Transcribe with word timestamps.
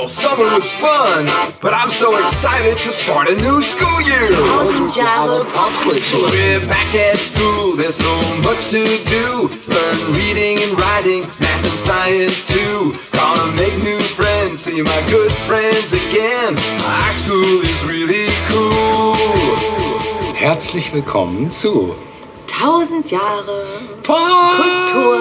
Wow, 0.00 0.06
summer 0.06 0.48
was 0.56 0.72
fun, 0.72 1.26
but 1.60 1.74
I'm 1.74 1.90
so 1.90 2.16
excited 2.16 2.78
to 2.78 2.90
start 2.90 3.28
a 3.28 3.34
new 3.34 3.60
school 3.60 4.00
year. 4.00 4.30
We're 6.32 6.66
back 6.66 6.94
at 6.94 7.18
school, 7.18 7.76
there's 7.76 7.96
so 7.96 8.16
much 8.40 8.70
to 8.70 8.80
do. 9.04 9.50
Learn 9.68 9.98
reading 10.16 10.56
and 10.64 10.72
writing, 10.80 11.20
math 11.20 11.64
and 11.68 11.76
science 11.76 12.46
too. 12.48 12.94
Gonna 13.12 13.52
make 13.60 13.76
new 13.84 14.00
friends, 14.16 14.60
see 14.60 14.80
my 14.80 15.02
good 15.10 15.32
friends 15.44 15.92
again. 15.92 16.56
Our 16.80 17.12
school 17.20 17.60
is 17.60 17.84
really 17.84 18.32
cool. 18.48 19.14
Herzlich 20.34 20.94
willkommen 20.94 21.50
zu 21.50 21.94
Tausend 22.46 23.10
Jahre 23.10 23.66
Kultur 24.02 25.18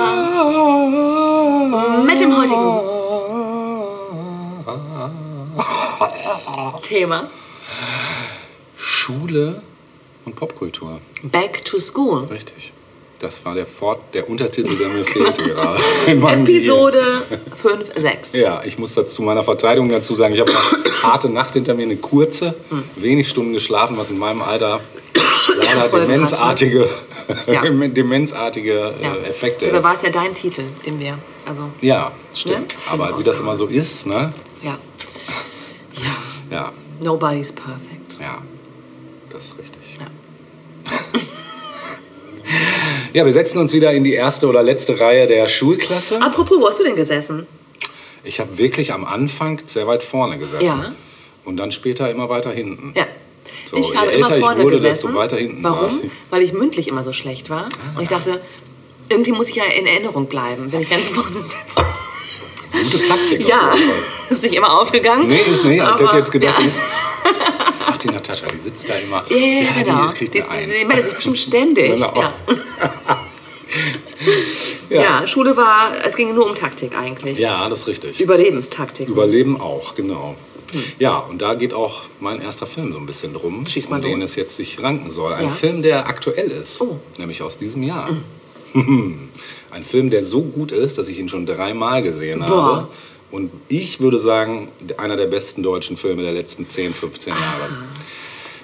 mit 2.05 2.19
dem 2.21 2.37
heutigen 2.37 2.98
Thema 6.81 7.29
Schule 8.77 9.61
und 10.25 10.35
Popkultur. 10.35 10.99
Back 11.23 11.63
to 11.65 11.79
School. 11.79 12.25
Richtig. 12.25 12.71
Das 13.19 13.43
war 13.43 13.53
der 13.53 13.65
Fort, 13.65 13.99
der 14.13 14.29
Untertitel, 14.29 14.77
der 14.77 14.87
mir 14.87 15.03
fehlte 15.03 15.43
gerade. 15.49 15.81
Episode 16.07 17.23
5, 17.61 17.89
6. 17.97 18.33
Ja, 18.33 18.61
ich 18.63 18.79
muss 18.79 18.93
dazu 18.93 19.21
meiner 19.23 19.43
Verteidigung 19.43 19.89
dazu 19.89 20.15
sagen, 20.15 20.33
ich 20.33 20.39
habe 20.39 20.51
eine 20.51 20.93
harte 21.03 21.29
Nacht 21.29 21.53
hinter 21.53 21.73
mir, 21.73 21.83
eine 21.83 21.97
kurze, 21.97 22.55
wenig 22.95 23.27
Stunden 23.27 23.51
geschlafen, 23.51 23.97
was 23.97 24.09
in 24.09 24.17
meinem 24.17 24.41
Alter 24.41 24.79
leider 25.57 25.89
demenzartige, 26.05 26.89
Ja. 27.47 27.61
demenzartige 27.69 28.93
äh, 29.01 29.03
Ja. 29.03 29.15
Effekte. 29.17 29.69
Oder 29.69 29.83
war 29.83 29.95
es 29.95 30.01
ja 30.01 30.11
dein 30.11 30.33
Titel, 30.33 30.63
den 30.85 30.97
wir, 31.01 31.17
also, 31.45 31.69
Ja, 31.81 32.13
stimmt. 32.33 32.69
Ne? 32.69 32.77
Aber 32.89 33.19
wie 33.19 33.23
das 33.23 33.41
immer 33.41 33.55
so 33.55 33.65
ist, 33.65 34.07
ne? 34.07 34.31
ja. 34.63 34.77
Ja, 36.51 36.71
nobody's 37.03 37.51
perfect. 37.51 38.17
ja, 38.19 38.39
das 39.29 39.45
ist 39.47 39.59
richtig. 39.59 39.97
Ja. 39.99 40.07
Ja, 43.13 43.25
wir 43.25 43.33
setzen 43.33 43.57
uns 43.59 43.73
wieder 43.73 43.91
in 43.91 44.03
die 44.03 44.13
erste 44.13 44.47
oder 44.47 44.61
letzte 44.61 44.99
Reihe 44.99 45.25
der 45.25 45.47
Schulklasse. 45.47 46.21
Apropos, 46.21 46.59
wo 46.59 46.67
hast 46.67 46.79
du 46.79 46.83
denn 46.83 46.95
gesessen? 46.95 47.47
Ich 48.23 48.39
habe 48.39 48.57
wirklich 48.57 48.93
am 48.93 49.03
Anfang 49.05 49.59
sehr 49.65 49.87
weit 49.87 50.03
vorne 50.03 50.37
gesessen. 50.37 50.63
Ja. 50.65 50.93
Und 51.45 51.57
dann 51.57 51.71
später 51.71 52.09
immer 52.11 52.29
weiter 52.29 52.51
hinten. 52.51 52.93
Ja. 52.95 53.07
So, 53.65 53.77
ich 53.77 53.95
habe 53.95 54.11
älter 54.11 54.27
immer 54.27 54.37
ich 54.37 54.43
vorne 54.43 54.63
wurde, 54.63 54.75
gesessen. 54.75 55.07
desto 55.07 55.19
weiter 55.19 55.37
hinten 55.37 55.63
Warum? 55.63 55.89
saß 55.89 56.03
ich. 56.03 56.11
Weil 56.29 56.41
ich 56.43 56.53
mündlich 56.53 56.87
immer 56.87 57.03
so 57.03 57.11
schlecht 57.13 57.49
war. 57.49 57.69
Und 57.95 58.03
ich 58.03 58.09
dachte, 58.09 58.39
irgendwie 59.09 59.31
muss 59.31 59.49
ich 59.49 59.55
ja 59.55 59.63
in 59.63 59.87
Erinnerung 59.87 60.27
bleiben, 60.27 60.71
wenn 60.71 60.81
ich 60.81 60.89
ganz 60.89 61.07
vorne 61.07 61.41
sitze. 61.41 61.83
Gute 62.83 63.01
Taktik. 63.03 63.47
Ja, 63.47 63.73
ist 64.29 64.43
nicht 64.43 64.55
immer 64.55 64.79
aufgegangen. 64.79 65.27
Nee, 65.27 65.39
ist 65.51 65.63
nicht. 65.65 65.75
Ich 65.77 65.81
aber- 65.81 66.05
hätte 66.05 66.17
jetzt 66.17 66.31
gedacht, 66.31 66.55
ja. 66.57 66.61
die 66.61 66.67
ist. 66.67 66.81
Ach, 67.87 67.97
die 67.97 68.07
Natascha, 68.09 68.47
die 68.51 68.57
sitzt 68.59 68.87
da 68.89 68.95
immer. 68.95 69.23
Ja, 69.29 69.35
ja, 69.37 69.71
die 69.77 69.83
genau. 69.83 70.05
ist- 70.05 70.15
kriegt 70.15 70.33
Die, 70.33 70.41
Eins. 70.41 70.73
die 70.79 70.85
meldet 70.85 71.05
sich 71.05 71.15
bestimmt 71.15 71.37
ständig. 71.37 71.93
Genau. 71.93 72.23
Ja. 74.89 75.01
Ja. 75.03 75.27
Schule 75.27 75.55
war, 75.55 75.91
es 76.03 76.15
ging 76.15 76.33
nur 76.33 76.47
um 76.47 76.55
Taktik 76.55 76.97
eigentlich. 76.97 77.37
Ja, 77.37 77.69
das 77.69 77.81
ist 77.81 77.87
richtig. 77.87 78.19
Überlebenstaktik. 78.19 79.07
Überleben 79.07 79.61
auch, 79.61 79.93
genau. 79.93 80.35
Ja, 80.97 81.17
und 81.19 81.41
da 81.43 81.53
geht 81.53 81.73
auch 81.75 82.03
mein 82.19 82.41
erster 82.41 82.65
Film 82.65 82.91
so 82.93 82.97
ein 82.99 83.05
bisschen 83.05 83.33
drum, 83.33 83.65
Schieß 83.67 83.89
mal 83.89 83.97
um 83.97 84.01
den 84.01 84.19
los. 84.19 84.29
es 84.29 84.35
jetzt 84.35 84.55
sich 84.57 84.81
ranken 84.81 85.11
soll. 85.11 85.33
Ein 85.33 85.43
Ja. 85.45 85.49
Film, 85.49 85.83
der 85.83 86.07
aktuell 86.07 86.49
ist, 86.49 86.81
Oh. 86.81 86.99
nämlich 87.19 87.41
aus 87.43 87.57
diesem 87.59 87.83
Jahr. 87.83 88.09
Ein 89.71 89.83
Film, 89.83 90.09
der 90.09 90.23
so 90.23 90.41
gut 90.41 90.71
ist, 90.71 90.97
dass 90.97 91.09
ich 91.09 91.19
ihn 91.19 91.29
schon 91.29 91.45
dreimal 91.45 92.01
gesehen 92.01 92.43
habe. 92.43 92.53
Boah. 92.53 92.89
Und 93.31 93.51
ich 93.67 93.99
würde 93.99 94.17
sagen, 94.17 94.69
einer 94.97 95.15
der 95.15 95.27
besten 95.27 95.61
deutschen 95.61 95.97
Filme 95.97 96.23
der 96.23 96.31
letzten 96.31 96.67
10, 96.67 96.93
15 96.93 97.33
Jahre. 97.33 97.69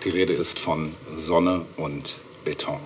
Die 0.03 0.09
Rede 0.09 0.33
ist 0.33 0.59
von 0.59 0.93
Sonne 1.15 1.61
und 1.77 2.15
Beton. 2.43 2.79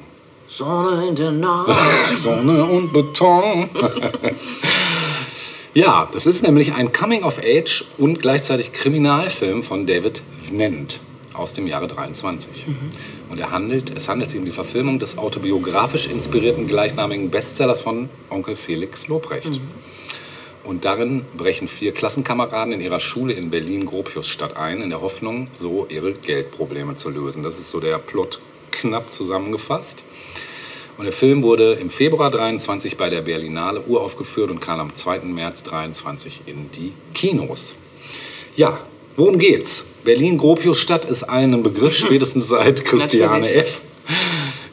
Sonne 0.45 1.07
in 1.07 1.15
der 1.15 1.31
Nacht. 1.31 2.07
Sonne 2.17 2.65
und 2.65 2.91
Beton. 2.91 3.69
ja, 5.73 6.09
das 6.11 6.25
ist 6.25 6.43
nämlich 6.43 6.73
ein 6.73 6.91
Coming-of-Age 6.91 7.85
und 7.97 8.19
gleichzeitig 8.19 8.73
Kriminalfilm 8.73 9.63
von 9.63 9.85
David 9.85 10.21
Vnent 10.45 10.99
aus 11.39 11.53
dem 11.53 11.67
Jahre 11.67 11.87
23. 11.87 12.67
Und 13.29 13.39
er 13.39 13.51
handelt, 13.51 13.95
es 13.95 14.09
handelt 14.09 14.29
sich 14.29 14.39
um 14.39 14.45
die 14.45 14.51
Verfilmung 14.51 14.99
des 14.99 15.17
autobiografisch 15.17 16.07
inspirierten 16.07 16.67
gleichnamigen 16.67 17.29
Bestsellers 17.29 17.81
von 17.81 18.09
Onkel 18.29 18.55
Felix 18.55 19.07
Lobrecht. 19.07 19.59
Und 20.63 20.85
darin 20.85 21.25
brechen 21.35 21.67
vier 21.67 21.93
Klassenkameraden 21.93 22.73
in 22.73 22.81
ihrer 22.81 22.99
Schule 22.99 23.33
in 23.33 23.49
Berlin-Gropiusstadt 23.49 24.55
ein, 24.57 24.81
in 24.81 24.89
der 24.89 25.01
Hoffnung, 25.01 25.47
so 25.57 25.87
ihre 25.89 26.13
Geldprobleme 26.13 26.95
zu 26.95 27.09
lösen. 27.09 27.41
Das 27.41 27.57
ist 27.57 27.71
so 27.71 27.79
der 27.79 27.97
Plot 27.97 28.39
knapp 28.71 29.11
zusammengefasst. 29.11 30.03
Und 30.97 31.05
der 31.05 31.13
Film 31.13 31.43
wurde 31.43 31.73
im 31.73 31.89
Februar 31.89 32.29
23 32.29 32.97
bei 32.97 33.09
der 33.09 33.21
Berlinale 33.21 33.81
uraufgeführt 33.87 34.51
und 34.51 34.59
kam 34.59 34.81
am 34.81 34.93
2. 34.93 35.19
März 35.19 35.63
23 35.63 36.41
in 36.45 36.69
die 36.71 36.91
Kinos. 37.13 37.77
Ja, 38.55 38.77
worum 39.19 39.37
geht's? 39.37 39.85
Berlin-Gropiusstadt 40.05 41.03
ist 41.03 41.23
ein 41.23 41.61
Begriff, 41.61 41.93
spätestens 41.93 42.47
seit 42.47 42.85
Christiane 42.85 43.41
Natürlich. 43.41 43.57
F. 43.57 43.81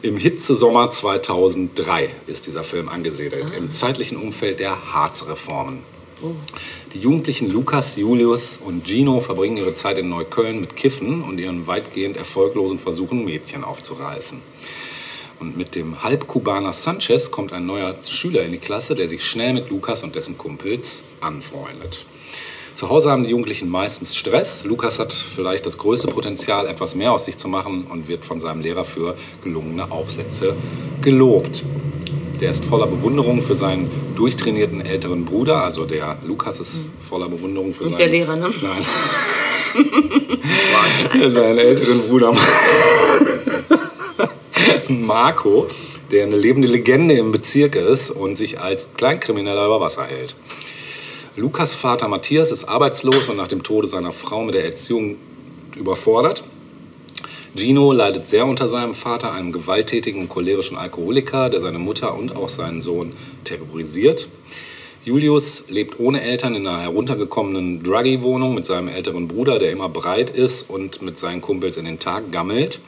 Im 0.01 0.15
Hitzesommer 0.15 0.89
2003 0.89 2.09
ist 2.27 2.47
dieser 2.47 2.63
Film 2.63 2.87
angesiedelt, 2.87 3.51
im 3.57 3.71
zeitlichen 3.71 4.17
Umfeld 4.17 4.61
der 4.61 4.93
Harzreformen. 4.93 5.79
Die 6.93 6.99
Jugendlichen 6.99 7.51
Lukas, 7.51 7.97
Julius 7.97 8.57
und 8.63 8.87
Gino 8.87 9.19
verbringen 9.19 9.57
ihre 9.57 9.73
Zeit 9.73 9.97
in 9.97 10.09
Neukölln 10.09 10.61
mit 10.61 10.75
Kiffen 10.77 11.23
und 11.23 11.39
ihren 11.39 11.67
weitgehend 11.67 12.15
erfolglosen 12.15 12.79
Versuchen, 12.79 13.25
Mädchen 13.25 13.65
aufzureißen. 13.65 14.41
Und 15.39 15.57
mit 15.57 15.75
dem 15.75 16.01
Halbkubaner 16.03 16.73
Sanchez 16.73 17.29
kommt 17.29 17.51
ein 17.51 17.65
neuer 17.65 17.95
Schüler 18.07 18.43
in 18.43 18.53
die 18.53 18.57
Klasse, 18.57 18.95
der 18.95 19.09
sich 19.09 19.23
schnell 19.25 19.53
mit 19.53 19.69
Lukas 19.69 20.03
und 20.03 20.15
dessen 20.15 20.37
Kumpels 20.37 21.03
anfreundet. 21.19 22.05
Zu 22.77 22.89
Hause 22.89 23.09
haben 23.09 23.23
die 23.23 23.31
Jugendlichen 23.31 23.69
meistens 23.69 24.15
Stress. 24.15 24.63
Lukas 24.63 24.99
hat 24.99 25.11
vielleicht 25.11 25.65
das 25.65 25.79
größte 25.79 26.09
Potenzial, 26.09 26.67
etwas 26.67 26.93
mehr 26.93 27.11
aus 27.11 27.25
sich 27.25 27.35
zu 27.35 27.47
machen 27.47 27.87
und 27.89 28.07
wird 28.07 28.23
von 28.23 28.39
seinem 28.39 28.61
Lehrer 28.61 28.85
für 28.85 29.15
gelungene 29.43 29.91
Aufsätze 29.91 30.55
gelobt. 31.01 31.63
Der 32.39 32.51
ist 32.51 32.63
voller 32.63 32.85
Bewunderung 32.85 33.41
für 33.41 33.55
seinen 33.55 33.89
durchtrainierten 34.13 34.85
älteren 34.85 35.25
Bruder. 35.25 35.63
Also 35.63 35.85
der 35.85 36.19
Lukas 36.23 36.59
ist 36.59 36.91
voller 36.99 37.27
Bewunderung 37.27 37.73
für 37.73 37.85
Nicht 37.85 37.97
seinen... 37.97 38.11
der 38.11 38.19
Lehrer, 38.19 38.35
ne? 38.35 38.51
Nein. 38.61 38.85
seinen 41.33 41.57
älteren 41.57 42.07
Bruder 42.07 42.31
Marco, 44.87 45.65
der 46.11 46.27
eine 46.27 46.37
lebende 46.37 46.67
Legende 46.67 47.15
im 47.15 47.31
Bezirk 47.31 47.75
ist 47.75 48.11
und 48.11 48.35
sich 48.35 48.59
als 48.59 48.89
Kleinkrimineller 48.95 49.65
über 49.65 49.81
Wasser 49.81 50.03
hält. 50.03 50.35
Lukas 51.39 51.75
Vater 51.75 52.07
Matthias 52.07 52.51
ist 52.51 52.63
arbeitslos 52.63 53.29
und 53.29 53.37
nach 53.37 53.47
dem 53.47 53.61
Tode 53.61 53.85
seiner 53.85 54.11
Frau 54.11 54.43
mit 54.43 54.55
der 54.55 54.65
Erziehung 54.65 55.17
überfordert. 55.75 56.43
Gino 57.55 57.91
leidet 57.91 58.25
sehr 58.25 58.47
unter 58.47 58.67
seinem 58.67 58.95
Vater, 58.95 59.33
einem 59.33 59.51
gewalttätigen 59.51 60.21
und 60.21 60.29
cholerischen 60.29 60.77
Alkoholiker, 60.77 61.51
der 61.51 61.61
seine 61.61 61.77
Mutter 61.77 62.17
und 62.17 62.35
auch 62.35 62.49
seinen 62.49 62.81
Sohn 62.81 63.13
terrorisiert. 63.43 64.27
Julius 65.05 65.65
lebt 65.69 65.99
ohne 65.99 66.23
Eltern 66.23 66.55
in 66.55 66.65
einer 66.65 66.81
heruntergekommenen 66.81 67.83
Druggy-Wohnung 67.83 68.55
mit 68.55 68.65
seinem 68.65 68.87
älteren 68.87 69.27
Bruder, 69.27 69.59
der 69.59 69.69
immer 69.69 69.89
breit 69.89 70.31
ist 70.31 70.67
und 70.67 71.03
mit 71.03 71.19
seinen 71.19 71.41
Kumpels 71.41 71.77
in 71.77 71.85
den 71.85 71.99
Tag 71.99 72.31
gammelt. 72.31 72.79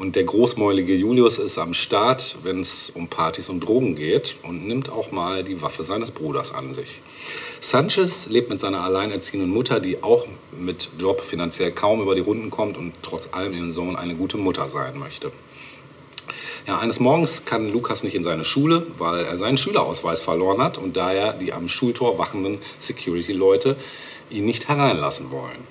Und 0.00 0.16
der 0.16 0.24
großmäulige 0.24 0.96
Julius 0.96 1.38
ist 1.38 1.58
am 1.58 1.74
Start, 1.74 2.38
wenn 2.42 2.58
es 2.58 2.90
um 2.90 3.06
Partys 3.06 3.48
und 3.48 3.60
Drogen 3.60 3.94
geht 3.94 4.34
und 4.42 4.66
nimmt 4.66 4.90
auch 4.90 5.12
mal 5.12 5.44
die 5.44 5.62
Waffe 5.62 5.84
seines 5.84 6.10
Bruders 6.10 6.52
an 6.52 6.74
sich. 6.74 7.00
Sanchez 7.64 8.26
lebt 8.26 8.50
mit 8.50 8.58
seiner 8.58 8.82
alleinerziehenden 8.82 9.48
Mutter, 9.48 9.78
die 9.78 10.02
auch 10.02 10.26
mit 10.50 10.88
Job 10.98 11.20
finanziell 11.20 11.70
kaum 11.70 12.02
über 12.02 12.16
die 12.16 12.20
Runden 12.20 12.50
kommt 12.50 12.76
und 12.76 12.92
trotz 13.02 13.28
allem 13.30 13.52
ihren 13.52 13.70
Sohn 13.70 13.94
eine 13.94 14.16
gute 14.16 14.36
Mutter 14.36 14.68
sein 14.68 14.98
möchte. 14.98 15.30
Ja, 16.66 16.80
eines 16.80 16.98
Morgens 16.98 17.44
kann 17.44 17.72
Lukas 17.72 18.02
nicht 18.02 18.16
in 18.16 18.24
seine 18.24 18.42
Schule, 18.42 18.88
weil 18.98 19.24
er 19.24 19.38
seinen 19.38 19.58
Schülerausweis 19.58 20.20
verloren 20.20 20.60
hat 20.60 20.76
und 20.76 20.96
daher 20.96 21.34
die 21.34 21.52
am 21.52 21.68
Schultor 21.68 22.18
wachenden 22.18 22.58
Security-Leute 22.80 23.76
ihn 24.28 24.44
nicht 24.44 24.66
hereinlassen 24.66 25.30
wollen. 25.30 25.64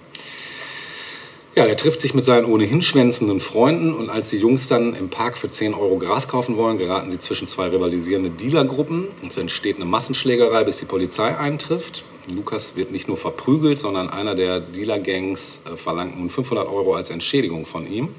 Ja, 1.53 1.65
er 1.65 1.75
trifft 1.75 1.99
sich 1.99 2.13
mit 2.13 2.23
seinen 2.23 2.45
ohnehin 2.45 2.81
schwänzenden 2.81 3.41
Freunden 3.41 3.93
und 3.93 4.09
als 4.09 4.29
die 4.29 4.37
Jungs 4.37 4.67
dann 4.67 4.95
im 4.95 5.09
Park 5.09 5.37
für 5.37 5.49
10 5.49 5.73
Euro 5.73 5.97
Gras 5.97 6.29
kaufen 6.29 6.55
wollen, 6.55 6.77
geraten 6.77 7.11
sie 7.11 7.19
zwischen 7.19 7.45
zwei 7.45 7.67
rivalisierende 7.67 8.29
Dealergruppen. 8.29 9.09
Es 9.27 9.35
entsteht 9.35 9.75
eine 9.75 9.83
Massenschlägerei, 9.83 10.63
bis 10.63 10.77
die 10.77 10.85
Polizei 10.85 11.37
eintrifft. 11.37 12.05
Lukas 12.33 12.77
wird 12.77 12.93
nicht 12.93 13.09
nur 13.09 13.17
verprügelt, 13.17 13.79
sondern 13.79 14.09
einer 14.09 14.33
der 14.33 14.61
Dealer-Gangs 14.61 15.63
äh, 15.65 15.75
verlangt 15.75 16.17
nun 16.17 16.29
500 16.29 16.69
Euro 16.69 16.93
als 16.93 17.09
Entschädigung 17.09 17.65
von 17.65 17.85
ihm. 17.85 18.15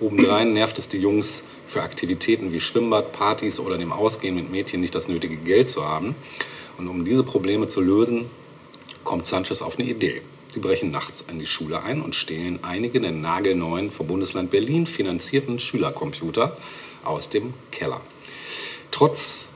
Obendrein 0.00 0.52
nervt 0.52 0.76
es 0.80 0.88
die 0.88 0.98
Jungs 0.98 1.44
für 1.68 1.82
Aktivitäten 1.82 2.52
wie 2.52 2.58
Schwimmbad, 2.58 3.12
Partys 3.12 3.60
oder 3.60 3.78
dem 3.78 3.92
Ausgehen 3.92 4.34
mit 4.34 4.50
Mädchen 4.50 4.80
nicht 4.80 4.96
das 4.96 5.06
nötige 5.06 5.36
Geld 5.36 5.68
zu 5.68 5.88
haben. 5.88 6.16
Und 6.78 6.88
um 6.88 7.04
diese 7.04 7.22
Probleme 7.22 7.68
zu 7.68 7.80
lösen, 7.80 8.24
kommt 9.04 9.24
Sanchez 9.24 9.62
auf 9.62 9.78
eine 9.78 9.88
Idee. 9.88 10.20
Sie 10.52 10.60
brechen 10.60 10.90
nachts 10.90 11.26
an 11.28 11.38
die 11.38 11.46
Schule 11.46 11.82
ein 11.82 12.02
und 12.02 12.16
stehlen 12.16 12.58
einige 12.62 13.00
der 13.00 13.12
nagelneuen 13.12 13.90
vom 13.90 14.08
Bundesland 14.08 14.50
Berlin 14.50 14.86
finanzierten 14.86 15.60
Schülercomputer 15.60 16.56
aus 17.04 17.28
dem 17.28 17.54
Keller. 17.70 18.00
Trotz 18.90 19.50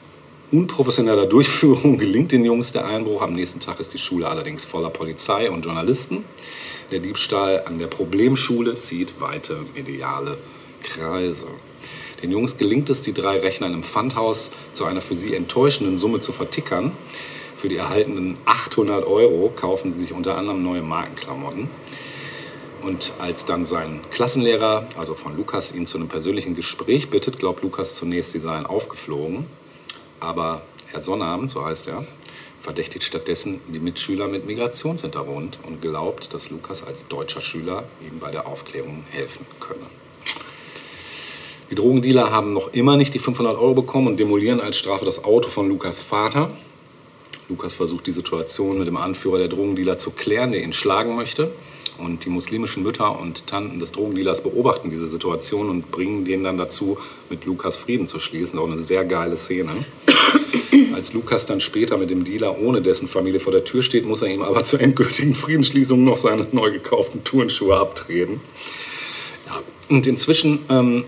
unprofessioneller 0.53 1.27
Durchführung 1.35 1.99
gelingt 1.99 2.31
den 2.31 2.45
Jungs 2.45 2.71
der 2.71 2.87
Einbruch. 2.87 3.23
Am 3.23 3.35
nächsten 3.35 3.59
Tag 3.59 3.81
ist 3.81 3.93
die 3.93 3.99
Schule 3.99 4.29
allerdings 4.29 4.65
voller 4.65 4.91
Polizei 4.91 5.51
und 5.51 5.65
Journalisten. 5.65 6.25
Der 6.93 7.01
Diebstahl 7.01 7.65
an 7.67 7.79
der 7.81 7.89
Problemschule 7.89 8.77
zieht 8.77 9.21
weite 9.21 9.59
mediale 9.75 10.39
Kreise. 10.83 11.49
Den 12.23 12.31
Jungs 12.31 12.57
gelingt 12.57 12.89
es, 12.89 13.03
die 13.03 13.13
drei 13.13 13.41
Rechner 13.41 13.67
im 13.67 13.83
Pfandhaus 13.83 14.53
zu 14.73 14.85
einer 14.85 15.01
für 15.01 15.17
sie 15.17 15.35
enttäuschenden 15.35 15.99
Summe 15.99 16.21
zu 16.21 16.33
vertickern. 16.33 16.93
Für 17.57 17.69
die 17.69 17.77
erhaltenen 17.77 18.37
800 18.45 19.07
Euro 19.07 19.53
kaufen 19.55 19.93
sie 19.93 20.01
sich 20.01 20.13
unter 20.13 20.37
anderem 20.37 20.63
neue 20.63 20.83
Markenklamotten. 20.83 21.69
Und 22.83 23.13
als 23.19 23.47
dann 23.47 23.65
sein 23.65 24.01
Klassenlehrer, 24.11 24.87
also 24.99 25.15
von 25.15 25.37
Lukas, 25.37 25.75
ihn 25.75 25.87
zu 25.87 25.97
einem 25.97 26.09
persönlichen 26.09 26.55
Gespräch 26.55 27.09
bittet, 27.09 27.39
glaubt 27.39 27.63
Lukas 27.63 27.95
zunächst, 27.95 28.33
sie 28.33 28.41
seien 28.41 28.67
aufgeflogen. 28.67 29.47
Aber 30.21 30.63
Herr 30.87 31.01
Sonnabend, 31.01 31.51
so 31.51 31.65
heißt 31.65 31.89
er, 31.89 32.05
verdächtigt 32.61 33.05
stattdessen 33.05 33.61
die 33.69 33.81
Mitschüler 33.81 34.29
mit 34.29 34.47
Migrationshintergrund 34.47 35.61
und 35.67 35.81
glaubt, 35.81 36.35
dass 36.35 36.51
Lukas 36.51 36.83
als 36.83 37.07
deutscher 37.09 37.41
Schüler 37.41 37.85
ihm 38.01 38.19
bei 38.19 38.31
der 38.31 38.47
Aufklärung 38.47 39.05
helfen 39.11 39.47
könne. 39.61 39.87
Die 41.71 41.75
Drogendealer 41.75 42.31
haben 42.31 42.53
noch 42.53 42.73
immer 42.75 42.97
nicht 42.97 43.15
die 43.15 43.19
500 43.19 43.57
Euro 43.57 43.75
bekommen 43.75 44.07
und 44.07 44.21
demolieren 44.21 44.61
als 44.61 44.77
Strafe 44.77 45.05
das 45.05 45.25
Auto 45.25 45.49
von 45.49 45.69
Lukas 45.69 46.01
Vater. 46.01 46.51
Lukas 47.49 47.75
versucht 47.75 48.07
die 48.07 48.11
Situation 48.11 48.79
mit 48.79 48.87
dem 48.87 48.97
Anführer 48.97 49.39
der 49.39 49.49
Drogendealer 49.49 49.99
zu 49.99 50.11
klären, 50.11 50.53
der 50.53 50.63
ihn 50.63 50.73
schlagen 50.73 51.15
möchte. 51.15 51.53
Und 51.97 52.25
die 52.25 52.29
muslimischen 52.29 52.83
Mütter 52.83 53.21
und 53.21 53.47
Tanten 53.47 53.79
des 53.79 53.93
Drogendealers 53.93 54.43
beobachten 54.43 54.91
diese 54.91 55.07
Situation 55.07 55.69
und 55.69 55.93
bringen 55.93 56.25
den 56.25 56.43
dann 56.43 56.57
dazu, 56.57 56.99
mit 57.31 57.45
Lukas 57.45 57.77
Frieden 57.77 58.09
zu 58.09 58.19
schließen. 58.19 58.59
Auch 58.59 58.67
eine 58.67 58.79
sehr 58.79 59.05
geile 59.05 59.37
Szene. 59.37 59.71
Als 60.95 61.13
Lukas 61.13 61.47
dann 61.47 61.61
später 61.61 61.97
mit 61.97 62.11
dem 62.11 62.25
Dealer 62.25 62.59
ohne 62.59 62.83
dessen 62.83 63.07
Familie 63.07 63.39
vor 63.39 63.53
der 63.53 63.65
Tür 63.65 63.83
steht, 63.83 64.07
muss 64.07 64.23
er 64.23 64.29
ihm 64.29 64.43
aber 64.43 64.65
zur 64.65 64.81
endgültigen 64.81 65.35
Friedensschließung 65.37 66.03
noch 66.03 66.17
seine 66.17 66.49
neu 66.51 66.73
gekauften 66.73 67.23
Turnschuhe 67.23 67.77
abtreten. 67.77 68.41
Ja. 69.47 69.63
Und 69.89 70.07
inzwischen 70.09 70.61
ähm, 70.71 71.05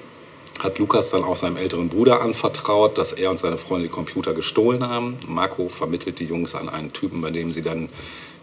hat 0.60 0.78
Lukas 0.78 1.10
dann 1.10 1.24
auch 1.24 1.36
seinem 1.36 1.56
älteren 1.56 1.88
Bruder 1.88 2.20
anvertraut, 2.20 2.98
dass 2.98 3.12
er 3.12 3.30
und 3.30 3.38
seine 3.38 3.58
Freunde 3.58 3.88
die 3.88 3.92
Computer 3.92 4.32
gestohlen 4.32 4.86
haben. 4.86 5.18
Marco 5.26 5.68
vermittelt 5.68 6.18
die 6.18 6.24
Jungs 6.24 6.54
an 6.54 6.68
einen 6.68 6.92
Typen, 6.92 7.20
bei 7.20 7.30
dem 7.30 7.52
sie 7.52 7.62
dann 7.62 7.88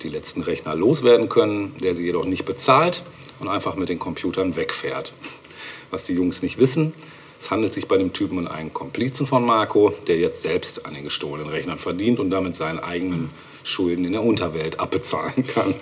die 0.02 0.10
letzten 0.10 0.42
Rechner 0.42 0.76
loswerden 0.76 1.30
können, 1.30 1.76
der 1.82 1.96
sie 1.96 2.06
jedoch 2.06 2.26
nicht 2.26 2.46
bezahlt 2.46 3.04
und 3.40 3.48
einfach 3.48 3.76
mit 3.76 3.90
den 3.90 4.00
Computern 4.00 4.56
wegfährt. 4.56 5.14
Was 5.92 6.04
die 6.06 6.14
Jungs 6.14 6.44
nicht 6.44 6.60
wissen, 6.60 6.94
es 7.40 7.52
handelt 7.52 7.74
sich 7.74 7.88
bei 7.88 7.98
dem 7.98 8.14
Typen 8.14 8.38
um 8.38 8.48
einen 8.48 8.74
Komplizen 8.74 9.28
von 9.28 9.46
Marco, 9.46 9.94
der 10.08 10.18
jetzt 10.18 10.42
selbst 10.42 10.86
an 10.86 10.94
den 10.94 11.04
gestohlenen 11.04 11.50
Rechnern 11.50 11.78
verdient 11.78 12.20
und 12.20 12.30
damit 12.30 12.56
seinen 12.56 12.80
eigenen 12.80 13.32
Schulden 13.64 14.06
in 14.06 14.12
der 14.12 14.24
Unterwelt 14.24 14.80
abbezahlen 14.80 15.46
kann. 15.48 15.74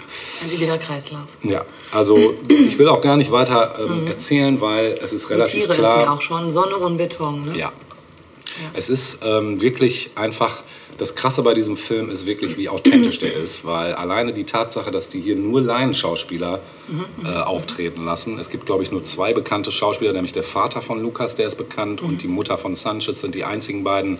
Ein 0.44 0.52
ewiger 0.52 0.78
Kreislauf. 0.78 1.28
Ja, 1.44 1.66
also 1.92 2.36
ich 2.48 2.78
will 2.78 2.88
auch 2.88 3.02
gar 3.02 3.18
nicht 3.18 3.32
weiter 3.32 3.76
ähm, 3.84 4.08
erzählen, 4.08 4.62
weil 4.62 4.96
es 5.02 5.14
ist 5.14 5.30
relativ 5.30 5.66
Tiere 5.66 5.74
klar. 5.74 6.00
ist 6.00 6.06
mir 6.06 6.12
auch 6.12 6.22
schon 6.22 6.50
Sonne 6.52 6.78
und 6.78 6.98
Beton. 6.98 7.46
Ne? 7.46 7.58
Ja. 7.58 7.72
Es 8.74 8.90
ist 8.90 9.22
ähm, 9.24 9.62
wirklich 9.62 10.12
einfach, 10.16 10.64
das 10.98 11.16
Krasse 11.16 11.42
bei 11.42 11.54
diesem 11.54 11.78
Film 11.78 12.10
ist 12.10 12.26
wirklich, 12.26 12.58
wie 12.58 12.70
authentisch 12.70 13.18
der 13.20 13.34
ist, 13.34 13.66
weil 13.66 13.94
alleine 13.94 14.34
die 14.34 14.44
Tatsache, 14.44 14.92
dass 14.92 15.10
die 15.10 15.20
hier 15.20 15.36
nur 15.36 15.62
Laienschauspieler 15.62 16.60
äh, 17.24 17.28
auftreten 17.28 18.04
lassen. 18.04 18.38
Es 18.40 18.50
gibt, 18.50 18.66
glaube 18.66 18.84
ich, 18.84 18.92
nur 18.92 19.04
zwei 19.04 19.34
bekannte 19.34 19.72
Schauspieler, 19.72 20.14
nämlich 20.14 20.34
der 20.34 20.44
Vater 20.44 20.82
von 20.82 21.02
Lukas, 21.02 21.36
der 21.36 21.48
ist 21.48 21.56
bekannt, 21.56 22.02
und 22.02 22.22
die 22.22 22.28
Mutter 22.28 22.58
von 22.58 22.76
Sanchez 22.76 23.22
sind 23.22 23.36
die 23.36 23.46
einzigen 23.46 23.84
beiden 23.84 24.20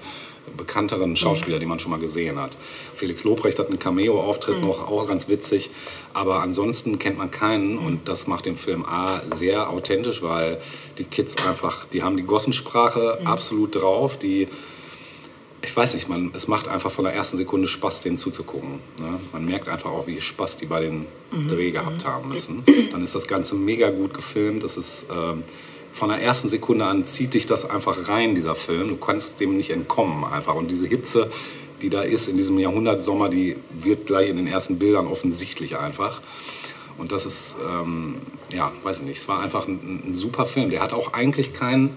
bekannteren 0.58 1.16
Schauspieler, 1.16 1.60
die 1.60 1.66
man 1.66 1.80
schon 1.80 1.92
mal 1.92 2.00
gesehen 2.00 2.40
hat. 2.40 2.52
Felix 2.96 3.24
Lobrecht 3.24 3.60
hat 3.60 3.68
einen 3.68 3.80
Cameo-Auftritt 3.80 4.62
noch, 4.62 4.88
auch 4.90 5.08
ganz 5.08 5.28
witzig, 5.28 5.70
aber 6.14 6.42
ansonsten 6.42 7.00
kennt 7.00 7.18
man 7.18 7.32
keinen 7.32 7.78
und 7.78 8.08
das 8.08 8.28
macht 8.28 8.46
den 8.46 8.58
Film 8.58 8.86
A 8.86 9.22
sehr 9.26 9.70
authentisch, 9.70 10.22
weil 10.22 10.60
die 10.98 11.04
Kids 11.06 11.38
einfach, 11.46 11.86
die 11.86 12.04
haben 12.04 12.18
die 12.18 12.24
Gossensprache 12.24 13.20
absolut 13.24 13.76
drauf, 13.76 14.18
die 14.18 14.48
ich 15.64 15.78
weiß 15.78 15.94
nicht, 15.94 16.10
man, 16.10 16.32
es 16.36 16.48
macht 16.48 16.68
einfach 16.68 16.90
von 16.90 17.06
der 17.06 17.14
ersten 17.14 17.38
Sekunde 17.38 17.68
Spaß, 17.68 18.02
denen 18.02 18.18
zuzugucken. 18.18 18.80
Ne? 19.00 19.20
Man 19.32 19.46
merkt 19.46 19.68
einfach 19.68 19.92
auch, 19.92 20.08
wie 20.08 20.20
Spaß 20.20 20.58
die 20.58 20.66
bei 20.66 20.82
den 20.82 21.06
Dreh 21.48 21.70
gehabt 21.72 22.06
haben 22.06 22.30
müssen. 22.30 22.64
Dann 22.92 23.04
ist 23.04 23.14
das 23.14 23.28
Ganze 23.28 23.56
mega 23.56 23.92
gut 23.92 24.14
gefilmt. 24.14 24.64
Es 24.64 24.76
ist 24.76 25.08
ähm, 25.12 25.44
von 25.94 26.10
der 26.10 26.22
ersten 26.22 26.48
Sekunde 26.50 26.86
an 26.86 27.06
zieht 27.06 27.34
dich 27.34 27.46
das 27.46 27.70
einfach 27.70 28.08
rein, 28.10 28.36
dieser 28.36 28.56
Film. 28.56 28.88
Du 28.88 28.96
kannst 28.98 29.40
dem 29.40 29.58
nicht 29.58 29.72
entkommen 29.72 30.24
einfach. 30.24 30.56
Und 30.56 30.72
diese 30.72 30.88
Hitze, 30.88 31.30
die 31.82 31.90
da 31.90 32.02
ist 32.02 32.28
in 32.28 32.38
diesem 32.38 32.58
Jahrhundertsommer, 32.60 33.30
die 33.30 33.58
wird 33.72 34.06
gleich 34.08 34.30
in 34.30 34.38
den 34.38 34.48
ersten 34.48 34.80
Bildern 34.80 35.08
offensichtlich 35.08 35.78
einfach. 35.78 36.22
Und 36.98 37.12
das 37.12 37.26
ist, 37.26 37.58
ähm, 37.68 38.18
ja, 38.54 38.72
weiß 38.84 39.00
ich 39.00 39.06
nicht, 39.06 39.18
es 39.18 39.28
war 39.28 39.40
einfach 39.42 39.68
ein, 39.68 40.04
ein 40.08 40.14
super 40.14 40.46
Film. 40.46 40.70
Der 40.70 40.82
hat 40.82 40.94
auch 40.94 41.14
eigentlich 41.14 41.54
kein, 41.54 41.90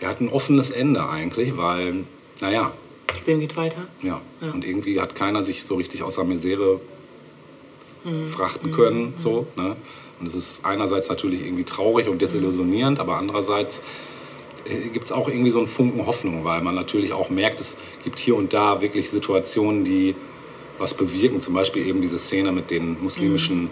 der 0.00 0.08
hat 0.08 0.20
ein 0.20 0.28
offenes 0.28 0.70
Ende 0.70 1.08
eigentlich, 1.08 1.56
weil, 1.56 2.04
naja, 2.40 2.72
Das 3.06 3.26
Leben 3.26 3.40
geht 3.40 3.56
weiter. 3.56 3.86
ja. 4.02 4.20
Und 4.40 4.64
irgendwie 4.64 5.00
hat 5.00 5.14
keiner 5.14 5.42
sich 5.42 5.64
so 5.64 5.74
richtig 5.76 6.02
aus 6.02 6.14
der 6.16 6.24
Misere 6.24 6.80
frachten 8.30 8.72
können. 8.72 9.14
So, 9.16 9.46
ne? 9.56 9.76
Und 10.20 10.26
es 10.26 10.34
ist 10.34 10.64
einerseits 10.64 11.08
natürlich 11.08 11.44
irgendwie 11.44 11.64
traurig 11.64 12.08
und 12.08 12.20
desillusionierend, 12.20 13.00
aber 13.00 13.16
andererseits 13.16 13.82
gibt 14.92 15.06
es 15.06 15.12
auch 15.12 15.28
irgendwie 15.28 15.50
so 15.50 15.58
einen 15.58 15.68
Funken 15.68 16.06
Hoffnung, 16.06 16.44
weil 16.44 16.60
man 16.62 16.74
natürlich 16.74 17.12
auch 17.12 17.30
merkt, 17.30 17.60
es 17.60 17.76
gibt 18.04 18.18
hier 18.18 18.36
und 18.36 18.52
da 18.52 18.80
wirklich 18.80 19.10
Situationen, 19.10 19.84
die 19.84 20.14
was 20.78 20.94
bewirken. 20.94 21.40
Zum 21.40 21.54
Beispiel 21.54 21.86
eben 21.86 22.00
diese 22.00 22.18
Szene 22.18 22.52
mit 22.52 22.70
den 22.70 23.02
muslimischen, 23.02 23.70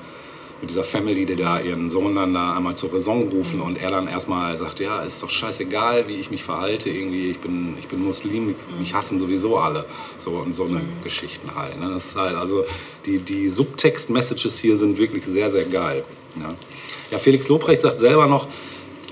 mit 0.60 0.70
dieser 0.70 0.84
Family, 0.84 1.24
die 1.24 1.36
da 1.36 1.60
ihren 1.60 1.90
Sohn 1.90 2.14
dann 2.14 2.34
da 2.34 2.56
einmal 2.56 2.76
zur 2.76 2.92
Raison 2.92 3.28
rufen 3.28 3.60
und 3.60 3.80
er 3.80 3.90
dann 3.90 4.08
erstmal 4.08 4.56
sagt, 4.56 4.80
ja, 4.80 5.02
ist 5.02 5.22
doch 5.22 5.30
scheißegal, 5.30 6.08
wie 6.08 6.16
ich 6.16 6.30
mich 6.30 6.42
verhalte, 6.42 6.90
irgendwie, 6.90 7.30
ich 7.30 7.38
bin, 7.38 7.76
ich 7.78 7.88
bin 7.88 8.02
Muslim, 8.04 8.54
mich 8.78 8.94
hassen 8.94 9.20
sowieso 9.20 9.58
alle. 9.58 9.84
So 10.16 10.32
und 10.32 10.54
so 10.54 10.64
eine 10.64 10.82
Geschichten 11.04 11.54
halt. 11.54 11.78
Ne? 11.78 11.88
Das 11.90 12.06
ist 12.06 12.16
halt, 12.16 12.34
also 12.34 12.64
die, 13.06 13.18
die 13.18 13.48
Subtext-Messages 13.48 14.58
hier 14.58 14.76
sind 14.76 14.98
wirklich 14.98 15.24
sehr, 15.24 15.48
sehr 15.48 15.64
geil. 15.64 16.04
Ja. 16.40 16.54
ja, 17.10 17.18
Felix 17.18 17.48
Lobrecht 17.48 17.82
sagt 17.82 18.00
selber 18.00 18.26
noch, 18.26 18.48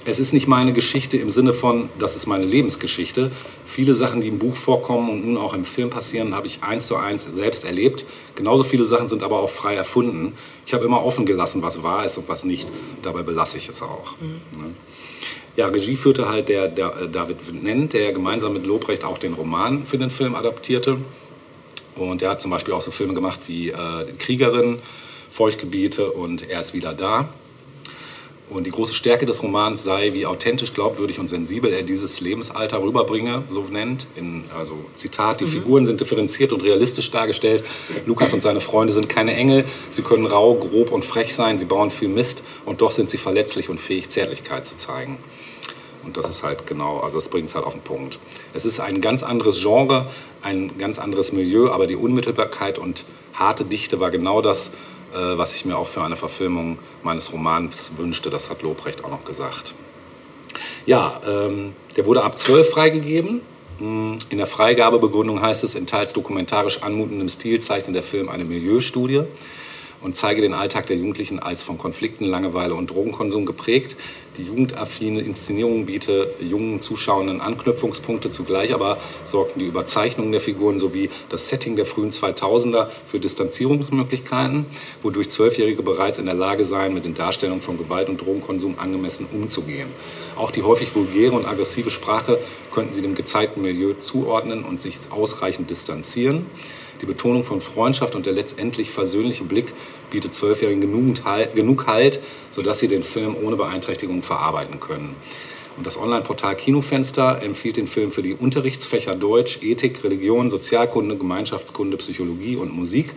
es 0.09 0.21
ist 0.21 0.33
nicht 0.33 0.47
meine 0.47 0.73
Geschichte 0.73 1.17
im 1.17 1.33
Sinne 1.33 1.53
von, 1.53 1.89
das 1.99 2.15
ist 2.15 2.27
meine 2.27 2.45
Lebensgeschichte. 2.45 3.33
Viele 3.65 3.93
Sachen, 3.93 4.21
die 4.21 4.29
im 4.29 4.39
Buch 4.39 4.55
vorkommen 4.55 5.11
und 5.11 5.27
nun 5.27 5.37
auch 5.37 5.53
im 5.53 5.65
Film 5.65 5.91
passieren, 5.91 6.37
habe 6.37 6.47
ich 6.47 6.63
eins 6.63 6.87
zu 6.87 6.97
eins 6.97 7.25
selbst 7.25 7.65
erlebt. 7.65 8.07
Genauso 8.37 8.63
viele 8.63 8.85
Sachen 8.85 9.09
sind 9.09 9.25
aber 9.25 9.41
auch 9.41 9.51
frei 9.51 9.75
erfunden. 9.75 10.35
Ich 10.65 10.75
habe 10.75 10.85
immer 10.85 11.05
offen 11.05 11.27
gelassen, 11.27 11.61
was 11.63 11.83
wahr 11.83 12.05
ist 12.05 12.19
und 12.19 12.29
was 12.29 12.45
nicht. 12.45 12.71
Dabei 13.03 13.23
belasse 13.23 13.57
ich 13.57 13.69
es 13.69 13.83
auch. 13.83 14.15
Ne? 14.21 14.75
Ja, 15.57 15.67
Regie 15.69 15.97
führte 15.97 16.29
halt 16.29 16.51
der, 16.51 16.69
der 16.69 16.97
äh, 16.97 17.09
David 17.09 17.39
Nent, 17.63 17.95
der 17.95 18.13
gemeinsam 18.13 18.53
mit 18.53 18.65
Lobrecht 18.65 19.05
auch 19.05 19.19
den 19.19 19.33
Roman 19.33 19.87
für 19.87 19.99
den 19.99 20.11
Film 20.11 20.37
adaptierte. 20.37 20.99
Und 21.97 22.23
er 22.23 22.31
hat 22.31 22.43
zum 22.43 22.51
Beispiel 22.51 22.75
auch 22.75 22.83
so 22.83 22.91
Filme 22.91 23.15
gemacht 23.15 23.41
wie 23.47 23.71
äh, 23.71 23.75
Kriegerin, 24.19 24.79
Feuchtgebiete 25.37 26.13
und 26.13 26.49
Er 26.49 26.61
ist 26.61 26.73
wieder 26.73 26.95
da. 26.95 27.29
Und 28.49 28.65
die 28.65 28.71
große 28.71 28.95
Stärke 28.95 29.27
des 29.27 29.43
Romans 29.43 29.85
sei, 29.85 30.15
wie 30.15 30.25
authentisch, 30.25 30.73
glaubwürdig 30.73 31.19
und 31.19 31.29
sensibel 31.29 31.73
er 31.75 31.83
dieses 31.83 32.21
Lebensalter 32.23 32.81
rüberbringe, 32.81 33.43
so 33.51 33.63
nennt. 33.65 34.07
In, 34.17 34.45
also 34.57 34.77
Zitat, 34.95 35.43
die 35.43 35.47
Figuren 35.47 35.85
sind 35.85 36.01
differenziert 36.01 36.53
und 36.53 36.63
realistisch 36.63 37.11
dargestellt. 37.11 37.65
Lukas 38.07 38.33
und 38.33 38.41
seine 38.41 38.61
Freunde 38.61 38.95
sind 38.95 39.11
keine 39.11 39.35
Engel. 39.35 39.67
Sie 39.91 40.01
können 40.01 40.25
rau, 40.27 40.55
grob 40.55 40.91
und 40.91 41.05
frech 41.05 41.35
sein. 41.35 41.59
Sie 41.59 41.67
bauen 41.67 41.91
viel 41.91 42.09
Mist 42.09 42.43
und 42.65 42.81
doch 42.81 42.93
sind 42.93 43.11
sie 43.11 43.19
verletzlich 43.19 43.69
und 43.69 43.79
fähig, 43.79 44.09
Zärtlichkeit 44.09 44.67
zu 44.67 44.79
zeigen. 44.79 45.19
Und 46.03 46.17
das 46.17 46.31
ist 46.31 46.45
halt 46.45 46.67
genau, 46.67 47.01
also 47.01 47.19
das 47.19 47.29
bringt 47.29 47.49
es 47.49 47.55
halt 47.57 47.67
auf 47.67 47.75
den 47.75 47.83
Punkt. 47.83 48.21
Es 48.55 48.65
ist 48.65 48.81
ein 48.81 49.03
ganz 49.03 49.23
anderes 49.23 49.61
Genre, 49.61 50.09
ein 50.41 50.79
ganz 50.79 50.99
anderes 50.99 51.33
Milieu, 51.33 51.73
aber 51.73 51.87
die 51.89 51.97
Unmittelbarkeit 51.97 52.79
und 52.79 53.05
harte 53.35 53.65
Dichte 53.65 54.01
war 54.01 54.11
genau 54.11 54.41
das, 54.41 54.71
was 55.19 55.57
ich 55.57 55.65
mir 55.65 55.77
auch 55.77 55.89
für 55.89 56.03
eine 56.03 56.17
Verfilmung 56.17 56.79
meines 57.03 57.33
Romans 57.33 57.93
wünschte. 57.97 58.31
Das 58.31 58.51
hat 58.51 58.63
Lobrecht 58.63 59.05
auch 59.05 59.11
noch 59.11 59.25
gesagt. 59.25 59.75
Ja, 60.87 61.21
ähm, 61.27 61.75
der 61.97 62.07
wurde 62.07 62.23
ab 62.23 62.37
12 62.39 62.71
freigegeben. 62.71 63.43
Mm, 63.79 64.19
In 64.31 64.39
der 64.39 64.47
Freigabebegründung 64.47 65.41
heißt 65.41 65.65
es, 65.65 65.75
in 65.75 65.87
teils 65.87 66.13
dokumentarisch 66.13 66.83
anmutendem 66.83 67.29
Stil 67.29 67.61
zeichnet 67.61 67.95
der 67.95 68.03
Film 68.03 68.29
eine 68.29 68.45
Milieustudie. 68.45 69.25
Und 70.01 70.17
zeige 70.17 70.43
den 70.43 70.55
Alltag 70.55 70.87
der 70.87 70.97
Jugendlichen 70.97 71.39
als 71.39 71.63
von 71.63 71.79
Konflikten, 71.79 72.25
Langeweile 72.25 72.75
und 72.75 72.91
Drogenkonsum 72.91 73.47
geprägt. 73.47 73.97
Die 74.39 74.45
jugendaffine 74.45 75.21
Inszenierung 75.21 75.87
biete 75.87 76.31
jungen 76.41 76.81
Zuschauenden 76.81 77.41
Anknüpfungspunkte, 77.41 78.29
zugleich 78.31 78.75
aber 78.75 78.99
sorgten 79.25 79.61
die 79.61 79.67
Überzeichnungen 79.67 80.31
der 80.31 80.43
Figuren 80.43 80.79
sowie 80.79 81.09
das 81.31 81.49
Setting 81.49 81.75
der 81.75 81.87
frühen 81.87 82.11
2000er 82.11 82.89
für 83.07 83.19
Distanzierungsmöglichkeiten, 83.19 84.67
wodurch 85.03 85.31
Zwölfjährige 85.31 85.83
bereits 85.83 86.19
in 86.19 86.27
der 86.27 86.35
Lage 86.35 86.65
seien, 86.65 86.93
mit 86.93 87.07
den 87.07 87.15
Darstellungen 87.15 87.63
von 87.63 87.79
Gewalt 87.79 88.11
und 88.11 88.21
Drogenkonsum 88.21 88.79
angemessen 88.79 89.27
umzugehen. 89.33 89.89
Auch 90.37 90.51
die 90.51 90.63
häufig 90.63 90.95
vulgäre 90.95 91.33
und 91.33 91.47
aggressive 91.47 91.89
Sprache 91.89 92.39
könnten 92.71 92.93
sie 92.93 93.03
dem 93.03 93.15
gezeigten 93.15 93.63
Milieu 93.63 93.95
zuordnen 93.95 94.65
und 94.65 94.83
sich 94.83 94.99
ausreichend 95.09 95.71
distanzieren. 95.71 96.45
Die 97.01 97.07
Betonung 97.07 97.45
von 97.45 97.61
Freundschaft 97.61 98.15
und 98.15 98.27
der 98.27 98.33
letztendlich 98.33 98.91
versöhnliche 98.91 99.45
Blick 99.45 99.73
bietet 100.11 100.35
Zwölfjährigen 100.35 100.81
genug 100.81 101.87
Halt, 101.87 102.21
sodass 102.51 102.79
sie 102.79 102.89
den 102.89 103.03
Film 103.03 103.37
ohne 103.43 103.57
Beeinträchtigung 103.57 104.23
verarbeiten 104.23 104.81
können. 104.81 105.15
Und 105.77 105.87
das 105.87 105.99
Online-Portal 105.99 106.57
Kinofenster 106.57 107.43
empfiehlt 107.43 107.77
den 107.77 107.87
Film 107.87 108.11
für 108.11 108.23
die 108.23 108.33
Unterrichtsfächer 108.33 109.15
Deutsch, 109.15 109.59
Ethik, 109.63 110.03
Religion, 110.05 110.49
Sozialkunde, 110.49 111.17
Gemeinschaftskunde, 111.17 111.99
Psychologie 111.99 112.57
und 112.57 112.75
Musik 112.75 113.13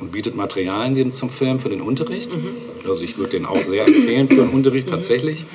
und 0.00 0.12
bietet 0.12 0.36
Materialien 0.36 1.12
zum 1.12 1.30
Film 1.30 1.60
für 1.60 1.70
den 1.70 1.80
Unterricht. 1.80 2.36
Mhm. 2.36 2.88
Also 2.88 3.02
ich 3.02 3.16
würde 3.16 3.30
den 3.30 3.46
auch 3.46 3.62
sehr 3.62 3.86
empfehlen 3.86 4.28
für 4.28 4.36
den 4.36 4.50
Unterricht 4.50 4.90
tatsächlich. 4.90 5.46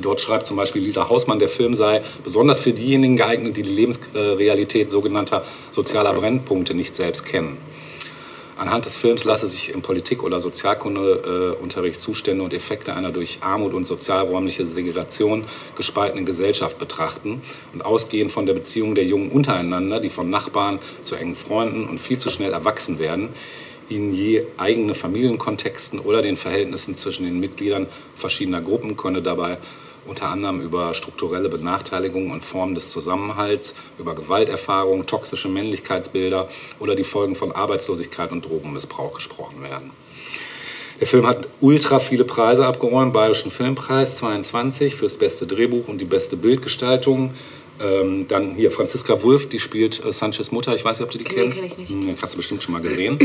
Dort 0.00 0.20
schreibt 0.20 0.46
zum 0.46 0.56
Beispiel 0.56 0.82
Lisa 0.82 1.08
Hausmann, 1.08 1.38
der 1.38 1.48
Film 1.48 1.74
sei 1.74 2.02
besonders 2.24 2.58
für 2.58 2.72
diejenigen 2.72 3.16
geeignet, 3.16 3.56
die 3.56 3.62
die 3.62 3.70
Lebensrealität 3.70 4.90
sogenannter 4.90 5.44
sozialer 5.70 6.14
Brennpunkte 6.14 6.74
nicht 6.74 6.96
selbst 6.96 7.24
kennen. 7.24 7.58
Anhand 8.60 8.84
des 8.84 8.94
Films 8.94 9.24
lasse 9.24 9.48
sich 9.48 9.70
im 9.70 9.80
Politik- 9.80 10.22
oder 10.22 10.38
Sozialkundeunterricht 10.38 11.98
Zustände 11.98 12.44
und 12.44 12.52
Effekte 12.52 12.94
einer 12.94 13.10
durch 13.10 13.38
Armut 13.40 13.72
und 13.72 13.86
sozialräumliche 13.86 14.66
Segregation 14.66 15.44
gespaltenen 15.76 16.26
Gesellschaft 16.26 16.76
betrachten 16.76 17.40
und 17.72 17.82
ausgehend 17.82 18.30
von 18.30 18.44
der 18.44 18.52
Beziehung 18.52 18.94
der 18.94 19.06
Jungen 19.06 19.30
untereinander, 19.30 19.98
die 19.98 20.10
von 20.10 20.28
Nachbarn 20.28 20.78
zu 21.04 21.14
engen 21.14 21.36
Freunden 21.36 21.88
und 21.88 22.02
viel 22.02 22.18
zu 22.18 22.28
schnell 22.28 22.52
erwachsen 22.52 22.98
werden, 22.98 23.30
ihnen 23.88 24.12
je 24.12 24.44
eigene 24.58 24.92
Familienkontexten 24.92 25.98
oder 25.98 26.20
den 26.20 26.36
Verhältnissen 26.36 26.96
zwischen 26.96 27.24
den 27.24 27.40
Mitgliedern 27.40 27.86
verschiedener 28.14 28.60
Gruppen 28.60 28.94
könne 28.94 29.22
dabei 29.22 29.56
unter 30.06 30.28
anderem 30.28 30.60
über 30.60 30.94
strukturelle 30.94 31.48
Benachteiligungen 31.48 32.32
und 32.32 32.44
Formen 32.44 32.74
des 32.74 32.90
Zusammenhalts, 32.90 33.74
über 33.98 34.14
Gewalterfahrungen, 34.14 35.06
toxische 35.06 35.48
Männlichkeitsbilder 35.48 36.48
oder 36.78 36.94
die 36.94 37.04
Folgen 37.04 37.34
von 37.34 37.52
Arbeitslosigkeit 37.52 38.32
und 38.32 38.44
Drogenmissbrauch 38.44 39.14
gesprochen 39.14 39.62
werden. 39.62 39.92
Der 41.00 41.06
Film 41.06 41.26
hat 41.26 41.48
ultra 41.60 41.98
viele 41.98 42.24
Preise 42.24 42.66
abgeräumt, 42.66 43.14
Bayerischen 43.14 43.50
Filmpreis 43.50 44.16
22 44.16 44.94
fürs 44.96 45.16
beste 45.16 45.46
Drehbuch 45.46 45.88
und 45.88 45.98
die 45.98 46.04
beste 46.04 46.36
Bildgestaltung. 46.36 47.32
Ähm, 47.80 48.28
dann 48.28 48.54
hier 48.54 48.70
Franziska 48.70 49.22
Wulff, 49.22 49.48
die 49.48 49.58
spielt 49.58 50.04
äh, 50.04 50.12
Sanchez 50.12 50.50
Mutter. 50.50 50.74
Ich 50.74 50.84
weiß 50.84 50.98
nicht, 50.98 51.04
ob 51.04 51.10
du 51.10 51.18
die 51.18 51.24
kennst. 51.24 51.58
Kenn 51.58 51.64
ich 51.66 51.78
nicht. 51.78 51.90
Hm, 51.90 52.14
hast 52.20 52.34
du 52.34 52.36
bestimmt 52.36 52.62
schon 52.62 52.74
mal 52.74 52.82
gesehen. 52.82 53.18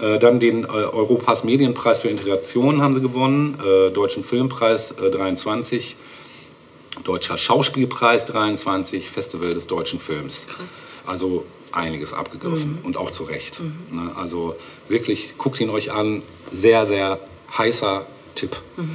äh, 0.00 0.18
dann 0.18 0.38
den 0.38 0.64
äh, 0.64 0.68
Europas 0.68 1.42
Medienpreis 1.42 1.98
für 1.98 2.08
Integration 2.08 2.80
haben 2.80 2.94
sie 2.94 3.00
gewonnen, 3.00 3.58
äh, 3.60 3.90
Deutschen 3.90 4.22
Filmpreis 4.22 4.94
23, 4.96 5.96
äh, 5.96 7.02
Deutscher 7.02 7.36
Schauspielpreis 7.36 8.24
23, 8.26 9.10
Festival 9.10 9.54
des 9.54 9.66
deutschen 9.66 9.98
Films. 9.98 10.46
Krass. 10.46 10.78
Also 11.04 11.44
einiges 11.72 12.12
abgegriffen 12.12 12.78
mhm. 12.80 12.86
und 12.86 12.96
auch 12.96 13.10
zu 13.10 13.24
Recht. 13.24 13.60
Mhm. 13.60 14.04
Ne? 14.04 14.12
Also 14.16 14.54
wirklich, 14.88 15.38
guckt 15.38 15.60
ihn 15.60 15.70
euch 15.70 15.90
an. 15.90 16.22
Sehr, 16.52 16.86
sehr 16.86 17.18
heißer 17.56 18.06
Tipp. 18.34 18.56
Mhm. 18.76 18.90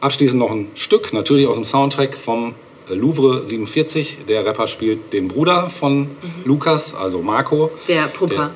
Abschließend 0.00 0.38
noch 0.40 0.50
ein 0.50 0.70
Stück, 0.74 1.12
natürlich 1.12 1.46
aus 1.46 1.56
dem 1.56 1.64
Soundtrack 1.64 2.16
vom 2.16 2.54
Louvre 2.88 3.44
47. 3.44 4.18
Der 4.28 4.44
Rapper 4.44 4.66
spielt 4.66 5.12
den 5.12 5.28
Bruder 5.28 5.70
von 5.70 6.00
mhm. 6.00 6.08
Lukas, 6.44 6.94
also 6.94 7.22
Marco. 7.22 7.70
Der 7.88 8.08
Pumper. 8.08 8.34
Der, 8.34 8.54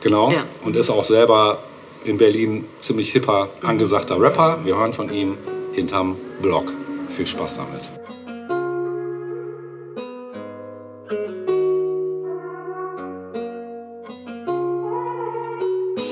genau. 0.00 0.30
Ja. 0.30 0.44
Und 0.64 0.76
ist 0.76 0.90
auch 0.90 1.04
selber 1.04 1.62
in 2.04 2.18
Berlin 2.18 2.64
ziemlich 2.78 3.12
hipper, 3.12 3.48
mhm. 3.60 3.68
angesagter 3.68 4.20
Rapper. 4.20 4.60
Wir 4.64 4.76
hören 4.76 4.92
von 4.92 5.12
ihm 5.12 5.36
hinterm 5.72 6.16
Block. 6.42 6.72
Viel 7.08 7.26
Spaß 7.26 7.56
damit. 7.56 7.90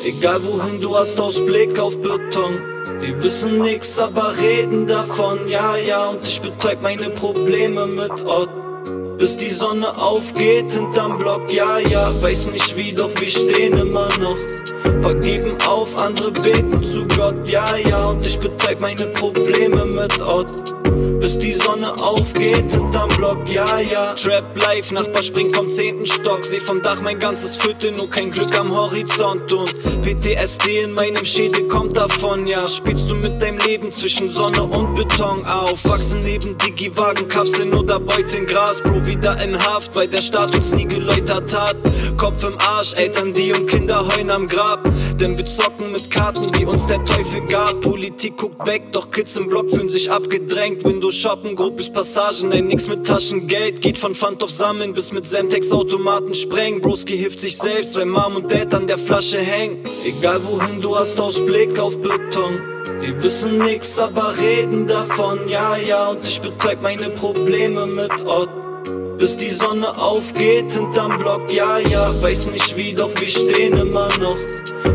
Egal 0.05 0.41
wohin 0.45 0.81
du 0.81 0.97
hast, 0.97 1.21
aus 1.21 1.45
Blick 1.45 1.79
auf 1.79 2.01
Beton. 2.01 2.78
Die 3.03 3.23
wissen 3.23 3.61
nix, 3.61 3.99
aber 3.99 4.35
reden 4.39 4.87
davon, 4.87 5.39
ja, 5.49 5.77
ja. 5.77 6.09
Und 6.09 6.27
ich 6.27 6.41
betäub 6.41 6.83
meine 6.83 7.11
Probleme 7.11 7.87
mit 7.87 8.11
Ott. 8.25 8.49
Bis 9.19 9.37
die 9.37 9.51
Sonne 9.51 9.97
aufgeht 9.97 10.73
hinterm 10.73 11.19
Block, 11.19 11.53
ja, 11.53 11.79
ja. 11.79 12.13
Weiß 12.23 12.51
nicht 12.51 12.77
wie, 12.77 12.93
doch 12.93 13.11
wir 13.21 13.29
stehen 13.29 13.79
immer 13.79 14.09
noch. 14.19 14.37
Paar 15.03 15.15
auf, 15.69 15.97
andere 16.01 16.31
beten 16.33 16.85
zu 16.85 17.07
Gott, 17.17 17.37
ja, 17.49 17.65
ja. 17.89 18.05
Und 18.05 18.27
ich 18.27 18.39
betäub 18.39 18.81
meine 18.81 19.07
Probleme 19.07 19.85
mit 19.85 20.21
Ott 20.21 20.78
bis 21.21 21.39
die 21.39 21.53
Sonne 21.53 21.93
aufgeht 22.03 22.73
hinterm 22.73 23.09
Block, 23.17 23.39
ja, 23.51 23.81
ja. 23.81 24.15
Trap 24.15 24.57
life, 24.63 24.95
Nachbar 24.95 25.23
springt 25.23 25.55
vom 25.55 25.69
zehnten 25.69 26.07
Stock, 26.07 26.45
seh 26.45 26.59
vom 26.59 26.83
Dach 26.83 27.01
mein 27.01 27.19
ganzes 27.19 27.57
Viertel, 27.57 27.93
nur 27.93 28.09
kein 28.09 28.31
Glück 28.31 28.59
am 28.59 28.75
Horizont 28.75 29.53
und 29.53 29.75
PTSD 30.03 30.83
in 30.83 30.93
meinem 30.93 31.25
Schädel 31.25 31.69
kommt 31.69 31.97
davon, 31.97 32.47
ja. 32.47 32.67
Spielst 32.67 33.11
du 33.11 33.15
mit 33.15 33.43
deinem 33.43 33.59
Leben 33.59 33.93
zwischen 33.93 34.31
Sonne 34.31 34.63
und 34.63 34.95
Beton 34.95 35.45
auf, 35.47 35.85
wachsen 35.85 36.21
neben 36.21 36.57
Digi-Wagen, 36.59 37.29
Kapseln 37.29 37.75
oder 37.75 38.01
Beuteln 38.01 38.47
Gras, 38.47 38.81
Bro, 38.83 39.07
wieder 39.07 39.43
in 39.43 39.59
Haft, 39.59 39.95
weil 39.95 40.09
der 40.09 40.23
Staat 40.23 40.55
uns 40.55 40.75
nie 40.75 40.87
geläutert 40.87 41.55
hat. 41.57 41.77
Kopf 42.17 42.45
im 42.45 42.57
Arsch, 42.59 42.95
Eltern, 42.95 43.33
die 43.33 43.53
und 43.53 43.69
Kinder 43.69 44.07
heulen 44.09 44.31
am 44.31 44.47
Grab, 44.47 44.89
denn 45.21 45.37
wir 45.37 45.47
zocken 45.47 45.93
mit 45.93 46.11
Karten, 46.11 46.47
die 46.59 46.65
uns 46.65 46.87
der 46.87 47.05
Teufel 47.05 47.45
gab. 47.47 47.81
Politik 47.81 48.37
guckt 48.37 48.67
weg, 48.67 48.93
doch 48.93 49.11
Kids 49.11 49.37
im 49.37 49.49
Block 49.49 49.71
fühlen 49.71 49.89
sich 49.89 50.11
abgedrängt, 50.11 50.78
Windows 50.85 51.15
shoppen, 51.17 51.57
Gruppes 51.57 51.91
Passagen, 51.93 52.53
ey, 52.53 52.63
nix 52.63 52.89
mit 52.89 53.07
Taschengeld. 53.07 53.81
Geht 53.81 53.99
von 53.99 54.15
Pfand 54.15 54.43
auf 54.43 54.51
Sammeln 54.51 54.93
bis 54.95 55.13
mit 55.13 55.27
Semtex 55.27 55.73
Automaten 55.73 56.35
sprengen. 56.35 56.81
Broski 56.81 57.17
hilft 57.17 57.41
sich 57.41 57.57
selbst, 57.57 57.97
weil 57.97 58.07
Mom 58.07 58.37
und 58.37 58.53
Dad 58.53 58.75
an 58.75 58.87
der 58.87 58.99
Flasche 58.99 59.39
hängen. 59.39 59.83
Egal 60.05 60.41
wohin 60.45 60.81
du 60.81 60.97
hast, 60.97 61.21
aus 61.21 61.45
Blick 61.45 61.79
auf 61.79 62.01
Beton. 62.01 62.61
Die 63.03 63.23
wissen 63.23 63.59
nix, 63.59 63.99
aber 63.99 64.35
reden 64.39 64.87
davon, 64.87 65.49
ja, 65.49 65.77
ja. 65.77 66.09
Und 66.09 66.27
ich 66.27 66.41
betäub 66.41 66.83
meine 66.83 67.11
Probleme 67.11 67.87
mit 67.87 68.11
Ott. 68.27 68.68
Bis 69.19 69.37
die 69.37 69.51
Sonne 69.51 69.89
aufgeht 69.99 70.73
hinterm 70.73 71.19
Block, 71.19 71.53
ja, 71.53 71.79
ja. 71.79 72.15
Weiß 72.23 72.47
nicht 72.53 72.77
wie, 72.77 72.93
doch 72.93 73.11
wir 73.19 73.27
stehen 73.27 73.75
immer 73.75 74.09
noch. 74.21 74.37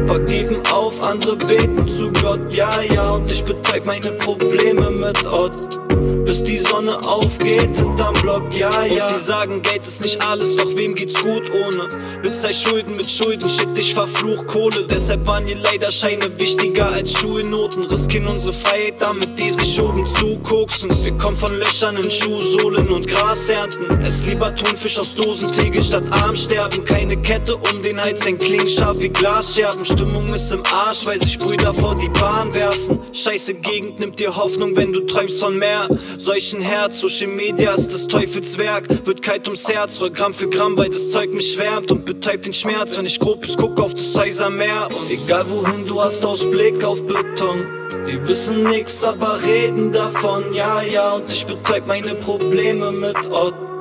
Paar 0.07 0.19
geben 0.21 0.57
auf, 0.71 1.03
andere 1.03 1.35
beten 1.35 1.83
zu 1.83 2.11
Gott, 2.21 2.41
ja, 2.53 2.69
ja. 2.93 3.09
Und 3.09 3.29
ich 3.29 3.43
betäub 3.43 3.85
meine 3.85 4.11
Probleme 4.11 4.89
mit 4.91 5.25
Ott 5.25 5.82
bis 6.25 6.43
die 6.43 6.57
Sonne 6.57 6.97
aufgeht 7.07 7.75
hinterm 7.77 8.13
Block, 8.21 8.43
ja, 8.55 8.85
ja. 8.85 9.07
Und 9.07 9.15
die 9.15 9.19
sagen, 9.19 9.61
Geld 9.61 9.85
ist 9.85 10.01
nicht 10.01 10.21
alles, 10.25 10.55
doch 10.55 10.75
wem 10.75 10.95
geht's 10.95 11.21
gut 11.21 11.43
ohne? 11.51 11.89
Bezahl 12.21 12.53
Schulden 12.53 12.95
mit 12.95 13.09
Schulden, 13.09 13.49
shit, 13.49 13.67
ich 13.77 13.93
verfluch 13.93 14.45
Kohle. 14.47 14.85
Deshalb 14.89 15.25
waren 15.27 15.47
ihr 15.47 15.57
leider 15.57 15.91
Scheine 15.91 16.25
wichtiger 16.39 16.91
als 16.91 17.13
Schulnoten. 17.13 17.85
Riskieren 17.85 18.27
unsere 18.27 18.53
Freiheit 18.53 18.95
damit, 18.99 19.39
die 19.39 19.49
sich 19.49 19.79
oben 19.79 20.07
zukoksen. 20.07 20.89
Wir 21.03 21.17
kommen 21.17 21.37
von 21.37 21.57
Löchern 21.57 21.97
in 21.97 22.09
Schuhsohlen 22.09 22.87
und 22.89 23.07
Gras 23.07 23.49
ernten. 23.49 23.85
Es 24.03 24.25
lieber 24.25 24.55
Thunfisch 24.55 24.99
aus 24.99 25.15
Dosentegel 25.15 25.83
statt 25.83 26.03
arm 26.11 26.35
sterben. 26.35 26.83
Keine 26.85 27.17
Kette 27.21 27.55
um 27.55 27.81
den 27.81 27.99
Hals, 28.01 28.25
ein 28.25 28.37
Klingscharf 28.37 28.99
wie 28.99 29.09
Glasscherben. 29.09 29.85
Stimmung 29.85 30.33
ist 30.33 30.53
im 30.53 30.63
Arsch, 30.71 31.05
weil 31.05 31.21
sich 31.21 31.37
Brüder 31.37 31.73
vor 31.73 31.95
die 31.95 32.09
Bahn 32.09 32.53
werfen. 32.53 32.99
Scheiße 33.11 33.55
Gegend 33.55 33.99
nimmt 33.99 34.19
dir 34.19 34.35
Hoffnung, 34.35 34.75
wenn 34.75 34.93
du 34.93 35.01
träumst 35.01 35.39
von 35.39 35.57
mehr. 35.57 35.82
Solchen 36.17 36.61
Herz, 36.61 36.99
Social 36.99 37.27
Media 37.27 37.73
ist 37.73 37.89
das 37.93 38.07
Teufelswerk. 38.07 39.05
Wird 39.05 39.21
kalt 39.21 39.47
ums 39.47 39.67
Herz, 39.67 39.99
roll 39.99 40.11
Gramm 40.11 40.33
für 40.33 40.49
Gramm, 40.49 40.77
weil 40.77 40.89
das 40.89 41.11
Zeug 41.11 41.33
mich 41.33 41.53
schwärmt 41.53 41.91
und 41.91 42.05
betäubt 42.05 42.45
den 42.45 42.53
Schmerz, 42.53 42.97
wenn 42.97 43.05
ich 43.05 43.19
grob 43.19 43.43
ist, 43.45 43.57
guck 43.57 43.79
auf 43.79 43.93
das 43.93 44.15
Häusermeer. 44.17 44.87
Und 44.89 45.09
egal 45.09 45.45
wohin 45.49 45.87
du 45.87 46.01
hast, 46.01 46.25
aus 46.25 46.49
Blick 46.49 46.83
auf 46.83 47.05
Beton. 47.05 47.67
Die 48.07 48.27
wissen 48.27 48.63
nix, 48.63 49.03
aber 49.03 49.41
reden 49.43 49.93
davon, 49.93 50.53
ja, 50.53 50.81
ja. 50.81 51.13
Und 51.13 51.31
ich 51.31 51.45
betäub 51.45 51.87
meine 51.87 52.15
Probleme 52.15 52.91
mit 52.91 53.15
Ott 53.31 53.72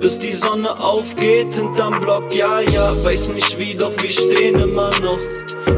bis 0.00 0.18
die 0.18 0.32
Sonne 0.32 0.70
aufgeht 0.80 1.54
hinterm 1.54 2.00
Block, 2.00 2.34
ja, 2.34 2.60
ja, 2.60 3.04
weiß 3.04 3.28
nicht 3.30 3.58
wie, 3.58 3.74
doch 3.74 3.92
wir 4.02 4.10
stehen 4.10 4.56
immer 4.56 4.90
noch. 5.00 5.18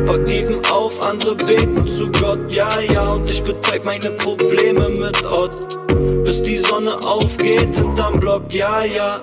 Paar 0.06 0.18
geben 0.20 0.60
auf, 0.70 1.02
andere 1.04 1.34
beten 1.34 1.76
zu 1.88 2.10
Gott, 2.12 2.40
ja, 2.52 2.80
ja, 2.80 3.08
und 3.08 3.28
ich 3.28 3.42
betäub 3.42 3.84
meine 3.84 4.10
Probleme 4.12 4.88
mit 4.90 5.24
Ott, 5.24 5.54
bis 6.24 6.42
die 6.42 6.56
Sonne 6.56 6.94
aufgeht 7.04 7.74
hinterm 7.74 8.20
Block, 8.20 8.44
ja, 8.52 8.84
ja. 8.84 9.22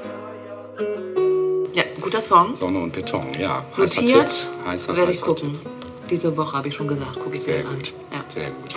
Ja, 1.73 1.83
guter 2.01 2.21
Song. 2.21 2.55
Sonne 2.55 2.79
und 2.79 2.91
Beton, 2.91 3.27
ja. 3.39 3.63
Heißer 3.77 4.01
Notiert, 4.01 4.29
Tipp. 4.29 4.65
Heißer, 4.65 4.95
werde 4.95 5.11
ich 5.11 5.21
gucken. 5.21 5.57
Tipp. 5.61 5.71
Diese 6.09 6.35
Woche 6.35 6.57
habe 6.57 6.67
ich 6.67 6.75
schon 6.75 6.87
gesagt, 6.87 7.19
gucke 7.23 7.37
ich 7.37 7.43
Sehr 7.43 7.59
mir 7.59 7.69
an. 7.69 7.75
gut. 7.75 7.93
Ja. 8.11 8.25
Sehr 8.27 8.49
gut. 8.49 8.75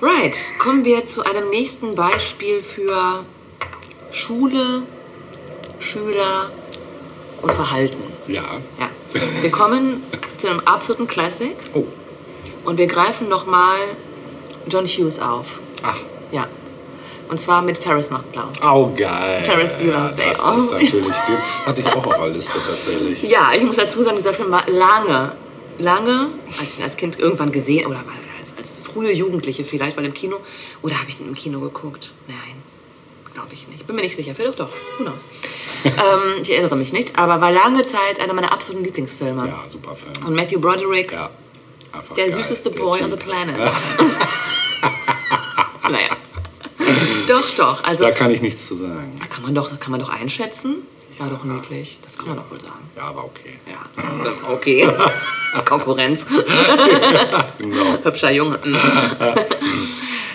Right, 0.00 0.44
kommen 0.58 0.84
wir 0.84 1.06
zu 1.06 1.24
einem 1.24 1.50
nächsten 1.50 1.94
Beispiel 1.94 2.62
für 2.62 3.24
Schule, 4.10 4.82
Schüler 5.78 6.50
und 7.42 7.52
Verhalten. 7.52 8.02
Ja. 8.26 8.42
Ja. 8.78 8.90
Wir 9.40 9.50
kommen 9.50 10.02
zu 10.36 10.48
einem 10.48 10.60
absoluten 10.60 11.06
Classic 11.06 11.56
Oh. 11.74 11.84
und 12.64 12.78
wir 12.78 12.86
greifen 12.86 13.28
nochmal 13.28 13.78
John 14.70 14.86
Hughes 14.86 15.18
auf. 15.18 15.60
Ach. 15.82 15.98
Ja. 16.30 16.46
Und 17.28 17.38
zwar 17.38 17.62
mit 17.62 17.76
Ferris 17.78 18.10
macht 18.10 18.32
blau. 18.32 18.48
Oh, 18.62 18.90
geil. 18.96 19.42
Ferris 19.44 19.74
Bueller's 19.74 20.14
Day 20.14 20.28
Das 20.30 20.40
Off. 20.40 20.56
ist 20.56 20.72
natürlich, 20.72 21.16
den 21.16 21.38
hatte 21.66 21.80
ich 21.80 21.86
auch 21.86 22.06
auf 22.06 22.16
der 22.16 22.28
Liste 22.28 22.58
tatsächlich. 22.62 23.22
Ja, 23.22 23.52
ich 23.54 23.62
muss 23.62 23.76
dazu 23.76 24.02
sagen, 24.02 24.16
dieser 24.16 24.32
Film 24.32 24.50
war 24.50 24.68
lange, 24.68 25.34
lange, 25.78 26.28
als 26.58 26.72
ich 26.72 26.78
ihn 26.78 26.84
als 26.84 26.96
Kind 26.96 27.18
irgendwann 27.18 27.52
gesehen 27.52 27.86
oder 27.86 28.02
als, 28.40 28.54
als 28.56 28.78
frühe 28.78 29.12
Jugendliche 29.12 29.64
vielleicht, 29.64 29.96
weil 29.98 30.06
im 30.06 30.14
Kino, 30.14 30.36
oder 30.82 30.98
habe 30.98 31.08
ich 31.10 31.16
den 31.18 31.28
im 31.28 31.34
Kino 31.34 31.60
geguckt? 31.60 32.12
Nein, 32.28 32.62
glaube 33.34 33.52
ich 33.52 33.68
nicht. 33.68 33.86
Bin 33.86 33.96
mir 33.96 34.02
nicht 34.02 34.16
sicher. 34.16 34.34
Vielleicht 34.34 34.58
doch, 34.60 34.70
who 34.98 35.04
knows. 35.04 35.28
ähm, 35.84 36.40
ich 36.40 36.50
erinnere 36.52 36.76
mich 36.76 36.92
nicht, 36.92 37.18
aber 37.18 37.40
war 37.40 37.50
lange 37.50 37.82
Zeit 37.84 38.20
einer 38.20 38.34
meiner 38.34 38.52
absoluten 38.52 38.84
Lieblingsfilme. 38.84 39.46
Ja, 39.46 39.68
super 39.68 39.94
Film. 39.94 40.26
Und 40.26 40.34
Matthew 40.34 40.60
Broderick, 40.60 41.12
Ja. 41.12 41.30
Der 42.16 42.26
geil, 42.26 42.32
süßeste 42.32 42.70
der 42.70 42.80
Boy 42.80 42.92
Typ. 42.98 43.04
on 43.04 43.10
the 43.10 43.16
planet. 43.16 43.56
naja. 45.90 46.16
doch, 47.26 47.50
doch. 47.56 47.84
Also, 47.84 48.04
Da 48.04 48.10
kann 48.10 48.30
ich 48.30 48.42
nichts 48.42 48.66
zu 48.66 48.74
sagen. 48.74 49.18
kann 49.30 49.42
man 49.42 49.54
doch, 49.54 49.78
kann 49.80 49.90
man 49.90 50.00
doch 50.00 50.10
einschätzen. 50.10 50.76
War 51.18 51.30
doch 51.30 51.42
niedlich. 51.42 51.98
Das 52.02 52.16
kann 52.16 52.28
man 52.28 52.36
doch 52.36 52.48
wohl 52.48 52.60
sagen. 52.60 52.88
Ja, 52.96 53.04
aber 53.04 53.24
okay. 53.24 53.58
Ja, 53.66 53.80
okay. 54.52 54.88
Konkurrenz. 55.64 56.24
Genau. 57.58 57.98
Hübscher 58.04 58.30
Junge. 58.30 58.58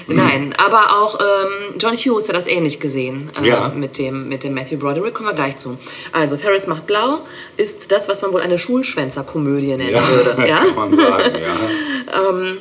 Nein, 0.07 0.53
aber 0.57 1.01
auch 1.01 1.19
ähm, 1.19 1.75
John 1.79 1.95
Hughes 1.95 2.27
hat 2.27 2.35
das 2.35 2.47
ähnlich 2.47 2.79
gesehen 2.79 3.29
äh, 3.41 3.47
Ja. 3.47 3.69
mit, 3.75 3.97
dem, 3.97 4.27
mit 4.27 4.43
dem 4.43 4.53
Matthew 4.53 4.77
Broderick. 4.77 5.13
Kommen 5.13 5.29
wir 5.29 5.35
gleich 5.35 5.57
zu. 5.57 5.77
Also, 6.11 6.37
Ferris 6.37 6.67
macht 6.67 6.85
blau 6.87 7.19
ist 7.57 7.91
das, 7.91 8.07
was 8.07 8.21
man 8.21 8.33
wohl 8.33 8.41
eine 8.41 8.59
Schulschwänzer-Komödie 8.59 9.75
nennen 9.77 9.89
Ja, 9.91 10.07
würde. 10.09 10.35
Ja? 10.47 10.57
kann 10.57 10.75
man 10.75 10.93
sagen, 10.95 11.35
ja. 11.35 11.53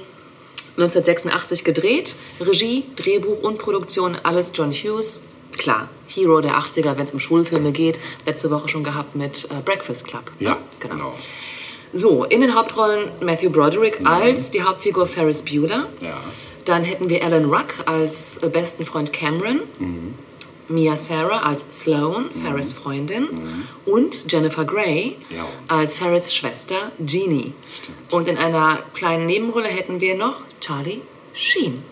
1986 0.76 1.64
gedreht. 1.64 2.14
Regie, 2.40 2.84
Drehbuch 2.96 3.42
und 3.42 3.58
Produktion, 3.58 4.16
alles 4.22 4.52
John 4.54 4.72
Hughes. 4.72 5.25
Klar, 5.58 5.88
Hero 6.08 6.40
der 6.40 6.52
80er, 6.58 6.96
wenn 6.96 7.04
es 7.04 7.12
um 7.12 7.20
Schulfilme 7.20 7.72
geht. 7.72 8.00
Letzte 8.25 8.50
Woche 8.50 8.68
schon 8.68 8.82
gehabt 8.84 9.14
mit 9.14 9.44
äh, 9.50 9.61
Breakfast 9.64 10.06
Club. 10.06 10.25
Ja, 10.38 10.56
genau. 10.80 10.94
genau. 10.94 11.14
So, 11.92 12.25
in 12.25 12.40
den 12.40 12.54
Hauptrollen 12.54 13.11
Matthew 13.20 13.50
Broderick 13.50 14.00
als 14.04 14.50
die 14.50 14.62
Hauptfigur 14.62 15.06
Ferris 15.06 15.42
Bueller. 15.42 15.88
Ja. 16.00 16.16
Dann 16.64 16.85
hätten 16.85 17.09
wir 17.09 17.25
Alan 17.25 17.47
Ruck 17.47 17.75
als 17.87 18.38
äh, 18.38 18.49
besten 18.49 18.85
Freund 18.87 19.12
Cameron. 19.12 19.61
Mia 20.69 20.97
Sarah 20.97 21.40
als 21.40 21.66
Sloane, 21.81 22.31
Ferris 22.31 22.73
Freundin. 22.73 23.28
Und 23.85 24.31
Jennifer 24.33 24.64
Grey 24.64 25.16
Ja. 25.28 25.47
als 25.69 25.95
Ferris 25.97 26.35
Schwester 26.35 26.92
Jeannie. 27.04 27.52
Stimmt. 27.69 28.12
Und 28.12 28.28
in 28.28 28.38
einer 28.38 28.78
kleinen 28.95 29.26
Nebenrolle 29.26 29.69
hätten 29.69 30.00
wir 30.00 30.14
noch 30.14 30.42
Charlie 30.61 31.02
Sheen. 31.35 31.83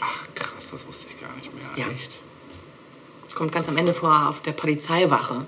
Ach, 0.00 0.26
krass, 0.34 0.70
das 0.70 0.86
wusste 0.86 1.06
ich 1.08 1.20
gar 1.20 1.34
nicht 1.36 1.50
mehr. 1.54 1.64
Ja. 1.86 1.90
Echt? 1.92 2.18
Kommt 3.34 3.52
ganz 3.52 3.68
am 3.68 3.76
Ende 3.78 3.94
vor 3.94 4.28
auf 4.28 4.40
der 4.42 4.52
Polizeiwache. 4.52 5.46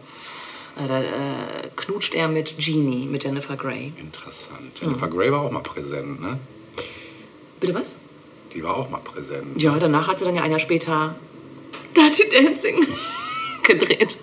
Äh, 0.82 0.88
Da 0.88 1.00
äh, 1.02 1.06
knutscht 1.76 2.14
er 2.14 2.26
mit 2.28 2.56
Jeannie, 2.58 3.04
mit 3.06 3.22
Jennifer 3.24 3.56
Grey. 3.56 3.92
Interessant. 3.98 4.80
Jennifer 4.80 5.08
Grey 5.08 5.30
war 5.30 5.42
auch 5.42 5.50
mal 5.50 5.60
präsent, 5.62 6.20
ne? 6.22 6.38
Bitte 7.60 7.74
was? 7.74 8.00
Die 8.54 8.62
war 8.62 8.76
auch 8.76 8.90
mal 8.90 9.00
präsent. 9.00 9.60
Ja, 9.60 9.78
danach 9.78 10.08
hat 10.08 10.18
sie 10.18 10.24
dann 10.24 10.34
ja 10.34 10.42
ein 10.42 10.50
Jahr 10.50 10.60
später 10.60 11.14
Dirty 11.96 12.28
Dancing 12.28 12.84
gedreht. 13.62 14.16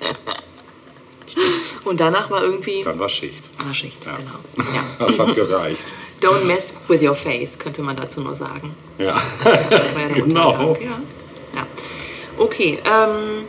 Und 1.85 1.99
danach 1.99 2.29
war 2.31 2.43
irgendwie 2.43 2.81
Dann 2.83 2.99
war 2.99 3.07
Schicht. 3.09 3.45
ah, 3.59 3.73
Schicht, 3.73 4.05
Ja. 4.05 4.17
genau. 4.17 4.69
Ja. 4.75 4.83
Das 5.05 5.19
hat 5.19 5.35
gereicht. 5.35 5.93
Don't 6.21 6.43
mess 6.43 6.73
with 6.87 7.01
your 7.01 7.15
face, 7.15 7.57
könnte 7.57 7.81
man 7.81 7.95
dazu 7.95 8.21
nur 8.21 8.35
sagen. 8.35 8.75
Ja. 8.97 9.21
Das 9.43 9.93
war 9.95 10.01
ja 10.01 10.07
der 10.09 10.23
Genau. 10.23 10.49
Untergang. 10.69 11.03
Ja. 11.53 11.59
ja. 11.59 11.67
Okay, 12.37 12.79
ähm, 12.83 13.45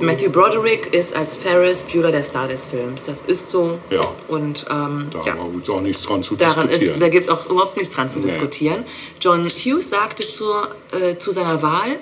Matthew 0.00 0.30
Broderick 0.30 0.94
ist 0.94 1.14
als 1.16 1.36
Ferris 1.36 1.84
Bueller 1.84 2.10
der 2.12 2.22
Star 2.22 2.48
des 2.48 2.66
Films. 2.66 3.02
Das 3.02 3.22
ist 3.22 3.50
so. 3.50 3.78
Ja. 3.90 4.00
Und 4.28 4.66
ähm, 4.70 5.08
Da 5.10 5.20
ja. 5.24 5.36
auch 5.36 5.80
nichts 5.80 6.02
dran 6.02 6.22
zu 6.22 6.36
Daran 6.36 6.68
ist, 6.68 6.80
diskutieren. 6.80 7.00
da 7.00 7.08
gibt 7.08 7.26
es 7.26 7.32
auch 7.32 7.46
überhaupt 7.46 7.76
nichts 7.76 7.94
dran 7.94 8.08
zu 8.08 8.18
Nee. 8.18 8.26
diskutieren. 8.26 8.84
John 9.20 9.46
Hughes 9.48 9.90
sagte 9.90 10.26
zur, 10.26 10.68
äh, 10.92 11.16
zu 11.18 11.32
seiner 11.32 11.62
Wahl, 11.62 11.96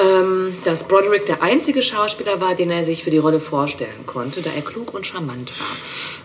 ähm, 0.00 0.54
dass 0.64 0.86
Broderick 0.86 1.26
der 1.26 1.42
einzige 1.42 1.82
Schauspieler 1.82 2.40
war, 2.40 2.54
den 2.54 2.70
er 2.70 2.84
sich 2.84 3.02
für 3.04 3.10
die 3.10 3.18
Rolle 3.18 3.40
vorstellen 3.40 4.06
konnte, 4.06 4.40
da 4.42 4.50
er 4.54 4.62
klug 4.62 4.94
und 4.94 5.06
charmant 5.06 5.52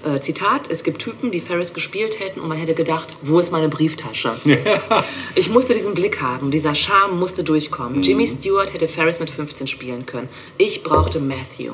war. 0.03 0.15
Äh, 0.15 0.19
Zitat, 0.19 0.69
es 0.69 0.83
gibt 0.83 1.01
Typen, 1.01 1.31
die 1.31 1.39
Ferris 1.39 1.73
gespielt 1.73 2.19
hätten 2.19 2.39
und 2.39 2.49
man 2.49 2.57
hätte 2.57 2.73
gedacht, 2.75 3.17
wo 3.23 3.39
ist 3.39 3.51
meine 3.51 3.69
Brieftasche? 3.69 4.31
Ich 5.35 5.49
musste 5.49 5.73
diesen 5.73 5.93
Blick 5.95 6.21
haben, 6.21 6.51
dieser 6.51 6.75
Charme 6.75 7.17
musste 7.19 7.43
durchkommen. 7.43 7.97
Mhm. 7.97 8.03
Jimmy 8.03 8.27
Stewart 8.27 8.71
hätte 8.73 8.87
Ferris 8.87 9.19
mit 9.19 9.29
15 9.31 9.65
spielen 9.67 10.05
können. 10.05 10.29
Ich 10.57 10.83
brauchte 10.83 11.19
Matthew. 11.19 11.73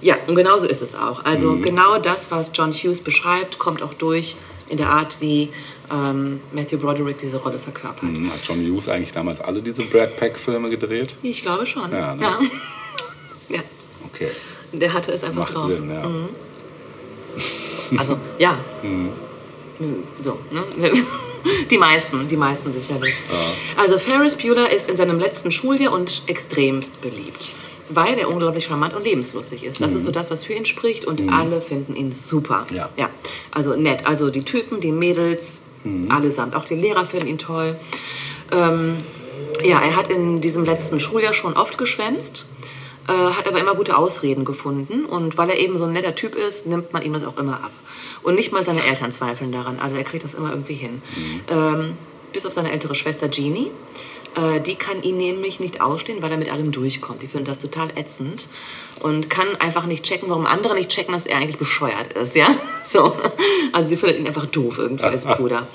Ja, 0.00 0.16
und 0.26 0.34
genau 0.34 0.58
so 0.58 0.66
ist 0.66 0.82
es 0.82 0.94
auch. 0.94 1.24
Also 1.24 1.50
Mhm. 1.52 1.62
genau 1.62 1.98
das, 1.98 2.30
was 2.30 2.52
John 2.54 2.72
Hughes 2.72 3.00
beschreibt, 3.00 3.58
kommt 3.58 3.82
auch 3.82 3.94
durch 3.94 4.36
in 4.68 4.76
der 4.78 4.88
Art, 4.88 5.16
wie 5.20 5.50
ähm, 5.92 6.40
Matthew 6.52 6.78
Broderick 6.78 7.18
diese 7.18 7.38
Rolle 7.38 7.58
verkörpert. 7.58 8.02
Hm, 8.02 8.32
Hat 8.32 8.40
John 8.42 8.60
Hughes 8.60 8.88
eigentlich 8.88 9.12
damals 9.12 9.40
alle 9.40 9.62
diese 9.62 9.82
Brad 9.84 10.16
Pack-Filme 10.16 10.70
gedreht? 10.70 11.14
Ich 11.22 11.42
glaube 11.42 11.66
schon. 11.66 11.90
Ja, 11.92 12.14
ne? 12.14 12.22
ja. 12.22 12.38
ja. 13.56 13.60
Okay. 14.12 14.28
Der 14.72 14.92
hatte 14.92 15.12
es 15.12 15.22
einfach 15.24 15.42
Macht 15.42 15.54
drauf. 15.54 15.66
Sinn, 15.66 15.90
ja. 15.90 16.04
Also, 17.98 18.18
ja. 18.38 18.58
Mhm. 18.82 19.10
So, 20.22 20.38
ne? 20.50 20.92
Die 21.70 21.78
meisten, 21.78 22.26
die 22.26 22.36
meisten 22.36 22.72
sicherlich. 22.72 23.16
Also 23.76 23.98
Ferris 23.98 24.36
Bueller 24.36 24.70
ist 24.70 24.88
in 24.88 24.96
seinem 24.96 25.18
letzten 25.18 25.50
Schuljahr 25.50 25.92
und 25.92 26.22
extremst 26.26 27.02
beliebt, 27.02 27.50
weil 27.90 28.18
er 28.18 28.32
unglaublich 28.32 28.64
charmant 28.64 28.94
und 28.94 29.04
lebenslustig 29.04 29.62
ist. 29.64 29.80
Das 29.80 29.92
ist 29.92 30.04
so 30.04 30.10
das, 30.10 30.30
was 30.30 30.44
für 30.44 30.54
ihn 30.54 30.64
spricht 30.64 31.04
und 31.04 31.30
alle 31.30 31.60
finden 31.60 31.96
ihn 31.96 32.12
super. 32.12 32.66
Ja. 32.72 32.88
ja. 32.96 33.10
Also 33.50 33.76
nett. 33.76 34.06
Also 34.06 34.30
die 34.30 34.42
Typen, 34.42 34.80
die 34.80 34.92
Mädels, 34.92 35.62
allesamt. 36.08 36.54
Auch 36.54 36.64
die 36.64 36.74
Lehrer 36.74 37.04
finden 37.04 37.28
ihn 37.28 37.38
toll. 37.38 37.76
Ähm, 38.52 38.96
ja, 39.62 39.80
er 39.80 39.96
hat 39.96 40.08
in 40.08 40.40
diesem 40.40 40.64
letzten 40.64 41.00
Schuljahr 41.00 41.32
schon 41.32 41.54
oft 41.54 41.78
geschwänzt, 41.78 42.46
äh, 43.08 43.12
hat 43.12 43.46
aber 43.46 43.60
immer 43.60 43.74
gute 43.74 43.96
Ausreden 43.96 44.44
gefunden. 44.44 45.04
Und 45.04 45.36
weil 45.38 45.50
er 45.50 45.58
eben 45.58 45.76
so 45.76 45.84
ein 45.84 45.92
netter 45.92 46.14
Typ 46.14 46.34
ist, 46.34 46.66
nimmt 46.66 46.92
man 46.92 47.02
ihm 47.02 47.12
das 47.12 47.24
auch 47.24 47.38
immer 47.38 47.54
ab. 47.54 47.72
Und 48.22 48.36
nicht 48.36 48.52
mal 48.52 48.64
seine 48.64 48.84
Eltern 48.84 49.12
zweifeln 49.12 49.52
daran. 49.52 49.78
Also 49.80 49.96
er 49.96 50.04
kriegt 50.04 50.24
das 50.24 50.34
immer 50.34 50.50
irgendwie 50.50 50.74
hin. 50.74 51.02
Ähm, 51.48 51.96
bis 52.32 52.46
auf 52.46 52.52
seine 52.52 52.72
ältere 52.72 52.94
Schwester 52.94 53.30
Jeannie. 53.30 53.70
Äh, 54.36 54.60
die 54.60 54.74
kann 54.74 55.02
ihn 55.02 55.16
nämlich 55.16 55.60
nicht 55.60 55.80
ausstehen, 55.80 56.22
weil 56.22 56.30
er 56.30 56.38
mit 56.38 56.50
allem 56.50 56.72
durchkommt. 56.72 57.22
Die 57.22 57.28
findet 57.28 57.48
das 57.48 57.58
total 57.58 57.90
ätzend 57.96 58.48
und 59.00 59.30
kann 59.30 59.46
einfach 59.58 59.86
nicht 59.86 60.04
checken, 60.04 60.28
warum 60.28 60.46
andere 60.46 60.74
nicht 60.74 60.90
checken, 60.90 61.14
dass 61.14 61.26
er 61.26 61.38
eigentlich 61.38 61.58
bescheuert 61.58 62.12
ist. 62.14 62.36
Ja? 62.36 62.56
So. 62.84 63.16
Also 63.72 63.88
sie 63.88 63.96
findet 63.96 64.18
ihn 64.18 64.26
einfach 64.26 64.44
doof 64.44 64.76
irgendwie 64.76 65.04
als 65.04 65.24
Bruder. 65.24 65.66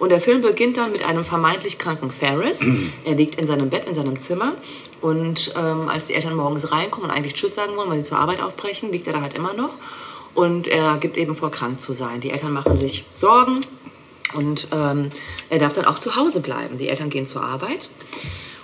Und 0.00 0.10
der 0.10 0.18
Film 0.18 0.40
beginnt 0.40 0.76
dann 0.76 0.90
mit 0.90 1.06
einem 1.06 1.24
vermeintlich 1.24 1.78
kranken 1.78 2.10
Ferris. 2.10 2.66
Er 3.04 3.14
liegt 3.14 3.36
in 3.36 3.46
seinem 3.46 3.70
Bett, 3.70 3.84
in 3.84 3.94
seinem 3.94 4.18
Zimmer. 4.18 4.54
Und 5.00 5.52
ähm, 5.56 5.88
als 5.88 6.06
die 6.06 6.14
Eltern 6.14 6.34
morgens 6.34 6.72
reinkommen 6.72 7.10
und 7.10 7.16
eigentlich 7.16 7.34
Tschüss 7.34 7.54
sagen 7.54 7.76
wollen, 7.76 7.90
weil 7.90 8.00
sie 8.00 8.08
zur 8.08 8.18
Arbeit 8.18 8.42
aufbrechen, 8.42 8.90
liegt 8.90 9.06
er 9.06 9.12
da 9.12 9.20
halt 9.20 9.34
immer 9.34 9.52
noch. 9.54 9.70
Und 10.34 10.66
er 10.66 10.98
gibt 10.98 11.16
eben 11.16 11.34
vor, 11.34 11.50
krank 11.50 11.80
zu 11.80 11.92
sein. 11.92 12.20
Die 12.20 12.30
Eltern 12.30 12.52
machen 12.52 12.76
sich 12.76 13.04
Sorgen. 13.14 13.60
Und 14.34 14.68
ähm, 14.72 15.10
er 15.48 15.58
darf 15.58 15.72
dann 15.72 15.84
auch 15.84 15.98
zu 15.98 16.16
Hause 16.16 16.40
bleiben. 16.40 16.78
Die 16.78 16.88
Eltern 16.88 17.10
gehen 17.10 17.26
zur 17.26 17.42
Arbeit. 17.42 17.88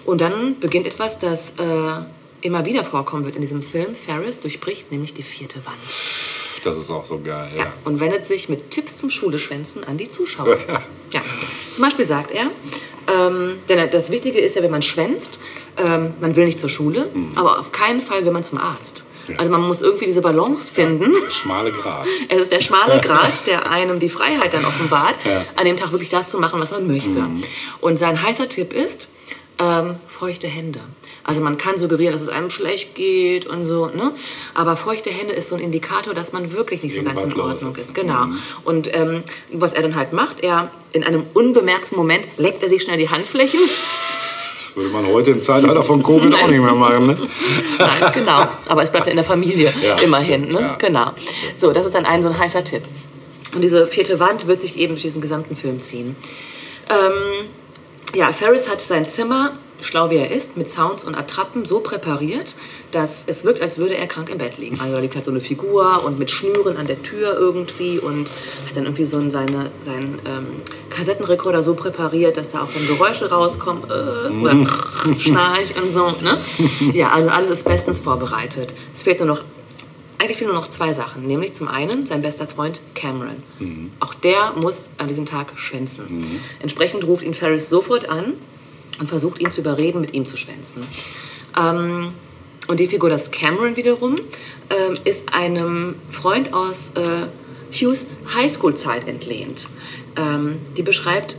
Und 0.05 0.21
dann 0.21 0.59
beginnt 0.61 0.87
etwas, 0.87 1.19
das 1.19 1.55
äh, 1.59 2.05
immer 2.43 2.65
wieder 2.67 2.85
vorkommen 2.85 3.25
wird 3.25 3.37
in 3.37 3.41
diesem 3.41 3.63
Film. 3.63 3.95
Ferris 3.95 4.41
durchbricht 4.41 4.93
nämlich 4.93 5.15
die 5.15 5.23
vierte 5.23 5.65
Wand. 5.65 5.79
Das 6.63 6.79
ist 6.79 6.91
auch 6.91 7.05
so 7.05 7.21
geil. 7.21 7.51
Ja. 7.57 7.65
Ja. 7.65 7.73
Und 7.85 8.01
wendet 8.01 8.25
sich 8.25 8.49
mit 8.49 8.71
Tipps 8.71 8.97
zum 8.97 9.11
Schuleschwänzen 9.11 9.85
an 9.85 9.97
die 9.97 10.09
Zuschauer. 10.09 10.59
Ja. 11.13 11.23
Zum 11.73 11.85
Beispiel 11.85 12.07
sagt 12.07 12.31
er, 12.31 12.51
ähm, 13.07 13.59
denn 13.69 13.91
das 13.91 14.11
Wichtige 14.11 14.41
ist 14.41 14.57
ja, 14.57 14.63
wenn 14.63 14.71
man 14.71 14.83
schwänzt, 14.83 15.39
ähm, 15.77 16.15
man 16.21 16.37
will 16.37 16.47
nicht 16.47 16.59
zur 16.59 16.69
Schule, 16.69 17.09
aber 17.35 17.61
auf 17.61 17.71
keinen 17.71 18.01
Fall 18.01 18.25
will 18.25 18.33
man 18.33 18.43
zum 18.43 18.59
Arzt. 18.59 19.04
Ja. 19.29 19.39
Also 19.39 19.51
man 19.51 19.63
muss 19.63 19.83
irgendwie 19.83 20.07
diese 20.07 20.21
Balance 20.21 20.73
finden. 20.73 21.13
Schmale 21.31 21.73
Grat. 21.73 22.07
Es 22.29 22.41
ist 22.43 22.53
der 22.53 22.61
schmale 22.61 23.01
Grat, 23.01 23.47
der 23.47 23.71
einem 23.71 23.99
die 23.99 24.09
Freiheit 24.09 24.53
dann 24.55 24.65
offenbart, 24.65 25.19
Ja. 25.25 25.45
an 25.57 25.65
dem 25.65 25.77
Tag 25.77 25.93
wirklich 25.93 26.11
das 26.11 26.29
zu 26.29 26.39
machen, 26.39 26.61
was 26.61 26.71
man 26.71 26.87
möchte. 26.87 27.25
Und 27.81 27.99
sein 27.99 28.21
heißer 28.23 28.49
Tipp 28.49 28.73
ist, 28.73 29.09
ähm, 29.59 29.97
feuchte 30.09 30.49
Hände. 30.49 30.81
Also 31.27 31.41
man 31.41 31.57
kann 31.57 31.79
suggerieren, 31.79 32.13
dass 32.13 32.21
es 32.23 32.29
einem 32.29 32.51
schlecht 32.51 32.95
geht 32.95 33.47
und 33.47 33.65
so, 33.65 33.87
ne? 33.87 34.13
Aber 34.53 34.77
feuchte 34.77 35.09
Hände 35.11 35.33
ist 35.33 35.49
so 35.49 35.55
ein 35.55 35.61
Indikator, 35.63 36.13
dass 36.13 36.33
man 36.35 36.53
wirklich 36.53 36.83
nicht 36.83 36.95
so 36.95 37.03
ganz 37.03 37.23
in 37.23 37.41
Ordnung 37.41 37.75
ist. 37.77 37.81
ist. 37.83 37.95
Genau. 37.95 38.27
Und 38.65 38.93
ähm, 38.95 39.23
was 39.53 39.73
er 39.73 39.81
dann 39.83 39.95
halt 39.95 40.13
macht, 40.13 40.41
er 40.41 40.71
in 40.93 41.03
einem 41.03 41.25
unbemerkten 41.33 41.97
Moment 41.97 42.27
leckt 42.37 42.63
er 42.63 42.69
sich 42.69 42.83
schnell 42.83 42.99
die 42.99 43.09
Handflächen. 43.09 43.61
Würde 44.75 44.91
man 44.91 45.07
heute 45.07 45.31
im 45.31 45.41
Zeitalter 45.41 45.83
von 45.85 46.03
Covid 46.03 46.35
auch 46.35 46.49
nicht 46.49 46.61
mehr 46.61 46.75
machen, 46.75 47.07
ne? 47.07 47.17
Nein, 47.79 48.13
genau. 48.13 48.49
Aber 48.69 48.83
es 48.83 48.91
bleibt 48.91 49.07
ja 49.07 49.13
in 49.13 49.17
der 49.17 49.25
Familie 49.25 49.73
Ja, 49.81 49.97
immerhin, 50.03 50.45
stimmt, 50.45 50.61
ne? 50.61 50.61
ja. 50.61 50.75
Genau. 50.77 51.13
So, 51.57 51.73
das 51.73 51.87
ist 51.87 51.95
dann 51.95 52.05
ein 52.05 52.23
so 52.23 52.29
ein 52.29 52.39
heißer 52.39 52.65
Tipp. 52.65 52.83
Und 53.55 53.61
diese 53.63 53.87
vierte 53.87 54.19
Wand 54.19 54.49
wird 54.49 54.61
sich 54.61 54.77
eben 54.77 54.95
durch 54.95 55.03
diesen 55.03 55.23
gesamten 55.23 55.55
Film 55.55 55.81
ziehen. 55.81 56.17
Ähm, 56.91 57.47
ja, 58.15 58.33
Ferris 58.33 58.69
hat 58.69 58.81
sein 58.81 59.09
Zimmer, 59.09 59.53
schlau 59.85 60.11
wie 60.11 60.17
er 60.17 60.31
ist, 60.31 60.57
mit 60.57 60.69
Sounds 60.69 61.05
und 61.05 61.15
Attrappen 61.15 61.65
so 61.65 61.81
präpariert, 61.81 62.55
dass 62.91 63.25
es 63.27 63.45
wirkt, 63.45 63.61
als 63.61 63.79
würde 63.79 63.97
er 63.97 64.07
krank 64.07 64.29
im 64.31 64.39
Bett 64.39 64.59
liegen. 64.59 64.81
Also 64.81 64.95
da 64.95 65.01
liegt 65.01 65.15
halt 65.15 65.25
so 65.25 65.31
eine 65.31 65.41
Figur 65.41 66.05
und 66.05 66.19
mit 66.19 66.31
Schnüren 66.31 66.77
an 66.77 66.87
der 66.87 67.03
Tür 67.03 67.37
irgendwie 67.37 67.99
und 67.99 68.31
hat 68.67 68.77
dann 68.77 68.85
irgendwie 68.85 69.05
so 69.05 69.19
seine, 69.31 69.71
seinen 69.81 70.21
ähm, 70.27 70.47
Kassettenrekorder 70.91 71.63
so 71.63 71.75
präpariert, 71.75 72.37
dass 72.37 72.49
da 72.49 72.63
auch 72.63 72.73
dann 72.73 72.87
Geräusche 72.87 73.31
rauskommen 73.31 73.85
äh, 73.85 74.43
oder 74.43 74.67
Schnarch 75.19 75.75
und 75.81 75.91
so. 75.91 76.13
Ne? 76.23 76.39
Ja, 76.93 77.11
also 77.11 77.29
alles 77.29 77.51
ist 77.51 77.65
bestens 77.65 77.99
vorbereitet. 77.99 78.75
Es 78.95 79.03
fehlt 79.03 79.21
nur 79.21 79.29
noch 79.29 79.45
eigentlich 80.17 80.39
fehlen 80.39 80.53
nur 80.53 80.61
noch 80.61 80.69
zwei 80.69 80.93
Sachen. 80.93 81.27
Nämlich 81.27 81.53
zum 81.55 81.69
einen 81.69 82.07
sein 82.07 82.23
bester 82.23 82.47
Freund 82.47 82.81
Cameron. 82.95 83.43
Auch 84.01 84.15
der 84.15 84.53
muss 84.55 84.91
an 84.97 85.09
diesem 85.09 85.27
Tag 85.27 85.53
schwänzen. 85.57 86.25
Entsprechend 86.61 87.05
ruft 87.05 87.25
ihn 87.25 87.35
Ferris 87.35 87.69
sofort 87.69 88.09
an 88.09 88.35
und 88.99 89.07
versucht 89.07 89.41
ihn 89.41 89.51
zu 89.51 89.61
überreden, 89.61 90.01
mit 90.01 90.15
ihm 90.15 90.27
zu 90.27 90.37
schwänzen. 90.37 90.87
Ähm, 91.57 92.13
und 92.67 92.81
die 92.81 92.87
Figur 92.87 93.11
des 93.11 93.31
Cameron 93.31 93.77
wiederum 93.77 94.17
ähm, 94.71 94.99
ist 95.05 95.35
einem 95.35 95.97
Freund 96.11 96.55
aus 96.55 96.93
äh, 96.97 97.27
Hughes 97.73 98.07
Highschool-Zeit 98.35 99.07
entlehnt. 99.07 99.69
Ähm, 100.17 100.57
die 100.77 100.83
beschreibt 100.83 101.37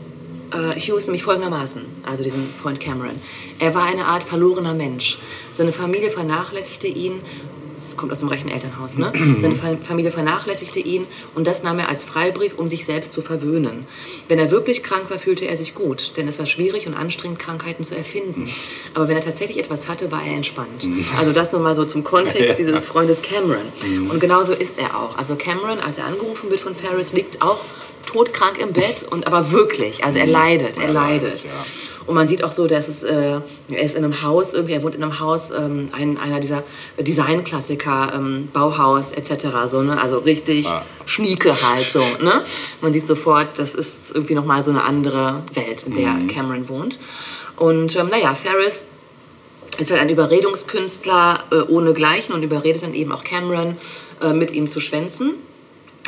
äh, 0.51 0.79
Hughes 0.79 1.07
nämlich 1.07 1.23
folgendermaßen, 1.23 1.81
also 2.03 2.23
diesen 2.23 2.49
Freund 2.61 2.79
Cameron. 2.79 3.15
Er 3.59 3.73
war 3.73 3.85
eine 3.85 4.05
Art 4.05 4.23
verlorener 4.23 4.73
Mensch. 4.73 5.17
Seine 5.51 5.71
Familie 5.71 6.11
vernachlässigte 6.11 6.87
ihn 6.87 7.21
kommt 7.97 8.11
aus 8.11 8.19
dem 8.19 8.27
reichen 8.29 8.49
Elternhaus, 8.49 8.97
ne? 8.97 9.11
Seine 9.39 9.55
Fa- 9.55 9.77
Familie 9.81 10.11
vernachlässigte 10.11 10.79
ihn 10.79 11.05
und 11.35 11.47
das 11.47 11.63
nahm 11.63 11.79
er 11.79 11.89
als 11.89 12.03
Freibrief, 12.03 12.53
um 12.57 12.69
sich 12.69 12.85
selbst 12.85 13.13
zu 13.13 13.21
verwöhnen. 13.21 13.85
Wenn 14.27 14.39
er 14.39 14.51
wirklich 14.51 14.83
krank 14.83 15.09
war, 15.09 15.19
fühlte 15.19 15.45
er 15.45 15.55
sich 15.57 15.75
gut, 15.75 16.13
denn 16.17 16.27
es 16.27 16.39
war 16.39 16.45
schwierig 16.45 16.87
und 16.87 16.93
anstrengend, 16.93 17.39
Krankheiten 17.39 17.83
zu 17.83 17.95
erfinden. 17.95 18.49
Aber 18.93 19.07
wenn 19.07 19.15
er 19.15 19.23
tatsächlich 19.23 19.57
etwas 19.59 19.87
hatte, 19.87 20.11
war 20.11 20.23
er 20.25 20.33
entspannt. 20.35 20.87
Also 21.17 21.31
das 21.31 21.51
nur 21.51 21.61
mal 21.61 21.75
so 21.75 21.85
zum 21.85 22.03
Kontext 22.03 22.57
dieses 22.59 22.85
Freundes 22.85 23.21
Cameron. 23.21 23.65
Und 24.09 24.19
genauso 24.19 24.53
ist 24.53 24.77
er 24.79 24.97
auch. 24.99 25.17
Also 25.17 25.35
Cameron, 25.35 25.79
als 25.79 25.97
er 25.97 26.05
angerufen 26.05 26.49
wird 26.49 26.61
von 26.61 26.75
Ferris, 26.75 27.13
liegt 27.13 27.41
auch 27.41 27.59
todkrank 28.05 28.57
im 28.59 28.71
Bett 28.71 29.03
und 29.09 29.27
aber 29.27 29.51
wirklich, 29.51 30.03
also 30.05 30.17
er 30.19 30.27
leidet, 30.27 30.77
er 30.77 30.89
leidet. 30.93 31.43
ja. 31.43 31.49
Und 32.07 32.13
man 32.15 32.27
sieht 32.27 32.43
auch 32.43 32.51
so, 32.51 32.67
dass 32.67 32.87
es, 32.87 33.01
äh, 33.03 33.39
er 33.69 33.81
ist 33.81 33.95
in 33.95 34.03
einem 34.03 34.21
Haus, 34.21 34.53
irgendwie, 34.53 34.73
er 34.73 34.83
wohnt 34.83 34.93
in 34.95 35.01
einem 35.03 35.19
Haus, 35.19 35.49
ähm, 35.49 35.89
ein, 35.91 36.17
einer 36.19 36.39
dieser 36.39 36.63
Designklassiker, 36.99 38.13
ähm, 38.15 38.49
Bauhaus 38.53 39.11
etc. 39.11 39.47
So, 39.67 39.81
ne? 39.81 39.99
Also 40.01 40.19
richtig 40.19 40.67
Ah. 40.67 40.83
schnieke 41.05 41.53
halt 41.61 41.87
so. 41.87 41.99
Ne? 42.23 42.41
Man 42.81 42.93
sieht 42.93 43.07
sofort, 43.07 43.57
das 43.57 43.73
ist 43.75 44.11
irgendwie 44.13 44.35
nochmal 44.35 44.63
so 44.63 44.71
eine 44.71 44.83
andere 44.83 45.41
Welt, 45.53 45.83
in 45.87 45.93
der 45.95 46.09
Mhm. 46.09 46.27
Cameron 46.27 46.69
wohnt. 46.69 46.99
Und 47.57 47.95
ähm, 47.95 48.07
naja, 48.09 48.35
Ferris 48.35 48.87
ist 49.77 49.91
halt 49.91 50.01
ein 50.01 50.09
Überredungskünstler 50.09 51.39
äh, 51.51 51.55
ohne 51.61 51.93
Gleichen 51.93 52.33
und 52.33 52.43
überredet 52.43 52.83
dann 52.83 52.93
eben 52.93 53.11
auch 53.11 53.23
Cameron, 53.23 53.77
äh, 54.21 54.33
mit 54.33 54.51
ihm 54.51 54.69
zu 54.69 54.79
schwänzen. 54.79 55.31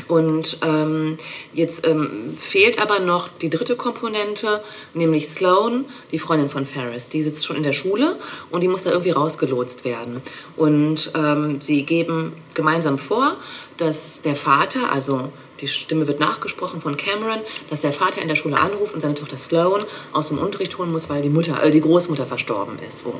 Und 0.07 0.59
ähm, 0.63 1.17
jetzt 1.53 1.85
ähm, 1.87 2.33
fehlt 2.37 2.81
aber 2.81 2.99
noch 2.99 3.27
die 3.41 3.49
dritte 3.49 3.75
Komponente, 3.75 4.63
nämlich 4.93 5.27
Sloane, 5.27 5.85
die 6.11 6.19
Freundin 6.19 6.49
von 6.49 6.65
Ferris. 6.65 7.09
Die 7.09 7.23
sitzt 7.23 7.45
schon 7.45 7.55
in 7.55 7.63
der 7.63 7.73
Schule 7.73 8.17
und 8.49 8.61
die 8.61 8.67
muss 8.67 8.83
da 8.83 8.91
irgendwie 8.91 9.11
rausgelotst 9.11 9.85
werden. 9.85 10.21
Und 10.55 11.11
ähm, 11.15 11.59
sie 11.61 11.83
geben 11.83 12.33
gemeinsam 12.53 12.97
vor, 12.97 13.37
dass 13.77 14.21
der 14.21 14.35
Vater, 14.35 14.91
also 14.91 15.31
die 15.61 15.67
Stimme 15.67 16.07
wird 16.07 16.19
nachgesprochen 16.19 16.81
von 16.81 16.97
Cameron, 16.97 17.39
dass 17.69 17.81
der 17.81 17.91
Vater 17.91 18.21
in 18.21 18.27
der 18.27 18.35
Schule 18.35 18.57
anruft 18.57 18.93
und 18.93 19.01
seine 19.01 19.15
Tochter 19.15 19.37
Sloane 19.37 19.85
aus 20.13 20.27
dem 20.27 20.37
Unterricht 20.37 20.77
holen 20.77 20.91
muss, 20.91 21.09
weil 21.09 21.21
die 21.21 21.29
Mutter, 21.29 21.61
äh, 21.63 21.71
die 21.71 21.81
Großmutter 21.81 22.27
verstorben 22.27 22.77
ist. 22.87 23.03
Oh. 23.05 23.15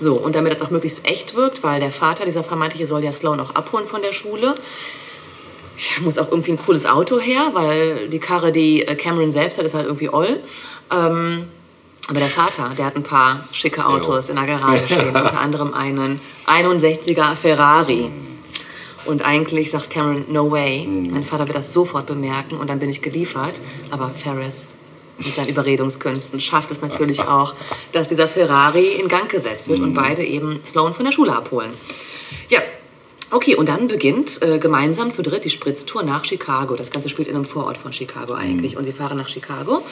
So, 0.00 0.14
und 0.14 0.34
damit 0.36 0.54
das 0.54 0.62
auch 0.62 0.70
möglichst 0.70 1.04
echt 1.04 1.34
wirkt, 1.34 1.62
weil 1.62 1.80
der 1.80 1.90
Vater, 1.90 2.24
dieser 2.24 2.44
vermeintliche, 2.44 2.86
soll 2.86 3.02
ja 3.02 3.12
Sloane 3.12 3.42
auch 3.42 3.54
abholen 3.54 3.86
von 3.86 4.02
der 4.02 4.12
Schule, 4.12 4.54
muss 6.00 6.18
auch 6.18 6.30
irgendwie 6.30 6.52
ein 6.52 6.58
cooles 6.58 6.86
Auto 6.86 7.18
her, 7.18 7.50
weil 7.52 8.08
die 8.08 8.18
Karre, 8.18 8.52
die 8.52 8.82
äh, 8.82 8.94
Cameron 8.94 9.32
selbst 9.32 9.58
hat, 9.58 9.64
ist 9.64 9.74
halt 9.74 9.86
irgendwie 9.86 10.08
oll. 10.08 10.40
Ähm, 10.90 11.46
aber 12.08 12.18
der 12.18 12.28
Vater, 12.28 12.72
der 12.76 12.86
hat 12.86 12.96
ein 12.96 13.02
paar 13.02 13.46
schicke 13.52 13.86
Autos 13.86 14.28
in 14.28 14.36
der 14.36 14.46
Garage 14.46 14.86
stehen, 14.86 15.08
unter 15.16 15.40
anderem 15.40 15.72
einen 15.72 16.20
61er 16.46 17.34
Ferrari. 17.36 18.10
Und 19.04 19.24
eigentlich 19.24 19.70
sagt 19.70 19.90
Cameron, 19.90 20.24
no 20.28 20.50
way, 20.50 20.86
mein 20.86 21.24
Vater 21.24 21.46
wird 21.46 21.56
das 21.56 21.72
sofort 21.72 22.06
bemerken 22.06 22.56
und 22.56 22.70
dann 22.70 22.78
bin 22.78 22.88
ich 22.88 23.02
geliefert. 23.02 23.60
Aber 23.90 24.10
Ferris 24.10 24.68
mit 25.18 25.34
seinen 25.34 25.48
Überredungskünsten 25.48 26.40
schafft 26.40 26.70
es 26.70 26.80
natürlich 26.80 27.20
auch, 27.26 27.54
dass 27.92 28.08
dieser 28.08 28.28
Ferrari 28.28 28.86
in 29.00 29.08
Gang 29.08 29.28
gesetzt 29.28 29.68
wird 29.68 29.80
und 29.80 29.94
beide 29.94 30.24
eben 30.24 30.60
Sloan 30.64 30.94
von 30.94 31.04
der 31.04 31.12
Schule 31.12 31.34
abholen. 31.34 31.72
Ja, 32.48 32.60
Okay, 33.32 33.54
und 33.54 33.70
dann 33.70 33.88
beginnt 33.88 34.42
äh, 34.42 34.58
gemeinsam 34.58 35.10
zu 35.10 35.22
dritt 35.22 35.44
die 35.44 35.50
Spritztour 35.50 36.02
nach 36.02 36.26
Chicago. 36.26 36.76
Das 36.76 36.90
Ganze 36.90 37.08
spielt 37.08 37.28
in 37.28 37.34
einem 37.34 37.46
Vorort 37.46 37.78
von 37.78 37.90
Chicago 37.90 38.34
eigentlich. 38.34 38.76
Und 38.76 38.84
sie 38.84 38.92
fahren 38.92 39.16
nach 39.16 39.30
Chicago. 39.30 39.82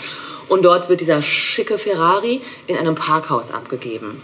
Und 0.49 0.63
dort 0.63 0.91
wird 0.91 1.01
dieser 1.01 1.23
schicke 1.23 1.79
Ferrari 1.79 2.43
in 2.67 2.77
einem 2.77 2.95
Parkhaus 2.95 3.51
abgegeben. 3.51 4.21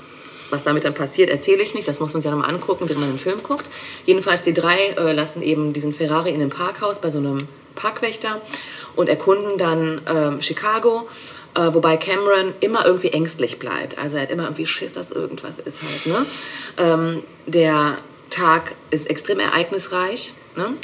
Was 0.50 0.64
damit 0.64 0.84
dann 0.84 0.92
passiert, 0.92 1.30
erzähle 1.30 1.62
ich 1.62 1.74
nicht. 1.74 1.88
Das 1.88 1.98
muss 1.98 2.12
man 2.12 2.20
sich 2.20 2.30
ja 2.30 2.36
nochmal 2.36 2.54
angucken, 2.54 2.90
während 2.90 3.00
man 3.00 3.10
den 3.10 3.18
Film 3.18 3.42
guckt. 3.42 3.70
Jedenfalls, 4.04 4.42
die 4.42 4.52
drei 4.52 4.88
äh, 4.98 5.12
lassen 5.12 5.40
eben 5.40 5.72
diesen 5.72 5.94
Ferrari 5.94 6.32
in 6.32 6.40
dem 6.40 6.50
Parkhaus 6.50 7.00
bei 7.00 7.10
so 7.10 7.18
einem 7.18 7.48
Parkwächter 7.74 8.42
und 8.96 9.08
erkunden 9.08 9.56
dann 9.56 10.02
ähm, 10.06 10.42
Chicago. 10.42 11.08
Äh, 11.54 11.72
wobei 11.72 11.96
Cameron 11.96 12.52
immer 12.60 12.84
irgendwie 12.84 13.08
ängstlich 13.08 13.58
bleibt. 13.58 13.96
Also 13.96 14.16
er 14.16 14.24
hat 14.24 14.30
immer 14.30 14.42
irgendwie 14.42 14.66
Schiss, 14.66 14.92
dass 14.92 15.10
irgendwas 15.10 15.58
ist 15.58 15.80
halt. 15.80 16.06
Ne? 16.06 16.26
Ähm, 16.76 17.22
der 17.46 17.96
Tag 18.36 18.74
ist 18.90 19.08
extrem 19.08 19.40
ereignisreich. 19.40 20.34
Ne? 20.56 20.74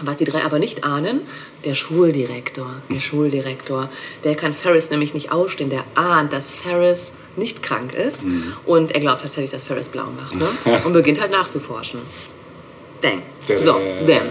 Was 0.00 0.16
die 0.16 0.24
drei 0.24 0.44
aber 0.44 0.58
nicht 0.58 0.84
ahnen, 0.84 1.22
der 1.64 1.74
Schuldirektor, 1.74 2.82
der 2.88 3.00
Schuldirektor, 3.00 3.88
der 4.22 4.36
kann 4.36 4.54
Ferris 4.54 4.90
nämlich 4.90 5.12
nicht 5.12 5.32
ausstehen. 5.32 5.70
Der 5.70 5.84
ahnt, 5.94 6.32
dass 6.32 6.52
Ferris 6.52 7.12
nicht 7.36 7.62
krank 7.62 7.94
ist 7.94 8.24
und 8.64 8.92
er 8.92 9.00
glaubt 9.00 9.22
tatsächlich, 9.22 9.50
dass 9.50 9.64
Ferris 9.64 9.88
blau 9.88 10.06
macht 10.16 10.36
ne? 10.36 10.80
und 10.84 10.92
beginnt 10.92 11.20
halt 11.20 11.32
nachzuforschen. 11.32 12.00
Dang. 13.00 13.22
So, 13.46 13.80
damn. 14.06 14.28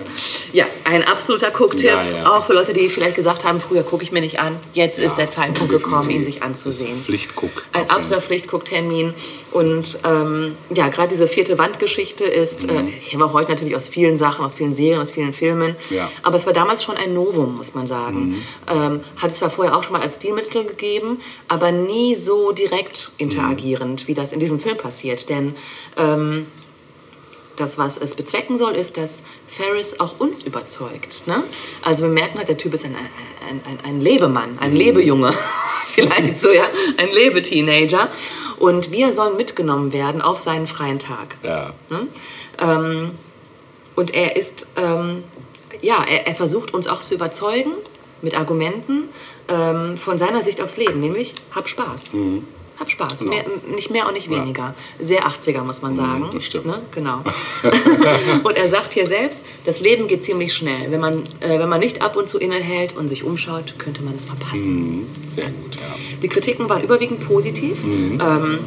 Ja, 0.52 0.66
ein 0.88 1.04
absoluter 1.04 1.52
Gucktipp, 1.52 1.86
Ja, 1.86 2.02
ja. 2.04 2.32
auch 2.32 2.46
für 2.46 2.54
Leute, 2.54 2.72
die 2.72 2.90
vielleicht 2.90 3.16
gesagt 3.16 3.44
haben, 3.44 3.60
früher 3.60 3.84
gucke 3.84 4.04
ich 4.04 4.12
mir 4.12 4.22
nicht 4.22 4.40
an. 4.40 4.58
Jetzt 4.74 5.00
ist 5.00 5.18
der 5.18 5.28
Zeitpunkt 5.28 5.72
gekommen, 5.72 6.10
ihn 6.10 6.24
sich 6.24 6.44
anzusehen. 6.44 6.98
Pflichtguck. 6.98 7.66
Ein 7.74 7.90
absoluter 7.90 8.22
Pflichtgucktermin. 8.22 9.14
Und 9.52 10.00
ähm, 10.06 10.56
ja, 10.74 10.88
gerade 10.88 11.10
diese 11.10 11.28
vierte 11.28 11.58
Wandgeschichte 11.58 12.24
ist, 12.24 12.70
äh, 12.70 12.84
ich 13.06 13.14
habe 13.14 13.26
auch 13.26 13.34
heute 13.34 13.52
natürlich 13.52 13.76
aus 13.76 13.88
vielen 13.88 14.18
Sachen, 14.18 14.46
aus 14.46 14.54
vielen 14.54 14.72
Serien, 14.72 15.02
aus 15.02 15.12
vielen 15.12 15.34
Filmen. 15.34 15.76
Ja. 15.90 16.10
Aber 16.24 16.38
es 16.38 16.46
war 16.46 16.54
damals 16.54 16.84
schon 16.84 16.96
ein 16.96 17.14
Novum, 17.14 17.58
muss 17.58 17.74
man 17.74 17.86
sagen. 17.86 18.42
Ähm, 18.68 19.02
hat 19.18 19.32
es 19.32 19.38
zwar 19.38 19.50
vorher 19.50 19.76
auch 19.76 19.84
schon 19.84 19.94
mal 19.94 20.02
als 20.02 20.16
Stilmittel 20.16 20.64
gegeben, 20.66 21.20
aber 21.50 21.72
nie 21.72 22.16
so 22.16 22.54
direkt 22.54 23.12
interagierend, 23.18 24.08
wie 24.08 24.14
das 24.14 24.32
in 24.32 24.40
diesem 24.40 24.60
Film 24.60 24.78
passiert. 24.78 25.30
Denn 25.30 25.56
ähm, 25.98 26.46
das, 27.58 27.78
was 27.78 27.98
es 27.98 28.16
bezwecken 28.16 28.58
soll, 28.58 28.76
ist, 28.76 28.98
dass 28.98 29.24
Ferris 29.48 30.00
auch 30.00 30.20
uns 30.20 30.44
überzeugt. 30.44 31.28
Ne? 31.28 31.44
Also 31.82 32.04
wir 32.04 32.12
merken 32.12 32.38
halt, 32.38 32.48
der 32.48 32.58
Typ 32.58 32.74
ist 32.74 32.86
ein, 32.86 32.96
ein, 32.96 33.62
ein, 33.66 33.80
ein 33.84 34.02
Lebemann, 34.02 34.58
ein 34.60 34.76
Lebejunge, 34.76 35.34
vielleicht 35.88 36.40
so, 36.40 36.52
ja, 36.52 36.66
ein 36.98 37.10
Lebeteenager. 37.12 38.10
Und 38.58 38.92
wir 38.92 39.12
sollen 39.12 39.36
mitgenommen 39.38 39.94
werden 39.94 40.22
auf 40.22 40.40
seinen 40.40 40.68
freien 40.68 41.00
Tag. 41.00 41.38
Ja. 41.44 41.74
Ne? 41.90 42.08
Ähm, 42.60 43.12
und 43.96 44.14
er 44.14 44.36
ist, 44.36 44.68
ähm, 44.76 45.24
ja, 45.82 46.04
er, 46.04 46.28
er 46.28 46.36
versucht 46.36 46.74
uns 46.74 46.88
auch 46.88 47.04
zu 47.04 47.16
überzeugen 47.16 47.72
mit 48.22 48.38
Argumenten 48.38 49.10
ähm, 49.48 49.98
von 49.98 50.18
seiner 50.18 50.42
Sicht 50.42 50.62
aufs 50.62 50.78
Leben, 50.78 51.00
nämlich 51.00 51.36
hab 51.54 51.68
Spaß. 51.68 52.14
Hab 52.80 52.92
Spaß. 52.92 53.20
Genau. 53.20 53.32
Mehr, 53.32 53.46
nicht 53.74 53.90
mehr 53.90 54.08
und 54.08 54.14
nicht 54.14 54.30
weniger. 54.30 54.76
Sehr 55.00 55.28
80er, 55.28 55.64
muss 55.64 55.82
man 55.82 55.96
sagen. 55.96 56.30
das 56.34 56.44
stimmt. 56.44 56.66
Ne? 56.68 56.82
Genau. 56.92 57.24
und 58.44 58.56
er 58.56 58.68
sagt 58.68 58.94
hier 58.94 59.08
selbst, 59.08 59.44
das 59.66 59.80
Leben 59.80 60.08
geht 60.08 60.24
ziemlich 60.24 60.54
schnell. 60.54 60.92
Wenn 60.92 61.00
man, 61.00 61.24
äh, 61.40 61.60
wenn 61.60 61.70
man 61.70 61.80
nicht 61.80 62.02
ab 62.02 62.16
und 62.16 62.30
zu 62.30 62.38
innehält 62.38 62.96
und 62.96 63.08
sich 63.08 63.24
umschaut, 63.24 63.80
könnte 63.80 64.04
man 64.04 64.16
es 64.16 64.26
verpassen. 64.26 65.08
Sehr 65.28 65.46
gut, 65.46 65.76
ja. 65.76 65.96
Die 66.22 66.28
Kritiken 66.28 66.70
waren 66.70 66.84
überwiegend 66.84 67.28
positiv. 67.28 67.84
Ähm, 67.84 68.60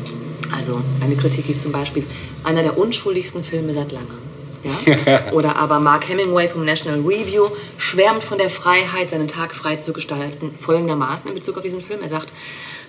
also 0.56 0.80
eine 1.00 1.16
Kritik 1.16 1.48
ist 1.48 1.60
zum 1.60 1.72
Beispiel 1.72 2.04
einer 2.44 2.62
der 2.62 2.78
unschuldigsten 2.78 3.44
Filme 3.44 3.72
seit 3.74 3.92
langem. 3.92 4.18
Ja? 4.62 5.30
Oder 5.32 5.56
aber 5.56 5.80
Mark 5.80 6.08
Hemingway 6.08 6.48
vom 6.48 6.64
National 6.64 7.00
Review 7.00 7.48
schwärmt 7.78 8.22
von 8.22 8.38
der 8.38 8.50
Freiheit, 8.50 9.10
seinen 9.10 9.28
Tag 9.28 9.54
frei 9.54 9.76
zu 9.76 9.92
gestalten, 9.92 10.50
folgendermaßen 10.58 11.28
in 11.28 11.34
Bezug 11.34 11.56
auf 11.56 11.62
diesen 11.62 11.80
Film. 11.80 12.00
Er 12.02 12.08
sagt, 12.08 12.32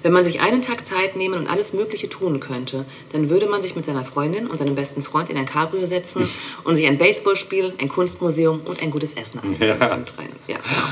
wenn 0.03 0.11
man 0.11 0.23
sich 0.23 0.39
einen 0.41 0.61
Tag 0.61 0.85
Zeit 0.85 1.15
nehmen 1.15 1.39
und 1.39 1.47
alles 1.47 1.73
Mögliche 1.73 2.09
tun 2.09 2.39
könnte, 2.39 2.85
dann 3.11 3.29
würde 3.29 3.47
man 3.47 3.61
sich 3.61 3.75
mit 3.75 3.85
seiner 3.85 4.03
Freundin 4.03 4.47
und 4.47 4.57
seinem 4.57 4.75
besten 4.75 5.03
Freund 5.03 5.29
in 5.29 5.37
ein 5.37 5.45
Cabrio 5.45 5.85
setzen 5.85 6.27
und 6.63 6.75
sich 6.75 6.87
ein 6.87 6.97
Baseballspiel, 6.97 7.73
ein 7.79 7.89
Kunstmuseum 7.89 8.61
und 8.65 8.81
ein 8.81 8.91
gutes 8.91 9.13
Essen 9.13 9.39
ansehen. 9.39 9.77
Ja. 10.47 10.57
genau. 10.57 10.87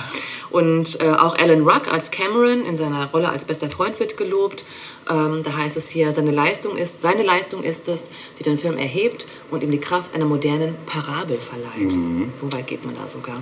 Und 0.51 0.99
äh, 0.99 1.11
auch 1.11 1.37
Alan 1.37 1.61
Ruck 1.61 1.91
als 1.91 2.09
Cameron 2.09 2.65
in 2.65 2.75
seiner 2.75 3.05
Rolle 3.11 3.29
als 3.29 3.45
bester 3.45 3.69
Freund 3.69 3.99
wird 3.99 4.17
gelobt. 4.17 4.65
Ähm, 5.09 5.43
da 5.43 5.55
heißt 5.55 5.77
es 5.77 5.89
hier, 5.89 6.11
seine 6.11 6.31
Leistung, 6.31 6.75
ist, 6.75 7.01
seine 7.01 7.23
Leistung 7.23 7.63
ist 7.63 7.87
es, 7.87 8.09
die 8.39 8.43
den 8.43 8.57
Film 8.57 8.77
erhebt 8.77 9.27
und 9.51 9.63
ihm 9.63 9.71
die 9.71 9.79
Kraft 9.79 10.15
einer 10.15 10.25
modernen 10.25 10.75
Parabel 10.85 11.39
verleiht. 11.39 11.91
So 11.91 12.51
weit 12.51 12.67
geht 12.67 12.83
man 12.85 12.95
da 12.95 13.07
sogar. 13.07 13.41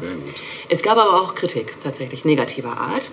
Es 0.70 0.82
gab 0.82 0.98
aber 0.98 1.22
auch 1.22 1.36
Kritik, 1.36 1.80
tatsächlich 1.82 2.26
negativer 2.26 2.78
Art. 2.78 3.12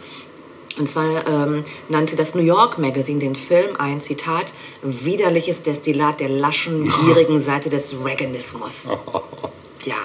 Und 0.79 0.89
zwar 0.89 1.27
ähm, 1.27 1.65
nannte 1.89 2.17
das 2.17 2.35
New 2.35 2.43
York 2.43 2.79
Magazine 2.79 3.19
den 3.21 3.37
Film 3.37 3.77
ein, 3.79 4.01
Zitat, 4.01 4.53
widerliches 4.83 5.63
Destillat 5.63 6.21
der 6.21 6.29
laschen, 6.29 6.89
gierigen 7.05 7.41
Seite 7.41 7.69
des 7.69 7.95
Reaganismus. 8.05 8.89
Ja, 9.87 9.97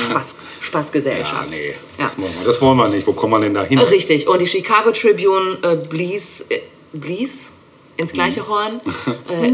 Spaß, 0.00 0.36
Ja, 0.38 0.64
Spaßgesellschaft. 0.64 1.50
nee, 1.50 1.70
Ja. 1.98 2.04
das, 2.04 2.16
wollen 2.18 2.32
wir, 2.38 2.44
das 2.44 2.60
wollen 2.60 2.76
wir 2.78 2.88
nicht. 2.88 3.04
Wo 3.04 3.12
kommen 3.12 3.32
wir 3.32 3.40
denn 3.40 3.54
da 3.54 3.64
hin? 3.64 3.78
Richtig. 3.80 4.28
Und 4.28 4.40
die 4.40 4.46
Chicago 4.46 4.92
Tribune 4.92 5.58
äh, 5.62 5.74
blies, 5.74 6.42
äh, 6.48 6.60
blies 6.92 7.50
ins 7.98 8.12
gleiche 8.14 8.40
Mhm. 8.42 8.48
Horn. 8.48 8.80
äh, 9.28 9.50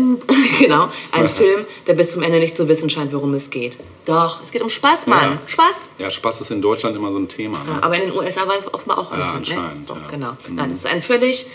genau. 0.60 0.88
Ein 1.10 1.28
Film, 1.28 1.64
der 1.88 1.94
bis 1.94 2.12
zum 2.12 2.22
Ende 2.22 2.38
nicht 2.38 2.54
zu 2.56 2.68
wissen 2.68 2.88
scheint, 2.90 3.12
worum 3.12 3.34
es 3.34 3.50
geht. 3.50 3.78
Doch, 4.04 4.42
es 4.42 4.52
geht 4.52 4.62
um 4.62 4.70
Spaß, 4.70 5.06
Mann. 5.08 5.32
Ja. 5.32 5.38
Spaß. 5.48 5.86
Ja, 5.98 6.10
Spaß 6.10 6.42
ist 6.42 6.50
in 6.52 6.62
Deutschland 6.62 6.94
immer 6.96 7.10
so 7.10 7.18
ein 7.18 7.26
Thema. 7.28 7.58
Ne? 7.64 7.72
Ja, 7.72 7.82
aber 7.82 7.96
in 7.96 8.10
den 8.10 8.12
USA 8.12 8.46
war 8.46 8.54
das 8.54 8.72
offenbar 8.72 8.98
auch 8.98 9.10
ein 9.10 9.18
Ja, 9.18 9.24
Film. 9.26 9.36
anscheinend, 9.38 9.78
Ne? 9.80 9.84
So, 9.84 9.94
ja. 9.94 10.00
Mhm. 10.00 10.08
genau. 10.10 10.30
Nein, 10.50 10.70
es 10.70 10.78
ist 10.78 10.86
ein 10.86 11.02
völlig, 11.02 11.46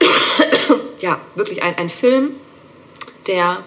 ja, 1.00 1.18
wirklich 1.34 1.62
ein, 1.62 1.76
ein 1.78 1.88
Film, 1.88 2.30
der 3.26 3.62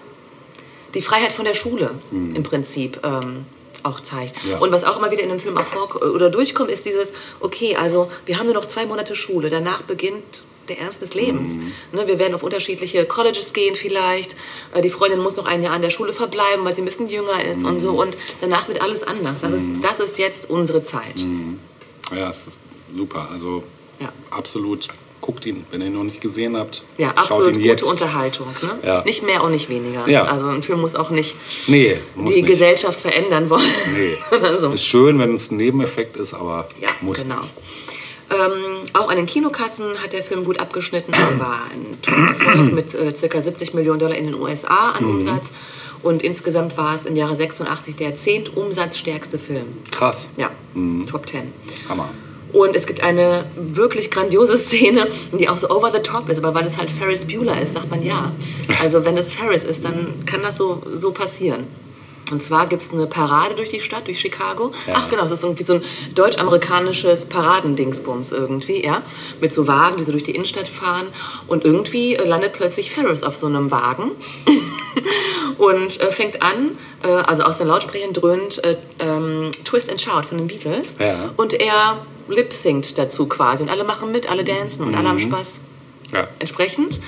die 0.94 1.02
Freiheit 1.02 1.32
von 1.32 1.44
der 1.44 1.54
Schule 1.54 1.90
im 2.12 2.42
Prinzip 2.42 3.00
ähm, 3.04 3.44
auch 3.82 4.00
zeigt. 4.00 4.44
Mhm. 4.44 4.50
Ja. 4.52 4.58
Und 4.58 4.72
was 4.72 4.84
auch 4.84 4.96
immer 4.98 5.10
wieder 5.10 5.22
in 5.22 5.28
dem 5.28 5.38
Film 5.38 5.56
auch 5.56 5.64
vor 5.64 5.94
oder 6.14 6.30
durchkommt, 6.30 6.70
ist 6.70 6.84
dieses, 6.86 7.12
okay, 7.40 7.76
also 7.76 8.10
wir 8.26 8.38
haben 8.38 8.46
nur 8.46 8.54
noch 8.54 8.66
zwei 8.66 8.86
Monate 8.86 9.14
Schule, 9.14 9.48
danach 9.50 9.82
beginnt 9.82 10.44
der 10.68 10.78
Ernst 10.80 11.02
des 11.02 11.14
Lebens. 11.14 11.56
Mhm. 11.56 11.72
Ne, 11.92 12.06
wir 12.06 12.18
werden 12.18 12.34
auf 12.34 12.42
unterschiedliche 12.42 13.04
Colleges 13.06 13.52
gehen 13.52 13.74
vielleicht. 13.74 14.36
Äh, 14.74 14.82
die 14.82 14.90
Freundin 14.90 15.20
muss 15.20 15.36
noch 15.36 15.46
ein 15.46 15.62
Jahr 15.62 15.72
an 15.74 15.82
der 15.82 15.90
Schule 15.90 16.12
verbleiben, 16.12 16.64
weil 16.64 16.74
sie 16.74 16.82
ein 16.82 16.86
bisschen 16.86 17.08
jünger 17.08 17.42
ist 17.44 17.64
und 17.64 17.74
Mhm. 17.74 17.80
so. 17.80 17.90
Und 18.00 18.16
danach 18.40 18.68
wird 18.68 18.80
alles 18.82 19.02
anders. 19.02 19.40
Das, 19.40 19.52
ist, 19.52 19.68
das 19.82 20.00
ist 20.00 20.18
jetzt 20.18 20.50
unsere 20.50 20.82
Zeit. 20.82 21.14
Ja, 22.14 22.28
es 22.30 22.46
ist 22.46 22.58
super. 22.96 23.28
Also 23.30 23.64
Ja. 24.00 24.12
absolut, 24.30 24.88
guckt 25.20 25.44
ihn, 25.46 25.66
wenn 25.70 25.80
ihr 25.82 25.88
ihn 25.88 25.94
noch 25.94 26.04
nicht 26.04 26.20
gesehen 26.20 26.56
habt. 26.56 26.82
Ja, 26.96 27.10
absolut 27.10 27.48
ihn 27.48 27.54
gute 27.54 27.66
jetzt. 27.66 27.82
Unterhaltung. 27.82 28.46
Ne? 28.62 28.78
Ja. 28.82 29.04
Nicht 29.04 29.22
mehr 29.24 29.42
und 29.42 29.50
nicht 29.52 29.68
weniger. 29.68 30.08
Ja. 30.08 30.24
Also 30.24 30.46
ein 30.48 30.62
Film 30.62 30.80
muss 30.80 30.94
auch 30.94 31.10
nicht 31.10 31.34
Nee, 31.66 31.98
muss 32.14 32.32
die 32.34 32.42
nicht. 32.42 32.50
Gesellschaft 32.50 32.98
verändern 33.00 33.50
wollen. 33.50 33.64
Nee. 33.94 34.16
So. 34.60 34.70
Ist 34.70 34.86
schön, 34.86 35.18
wenn 35.18 35.34
es 35.34 35.50
ein 35.50 35.56
Nebeneffekt 35.58 36.16
ist, 36.16 36.32
aber 36.34 36.66
Ja, 36.80 36.88
muss 37.00 37.22
genau. 37.22 37.40
nicht. 37.40 37.52
Ähm, 38.30 38.84
auch 38.92 39.08
an 39.08 39.16
den 39.16 39.26
Kinokassen 39.26 39.86
hat 40.02 40.12
der 40.12 40.22
Film 40.22 40.44
gut 40.44 40.60
abgeschnitten. 40.60 41.12
Er 41.14 41.40
war 41.40 41.62
ein 41.74 42.00
Top-Erfolg 42.02 42.72
mit 42.72 42.94
äh, 42.94 43.12
ca. 43.28 43.40
70 43.40 43.72
Millionen 43.74 43.98
Dollar 44.00 44.16
in 44.16 44.26
den 44.26 44.34
USA 44.34 44.90
an 44.90 45.04
Mhm. 45.04 45.10
Umsatz. 45.12 45.52
Und 46.02 46.22
insgesamt 46.22 46.76
war 46.76 46.94
es 46.94 47.06
im 47.06 47.16
Jahre 47.16 47.34
86 47.34 47.96
der 47.96 48.14
zehnt-umsatzstärkste 48.14 49.38
Film. 49.38 49.66
Krass. 49.90 50.30
Ja, 50.36 50.50
Mhm. 50.74 51.06
Top 51.06 51.28
10. 51.28 51.52
Hammer. 51.88 52.10
Und 52.52 52.74
es 52.76 52.86
gibt 52.86 53.02
eine 53.02 53.44
wirklich 53.56 54.10
grandiose 54.10 54.56
Szene, 54.56 55.08
die 55.38 55.48
auch 55.48 55.58
so 55.58 55.68
over 55.70 55.90
the 55.92 56.00
top 56.00 56.28
ist, 56.28 56.38
aber 56.38 56.54
weil 56.54 56.66
es 56.66 56.78
halt 56.78 56.90
Ferris 56.90 57.26
Bueller 57.26 57.60
ist, 57.60 57.74
sagt 57.74 57.90
man 57.90 58.02
ja. 58.02 58.32
Also 58.82 59.04
wenn 59.04 59.16
es 59.18 59.32
Ferris 59.32 59.64
ist, 59.64 59.84
dann 59.84 60.24
kann 60.24 60.42
das 60.42 60.56
so, 60.56 60.82
so 60.94 61.12
passieren. 61.12 61.66
Und 62.30 62.42
zwar 62.42 62.66
gibt 62.66 62.82
es 62.82 62.92
eine 62.92 63.06
Parade 63.06 63.54
durch 63.54 63.68
die 63.70 63.80
Stadt, 63.80 64.06
durch 64.06 64.20
Chicago. 64.20 64.72
Ach 64.92 65.08
genau, 65.08 65.24
es 65.24 65.30
ist 65.32 65.42
irgendwie 65.42 65.64
so 65.64 65.74
ein 65.74 65.82
deutsch-amerikanisches 66.14 67.26
Paradendingsbums 67.26 68.32
irgendwie, 68.32 68.84
ja. 68.84 69.02
Mit 69.40 69.52
so 69.52 69.66
Wagen, 69.66 69.96
die 69.98 70.04
so 70.04 70.12
durch 70.12 70.24
die 70.24 70.32
Innenstadt 70.34 70.68
fahren. 70.68 71.06
Und 71.46 71.64
irgendwie 71.64 72.14
äh, 72.16 72.26
landet 72.26 72.52
plötzlich 72.52 72.90
Ferris 72.90 73.22
auf 73.22 73.36
so 73.36 73.46
einem 73.46 73.70
Wagen 73.70 74.12
und 75.58 76.00
äh, 76.00 76.10
fängt 76.12 76.42
an, 76.42 76.76
äh, 77.02 77.08
also 77.08 77.42
aus 77.44 77.58
den 77.58 77.68
Lautsprechern 77.68 78.12
dröhnt 78.12 78.62
äh, 78.64 78.76
ähm, 78.98 79.50
Twist 79.64 79.90
and 79.90 80.00
Shout 80.00 80.22
von 80.28 80.38
den 80.38 80.46
Beatles. 80.48 80.96
Ja. 80.98 81.30
Und 81.36 81.54
er 81.54 81.98
lip-singt 82.28 82.98
dazu 82.98 83.26
quasi. 83.26 83.62
Und 83.62 83.70
alle 83.70 83.84
machen 83.84 84.12
mit, 84.12 84.30
alle 84.30 84.44
dancen 84.44 84.82
und 84.82 84.90
Mhm. 84.90 84.98
alle 84.98 85.08
haben 85.08 85.20
Spaß. 85.20 85.60
Ja. 86.12 86.26
Entsprechend 86.38 87.00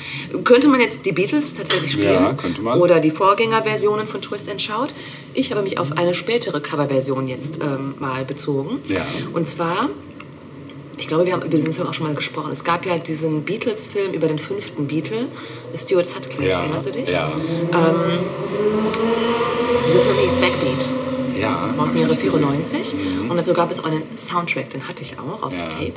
könnte 0.45 0.69
man 0.69 0.81
jetzt 0.81 1.07
die 1.07 1.13
Beatles 1.13 1.55
tatsächlich 1.55 1.93
spielen. 1.93 2.13
Ja, 2.13 2.33
könnte 2.35 2.61
man. 2.61 2.81
Oder 2.81 3.01
die 3.01 3.11
Vorgängerversionen 3.11 4.07
von 4.07 4.21
Twist 4.21 4.51
and 4.51 4.61
Shout. 4.61 4.89
Ich 5.33 5.51
habe 5.51 5.63
mich 5.63 5.79
auf 5.79 5.97
eine 5.97 6.13
spätere 6.13 6.61
Coverversion 6.61 7.27
jetzt 7.29 7.61
ähm, 7.63 7.95
mal 7.99 8.25
bezogen. 8.25 8.79
Ja. 8.89 9.03
Und 9.33 9.47
zwar, 9.49 9.89
ich 10.99 11.09
glaube, 11.09 11.25
wir 11.25 11.33
haben 11.33 11.43
über 11.43 11.57
diesen 11.57 11.73
Film 11.73 11.87
auch 11.87 11.95
schon 11.95 12.07
mal 12.07 12.15
gesprochen. 12.15 12.53
Es 12.53 12.63
gab 12.63 12.85
ja 12.85 12.99
diesen 12.99 13.43
Beatles-Film 13.43 14.13
über 14.13 14.29
den 14.29 14.39
fünften 14.39 14.87
Beatle, 14.87 15.27
Stuart 15.75 16.07
Sutcliffe. 16.07 16.45
Ja. 16.45 16.61
Erinnerst 16.61 16.87
du 16.87 16.91
dich? 16.91 17.11
Ja. 17.11 17.33
Dieser 19.87 20.01
Film 20.01 20.19
hieß 20.19 20.37
Backbeat 20.37 20.91
Ja. 21.41 21.75
aus 21.77 21.79
hab 21.79 21.87
dem 21.87 21.95
ich 21.95 22.01
Jahre 22.03 22.13
nicht 22.15 22.23
gesehen. 22.23 22.85
94. 22.85 23.31
Und 23.31 23.37
dazu 23.37 23.55
gab 23.55 23.71
es 23.71 23.81
auch 23.81 23.87
einen 23.87 24.03
Soundtrack, 24.17 24.71
den 24.71 24.87
hatte 24.89 25.03
ich 25.03 25.19
auch 25.19 25.43
auf 25.43 25.53
Ja. 25.53 25.69
Tape. 25.69 25.95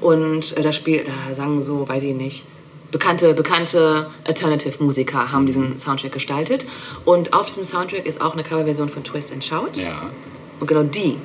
Und 0.00 0.56
äh, 0.56 0.62
da, 0.62 0.72
spiel, 0.72 1.04
da 1.04 1.34
sangen 1.34 1.62
so, 1.62 1.88
weiß 1.88 2.04
ich 2.04 2.14
nicht, 2.14 2.44
bekannte, 2.90 3.34
bekannte 3.34 4.06
Alternative-Musiker 4.24 5.30
haben 5.32 5.46
diesen 5.46 5.78
Soundtrack 5.78 6.12
gestaltet. 6.12 6.66
Und 7.04 7.32
auf 7.32 7.46
diesem 7.46 7.64
Soundtrack 7.64 8.06
ist 8.06 8.20
auch 8.20 8.32
eine 8.34 8.42
Coverversion 8.42 8.88
von 8.88 9.04
Twist 9.04 9.32
and 9.32 9.44
Shout. 9.44 9.72
Ja, 9.80 10.10
Und 10.58 10.66
genau 10.66 10.82
die, 10.82 11.16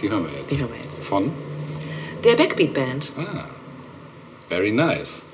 die 0.00 0.10
hören 0.10 0.24
wir 0.26 0.38
jetzt. 0.38 0.50
Die 0.50 0.58
hören 0.58 0.70
wir 0.72 0.82
jetzt. 0.82 1.02
Von? 1.02 1.32
der 2.24 2.34
Backbeat 2.34 2.74
Band. 2.74 3.12
Ah. 3.18 3.44
Very 4.48 4.72
nice. 4.72 5.24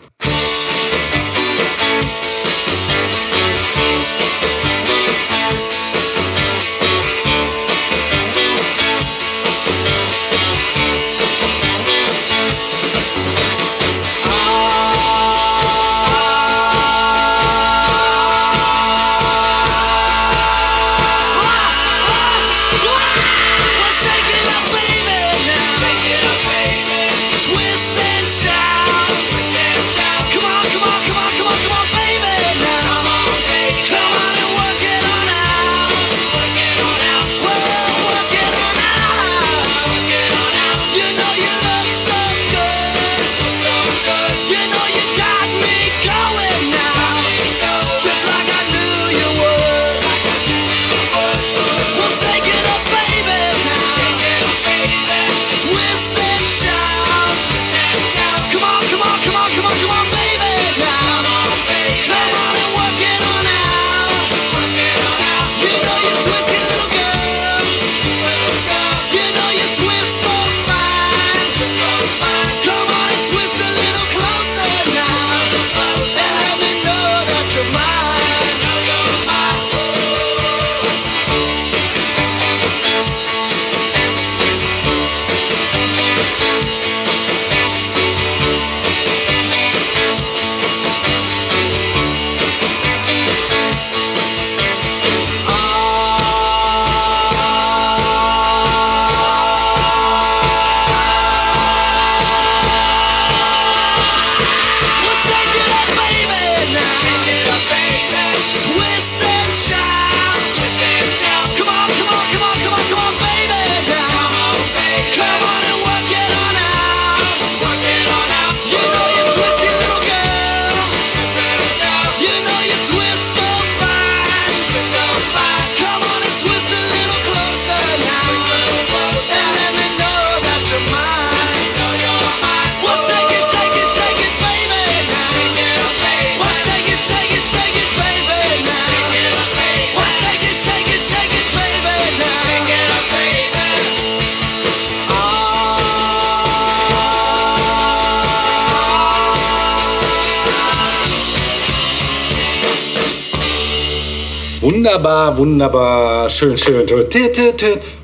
Wunderbar, 154.93 155.39
wunderbar, 155.39 156.29
schön, 156.29 156.55
schön. 156.55 156.87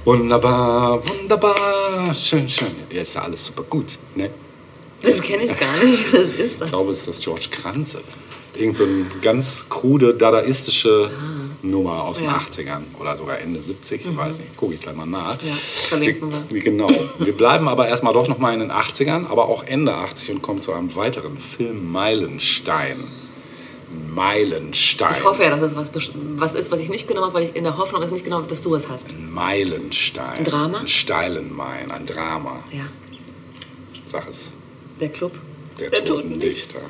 Wunderbar, 0.07 1.07
wunderbar, 1.07 2.15
schön, 2.15 2.49
schön. 2.49 2.69
Ja, 2.91 3.03
ist 3.03 3.15
ja 3.15 3.21
alles 3.25 3.45
super 3.45 3.63
gut, 3.65 3.99
ne? 4.15 4.31
Das 5.03 5.21
kenne 5.21 5.43
ich 5.43 5.55
gar 5.59 5.77
nicht. 5.85 6.11
Was 6.15 6.31
ist 6.31 6.59
das? 6.59 6.67
Ich 6.67 6.73
glaube, 6.73 6.91
es 6.93 7.01
ist 7.01 7.09
das 7.09 7.21
George 7.21 7.49
Kranze. 7.51 8.01
Irgend 8.57 8.75
so 8.77 8.85
eine 8.85 9.05
ganz 9.21 9.67
krude, 9.69 10.15
dadaistische 10.15 11.11
Nummer 11.61 12.05
aus 12.05 12.21
Ja. 12.21 12.31
Mhm. 12.31 12.33
den 12.57 12.67
80ern 12.67 12.83
oder 12.99 13.15
sogar 13.19 13.39
Ende 13.39 13.61
70, 13.61 14.07
ich 14.07 14.17
weiß 14.17 14.39
nicht, 14.39 14.57
gucke 14.57 14.73
ich 14.73 14.81
gleich 14.81 14.97
mal 14.97 15.05
nach. 15.05 15.37
Ja, 15.43 15.53
verlinken 15.53 16.33
wir. 16.49 16.61
Genau. 16.63 16.89
Wir 17.19 17.37
bleiben 17.37 17.69
aber 17.69 17.87
erstmal 17.87 18.15
doch 18.15 18.29
noch 18.29 18.39
mal 18.39 18.55
in 18.55 18.61
den 18.61 18.73
80ern, 18.73 19.29
aber 19.29 19.51
auch 19.51 19.63
Ende 19.63 19.93
80 19.93 20.31
und 20.31 20.41
kommen 20.41 20.63
zu 20.63 20.73
einem 20.73 20.97
weiteren 20.97 21.37
Film, 21.37 21.93
Meilenstein. 23.91 24.15
Meilenstein. 24.15 25.15
Ich 25.19 25.25
hoffe 25.25 25.43
ja, 25.45 25.51
dass 25.57 25.63
es 25.73 25.77
was, 25.77 25.91
was 26.15 26.55
ist, 26.55 26.71
was 26.71 26.81
ich 26.81 26.89
nicht 26.89 27.09
genommen 27.09 27.27
habe, 27.27 27.35
weil 27.35 27.45
ich 27.45 27.57
in 27.57 27.65
der 27.65 27.79
Hoffnung 27.79 28.03
ist 28.03 28.11
nicht 28.13 28.25
genommen 28.25 28.43
habe, 28.45 28.51
dass 28.51 28.63
du 28.63 28.75
es 28.75 28.89
hast. 28.89 29.09
Meilenstein. 29.19 30.39
Ein 30.39 30.45
Drama? 30.45 30.79
Ein 30.81 30.89
steilen 30.89 31.55
Main, 31.55 31.91
ein 31.91 32.05
Drama. 32.07 32.63
Ja, 32.73 32.85
Sag 34.07 34.29
es. 34.29 34.51
der 35.01 35.09
Club. 35.11 35.33
Der, 35.79 35.91
Der 35.91 36.05
Toten 36.05 36.41
Dichter. 36.41 36.81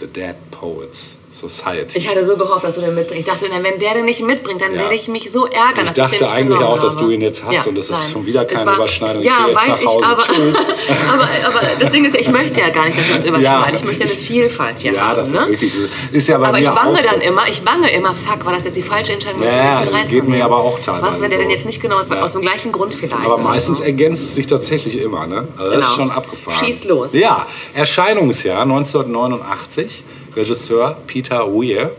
The 0.00 0.06
Dead 0.06 0.34
Poets 0.50 1.18
Society. 1.30 1.98
Ich 1.98 2.08
hatte 2.08 2.24
so 2.24 2.36
gehofft, 2.36 2.64
dass 2.64 2.76
du 2.76 2.80
den 2.80 2.94
mitbringst. 2.94 3.28
Ich 3.28 3.32
dachte, 3.32 3.46
wenn 3.62 3.78
der 3.78 3.92
den 3.94 4.06
nicht 4.06 4.22
mitbringt, 4.22 4.60
dann 4.62 4.72
Ja. 4.74 4.80
werde 4.80 4.94
ich 4.94 5.08
mich 5.08 5.30
so 5.30 5.44
ärgern, 5.46 5.84
Ich 5.84 5.90
ich 5.90 5.92
dachte 5.92 6.30
eigentlich 6.30 6.58
auch, 6.58 6.78
dass 6.78 6.96
du 6.96 7.10
ihn 7.10 7.20
jetzt 7.20 7.44
hast 7.44 7.66
und 7.66 7.76
das 7.76 7.90
ist 7.90 8.12
schon 8.12 8.24
wieder 8.24 8.44
keine 8.46 8.72
Überschneidung. 8.74 9.20
Ich 9.20 9.26
Ja, 9.26 9.46
jetzt 9.46 9.56
weil 9.56 9.68
nach 9.68 9.84
Hause. 9.84 9.98
ich 9.98 10.04
aber, 10.06 10.22
aber, 11.12 11.28
aber 11.46 11.60
das 11.78 11.90
Ding 11.90 12.04
ist, 12.06 12.14
ja, 12.14 12.20
ich 12.20 12.28
möchte 12.30 12.60
ja 12.60 12.70
gar 12.70 12.86
nicht, 12.86 12.96
dass 12.98 13.08
wir 13.08 13.16
uns 13.16 13.24
überschneiden. 13.26 13.74
Ich 13.74 13.84
möchte 13.84 14.04
eine 14.04 14.12
Vielfalt 14.12 14.78
hier 14.80 14.92
ja, 14.94 15.08
haben. 15.08 15.16
das 15.16 15.28
ist 15.32 15.40
ne? 15.40 15.48
richtig. 15.48 15.72
Das 16.06 16.14
Ist 16.14 16.28
ja 16.28 16.38
bei 16.38 16.48
Aber 16.48 16.58
ich 16.58 16.68
bange 16.68 16.98
auch 16.98 17.02
so. 17.02 17.10
dann 17.10 17.20
immer, 17.20 17.46
ich 17.48 17.62
bange 17.62 17.90
immer, 17.92 18.14
fuck, 18.14 18.44
war 18.46 18.52
das 18.54 18.64
jetzt 18.64 18.76
die 18.76 18.82
falsche 18.82 19.12
Entscheidung, 19.12 19.42
Ja, 19.42 19.52
ja, 19.52 19.84
das 19.84 20.10
geht 20.10 20.26
mir 20.28 20.44
aber 20.44 20.56
auch 20.58 20.78
teilweise 20.80 21.06
Was, 21.06 21.20
wenn 21.20 21.28
der 21.30 21.38
so. 21.38 21.42
denn 21.42 21.50
jetzt 21.50 21.66
nicht 21.66 21.80
genommen 21.82 22.02
hat, 22.08 22.10
Ja. 22.10 22.22
aus 22.22 22.32
dem 22.32 22.40
gleichen 22.40 22.72
Grund 22.72 22.94
vielleicht? 22.94 23.24
Aber 23.26 23.38
meistens 23.38 23.78
so. 23.78 23.84
ergänzt 23.84 24.24
es 24.24 24.34
sich 24.34 24.46
tatsächlich 24.46 24.98
immer, 25.00 25.26
ne? 25.26 25.46
Also 25.58 25.64
Das 25.66 25.74
Genau. 25.74 25.86
ist 25.86 25.94
schon 25.94 26.10
abgefahren. 26.10 26.64
Schieß 26.64 26.84
los. 26.84 27.12
Ja, 27.12 27.46
Erscheinungsjahr 27.74 28.62
1989, 28.62 30.04
Regisseur 30.38 30.96
Peter 31.08 31.52
Weir 31.52 31.90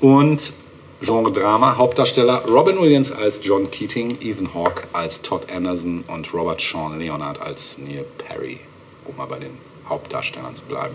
und 0.00 0.52
Genre 1.00 1.32
Drama, 1.32 1.78
Hauptdarsteller 1.78 2.44
Robin 2.46 2.78
Williams 2.78 3.10
als 3.10 3.40
John 3.42 3.70
Keating, 3.70 4.18
Ethan 4.20 4.52
Hawke 4.52 4.82
als 4.92 5.22
Todd 5.22 5.50
Anderson 5.50 6.04
und 6.06 6.34
Robert 6.34 6.60
Sean 6.60 6.98
Leonard 6.98 7.40
als 7.40 7.78
Neil 7.78 8.04
Perry, 8.18 8.60
um 9.06 9.16
mal 9.16 9.24
bei 9.24 9.38
den 9.38 9.56
Hauptdarstellern 9.88 10.54
zu 10.54 10.64
bleiben. 10.64 10.94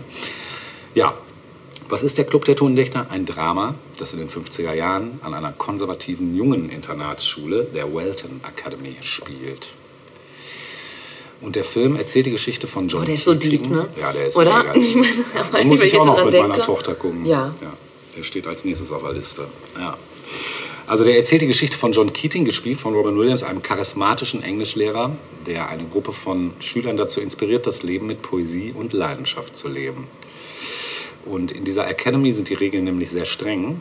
Ja, 0.94 1.14
was 1.88 2.04
ist 2.04 2.16
der 2.16 2.26
Club 2.26 2.44
der 2.44 2.54
Tondichter? 2.54 3.10
Ein 3.10 3.26
Drama, 3.26 3.74
das 3.98 4.12
in 4.12 4.20
den 4.20 4.30
50er 4.30 4.72
Jahren 4.72 5.18
an 5.24 5.34
einer 5.34 5.50
konservativen 5.50 6.36
jungen 6.36 6.70
Internatsschule, 6.70 7.64
der 7.74 7.92
Welton 7.92 8.40
Academy, 8.46 8.94
spielt. 9.00 9.72
Und 11.40 11.54
der 11.56 11.64
Film 11.64 11.96
erzählt 11.96 12.26
die 12.26 12.30
Geschichte 12.30 12.66
von 12.66 12.88
John 12.88 13.02
Oh, 13.02 13.04
der 13.04 13.14
ist 13.14 13.24
so 13.24 13.34
deep, 13.34 13.68
ne? 13.68 13.88
Ja, 14.00 14.12
der 14.12 14.26
ist 14.28 14.36
Oder? 14.36 14.62
mega. 14.62 14.74
Ich 14.78 14.94
meine, 14.94 15.08
wenn 15.52 15.68
muss 15.68 15.82
ich 15.82 15.96
auch 15.98 16.06
noch 16.06 16.24
mit 16.24 16.32
denke- 16.34 16.48
meiner 16.48 16.62
Tochter 16.62 16.94
gucken. 16.94 17.26
Ja. 17.26 17.54
Der 18.16 18.22
steht 18.24 18.46
als 18.46 18.64
nächstes 18.64 18.90
auf 18.90 19.02
der 19.02 19.12
Liste. 19.12 19.46
Ja. 19.78 19.96
Also 20.86 21.04
der 21.04 21.16
erzählt 21.16 21.42
die 21.42 21.46
Geschichte 21.46 21.76
von 21.76 21.92
John 21.92 22.12
Keating, 22.12 22.44
gespielt 22.44 22.80
von 22.80 22.94
Robin 22.94 23.18
Williams, 23.18 23.42
einem 23.42 23.60
charismatischen 23.60 24.42
Englischlehrer, 24.42 25.16
der 25.46 25.68
eine 25.68 25.84
Gruppe 25.84 26.12
von 26.12 26.52
Schülern 26.60 26.96
dazu 26.96 27.20
inspiriert, 27.20 27.66
das 27.66 27.82
Leben 27.82 28.06
mit 28.06 28.22
Poesie 28.22 28.72
und 28.74 28.92
Leidenschaft 28.92 29.56
zu 29.56 29.68
leben. 29.68 30.06
Und 31.24 31.50
in 31.52 31.64
dieser 31.64 31.88
Academy 31.88 32.32
sind 32.32 32.48
die 32.48 32.54
Regeln 32.54 32.84
nämlich 32.84 33.10
sehr 33.10 33.24
streng, 33.24 33.80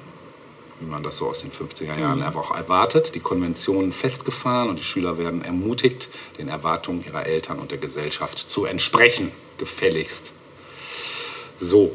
wie 0.80 0.86
man 0.86 1.04
das 1.04 1.18
so 1.18 1.28
aus 1.28 1.42
den 1.42 1.52
50er 1.52 1.98
Jahren 2.00 2.22
einfach 2.22 2.52
auch 2.52 2.56
erwartet. 2.56 3.16
Die 3.16 3.20
Konventionen 3.20 3.92
festgefahren 3.92 4.70
und 4.70 4.80
die 4.80 4.84
Schüler 4.84 5.18
werden 5.18 5.44
ermutigt, 5.44 6.10
den 6.38 6.50
Erwartungen 6.50 7.04
ihrer 7.06 7.26
Eltern 7.26 7.60
und 7.60 7.72
der 7.72 7.78
Gesellschaft 7.78 8.38
zu 8.38 8.66
entsprechen, 8.66 9.32
gefälligst. 9.58 10.34
So, 11.58 11.92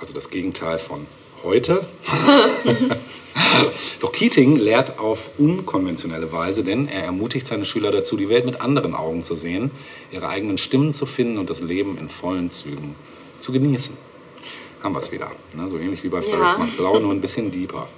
also 0.00 0.12
das 0.12 0.30
Gegenteil 0.30 0.78
von 0.78 1.06
heute. 1.44 1.86
Doch 4.00 4.10
Keating 4.10 4.56
lehrt 4.56 4.98
auf 4.98 5.30
unkonventionelle 5.38 6.32
Weise, 6.32 6.64
denn 6.64 6.88
er 6.88 7.04
ermutigt 7.04 7.46
seine 7.46 7.64
Schüler 7.64 7.92
dazu, 7.92 8.16
die 8.16 8.28
Welt 8.28 8.44
mit 8.44 8.60
anderen 8.60 8.94
Augen 8.94 9.22
zu 9.22 9.36
sehen, 9.36 9.70
ihre 10.10 10.28
eigenen 10.28 10.58
Stimmen 10.58 10.92
zu 10.92 11.06
finden 11.06 11.38
und 11.38 11.50
das 11.50 11.60
Leben 11.60 11.96
in 11.98 12.08
vollen 12.08 12.50
Zügen 12.50 12.96
zu 13.38 13.52
genießen. 13.52 14.07
Haben 14.82 14.94
wir 14.94 15.00
es 15.00 15.10
wieder. 15.10 15.30
Ne? 15.54 15.68
So 15.68 15.78
ähnlich 15.78 16.04
wie 16.04 16.08
bei 16.08 16.22
Ferris 16.22 16.56
macht 16.56 16.76
Blau, 16.76 16.98
nur 16.98 17.12
ein 17.12 17.20
bisschen 17.20 17.50
deeper. 17.50 17.88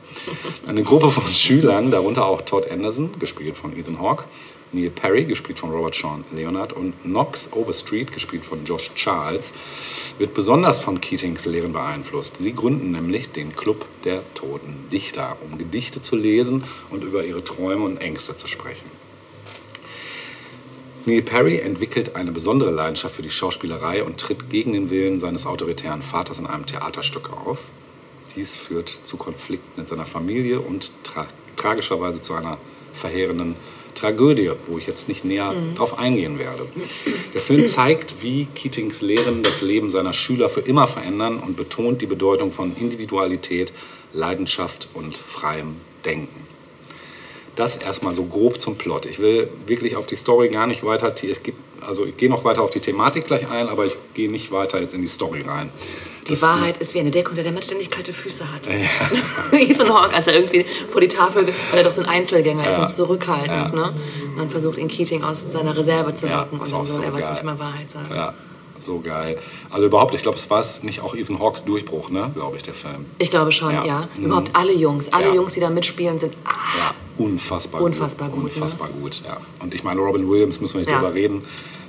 Eine 0.67 0.83
Gruppe 0.83 1.11
von 1.11 1.25
Schülern, 1.31 1.91
darunter 1.91 2.25
auch 2.25 2.41
Todd 2.43 2.71
Anderson, 2.71 3.11
gespielt 3.19 3.57
von 3.57 3.77
Ethan 3.77 4.01
Hawke, 4.01 4.25
Neil 4.73 4.91
Perry, 4.91 5.25
gespielt 5.25 5.59
von 5.59 5.71
Robert 5.71 5.95
Sean 5.95 6.25
Leonard 6.33 6.73
und 6.73 6.95
Knox 7.03 7.51
Overstreet, 7.53 8.13
gespielt 8.13 8.45
von 8.45 8.65
Josh 8.65 8.93
Charles, 8.95 9.53
wird 10.19 10.33
besonders 10.33 10.79
von 10.79 11.01
Keatings 11.01 11.45
Lehren 11.45 11.73
beeinflusst. 11.73 12.37
Sie 12.37 12.55
gründen 12.55 12.93
nämlich 12.93 13.31
den 13.33 13.55
Club 13.55 13.85
der 14.05 14.23
Toten 14.35 14.87
Dichter, 14.93 15.37
um 15.45 15.59
Gedichte 15.59 16.01
zu 16.01 16.17
lesen 16.17 16.65
und 16.89 17.05
über 17.05 17.25
ihre 17.25 17.43
Träume 17.43 17.85
und 17.85 17.99
Ängste 17.99 18.37
zu 18.37 18.47
sprechen. 18.47 18.87
Neil 21.07 21.23
Perry 21.23 21.59
entwickelt 21.59 22.15
eine 22.15 22.31
besondere 22.31 22.71
Leidenschaft 22.71 23.15
für 23.15 23.23
die 23.23 23.31
Schauspielerei 23.31 24.05
und 24.05 24.21
tritt 24.21 24.51
gegen 24.51 24.73
den 24.73 24.91
Willen 24.91 25.19
seines 25.19 25.47
autoritären 25.47 26.03
Vaters 26.03 26.39
in 26.39 26.47
einem 26.47 26.67
Theaterstück 26.67 27.31
auf. 27.33 27.71
Dies 28.37 28.55
führt 28.55 28.99
zu 29.03 29.17
Konflikten 29.17 29.81
mit 29.81 29.89
seiner 29.89 30.07
Familie 30.07 30.61
und 30.61 30.93
tra 31.03 31.27
tragischerweise 31.57 32.21
zu 32.23 32.35
einer 32.35 32.59
verheerenden 32.95 33.55
Tragödie, 33.95 34.51
wo 34.67 34.79
ich 34.79 34.87
jetzt 34.87 35.09
nicht 35.09 35.25
näher 35.25 35.55
drauf 35.75 35.99
eingehen 35.99 36.39
werde. 36.39 36.67
Der 37.35 37.41
Film 37.41 37.67
zeigt, 37.67 38.23
wie 38.23 38.47
Keatings 38.55 39.03
Lehren 39.03 39.43
das 39.43 39.61
Leben 39.61 39.91
seiner 39.91 40.15
Schüler 40.15 40.49
für 40.49 40.61
immer 40.61 40.87
verändern 40.87 41.39
und 41.39 41.57
betont 41.57 42.01
die 42.01 42.07
Bedeutung 42.07 42.53
von 42.53 42.75
Individualität, 42.77 43.73
Leidenschaft 44.13 44.89
und 44.95 45.17
freiem 45.17 45.77
Denken. 46.05 46.50
Das 47.61 47.77
erstmal 47.77 48.15
so 48.15 48.25
grob 48.25 48.59
zum 48.59 48.77
Plot. 48.77 49.05
Ich 49.05 49.19
will 49.19 49.49
wirklich 49.67 49.95
auf 49.97 50.07
die 50.07 50.17
Story 50.17 50.49
gar 50.49 50.67
nicht 50.67 50.83
weiter, 50.83 51.15
ich, 51.23 51.43
geb- 51.43 51.53
also 51.87 52.07
ich 52.07 52.17
gehe 52.17 52.31
noch 52.31 52.43
weiter 52.45 52.63
auf 52.63 52.71
die 52.71 52.81
Thematik 52.81 53.27
gleich 53.27 53.51
ein, 53.51 53.69
aber 53.69 53.85
ich 53.85 53.95
gehe 54.15 54.31
nicht 54.31 54.51
weiter 54.51 54.81
jetzt 54.81 54.95
in 54.95 55.03
die 55.03 55.07
Story 55.09 55.43
rein. 55.47 55.69
Die 56.27 56.33
Das- 56.33 56.41
Wahrheit 56.41 56.79
ist 56.79 56.95
wie 56.95 57.01
eine 57.01 57.11
Decke, 57.11 57.29
unter 57.29 57.43
der 57.43 57.53
man 57.53 57.61
ständig 57.61 57.91
kalte 57.91 58.15
Füße 58.15 58.51
hat. 58.51 58.67
Ethan 59.53 59.93
Hawke, 59.93 60.15
als 60.15 60.27
er 60.27 60.37
irgendwie 60.37 60.65
vor 60.89 61.03
die 61.03 61.09
Tafel, 61.09 61.47
weil 61.71 61.79
er 61.81 61.85
doch 61.85 61.93
so 61.93 62.01
ein 62.01 62.09
Einzelgänger 62.09 62.67
ist 62.71 62.77
Ja. 62.77 62.83
und 62.87 62.89
zurückhaltend, 62.93 63.49
Ja. 63.51 63.69
ne? 63.69 63.93
Und 64.33 64.39
dann 64.39 64.49
versucht 64.51 64.79
ihn 64.79 64.89
Keating 64.89 65.23
aus 65.23 65.53
seiner 65.53 65.77
Reserve 65.77 66.15
zu 66.15 66.27
Ja, 66.29 66.41
locken 66.41 66.63
ist 66.63 66.73
und 66.73 66.79
dann 66.79 66.87
soll 66.87 66.97
so 66.97 67.03
er 67.03 67.13
was 67.13 67.27
zum 67.27 67.37
Thema 67.37 67.59
Wahrheit 67.59 67.91
sagen. 67.91 68.07
Ja, 68.11 68.33
so 68.83 69.01
geil. 69.01 69.39
Also 69.71 69.87
überhaupt, 69.87 70.15
ich 70.15 70.23
glaube, 70.23 70.37
es 70.39 70.49
war 70.51 70.61
es 70.61 70.83
nicht 70.83 71.01
auch 71.01 71.15
Ethan 71.15 71.39
Hawks 71.39 71.65
Durchbruch, 71.65 72.11
ne? 72.11 72.31
Glaube 72.35 72.57
ich, 72.57 72.63
der 72.63 72.75
Film. 72.75 73.07
Ich 73.19 73.31
glaube 73.31 73.53
schon, 73.53 73.73
Ja. 73.73 73.85
ja. 73.85 74.09
Mhm. 74.17 74.25
Überhaupt 74.27 74.51
alle 74.55 74.75
Jungs, 74.75 75.13
alle 75.13 75.29
Ja. 75.29 75.35
Jungs, 75.35 75.55
die 75.55 75.61
da 75.61 75.71
mitspielen, 75.71 76.19
sind. 76.19 76.35
Ah, 76.45 76.51
Ja, 76.79 76.95
unfassbar, 77.19 77.81
Unfassbar 77.83 78.29
gut, 78.29 78.39
ne? 78.39 78.45
Unfassbar 78.45 78.89
gut, 78.89 79.23
ja. 79.25 79.37
Und 79.61 79.75
ich 79.75 79.85
meine, 79.85 80.01
Robin 80.01 80.29
Williams, 80.29 80.61
müssen 80.61 80.75
wir 80.75 80.81
nicht 80.81 80.91
drüber 80.93 81.13
reden, 81.15 81.43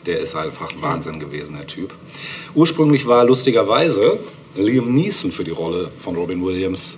der 0.05 0.19
ist 0.19 0.35
einfach 0.35 0.69
Wahnsinn 0.81 1.19
gewesen, 1.19 1.55
der 1.57 1.67
Typ. 1.67 1.93
Ursprünglich 2.55 3.05
war 3.07 3.23
lustigerweise 3.25 4.19
Liam 4.55 4.93
Neeson 4.93 5.31
für 5.31 5.43
die 5.43 5.51
Rolle 5.51 5.89
von 5.99 6.15
Robin 6.15 6.43
Williams 6.43 6.97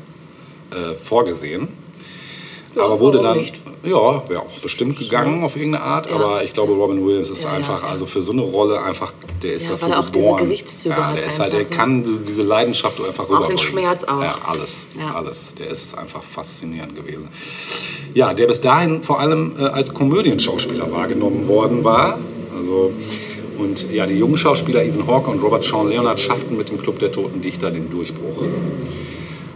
äh, 0.72 0.96
vorgesehen. 0.96 1.68
Ja, 2.76 2.86
aber 2.86 3.00
wurde 3.00 3.20
dann, 3.22 3.38
nicht? 3.38 3.62
ja, 3.84 4.28
wäre 4.30 4.42
auch 4.42 4.60
bestimmt 4.62 4.98
gegangen 4.98 5.44
auf 5.44 5.56
irgendeine 5.56 5.84
Art, 5.84 6.10
Ja. 6.10 6.16
aber 6.16 6.44
ich 6.44 6.54
glaube, 6.54 6.74
Robin 6.74 7.06
Williams 7.06 7.30
ist 7.30 7.44
Ja, 7.44 7.52
einfach, 7.52 7.84
also 7.84 8.06
für 8.08 8.22
so 8.22 8.32
eine 8.32 8.42
Rolle 8.42 8.82
einfach, 8.82 9.14
der 9.44 9.54
ist 9.54 9.66
Ja, 9.66 9.72
dafür 9.72 9.88
weil 9.90 9.94
er 9.94 10.00
auch 10.00 10.10
diese 10.10 10.20
geboren. 10.26 10.40
Gesichtszüge 10.42 10.96
ja, 10.96 11.08
hat 11.08 11.18
der 11.18 11.26
ist 11.28 11.40
halt, 11.40 11.54
der 11.54 11.60
ne? 11.60 11.66
kann 11.66 12.04
diese, 12.04 12.20
diese 12.22 12.42
Leidenschaft 12.44 13.00
einfach 13.00 13.24
Auch 13.26 13.28
den 13.28 13.36
rüberbringen. 13.36 13.58
Schmerz 13.60 14.04
auch. 14.06 14.22
Ja, 14.22 14.36
alles, 14.48 14.86
Ja. 15.00 15.14
alles. 15.14 15.54
Der 15.60 15.70
ist 15.70 15.98
einfach 15.98 16.24
faszinierend 16.24 16.96
gewesen. 16.96 17.30
Ja, 18.16 18.34
der 18.34 18.48
bis 18.48 18.60
dahin 18.62 19.04
vor 19.04 19.20
allem 19.20 19.54
äh, 19.60 19.64
als 19.66 19.94
Komödienschauspieler 19.94 20.92
wahrgenommen 20.92 21.48
worden 21.48 21.84
war. 21.84 22.18
Also, 22.58 22.92
und 23.60 23.92
ja, 23.92 24.06
die 24.08 24.16
jungen 24.16 24.38
Schauspieler 24.38 24.84
Ethan 24.84 25.06
Hawke 25.06 25.30
und 25.30 25.44
Robert 25.44 25.64
Sean 25.64 25.90
Leonard 25.90 26.20
schafften 26.20 26.58
mit 26.58 26.70
dem 26.70 26.80
Club 26.82 26.98
der 27.00 27.12
Toten 27.12 27.42
Dichter 27.42 27.70
den 27.70 27.90
Durchbruch. 27.92 28.44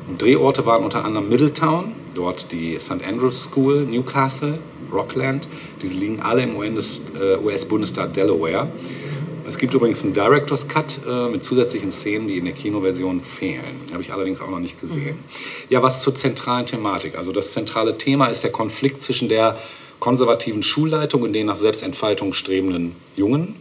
Und 0.07 0.21
Drehorte 0.21 0.65
waren 0.65 0.83
unter 0.83 1.03
anderem 1.03 1.29
Middletown, 1.29 1.93
dort 2.17 2.51
die 2.51 2.79
St. 2.79 3.03
Andrews 3.07 3.43
School, 3.43 3.85
Newcastle, 3.85 4.59
Rockland. 4.91 5.47
Diese 5.81 5.95
liegen 5.95 6.19
alle 6.19 6.43
im 6.43 6.55
äh, 6.55 7.37
US-Bundesstaat 7.39 8.15
Delaware. 8.15 8.69
Es 9.45 9.57
gibt 9.57 9.73
übrigens 9.73 10.03
einen 10.03 10.13
Director's 10.13 10.67
Cut 10.67 10.99
äh, 11.07 11.29
mit 11.29 11.43
zusätzlichen 11.43 11.91
Szenen, 11.91 12.27
die 12.27 12.37
in 12.37 12.45
der 12.45 12.53
Kinoversion 12.53 13.21
fehlen. 13.21 13.63
Habe 13.93 14.01
ich 14.01 14.11
allerdings 14.11 14.41
auch 14.41 14.49
noch 14.49 14.59
nicht 14.59 14.79
gesehen. 14.81 15.19
Ja, 15.69 15.81
was 15.81 16.01
zur 16.01 16.15
zentralen 16.15 16.65
Thematik. 16.65 17.17
Also 17.17 17.31
das 17.31 17.51
zentrale 17.51 17.97
Thema 17.97 18.27
ist 18.27 18.43
der 18.43 18.51
Konflikt 18.51 19.01
zwischen 19.01 19.29
der 19.29 19.57
konservativen 19.99 20.63
Schulleitung 20.63 21.21
und 21.21 21.33
den 21.33 21.45
nach 21.45 21.55
Selbstentfaltung 21.55 22.33
strebenden 22.33 22.95
Jungen. 23.15 23.55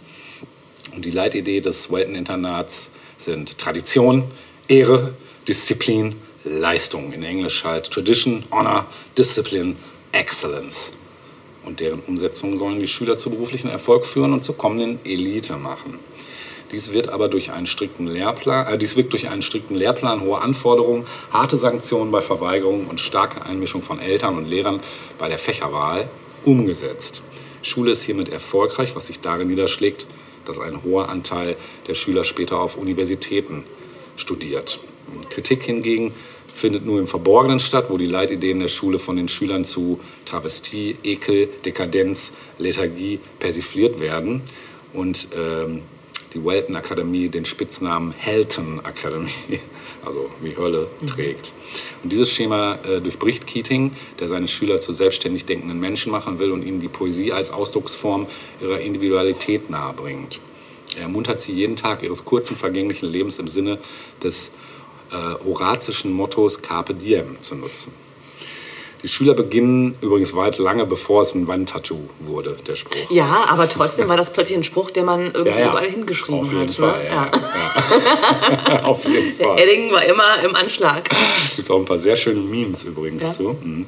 Und 0.94 1.04
die 1.04 1.11
Leitidee 1.11 1.61
des 1.61 1.92
Welton-Internats 1.92 2.90
sind 3.16 3.59
Tradition, 3.59 4.24
Ehre, 4.66 5.14
Disziplin, 5.46 6.16
Leistung. 6.47 7.12
In 7.12 7.22
Englisch 7.22 7.64
halt 7.64 7.90
Tradition, 7.90 8.44
Honor, 8.51 8.86
Discipline, 9.18 9.76
Excellence. 10.12 10.92
Und 11.64 11.80
deren 11.80 12.01
Umsetzung 12.01 12.57
sollen 12.57 12.78
die 12.78 12.86
Schüler 12.86 13.18
zu 13.18 13.30
beruflichen 13.30 13.68
Erfolg 13.68 14.07
führen 14.07 14.32
und 14.32 14.44
zur 14.44 14.57
kommenden 14.57 15.01
Elite 15.05 15.57
machen. 15.57 15.99
Dies 16.70 16.92
wird 16.92 17.09
aber 17.09 17.28
durch 17.28 17.53
einen 17.53 17.66
strikten 17.66 18.07
Lehrplan, 18.07 18.66
äh, 18.66 18.78
dies 18.78 18.97
wird 18.97 19.12
durch 19.12 19.28
einen 19.28 19.42
strikten 19.42 19.76
Lehrplan, 19.76 20.20
hohe 20.20 20.40
Anforderungen, 20.40 21.05
harte 21.32 21.57
Sanktionen 21.57 22.11
bei 22.11 22.20
Verweigerung 22.20 22.86
und 22.86 23.01
starke 23.01 23.44
Einmischung 23.44 23.82
von 23.82 24.01
Eltern 24.01 24.36
und 24.36 24.47
Lehrern 24.47 24.80
bei 25.18 25.28
der 25.28 25.38
Fächerwahl 25.38 26.09
umgesetzt. 26.44 27.22
Schule 27.62 27.92
ist 27.92 28.05
hiermit 28.05 28.28
erfolgreich, 28.28 28.94
was 28.94 29.09
sich 29.09 29.20
darin 29.20 29.49
niederschlägt, 29.49 30.07
dass 30.44 30.61
ein 30.61 30.82
hoher 30.84 31.09
Anteil 31.09 31.57
der 31.88 31.94
Schüler 31.94 32.24
später 32.24 32.61
auf 32.61 32.76
Universitäten 32.76 33.64
studiert. 34.16 34.78
Kritik 35.30 35.62
hingegen 35.62 36.14
findet 36.57 36.86
nur 36.86 36.98
im 36.98 37.07
Verborgenen 37.07 37.61
statt, 37.61 37.86
wo 37.90 37.98
die 37.98 38.07
Leitideen 38.07 38.61
der 38.61 38.68
Schule 38.68 38.98
von 38.98 39.16
den 39.16 39.28
Schülern 39.28 39.66
zu 39.66 40.00
Travestie, 40.24 40.96
Ekel, 41.04 41.48
Dekadenz, 41.64 42.32
Lethargie 42.59 43.20
persifliert 43.38 44.00
werden 44.00 44.40
und 44.94 45.28
ähm, 45.36 45.82
die 46.32 46.42
Welton 46.44 46.74
Akademie 46.74 47.28
den 47.28 47.44
Spitznamen 47.44 48.12
Helton 48.16 48.80
Academy, 48.84 49.30
also 50.04 50.30
wie 50.40 50.57
Hölle, 50.57 50.88
trägt. 51.07 51.52
Und 52.02 52.11
dieses 52.11 52.30
Schema 52.30 52.78
äh, 52.84 53.02
durchbricht 53.02 53.46
Keating, 53.46 53.92
der 54.18 54.28
seine 54.28 54.48
Schüler 54.48 54.80
zu 54.80 54.92
selbstständig 54.92 55.44
denkenden 55.44 55.78
Menschen 55.78 56.11
machen 56.11 56.38
will 56.38 56.52
und 56.52 56.64
ihnen 56.64 56.80
die 56.80 56.88
Poesie 56.88 57.32
als 57.32 57.50
Ausdrucksform 57.50 58.26
ihrer 58.62 58.80
Individualität 58.80 59.68
nahebringt. 59.68 60.40
Er 60.96 61.02
ermuntert 61.02 61.42
sie 61.42 61.52
jeden 61.52 61.76
Tag 61.76 62.02
ihres 62.02 62.24
kurzen, 62.24 62.57
vergänglichen 62.57 63.11
Lebens 63.11 63.38
im 63.38 63.48
Sinne 63.48 63.78
des 64.22 64.52
horazischen 65.44 66.12
Mottos 66.12 66.62
Carpe 66.62 66.94
Diem 66.94 67.40
zu 67.40 67.54
nutzen. 67.54 67.92
Die 69.02 69.09
Schüler 69.09 69.34
beginnen 69.34 69.94
übrigens 70.00 70.34
weit 70.34 70.59
lange 70.59 70.84
bevor 70.86 71.22
es 71.22 71.34
ein 71.34 71.46
Wandtattoo 71.46 72.09
wurde, 72.18 72.57
der 72.66 72.74
Spruch. 72.76 73.09
Ja, 73.11 73.44
aber 73.46 73.68
trotzdem 73.68 74.09
war 74.09 74.16
das 74.16 74.32
plötzlich 74.32 74.57
ein 74.59 74.64
Spruch, 74.64 74.90
den 74.90 75.04
man 75.04 75.26
irgendwie 75.26 75.50
Ja, 75.50 75.59
ja. 75.61 75.70
überall 75.70 75.88
hingeschrieben 75.88 76.40
Auf 76.40 76.50
jeden 76.52 76.62
hat. 76.66 76.74
Fall, 76.74 77.04
ne? 77.04 77.09
ja. 77.11 77.30
ja. 78.68 78.82
Auf 78.84 79.04
jeden 79.04 79.36
Der 79.38 79.46
Fall. 79.46 79.59
Edding 79.61 79.92
war 79.92 80.02
immer 80.04 80.42
im 80.42 80.57
Anschlag. 80.57 81.09
Gibt 81.54 81.70
auch 81.70 81.78
ein 81.78 81.84
paar 81.84 81.98
sehr 81.98 82.16
schöne 82.16 82.40
Memes 82.40 82.82
übrigens 82.84 83.22
Ja. 83.22 83.30
zu. 83.32 83.57
Mhm. 83.62 83.86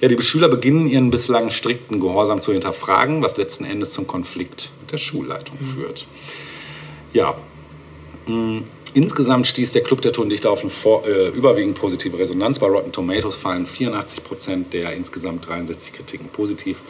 Ja, 0.00 0.08
die 0.08 0.20
Schüler 0.20 0.48
beginnen 0.48 0.88
ihren 0.88 1.10
bislang 1.10 1.48
strikten 1.50 2.00
Gehorsam 2.00 2.42
zu 2.42 2.52
hinterfragen, 2.52 3.22
was 3.22 3.36
letzten 3.38 3.64
Endes 3.64 3.92
zum 3.92 4.06
Konflikt 4.08 4.70
mit 4.80 4.92
der 4.92 4.98
Schulleitung 4.98 5.58
führt. 5.60 6.06
Ja, 7.12 7.34
mh, 8.26 8.62
insgesamt 8.94 9.46
stieß 9.46 9.72
der 9.72 9.82
Club 9.82 10.00
der 10.02 10.12
Tondichter 10.12 10.50
auf 10.50 10.60
eine 10.60 10.70
vor, 10.70 11.06
äh, 11.06 11.28
überwiegend 11.28 11.78
positive 11.78 12.18
Resonanz. 12.18 12.58
Bei 12.58 12.66
Rotten 12.66 12.92
Tomatoes 12.92 13.36
fallen 13.36 13.66
84 13.66 14.24
Prozent 14.24 14.72
der 14.72 14.94
insgesamt 14.94 15.46
63 15.48 15.92
Kritiken 15.92 16.28
positiv 16.28 16.82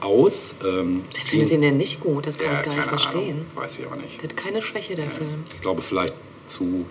aus. 0.00 0.54
Ähm, 0.64 1.04
Wer 1.14 1.26
findet 1.26 1.50
den 1.50 1.62
denn 1.62 1.76
nicht 1.76 2.00
gut? 2.00 2.26
Das 2.26 2.38
kann 2.38 2.52
ja, 2.52 2.60
ich 2.60 2.66
gar 2.66 2.76
nicht 2.76 2.88
verstehen. 2.88 3.22
Ahnung, 3.22 3.46
weiß 3.54 3.78
ich 3.78 3.86
aber 3.86 3.96
nicht. 3.96 4.22
Der 4.22 4.30
hat 4.30 4.36
keine 4.36 4.62
Schwäche, 4.62 4.94
der 4.94 5.10
Film. 5.10 5.44
Ich 5.54 5.60
glaube 5.60 5.82
vielleicht 5.82 6.14
zu 6.46 6.86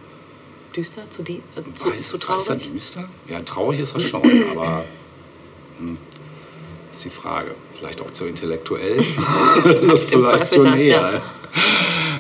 Düster, 0.76 1.10
zu, 1.10 1.24
die, 1.24 1.38
äh, 1.38 1.74
zu, 1.74 1.89
Weiß, 1.89 2.08
zu 2.08 2.14
weiß 2.16 2.49
er 2.49 2.60
traurig. 2.60 2.72
düster? 2.72 3.10
Ja, 3.28 3.39
traurig 3.41 3.80
ist 3.80 3.95
er 3.95 3.99
schon, 3.99 4.22
aber 4.51 4.86
hm, 5.80 5.97
ist 6.91 7.05
die 7.05 7.10
Frage. 7.10 7.55
Vielleicht 7.74 8.01
auch 8.01 8.12
zu 8.12 8.26
intellektuell? 8.26 8.97
das 9.88 10.03
vielleicht 10.03 10.53
schon 10.53 10.78
eher. 10.78 11.14
ja. 11.14 11.22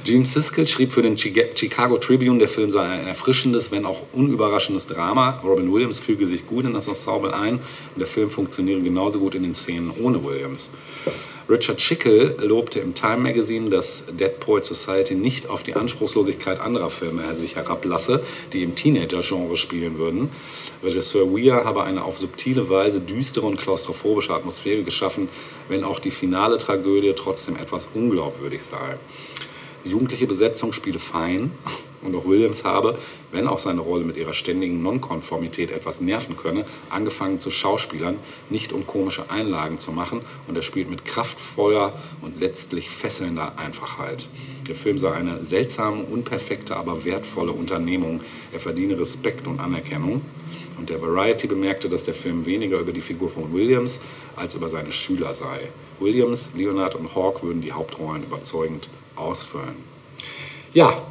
Gene 0.07 0.23
Siskel 0.23 0.65
schrieb 0.65 0.93
für 0.93 1.01
den 1.01 1.17
Chicago 1.17 1.97
Tribune, 1.97 2.39
der 2.39 2.47
Film 2.47 2.71
sei 2.71 2.83
ein 2.83 3.07
erfrischendes, 3.07 3.73
wenn 3.73 3.85
auch 3.85 4.03
unüberraschendes 4.13 4.87
Drama. 4.87 5.41
Robin 5.43 5.69
Williams 5.73 5.99
füge 5.99 6.25
sich 6.25 6.47
gut 6.47 6.63
in 6.63 6.73
das 6.73 6.87
Ensemble 6.87 7.33
ein 7.33 7.55
und 7.55 7.99
der 7.99 8.07
Film 8.07 8.29
funktioniere 8.29 8.79
genauso 8.79 9.19
gut 9.19 9.35
in 9.35 9.43
den 9.43 9.53
Szenen 9.53 9.91
ohne 10.01 10.23
Williams. 10.23 10.71
Richard 11.49 11.81
Schickel 11.81 12.37
lobte 12.39 12.79
im 12.79 12.93
Time 12.93 13.17
Magazine, 13.17 13.69
dass 13.69 14.05
Dead 14.17 14.39
Poet 14.39 14.63
Society 14.63 15.13
nicht 15.13 15.49
auf 15.49 15.63
die 15.63 15.75
Anspruchslosigkeit 15.75 16.61
anderer 16.61 16.89
Filme 16.89 17.35
sich 17.35 17.57
herablasse, 17.57 18.23
die 18.53 18.63
im 18.63 18.75
Teenager-Genre 18.75 19.57
spielen 19.57 19.97
würden. 19.97 20.29
Regisseur 20.83 21.33
Weir 21.33 21.65
habe 21.65 21.83
eine 21.83 22.05
auf 22.05 22.17
subtile 22.17 22.69
Weise 22.69 23.01
düstere 23.01 23.45
und 23.45 23.59
klaustrophobische 23.59 24.33
Atmosphäre 24.33 24.83
geschaffen, 24.83 25.27
wenn 25.67 25.83
auch 25.83 25.99
die 25.99 26.11
finale 26.11 26.57
Tragödie 26.57 27.11
trotzdem 27.13 27.57
etwas 27.57 27.89
unglaubwürdig 27.93 28.63
sei. 28.63 28.95
Jugendliche 29.87 30.27
Besetzung 30.27 30.73
spiele 30.73 30.99
fein 30.99 31.51
und 32.01 32.15
auch 32.15 32.25
Williams 32.25 32.63
habe, 32.63 32.97
wenn 33.31 33.47
auch 33.47 33.59
seine 33.59 33.81
Rolle 33.81 34.03
mit 34.03 34.17
ihrer 34.17 34.33
ständigen 34.33 34.81
Nonkonformität 34.81 35.71
etwas 35.71 36.01
nerven 36.01 36.37
könne, 36.37 36.65
angefangen 36.89 37.39
zu 37.39 37.51
Schauspielern, 37.51 38.17
nicht 38.49 38.71
um 38.73 38.85
komische 38.87 39.29
Einlagen 39.29 39.77
zu 39.77 39.91
machen 39.91 40.21
und 40.47 40.55
er 40.55 40.61
spielt 40.61 40.89
mit 40.89 41.05
kraftvoller 41.05 41.93
und 42.21 42.39
letztlich 42.39 42.89
fesselnder 42.89 43.57
Einfachheit. 43.57 44.27
Der 44.67 44.75
Film 44.75 44.97
sei 44.97 45.11
eine 45.11 45.43
seltsame, 45.43 46.03
unperfekte, 46.03 46.75
aber 46.75 47.05
wertvolle 47.05 47.51
Unternehmung. 47.51 48.21
Er 48.51 48.59
verdiene 48.59 48.99
Respekt 48.99 49.47
und 49.47 49.59
Anerkennung. 49.59 50.21
Und 50.77 50.89
der 50.89 51.01
Variety 51.01 51.47
bemerkte, 51.47 51.89
dass 51.89 52.03
der 52.03 52.13
Film 52.13 52.45
weniger 52.45 52.79
über 52.79 52.91
die 52.91 53.01
Figur 53.01 53.29
von 53.29 53.51
Williams 53.53 53.99
als 54.35 54.55
über 54.55 54.69
seine 54.69 54.91
Schüler 54.91 55.33
sei. 55.33 55.69
Williams, 55.99 56.51
Leonard 56.55 56.95
und 56.95 57.15
Hawke 57.15 57.43
würden 57.43 57.61
die 57.61 57.71
Hauptrollen 57.71 58.23
überzeugend 58.23 58.89
ausfüllen. 59.17 59.75
Ja, 60.73 61.01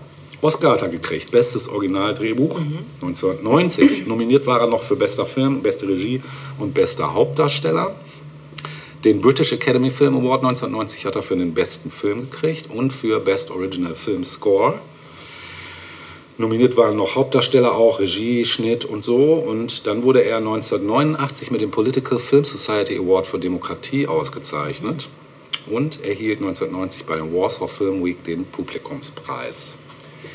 Oscar 0.42 0.72
hat 0.72 0.82
er 0.82 0.88
gekriegt. 0.88 1.32
Bestes 1.32 1.68
Originaldrehbuch 1.68 2.60
1990. 3.00 4.06
Nominiert 4.06 4.46
war 4.46 4.60
er 4.60 4.66
noch 4.66 4.82
für 4.82 4.96
bester 4.96 5.24
Film, 5.24 5.62
beste 5.62 5.88
Regie 5.88 6.22
und 6.58 6.74
bester 6.74 7.14
Hauptdarsteller. 7.14 7.94
Den 9.04 9.20
British 9.20 9.52
Academy 9.52 9.90
Film 9.90 10.14
Award 10.14 10.44
1990 10.44 11.06
hat 11.06 11.16
er 11.16 11.22
für 11.22 11.36
den 11.36 11.54
besten 11.54 11.90
Film 11.90 12.30
gekriegt 12.30 12.68
und 12.70 12.92
für 12.92 13.20
Best 13.20 13.50
Original 13.50 13.94
Film 13.94 14.24
Score. 14.24 14.74
Nominiert 16.38 16.76
waren 16.76 16.96
noch 16.96 17.16
Hauptdarsteller 17.16 17.74
auch, 17.74 17.98
Regie, 17.98 18.44
Schnitt 18.44 18.84
und 18.84 19.02
so. 19.02 19.34
Und 19.34 19.86
dann 19.86 20.02
wurde 20.02 20.20
er 20.20 20.36
1989 20.36 21.50
mit 21.50 21.62
dem 21.62 21.70
Political 21.70 22.18
Film 22.18 22.44
Society 22.44 22.98
Award 22.98 23.26
für 23.26 23.38
Demokratie 23.38 24.06
ausgezeichnet 24.06 25.08
und 25.70 26.04
erhielt 26.04 26.38
1990 26.38 27.06
bei 27.06 27.16
den 27.16 27.32
Warsaw 27.34 27.68
Film 27.68 28.04
Week 28.04 28.22
den 28.24 28.44
Publikumspreis. 28.44 29.74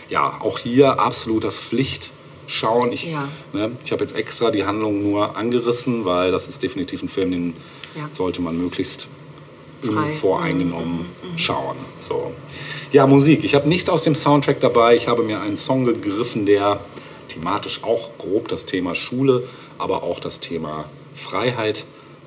Ja, 0.09 0.37
auch 0.41 0.59
hier 0.59 0.99
absolut 0.99 1.43
das 1.43 1.57
Pflichtschauen. 1.57 2.91
Ich, 2.91 3.05
Ja. 3.05 3.27
ne, 3.53 3.71
ich 3.83 3.91
habe 3.91 4.03
jetzt 4.03 4.15
extra 4.15 4.51
die 4.51 4.65
Handlung 4.65 5.03
nur 5.03 5.37
angerissen, 5.37 6.05
weil 6.05 6.31
das 6.31 6.47
ist 6.49 6.61
definitiv 6.63 7.01
ein 7.03 7.09
Film, 7.09 7.31
den 7.31 7.53
Ja. 7.95 8.09
sollte 8.13 8.41
man 8.41 8.57
möglichst 8.57 9.07
Frei. 9.81 10.07
unvoreingenommen 10.07 11.05
schauen. 11.37 11.75
So. 11.97 12.33
Ja, 12.91 13.07
Musik. 13.07 13.43
Ich 13.43 13.55
habe 13.55 13.67
nichts 13.69 13.89
aus 13.89 14.03
dem 14.03 14.15
Soundtrack 14.15 14.59
dabei. 14.59 14.95
Ich 14.95 15.07
habe 15.07 15.23
mir 15.23 15.39
einen 15.41 15.57
Song 15.57 15.85
gegriffen, 15.85 16.45
der 16.45 16.79
thematisch 17.29 17.83
auch 17.83 18.11
grob 18.17 18.47
das 18.49 18.65
Thema 18.65 18.93
Schule, 18.95 19.43
aber 19.77 20.03
auch 20.03 20.19
das 20.19 20.39
Thema 20.41 20.85
Freiheit 21.15 21.85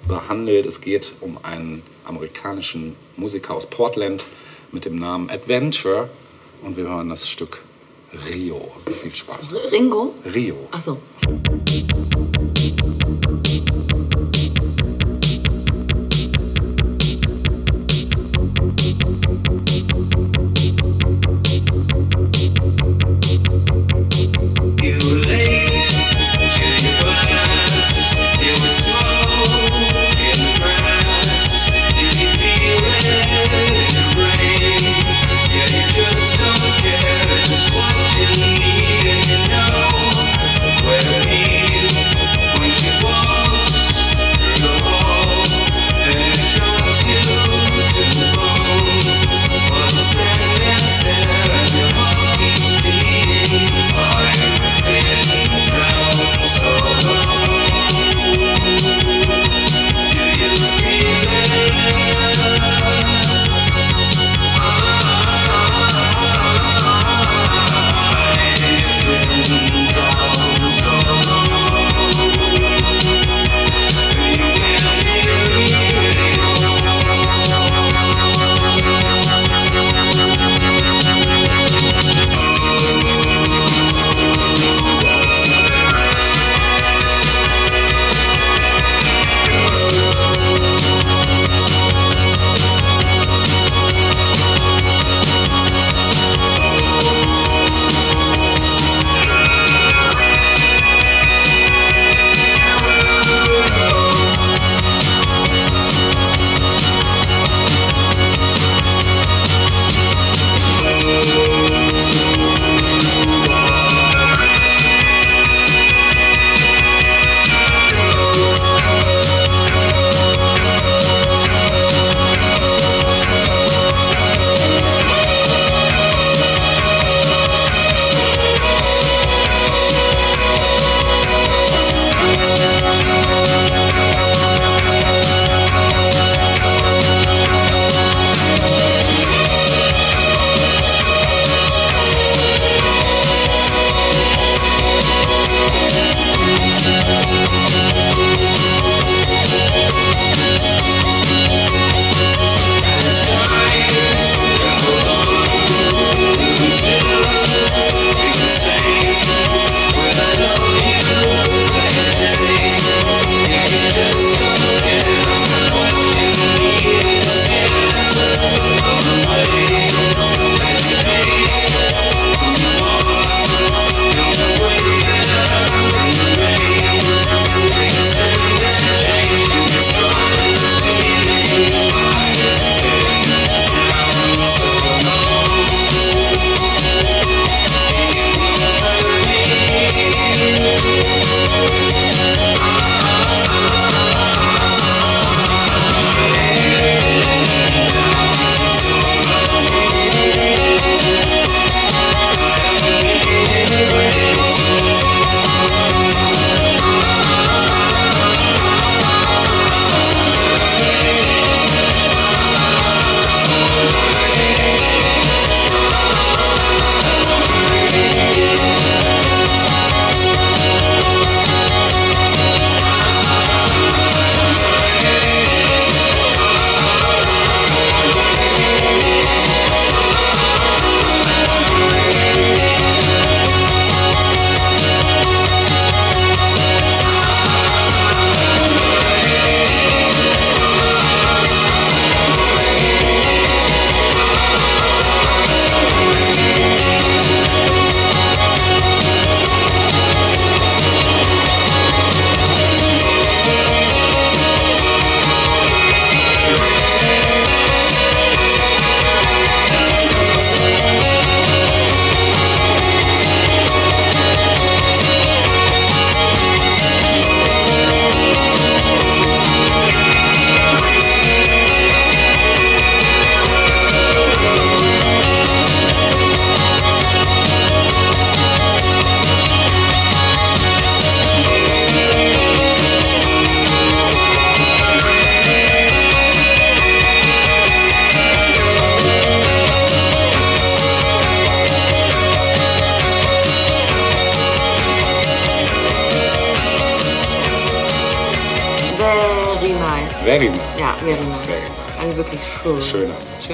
behandelt. 0.09 0.67
Es 0.67 0.81
geht 0.81 1.13
um 1.21 1.39
einen 1.43 1.83
amerikanischen 2.05 2.97
Musiker 3.17 3.55
aus 3.55 3.67
Portland 3.67 4.27
mit 4.73 4.85
dem 4.85 4.99
Namen 4.99 5.31
Adventure 5.31 6.09
und 6.63 6.77
wir 6.77 6.85
hören 6.85 7.09
das 7.09 7.29
Stück 7.29 7.63
Rio. 8.29 8.73
Viel 8.91 9.15
Spaß. 9.15 9.55
Ringo? 9.73 10.15
Rio. 10.25 10.69
Achso. 10.71 10.99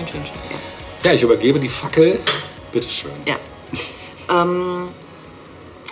Schön, 0.07 0.09
schön, 0.09 0.25
schön. 0.25 0.35
Ja. 1.05 1.11
Ja, 1.11 1.15
ich 1.15 1.23
übergebe 1.23 1.59
die 1.59 1.69
Fackel. 1.69 2.21
Bitteschön. 2.73 3.11
ja. 3.27 3.37
ähm, 4.31 4.89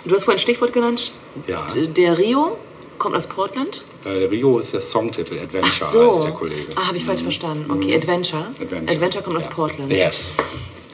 du 0.05 0.15
hast 0.15 0.23
vorhin 0.23 0.37
ein 0.37 0.39
Stichwort 0.41 0.71
genannt. 0.73 1.11
Ja. 1.47 1.65
Der 1.75 2.17
Rio 2.17 2.57
kommt 2.97 3.15
aus 3.15 3.27
Portland. 3.27 3.83
Äh, 4.05 4.25
Rio 4.25 4.59
ist 4.59 4.73
der 4.73 4.81
Songtitel, 4.81 5.37
Adventure 5.39 5.63
Ach 5.83 5.91
so. 5.91 6.13
heißt 6.13 6.23
der 6.25 6.31
Kollege. 6.31 6.67
Ah, 6.75 6.87
habe 6.87 6.97
ich 6.97 7.03
falsch 7.05 7.21
verstanden. 7.23 7.69
Okay, 7.69 7.95
Adventure. 7.95 8.47
Adventure. 8.61 9.23
kommt 9.23 9.37
aus 9.37 9.45
Ja. 9.45 9.49
Portland. 9.51 9.91
Yes. 9.91 10.35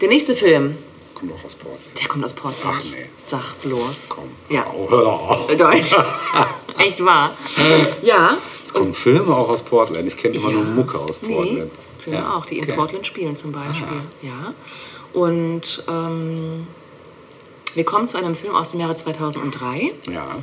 Der 0.02 0.08
nächste 0.10 0.36
Film, 0.36 0.78
Kommt 1.14 1.32
auch 1.34 1.46
aus 1.46 1.56
Portland. 1.56 1.82
der 2.02 2.08
kommt 2.10 2.26
aus 2.26 2.34
Portland. 2.34 2.78
Ach, 2.80 2.92
nee. 2.92 3.06
Sag 3.28 3.62
bloß. 3.62 3.96
Komm. 4.10 4.30
Ja. 4.50 4.66
Oh, 4.76 4.90
hör 4.90 5.08
auf. 5.08 5.48
Deutsch. 5.56 5.96
Echt 6.78 7.04
wahr. 7.06 7.36
Ja. 8.02 8.38
Filme 8.96 9.36
auch 9.36 9.50
aus 9.50 9.64
Portland. 9.64 10.08
Ich 10.08 10.18
kenne 10.18 10.36
immer 10.36 10.50
Ja. 10.50 10.56
nur 10.56 10.64
Mucke 10.66 10.98
aus 11.00 11.22
Nee, 11.22 11.34
Portland. 11.36 11.72
Filme 12.00 12.20
Ja, 12.20 12.34
auch, 12.36 12.46
die 12.46 12.58
in 12.58 12.64
okay. 12.64 12.74
Portland 12.74 13.06
spielen 13.08 13.36
zum 13.36 13.52
Beispiel. 13.52 14.02
Ja. 14.22 14.54
Und 15.14 15.84
ähm, 15.88 16.68
wir 17.74 17.84
kommen 17.84 18.08
zu 18.08 18.18
einem 18.18 18.36
Film 18.36 18.56
aus 18.56 18.72
dem 18.72 18.80
Jahre 18.80 18.96
2003. 18.96 19.92
Ja. 20.12 20.36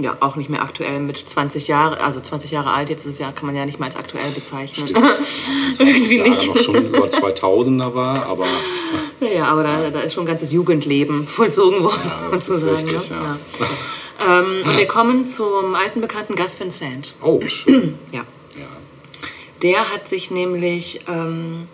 Ja, 0.00 0.16
auch 0.20 0.36
nicht 0.36 0.48
mehr 0.50 0.62
aktuell 0.62 1.00
mit 1.00 1.16
20 1.16 1.66
Jahre, 1.66 2.00
also 2.00 2.20
20 2.20 2.50
Jahre 2.52 2.70
alt, 2.72 2.88
jetzt 2.88 3.04
ist 3.04 3.14
es 3.14 3.18
ja, 3.18 3.32
kann 3.32 3.46
man 3.46 3.56
ja 3.56 3.64
nicht 3.66 3.80
mal 3.80 3.86
als 3.86 3.96
aktuell 3.96 4.30
bezeichnen. 4.30 4.86
Stimmt. 4.86 5.04
Irgendwie 5.80 6.18
Jahre 6.18 6.30
nicht. 6.30 6.46
noch 6.46 6.56
schon 6.56 6.76
über 6.86 7.06
2000er 7.06 7.94
war, 7.94 8.26
aber 8.26 8.46
Naja, 9.18 9.44
aber 9.46 9.64
da, 9.64 9.90
da 9.90 10.00
ist 10.00 10.14
schon 10.14 10.22
ein 10.24 10.26
ganzes 10.28 10.52
Jugendleben 10.52 11.26
vollzogen 11.26 11.82
worden, 11.82 12.00
Ja, 12.04 12.32
sozusagen. 12.38 12.72
richtig, 12.74 13.10
ne? 13.10 13.16
ja. 13.16 13.38
Ja. 13.60 13.66
Ähm, 14.18 14.62
und 14.64 14.76
wir 14.76 14.86
kommen 14.86 15.26
zum 15.26 15.74
alten 15.74 16.00
Bekannten 16.00 16.34
Gus 16.34 16.58
Van 16.58 16.70
Sant. 16.70 17.14
oh, 17.22 17.40
schön. 17.46 17.98
Ja. 18.12 18.24
Ja. 18.56 18.66
Der 19.62 19.90
hat 19.92 20.08
sich 20.08 20.30
nämlich, 20.30 21.00
ähm, 21.08 21.68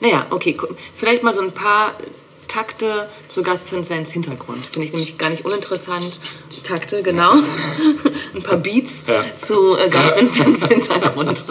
naja, 0.00 0.26
okay, 0.30 0.56
vielleicht 0.94 1.22
mal 1.22 1.32
so 1.32 1.40
ein 1.40 1.52
paar 1.52 1.94
Takte 2.52 3.08
zu 3.28 3.42
Gus 3.42 3.64
Van 3.72 3.82
Sants 3.82 4.12
Hintergrund. 4.12 4.66
Finde 4.66 4.84
ich 4.84 4.92
nämlich 4.92 5.16
gar 5.16 5.30
nicht 5.30 5.44
uninteressant. 5.44 6.20
Takte, 6.64 7.02
genau. 7.02 7.32
ein 8.34 8.42
paar 8.42 8.58
Beats 8.58 9.04
zu 9.38 9.76
äh, 9.76 9.88
Gus 9.88 10.16
Van 10.16 10.28
Sants 10.28 10.66
Hintergrund. 10.66 11.44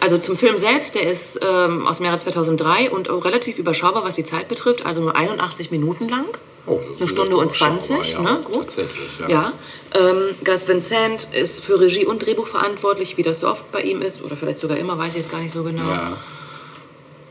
Also 0.00 0.18
zum 0.18 0.36
Film 0.36 0.56
selbst, 0.56 0.94
der 0.94 1.10
ist 1.10 1.40
ähm, 1.42 1.88
aus 1.88 1.98
dem 1.98 2.06
Jahre 2.06 2.18
2003 2.18 2.90
und 2.92 3.10
auch 3.10 3.24
relativ 3.24 3.58
überschaubar, 3.58 4.04
was 4.04 4.14
die 4.14 4.24
Zeit 4.24 4.46
betrifft, 4.46 4.86
also 4.86 5.00
nur 5.00 5.16
81 5.16 5.72
Minuten 5.72 6.08
lang. 6.08 6.26
Oh, 6.66 6.80
Eine 6.98 7.08
Stunde 7.08 7.36
und 7.36 7.52
20, 7.52 7.90
überschaubar, 7.94 8.22
ne? 8.32 8.38
Ja, 8.38 8.44
Grob. 8.44 8.54
Tatsächlich, 8.62 9.18
ja. 9.20 9.28
Ja, 9.28 9.52
ähm, 9.94 10.16
Gus 10.44 10.66
Van 10.66 10.80
Sant 10.80 11.28
ist 11.32 11.62
für 11.64 11.78
Regie 11.78 12.06
und 12.06 12.24
Drehbuch 12.24 12.46
verantwortlich, 12.46 13.16
wie 13.18 13.22
das 13.22 13.40
so 13.40 13.48
oft 13.48 13.70
bei 13.70 13.82
ihm 13.82 14.00
ist, 14.00 14.22
oder 14.22 14.36
vielleicht 14.36 14.58
sogar 14.58 14.76
immer, 14.78 14.96
weiß 14.96 15.14
ich 15.14 15.22
jetzt 15.22 15.30
gar 15.30 15.40
nicht 15.40 15.52
so 15.52 15.62
genau. 15.62 15.88
Ja. 15.88 16.16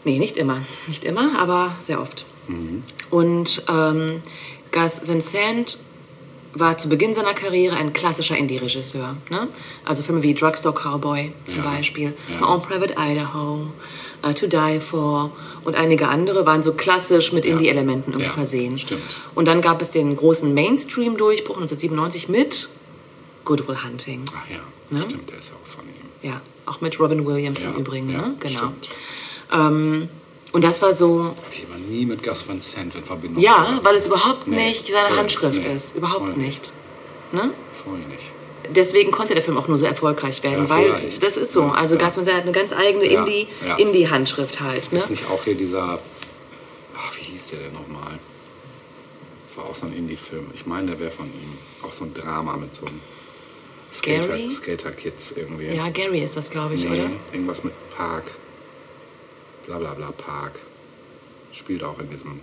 Nee, 0.03 0.19
nicht 0.19 0.37
immer. 0.37 0.61
Nicht 0.87 1.03
immer, 1.05 1.39
aber 1.39 1.75
sehr 1.79 1.99
oft. 2.01 2.25
Mhm. 2.47 2.83
Und 3.09 3.63
ähm, 3.69 4.21
Gus 4.71 5.01
Van 5.07 5.21
Sant 5.21 5.77
war 6.53 6.77
zu 6.77 6.87
Beginn 6.87 7.13
seiner 7.15 7.33
Karriere 7.33 7.75
ein 7.77 7.93
klassischer 7.93 8.37
Indie-Regisseur. 8.37 9.15
Ne? 9.31 9.47
Also 9.85 10.03
Filme 10.03 10.21
wie 10.21 10.35
Drugstore 10.35 10.75
Cowboy 10.75 11.31
zum 11.47 11.63
Ja, 11.63 11.71
Beispiel, 11.71 12.13
ja. 12.29 12.39
My 12.39 12.43
Own 12.53 12.61
Private 12.61 12.93
Idaho, 12.97 13.67
uh, 14.25 14.33
To 14.33 14.47
Die 14.47 14.79
For 14.79 15.31
und 15.63 15.75
einige 15.75 16.07
andere 16.07 16.45
waren 16.45 16.63
so 16.63 16.73
klassisch 16.73 17.31
mit 17.33 17.45
Indie-Elementen 17.45 18.11
irgendwie 18.11 18.27
Ja, 18.27 18.31
versehen. 18.31 18.77
stimmt. 18.79 19.01
Und 19.35 19.47
dann 19.47 19.61
gab 19.61 19.81
es 19.81 19.89
den 19.89 20.15
großen 20.15 20.53
Mainstream-Durchbruch 20.53 21.57
1997 21.57 22.29
mit 22.29 22.69
Good 23.45 23.67
Will 23.67 23.83
Hunting. 23.83 24.23
Ach 24.35 24.49
ja, 24.49 24.57
Ne? 24.89 25.01
stimmt, 25.01 25.29
der 25.29 25.39
ist 25.39 25.49
ja 25.49 25.55
auch 25.55 25.67
von 25.67 25.83
ihm. 25.85 26.09
Ja, 26.29 26.41
auch 26.65 26.81
mit 26.81 26.99
Robin 26.99 27.25
Williams 27.25 27.63
Ja, 27.63 27.69
im 27.71 27.75
Übrigen. 27.77 28.09
ja, 28.11 28.21
ne? 28.21 28.35
Genau. 28.39 28.71
Ähm, 29.51 30.09
und 30.51 30.63
das 30.63 30.81
war 30.81 30.93
so, 30.93 31.23
Hab 31.25 31.35
ich 31.53 31.65
aber 31.69 31.79
nie 31.79 32.05
mit 32.05 32.21
Gus 32.23 32.47
Van 32.47 32.61
Sant 32.61 32.93
in 32.95 33.03
Verbindung. 33.03 33.41
ja, 33.41 33.79
weil 33.83 33.95
es 33.95 34.05
überhaupt 34.07 34.47
Nee, 34.47 34.67
nicht 34.69 34.87
seine 34.87 35.15
Handschrift 35.17 35.63
nee, 35.63 35.73
ist. 35.75 35.95
Überhaupt 35.95 36.19
voll 36.33 36.33
nicht. 36.37 36.73
Ne? 37.31 37.49
Voll 37.71 37.97
nicht. 38.09 38.31
Deswegen 38.69 39.11
konnte 39.11 39.33
der 39.33 39.43
Film 39.43 39.57
auch 39.57 39.67
nur 39.67 39.77
so 39.77 39.85
erfolgreich 39.85 40.41
werden, 40.43 40.65
Ja, 40.65 40.69
weil 40.69 41.09
das 41.19 41.37
ist 41.37 41.51
so. 41.51 41.63
Also 41.65 41.95
Ja. 41.95 42.09
Sant 42.09 42.31
hat 42.31 42.43
eine 42.43 42.51
ganz 42.51 42.71
eigene 42.73 43.05
Ja, 43.11 43.23
Indie- 43.23 43.47
ja. 43.65 43.75
Indie-Handschrift 43.75 44.61
halt. 44.61 44.91
Ne? 44.91 44.97
Ist 44.99 45.09
nicht 45.09 45.29
auch 45.29 45.43
hier 45.43 45.55
dieser. 45.55 45.99
Ach, 46.95 47.17
wie 47.17 47.23
hieß 47.23 47.47
der 47.49 47.59
denn 47.59 47.73
nochmal? 47.73 48.19
Das 49.45 49.57
war 49.57 49.65
auch 49.65 49.75
so 49.75 49.85
ein 49.87 49.93
Indie-Film. 49.93 50.49
Ich 50.53 50.65
meine, 50.65 50.87
der 50.91 50.99
wäre 50.99 51.11
von 51.11 51.25
ihm. 51.25 51.57
Auch 51.83 51.91
so 51.93 52.05
ein 52.05 52.13
Drama 52.13 52.55
mit 52.57 52.73
so 52.75 52.85
einem 52.85 53.01
Skater? 53.91 54.37
Skater-Kids 54.49 55.33
irgendwie. 55.33 55.65
Ja, 55.75 55.89
Gary 55.89 56.23
ist 56.23 56.35
das, 56.37 56.49
glaube 56.49 56.73
ich, 56.75 56.83
nee, 56.85 56.91
oder? 56.99 57.09
irgendwas 57.31 57.63
mit 57.63 57.73
Park. 57.95 58.31
Bla 59.67 59.77
bla 59.77 59.93
bla 59.93 60.11
Park. 60.11 60.53
Spielt 61.51 61.83
auch 61.83 61.99
in 61.99 62.09
diesem. 62.09 62.39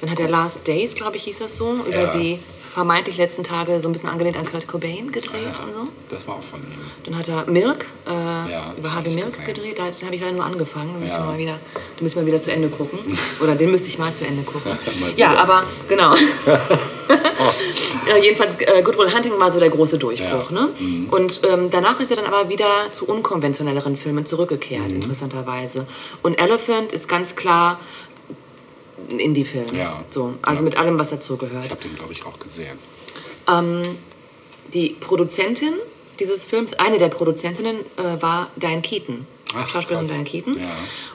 Dann 0.00 0.10
hat 0.10 0.20
er 0.20 0.28
Last 0.28 0.66
Days, 0.66 0.94
glaube 0.94 1.16
ich, 1.16 1.24
hieß 1.24 1.38
das 1.40 1.56
so, 1.56 1.74
über 1.86 2.06
die 2.06 2.38
vermeintlich 2.72 3.16
letzten 3.16 3.42
Tage 3.44 3.80
so 3.80 3.88
ein 3.88 3.92
bisschen 3.92 4.08
angelehnt 4.08 4.36
an 4.38 4.44
Kurt 4.50 4.66
Cobain 4.68 5.10
gedreht 5.10 5.40
Ja, 5.58 5.64
und 5.64 5.72
so. 5.72 5.88
Das 6.08 6.26
war 6.28 6.36
auch 6.36 6.42
von 6.42 6.60
ihm. 6.60 6.78
Dann 7.04 7.16
hat 7.18 7.28
er 7.28 7.44
Milk, 7.50 7.86
äh, 8.06 8.10
Ja, 8.12 8.72
über 8.78 8.94
Harvey 8.94 9.10
Milk 9.14 9.26
gesehen. 9.26 9.44
gedreht. 9.46 9.78
Da 9.78 9.84
habe 9.84 10.14
ich 10.14 10.20
leider 10.20 10.32
nur 10.36 10.44
angefangen. 10.44 10.92
Den 10.94 11.00
müssen, 11.00 11.14
Ja. 11.16 11.20
wir 11.26 11.32
mal 11.32 11.38
wieder, 11.38 11.58
den 11.98 12.02
müssen 12.04 12.18
wir 12.20 12.26
wieder 12.26 12.40
zu 12.40 12.52
Ende 12.52 12.68
gucken. 12.68 12.98
Oder 13.40 13.54
den 13.56 13.70
müsste 13.70 13.88
ich 13.88 13.98
mal 13.98 14.12
zu 14.14 14.24
Ende 14.24 14.42
gucken. 14.42 14.72
Ja, 15.16 15.34
aber 15.36 15.64
genau. 15.88 16.14
ja, 18.08 18.16
jedenfalls, 18.22 18.54
äh, 18.60 18.82
Good 18.82 18.96
Will 18.98 19.12
Hunting 19.14 19.32
war 19.38 19.50
so 19.50 19.58
der 19.58 19.70
große 19.70 19.98
Durchbruch. 19.98 20.50
Ja. 20.50 20.68
Mhm. 20.68 21.06
Ne? 21.06 21.06
Und 21.10 21.40
ähm, 21.50 21.70
danach 21.70 22.00
ist 22.00 22.10
er 22.10 22.16
dann 22.16 22.26
aber 22.26 22.48
wieder 22.48 22.66
zu 22.92 23.06
unkonventionelleren 23.06 23.96
Filmen 23.96 24.26
zurückgekehrt, 24.26 24.88
Mhm. 24.90 24.96
interessanterweise. 25.02 25.86
Und 26.22 26.34
Elephant 26.34 26.92
ist 26.92 27.08
ganz 27.08 27.36
klar 27.36 27.80
ein 29.10 29.18
Indie-Film. 29.18 29.74
Ja. 29.74 30.04
So, 30.10 30.34
also 30.42 30.62
Ja. 30.62 30.64
mit 30.64 30.76
allem, 30.78 30.98
was 30.98 31.08
Ich 31.08 31.16
dazugehört. 31.18 31.70
habe 31.70 31.80
den, 31.82 31.94
glaube 31.96 32.12
ich, 32.12 32.24
auch 32.26 32.38
gesehen. 32.38 32.78
Die 34.72 34.90
Produzentin 35.00 35.74
dieses 36.20 36.44
Films, 36.44 36.74
eine 36.74 36.98
der 36.98 37.08
Produzentinnen, 37.08 37.76
äh, 37.96 38.20
war 38.22 38.50
Diane 38.56 38.82
Keaton. 38.82 39.26
Ach, 39.54 39.66
Schauspielerin 39.66 40.06
krass. 40.06 40.14
Diane 40.14 40.24
Keaton. 40.28 40.60
Ja. 40.60 40.68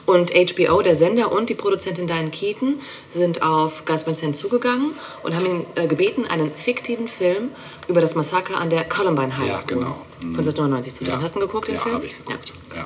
Und 0.04 0.32
HBO, 0.34 0.82
der 0.82 0.96
Sender 0.96 1.30
und 1.32 1.48
die 1.48 1.54
Produzentin 1.54 2.06
Diane 2.08 2.28
Keaton 2.30 2.80
sind 3.08 3.40
auf 3.40 3.84
Gus 3.86 4.04
Van 4.06 4.14
Sant 4.14 4.36
zugegangen 4.36 4.92
und 5.22 5.34
haben 5.34 5.46
ihn 5.46 5.66
äh, 5.76 5.86
gebeten, 5.86 6.26
einen 6.26 6.50
fiktiven 6.50 7.06
Film 7.08 7.50
über 7.88 8.00
das 8.00 8.14
Massaker 8.16 8.58
an 8.58 8.68
der 8.68 8.84
Columbine 8.84 9.38
High 9.38 9.46
Ja, 9.48 9.54
School 9.54 9.78
genau. 9.78 9.94
von 10.20 10.28
1999 10.30 10.94
zu 10.94 11.04
drehen. 11.04 11.22
Hast 11.22 11.34
du 11.36 11.38
ihn 11.38 11.46
geguckt, 11.46 11.68
den 11.68 11.76
ja, 11.76 11.80
Film? 11.82 11.94
habe 11.94 12.04
ich 12.06 12.16
geguckt. 12.18 12.52
Ja. 12.74 12.84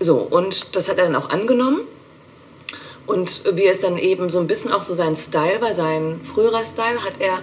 So, 0.00 0.16
und 0.16 0.74
das 0.76 0.88
hat 0.88 0.98
er 0.98 1.04
dann 1.04 1.16
auch 1.16 1.28
angenommen. 1.30 1.80
Und 3.08 3.42
wie 3.54 3.66
es 3.66 3.80
dann 3.80 3.96
eben 3.98 4.30
so 4.30 4.38
ein 4.38 4.46
bisschen 4.46 4.70
auch 4.72 4.82
so 4.82 4.94
sein 4.94 5.16
Style 5.16 5.60
war, 5.60 5.72
sein 5.72 6.20
früherer 6.22 6.64
Style, 6.64 7.02
hat 7.04 7.20
er 7.20 7.40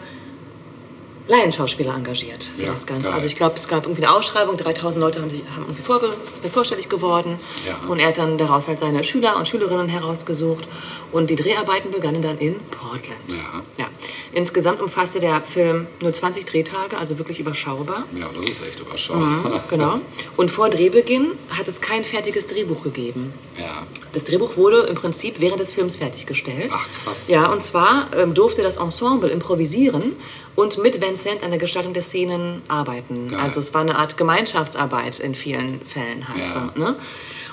Laienschauspieler 1.28 1.95
engagiert 1.95 2.43
für 2.55 2.66
Ja, 2.66 2.70
das 2.70 2.86
Ganze. 2.86 3.05
geil. 3.05 3.13
Also 3.16 3.26
ich 3.26 3.36
glaube, 3.36 3.55
es 3.55 3.68
gab 3.68 3.86
irgendwie 3.88 4.05
eine 4.05 4.16
Ausschreibung, 4.16 4.57
3000 4.57 5.03
Leute 5.03 5.22
haben, 5.22 5.32
sich, 5.32 5.41
haben 5.55 5.63
irgendwie 5.63 5.82
vorge 5.82 6.13
sind 6.38 6.53
vorstellig 6.53 6.88
geworden 6.88 7.36
Ja. 7.66 7.80
und 7.89 7.97
er 7.99 8.09
hat 8.09 8.20
dann 8.20 8.38
daraus 8.38 8.68
halt 8.68 8.78
seine 8.78 9.03
Schüler 9.03 9.36
und 9.36 9.47
Schülerinnen 9.47 9.88
herausgesucht 9.89 10.68
und 11.16 11.30
die 11.30 11.36
Dreharbeiten 11.36 11.91
begannen 11.91 12.22
dann 12.22 12.38
in 12.39 12.55
Portland. 12.72 13.20
Ja. 13.30 13.63
Ja. 13.78 13.88
Insgesamt 14.34 14.82
umfasste 14.82 15.20
der 15.20 15.41
Film 15.41 15.88
nur 16.01 16.11
20 16.11 16.45
Drehtage, 16.45 16.97
also 16.97 17.18
wirklich 17.18 17.39
überschaubar. 17.39 18.03
ja, 18.13 18.28
das 18.36 18.49
ist 18.49 18.61
echt 18.66 18.80
überschaubar. 18.82 19.63
Genau. 19.70 19.99
Und 20.36 20.51
vor 20.51 20.70
Drehbeginn 20.70 21.32
hat 21.57 21.68
es 21.68 21.80
kein 21.80 22.03
fertiges 22.03 22.47
Drehbuch 22.47 22.84
gegeben. 22.84 23.34
Ja. 23.57 23.84
Das 24.11 24.24
Drehbuch 24.26 24.57
wurde 24.57 24.80
im 24.82 24.95
Prinzip 24.95 25.36
während 25.39 25.59
des 25.59 25.72
Films 25.72 25.95
fertiggestellt. 25.95 26.72
Ach, 26.74 26.88
krass. 27.03 27.28
Ja, 27.30 27.47
und 27.51 27.63
zwar 27.63 28.09
ähm, 28.16 28.34
durfte 28.34 28.61
das 28.61 28.78
Ensemble 28.78 29.30
improvisieren 29.30 30.13
und 30.55 30.78
mit 30.80 31.01
Vincent 31.01 31.43
an 31.43 31.49
der 31.49 31.59
Gestaltung 31.59 31.93
der 31.93 32.03
Szenen 32.03 32.61
arbeiten. 32.68 33.30
Geil. 33.30 33.39
Also 33.39 33.59
es 33.59 33.74
war 33.74 33.82
eine 33.82 33.95
Art 33.97 34.18
Gemeinschaftsarbeit 34.18 35.20
in 35.20 35.34
vielen 35.36 35.80
Fällen 35.82 36.28
halt 36.28 36.39
Ja. 36.39 36.72
so. 36.76 36.80
Ne? 36.80 36.95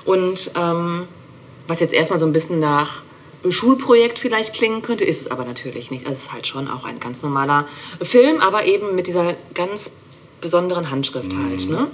Und 0.04 0.50
ähm, 0.56 1.06
was 1.68 1.78
jetzt 1.80 1.94
erstmal 1.94 2.18
so 2.18 2.26
ein 2.26 2.32
bisschen 2.32 2.58
nach 2.58 3.02
Schulprojekt 3.48 4.18
vielleicht 4.18 4.54
klingen 4.54 4.82
könnte, 4.82 5.04
ist 5.04 5.20
es 5.22 5.30
aber 5.30 5.44
natürlich 5.44 5.90
nicht. 5.90 6.06
Also 6.06 6.16
es 6.16 6.22
ist 6.26 6.32
halt 6.32 6.46
schon 6.46 6.68
auch 6.68 6.84
ein 6.84 7.00
ganz 7.00 7.22
normaler 7.22 7.66
Film, 8.00 8.40
aber 8.40 8.66
eben 8.66 8.94
mit 8.94 9.06
dieser 9.06 9.34
ganz 9.54 9.90
besonderen 10.40 10.90
Handschrift 10.90 11.32
halt. 11.34 11.68
Ne? 11.68 11.88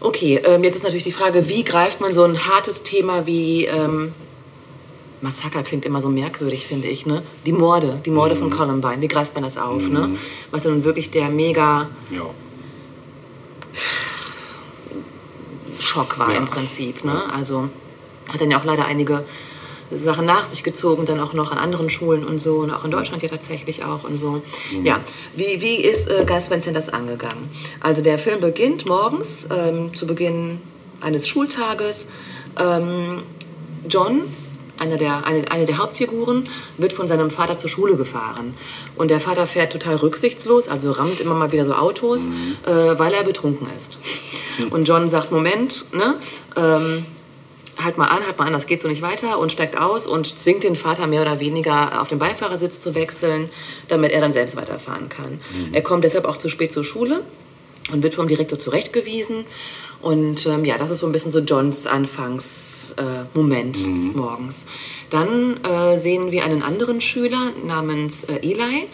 Okay, 0.00 0.40
ähm, 0.44 0.64
jetzt 0.64 0.76
ist 0.76 0.82
natürlich 0.84 1.04
die 1.04 1.12
Frage, 1.12 1.48
wie 1.48 1.62
greift 1.64 2.00
man 2.00 2.12
so 2.12 2.22
ein 2.24 2.46
hartes 2.46 2.82
Thema 2.82 3.26
wie 3.26 3.64
ähm, 3.66 4.12
Massaker 5.22 5.62
klingt 5.62 5.84
immer 5.86 6.00
so 6.02 6.10
merkwürdig, 6.10 6.66
finde 6.66 6.88
ich, 6.88 7.06
ne? 7.06 7.22
Die 7.46 7.52
Morde, 7.52 8.00
die 8.04 8.10
Morde 8.10 8.36
von 8.36 8.50
Columbine, 8.50 9.00
wie 9.00 9.08
greift 9.08 9.32
man 9.34 9.42
das 9.44 9.56
auf, 9.56 9.88
ne? 9.88 10.10
Was 10.50 10.64
ja 10.64 10.70
nun 10.70 10.84
wirklich 10.84 11.10
der 11.10 11.30
mega 11.30 11.88
Ja. 12.10 12.22
Schock 15.78 16.18
war 16.18 16.30
Ja. 16.32 16.38
im 16.38 16.46
Prinzip, 16.46 17.04
ne? 17.04 17.22
Also 17.32 17.68
hat 18.28 18.40
dann 18.40 18.50
ja 18.50 18.58
auch 18.60 18.64
leider 18.64 18.84
einige 18.86 19.24
Sachen 19.90 20.24
nach 20.24 20.44
sich 20.44 20.62
gezogen, 20.62 21.06
dann 21.06 21.20
auch 21.20 21.32
noch 21.32 21.52
an 21.52 21.58
anderen 21.58 21.90
Schulen 21.90 22.24
und 22.24 22.38
so 22.38 22.56
und 22.56 22.70
auch 22.70 22.84
in 22.84 22.90
Deutschland 22.90 23.22
ja 23.22 23.28
tatsächlich 23.28 23.84
auch 23.84 24.04
und 24.04 24.16
so. 24.16 24.42
Ja, 24.82 25.00
wie, 25.34 25.60
wie 25.60 25.76
ist 25.76 26.08
äh, 26.08 26.24
Sant 26.26 26.76
das 26.76 26.88
angegangen? 26.88 27.48
Also 27.80 28.02
der 28.02 28.18
Film 28.18 28.40
beginnt 28.40 28.86
morgens, 28.86 29.48
ähm, 29.50 29.94
zu 29.94 30.06
Beginn 30.06 30.60
eines 31.00 31.28
Schultages. 31.28 32.08
Ähm, 32.58 33.22
John, 33.88 34.22
einer 34.78 34.96
der, 34.96 35.26
eine, 35.26 35.50
eine 35.50 35.64
der 35.64 35.78
Hauptfiguren, 35.78 36.44
wird 36.76 36.92
von 36.92 37.06
seinem 37.06 37.30
Vater 37.30 37.56
zur 37.56 37.70
Schule 37.70 37.96
gefahren. 37.96 38.54
Und 38.96 39.10
der 39.10 39.20
Vater 39.20 39.46
fährt 39.46 39.72
total 39.72 39.96
rücksichtslos, 39.96 40.68
also 40.68 40.90
rammt 40.90 41.20
immer 41.20 41.34
mal 41.34 41.52
wieder 41.52 41.64
so 41.64 41.74
Autos, 41.74 42.26
äh, 42.66 42.70
weil 42.70 43.14
er 43.14 43.24
betrunken 43.24 43.68
ist. 43.76 43.98
Und 44.70 44.88
John 44.88 45.08
sagt, 45.08 45.32
Moment, 45.32 45.92
ne, 45.92 46.14
ähm, 46.56 47.06
halt 47.82 47.98
mal 47.98 48.06
an, 48.06 48.24
halt 48.26 48.38
mal 48.38 48.46
an, 48.46 48.52
das 48.52 48.66
geht 48.66 48.80
so 48.80 48.88
nicht 48.88 49.02
weiter 49.02 49.38
und 49.38 49.52
steigt 49.52 49.78
aus 49.78 50.06
und 50.06 50.38
zwingt 50.38 50.64
den 50.64 50.76
Vater 50.76 51.06
mehr 51.06 51.22
oder 51.22 51.40
weniger 51.40 52.00
auf 52.00 52.08
den 52.08 52.18
Beifahrersitz 52.18 52.80
zu 52.80 52.94
wechseln, 52.94 53.50
damit 53.88 54.12
er 54.12 54.20
dann 54.20 54.32
selbst 54.32 54.56
weiterfahren 54.56 55.08
kann. 55.08 55.40
Er 55.72 55.82
kommt 55.82 56.04
deshalb 56.04 56.24
auch 56.24 56.38
zu 56.38 56.48
spät 56.48 56.72
zur 56.72 56.84
Schule 56.84 57.22
und 57.92 58.02
wird 58.02 58.14
vom 58.14 58.28
Direktor 58.28 58.58
zurechtgewiesen. 58.58 59.44
Und 60.02 60.46
ähm, 60.46 60.64
ja, 60.64 60.78
das 60.78 60.90
ist 60.90 60.98
so 60.98 61.06
ein 61.06 61.12
bisschen 61.12 61.32
so 61.32 61.40
Johns 61.40 61.86
Anfangsmoment 61.86 62.98
äh, 62.98 63.38
Moment 63.38 64.16
morgens. 64.16 64.66
Dann 65.10 65.62
äh, 65.64 65.96
sehen 65.96 66.32
wir 66.32 66.44
einen 66.44 66.62
anderen 66.62 67.00
Schüler 67.00 67.52
namens 67.64 68.24
äh, 68.24 68.36
Eli, 68.42 68.88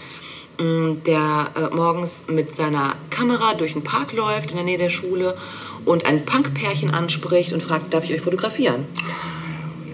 mh, 0.58 0.96
der 1.06 1.50
äh, 1.56 1.74
morgens 1.74 2.24
mit 2.28 2.54
seiner 2.54 2.94
Kamera 3.10 3.54
durch 3.54 3.72
den 3.72 3.82
Park 3.82 4.12
läuft 4.12 4.50
in 4.50 4.56
der 4.56 4.64
Nähe 4.64 4.78
der 4.78 4.90
Schule 4.90 5.36
und 5.84 6.06
ein 6.06 6.24
Punkpärchen 6.24 6.92
anspricht 6.92 7.52
und 7.52 7.62
fragt, 7.62 7.92
darf 7.92 8.04
ich 8.04 8.12
euch 8.12 8.20
fotografieren? 8.20 8.86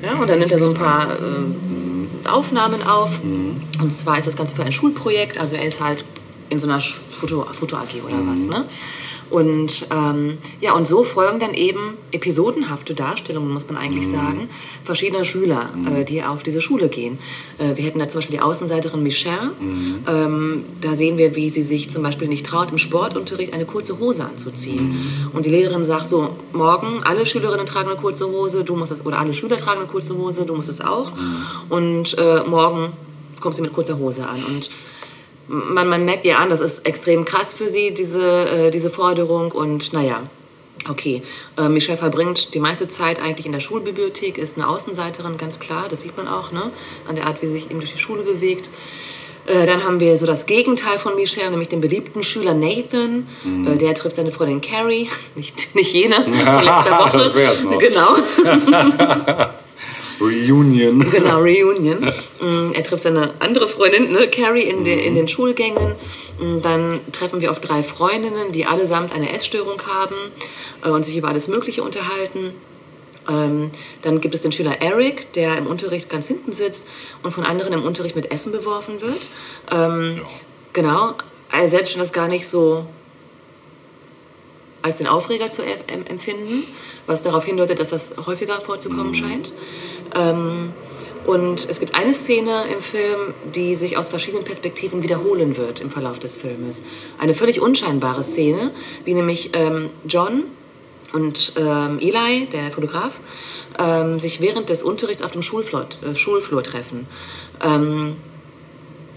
Ja, 0.02 0.14
und 0.14 0.28
dann 0.28 0.38
nimmt 0.38 0.52
er 0.52 0.58
so 0.58 0.70
ein 0.70 0.74
paar 0.74 1.12
äh, 1.12 2.28
Aufnahmen 2.28 2.82
auf. 2.82 3.20
Und 3.22 3.92
zwar 3.92 4.18
ist 4.18 4.26
das 4.26 4.36
Ganze 4.36 4.54
für 4.54 4.62
ein 4.62 4.72
Schulprojekt. 4.72 5.38
Also 5.38 5.56
er 5.56 5.64
ist 5.64 5.80
halt 5.80 6.04
in 6.50 6.58
so 6.58 6.66
einer 6.66 6.80
Foto, 6.80 7.44
Foto 7.52 7.76
AG 7.76 8.02
oder 8.04 8.18
was. 8.26 8.46
Ne? 8.46 8.64
Und 9.30 9.86
ähm, 9.90 10.38
ja, 10.60 10.72
und 10.72 10.86
so 10.86 11.04
folgen 11.04 11.38
dann 11.38 11.54
eben 11.54 11.94
episodenhafte 12.12 12.94
Darstellungen, 12.94 13.52
muss 13.52 13.66
man 13.66 13.76
eigentlich 13.76 14.08
sagen, 14.08 14.48
verschiedener 14.84 15.24
Schüler, 15.24 15.70
äh, 15.86 16.04
die 16.04 16.22
auf 16.22 16.42
diese 16.42 16.60
Schule 16.60 16.88
gehen. 16.88 17.18
Äh, 17.58 17.76
wir 17.76 17.84
hätten 17.84 17.98
da 17.98 18.08
zum 18.08 18.18
Beispiel 18.18 18.36
die 18.36 18.42
Außenseiterin 18.42 19.02
Michelle. 19.02 19.52
Ähm, 20.06 20.64
da 20.80 20.94
sehen 20.94 21.18
wir, 21.18 21.36
wie 21.36 21.50
sie 21.50 21.62
sich 21.62 21.90
zum 21.90 22.02
Beispiel 22.02 22.28
nicht 22.28 22.46
traut, 22.46 22.70
im 22.70 22.78
Sportunterricht 22.78 23.52
eine 23.52 23.66
kurze 23.66 23.98
Hose 23.98 24.24
anzuziehen. 24.24 25.30
Und 25.32 25.44
die 25.44 25.50
Lehrerin 25.50 25.84
sagt 25.84 26.08
so, 26.08 26.30
morgen 26.52 27.02
alle 27.04 27.26
Schülerinnen 27.26 27.66
tragen 27.66 27.90
eine 27.90 27.98
kurze 27.98 28.26
Hose, 28.28 28.64
du 28.64 28.76
musst 28.76 28.92
es, 28.92 29.04
oder 29.04 29.18
alle 29.18 29.34
Schüler 29.34 29.56
tragen 29.56 29.80
eine 29.80 29.88
kurze 29.88 30.16
Hose, 30.16 30.46
du 30.46 30.54
musst 30.54 30.68
es 30.68 30.80
auch. 30.80 31.12
Und 31.68 32.16
äh, 32.18 32.40
morgen 32.48 32.92
kommst 33.40 33.58
du 33.58 33.62
mit 33.62 33.72
kurzer 33.72 33.98
Hose 33.98 34.26
an. 34.26 34.42
Und 34.44 34.70
man, 35.48 35.88
man 35.88 36.04
merkt 36.04 36.24
ihr 36.24 36.38
an, 36.38 36.50
das 36.50 36.60
ist 36.60 36.86
extrem 36.86 37.24
krass 37.24 37.54
für 37.54 37.68
sie, 37.68 37.92
diese, 37.92 38.20
äh, 38.48 38.70
diese 38.70 38.90
Forderung. 38.90 39.50
Und 39.52 39.92
naja, 39.92 40.22
okay. 40.88 41.22
Äh, 41.56 41.68
Michelle 41.68 41.98
verbringt 41.98 42.54
die 42.54 42.60
meiste 42.60 42.86
Zeit 42.88 43.20
eigentlich 43.20 43.46
in 43.46 43.52
der 43.52 43.60
Schulbibliothek, 43.60 44.38
ist 44.38 44.56
eine 44.56 44.68
Außenseiterin, 44.68 45.36
ganz 45.38 45.58
klar. 45.58 45.86
Das 45.88 46.02
sieht 46.02 46.16
man 46.16 46.28
auch, 46.28 46.52
ne? 46.52 46.70
an 47.08 47.16
der 47.16 47.26
Art, 47.26 47.42
wie 47.42 47.46
sie 47.46 47.52
sich 47.54 47.70
eben 47.70 47.80
durch 47.80 47.92
die 47.92 47.98
Schule 47.98 48.22
bewegt. 48.22 48.70
Äh, 49.46 49.64
Dann 49.66 49.84
haben 49.84 49.98
wir 50.00 50.16
so 50.18 50.26
das 50.26 50.44
Gegenteil 50.46 50.98
von 50.98 51.14
Michelle, 51.14 51.50
nämlich 51.50 51.68
den 51.70 51.80
beliebten 51.80 52.22
Schüler 52.22 52.52
Nathan. 52.54 53.26
Äh, 53.66 53.76
Der 53.78 53.94
trifft 53.94 54.16
seine 54.16 54.30
Freundin 54.30 54.60
Carrie, 54.60 55.08
nicht, 55.34 55.74
nicht 55.74 55.92
jene 55.94 56.16
von 56.24 56.32
letzter 56.34 56.98
Woche. 56.98 57.18
Das 57.18 57.34
wär's 57.34 57.62
noch. 57.62 57.78
Genau. 57.78 58.16
Reunion. 60.20 61.10
Genau, 61.10 61.38
Reunion. 61.42 61.98
Mm, 62.40 62.72
Er 62.74 62.82
trifft 62.82 63.02
seine 63.04 63.30
andere 63.38 63.68
Freundin, 63.68 64.12
ne, 64.12 64.28
Carrie, 64.28 64.62
in, 64.62 64.84
den 64.84 64.98
in 64.98 65.14
den 65.14 65.28
Schulgängen. 65.28 65.94
Mm, 66.40 66.60
Dann 66.62 67.00
treffen 67.12 67.40
wir 67.40 67.50
auf 67.50 67.60
drei 67.60 67.82
Freundinnen, 67.82 68.52
die 68.52 68.66
allesamt 68.66 69.12
eine 69.12 69.32
Essstörung 69.32 69.80
haben 69.86 70.16
äh, 70.84 70.88
und 70.90 71.04
sich 71.04 71.16
über 71.16 71.28
alles 71.28 71.48
Mögliche 71.48 71.82
unterhalten. 71.82 72.52
Ähm, 73.28 73.70
dann 74.02 74.20
gibt 74.22 74.34
es 74.34 74.40
den 74.40 74.52
Schüler 74.52 74.80
Eric, 74.80 75.32
der 75.34 75.58
im 75.58 75.66
Unterricht 75.66 76.08
ganz 76.08 76.28
hinten 76.28 76.52
sitzt 76.52 76.88
und 77.22 77.30
von 77.32 77.44
anderen 77.44 77.74
im 77.74 77.84
Unterricht 77.84 78.16
mit 78.16 78.30
Essen 78.32 78.52
beworfen 78.52 79.00
wird. 79.00 79.28
Ähm, 79.70 80.20
Genau, 80.74 81.14
er 81.50 81.66
selbst 81.66 81.90
schon 81.92 81.98
das 82.00 82.12
gar 82.12 82.28
nicht 82.28 82.46
so 82.46 82.86
als 84.82 84.98
den 84.98 85.06
Aufreger 85.08 85.50
zu 85.50 85.62
em- 85.62 86.06
empfinden, 86.06 86.62
was 87.06 87.22
darauf 87.22 87.44
hindeutet, 87.44 87.80
dass 87.80 87.90
das 87.90 88.12
häufiger 88.26 88.60
vorzukommen 88.60 89.12
scheint. 89.14 89.52
Ähm, 90.18 90.72
und 91.26 91.68
es 91.68 91.78
gibt 91.78 91.94
eine 91.94 92.14
Szene 92.14 92.64
im 92.72 92.80
Film, 92.80 93.34
die 93.54 93.74
sich 93.74 93.98
aus 93.98 94.08
verschiedenen 94.08 94.44
Perspektiven 94.44 95.02
wiederholen 95.02 95.58
wird 95.58 95.80
im 95.80 95.90
Verlauf 95.90 96.18
des 96.18 96.38
Filmes. 96.38 96.82
Eine 97.18 97.34
völlig 97.34 97.60
unscheinbare 97.60 98.22
Szene, 98.22 98.70
wie 99.04 99.12
nämlich 99.12 99.50
ähm, 99.52 99.90
John 100.08 100.44
und 101.12 101.52
ähm, 101.56 101.98
Eli, 102.00 102.46
der 102.50 102.70
Fotograf, 102.70 103.20
ähm, 103.78 104.18
sich 104.18 104.40
während 104.40 104.70
des 104.70 104.82
Unterrichts 104.82 105.22
auf 105.22 105.32
dem 105.32 105.42
Schulflur, 105.42 105.86
äh, 106.02 106.14
Schulflur 106.14 106.62
treffen. 106.62 107.06
Ähm, 107.62 108.16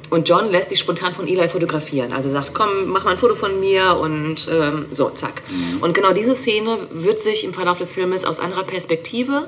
und 0.09 0.27
John 0.27 0.51
lässt 0.51 0.67
sich 0.67 0.79
spontan 0.79 1.13
von 1.13 1.25
Eli 1.25 1.47
fotografieren. 1.47 2.11
Also 2.11 2.29
sagt, 2.29 2.53
komm, 2.53 2.87
mach 2.87 3.05
mal 3.05 3.11
ein 3.11 3.17
Foto 3.17 3.35
von 3.35 3.57
mir 3.61 3.97
und 3.97 4.49
ähm, 4.51 4.87
so, 4.91 5.09
zack. 5.11 5.41
Und 5.79 5.93
genau 5.93 6.11
diese 6.11 6.35
Szene 6.35 6.77
wird 6.91 7.19
sich 7.19 7.45
im 7.45 7.53
Verlauf 7.53 7.77
des 7.77 7.93
Filmes 7.93 8.25
aus 8.25 8.41
anderer 8.41 8.63
Perspektive 8.63 9.47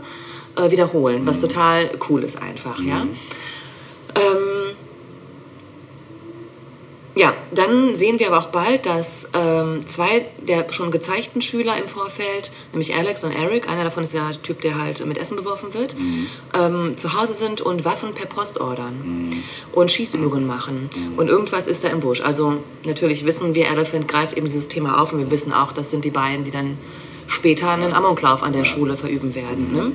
äh, 0.55 0.71
wiederholen, 0.71 1.25
was 1.25 1.39
total 1.39 1.89
cool 2.09 2.23
ist 2.23 2.41
einfach, 2.41 2.79
ja. 2.79 3.05
Ähm, 4.15 4.75
ja, 7.15 7.31
dann 7.53 7.95
sehen 7.95 8.17
wir 8.17 8.27
aber 8.27 8.39
auch 8.39 8.47
bald, 8.47 8.87
dass 8.87 9.29
ähm, 9.33 9.85
zwei 9.85 10.25
der 10.39 10.71
schon 10.71 10.89
gezeigten 10.89 11.41
Schüler 11.41 11.77
im 11.77 11.87
Vorfeld, 11.87 12.51
nämlich 12.71 12.95
Alex 12.95 13.23
und 13.23 13.31
Eric, 13.31 13.69
einer 13.69 13.83
davon 13.83 14.03
ist 14.03 14.15
der 14.15 14.31
Typ, 14.41 14.61
der 14.61 14.81
halt 14.81 15.05
mit 15.05 15.19
Essen 15.19 15.37
beworfen 15.37 15.75
wird, 15.75 15.95
ähm, 16.55 16.97
zu 16.97 17.13
Hause 17.13 17.33
sind 17.33 17.61
und 17.61 17.85
Waffen 17.85 18.15
per 18.15 18.25
Post 18.25 18.59
ordern 18.59 19.29
und 19.73 19.91
Schießübungen 19.91 20.47
machen. 20.47 20.89
Und 21.15 21.27
irgendwas 21.27 21.67
ist 21.67 21.83
da 21.83 21.89
im 21.89 21.99
Busch. 21.99 22.21
Also 22.21 22.57
natürlich 22.83 23.25
wissen 23.25 23.53
wir, 23.53 23.67
Elephant 23.67 24.07
greift 24.07 24.35
eben 24.35 24.47
dieses 24.47 24.67
Thema 24.67 24.99
auf 24.99 25.13
und 25.13 25.19
wir 25.19 25.29
wissen 25.29 25.53
auch, 25.53 25.71
das 25.71 25.91
sind 25.91 26.05
die 26.05 26.11
beiden, 26.11 26.45
die 26.45 26.51
dann 26.51 26.79
später 27.27 27.69
einen 27.69 27.93
Amoklauf 27.93 28.41
an 28.41 28.53
der 28.53 28.65
Schule 28.65 28.97
verüben 28.97 29.35
werden. 29.35 29.71
Ne? 29.71 29.91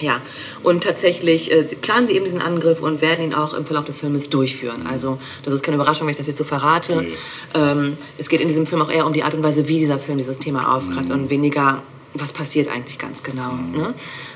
Ja, 0.00 0.20
und 0.62 0.84
tatsächlich 0.84 1.50
äh, 1.52 1.62
planen 1.80 2.06
sie 2.06 2.14
eben 2.14 2.24
diesen 2.24 2.40
Angriff 2.40 2.80
und 2.80 3.00
werden 3.00 3.24
ihn 3.24 3.34
auch 3.34 3.54
im 3.54 3.64
Verlauf 3.64 3.84
des 3.84 4.00
Filmes 4.00 4.30
durchführen. 4.30 4.86
Also 4.86 5.18
das 5.44 5.52
ist 5.54 5.62
keine 5.62 5.76
Überraschung, 5.76 6.06
wenn 6.06 6.12
ich 6.12 6.18
das 6.18 6.26
jetzt 6.26 6.38
so 6.38 6.44
verrate. 6.44 7.06
Ähm, 7.54 7.98
es 8.18 8.28
geht 8.28 8.40
in 8.40 8.48
diesem 8.48 8.66
Film 8.66 8.82
auch 8.82 8.90
eher 8.90 9.06
um 9.06 9.12
die 9.12 9.22
Art 9.22 9.34
und 9.34 9.42
Weise, 9.42 9.68
wie 9.68 9.78
dieser 9.78 9.98
Film 9.98 10.18
dieses 10.18 10.38
Thema 10.38 10.74
aufgreift 10.74 11.10
und 11.10 11.30
weniger, 11.30 11.82
was 12.14 12.32
passiert 12.32 12.68
eigentlich 12.68 12.98
ganz 12.98 13.22
genau. 13.22 13.52
Ne? 13.52 13.94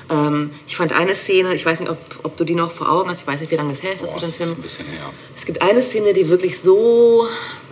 Ähm, 0.09 0.51
ich 0.67 0.77
fand 0.77 0.93
eine 0.93 1.15
Szene, 1.15 1.53
ich 1.55 1.65
weiß 1.65 1.79
nicht, 1.79 1.89
ob, 1.89 1.97
ob 2.23 2.37
du 2.37 2.43
die 2.43 2.55
noch 2.55 2.71
vor 2.71 2.91
Augen 2.91 3.09
hast, 3.09 3.21
ich 3.21 3.27
weiß 3.27 3.41
nicht, 3.41 3.51
wie 3.51 3.55
lange 3.55 3.73
es 3.73 3.83
her 3.83 3.93
ist, 3.93 4.03
dass 4.03 4.13
du 4.13 4.19
den 4.19 4.21
das 4.21 4.29
ist 4.29 4.37
Film 4.37 4.51
ein 4.51 4.61
bisschen 4.61 4.85
her. 4.85 5.09
es 5.35 5.45
gibt 5.45 5.61
eine 5.61 5.81
Szene, 5.81 6.13
die 6.13 6.29
wirklich 6.29 6.59
so 6.59 7.27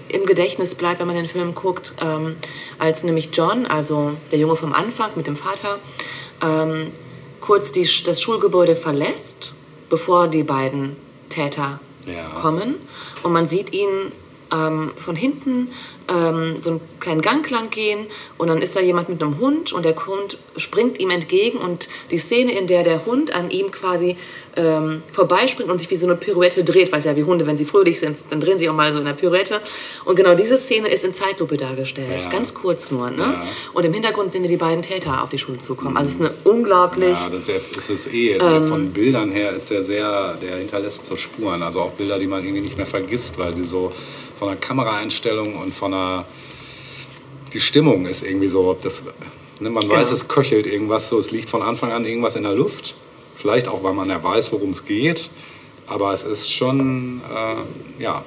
im 0.10 0.26
Gedächtnis 0.26 0.76
bleibt, 0.76 1.00
wenn 1.00 1.08
man 1.08 1.16
den 1.16 1.26
Film 1.26 1.56
guckt, 1.56 1.94
ähm, 2.02 2.36
als 2.78 3.04
nämlich 3.04 3.30
John, 3.34 3.66
also 3.66 4.14
der 4.32 4.40
Junge 4.40 4.56
vom 4.56 4.74
Anfang 4.74 5.12
mit 5.16 5.26
dem 5.26 5.36
Vater, 5.36 5.80
ähm, 6.42 6.92
kurz 7.44 7.74
die, 7.74 7.86
das 8.06 8.22
Schulgebäude 8.22 8.74
verlässt, 8.74 9.54
bevor 9.90 10.30
die 10.30 10.44
beiden 10.44 10.96
Täter 11.28 11.82
Ja. 12.06 12.30
kommen. 12.42 12.76
Und 13.22 13.34
man 13.34 13.46
sieht 13.48 13.74
ihn 13.74 14.14
ähm, 14.54 14.92
von 14.96 15.16
hinten 15.18 15.70
ähm, 16.08 16.58
so 16.62 16.70
einen 16.72 16.82
kleinen 17.02 17.22
Gang 17.22 17.50
lang 17.50 17.70
gehen 17.70 18.08
und 18.38 18.48
dann 18.48 18.62
ist 18.62 18.76
da 18.78 18.80
jemand 18.80 19.10
mit 19.10 19.22
einem 19.22 19.40
Hund 19.40 19.74
und 19.74 19.84
der 19.84 19.96
Hund 20.06 20.38
springt 20.56 21.00
ihm 21.02 21.10
entgegen 21.10 21.58
und 21.58 21.90
die 22.12 22.18
Szene, 22.18 22.58
in 22.58 22.68
der 22.68 22.84
der 22.84 23.06
Hund 23.06 23.36
an 23.36 23.52
ihm 23.52 23.72
quasi 23.72 24.16
ähm, 24.56 25.02
vorbeispringt 25.12 25.70
und 25.72 25.80
sich 25.80 25.90
wie 25.90 25.96
so 25.96 26.06
eine 26.06 26.16
Pirouette 26.16 26.64
dreht, 26.64 26.92
weiß 26.92 27.06
ja 27.06 27.16
wie 27.16 27.24
Hunde, 27.24 27.48
wenn 27.48 27.58
sie 27.58 27.66
fröhlich 27.66 28.00
sind, 28.00 28.18
dann 28.30 28.40
drehen 28.40 28.58
sie 28.58 28.70
auch 28.70 28.74
mal 28.74 28.94
so 28.94 29.00
in 29.00 29.06
der 29.06 29.14
Pirouette 29.14 29.60
und 30.06 30.16
genau 30.16 30.36
diese 30.36 30.58
Szene 30.58 30.90
ist 30.90 31.04
in 31.04 31.14
Zeitlupe 31.14 31.58
dargestellt, 31.58 32.24
Ja. 32.24 32.30
ganz 32.30 32.54
kurz 32.54 32.92
nur. 32.92 33.10
Ne? 33.10 33.18
Ja. 33.24 33.42
Und 33.74 33.86
im 33.86 33.94
Hintergrund 33.94 34.32
sehen 34.32 34.44
wir 34.44 34.50
die 34.50 34.58
beiden 34.58 34.82
Täter 34.82 35.24
auf 35.24 35.30
die 35.30 35.38
Schule 35.40 35.60
zukommen. 35.60 35.98
Also 35.98 36.10
es 36.10 36.16
ist 36.16 36.22
eine 36.22 36.34
unglaublich... 36.44 37.10
Ja, 37.18 37.30
das 37.30 37.50
ist, 37.50 37.90
es 37.90 38.08
eh. 38.14 38.34
Ähm. 38.34 38.68
Von 38.68 38.92
Bildern 38.92 39.32
her 39.32 39.52
ist 39.54 39.70
der 39.72 39.84
sehr, 39.84 40.36
der 40.42 40.58
hinterlässt 40.58 41.06
so 41.06 41.16
Spuren. 41.16 41.64
Also 41.64 41.82
auch 41.82 41.92
Bilder, 41.92 42.20
die 42.20 42.28
man 42.28 42.44
irgendwie 42.44 42.62
nicht 42.62 42.78
mehr 42.78 42.86
vergisst, 42.86 43.38
weil 43.40 43.56
sie 43.56 43.64
so 43.64 43.92
von 44.38 44.50
der 44.50 44.58
Kameraeinstellung 44.58 45.56
und 45.58 45.74
von 45.74 45.92
der. 45.92 46.26
Die 47.54 47.60
Stimmung 47.60 48.06
ist 48.08 48.24
irgendwie 48.24 48.48
so, 48.48 48.68
ob 48.70 48.82
das. 48.82 49.04
Ne, 49.60 49.70
man 49.70 49.84
weiß, 49.90 50.08
Genau. 50.10 50.18
es 50.18 50.28
köchelt 50.28 50.66
irgendwas 50.66 51.10
so, 51.10 51.20
es 51.20 51.32
liegt 51.32 51.50
von 51.50 51.62
Anfang 51.62 51.92
an 51.92 52.06
irgendwas 52.06 52.36
in 52.36 52.44
der 52.44 52.54
Luft. 52.54 52.96
Vielleicht 53.36 53.68
auch, 53.68 53.84
weil 53.84 53.94
man 53.94 54.10
ja 54.10 54.24
weiß, 54.24 54.52
worum 54.52 54.72
es 54.72 54.86
geht. 54.86 55.30
Aber 55.88 56.14
es 56.14 56.24
ist 56.24 56.52
schon, 56.52 57.22
äh, 57.30 58.02
ja, 58.04 58.24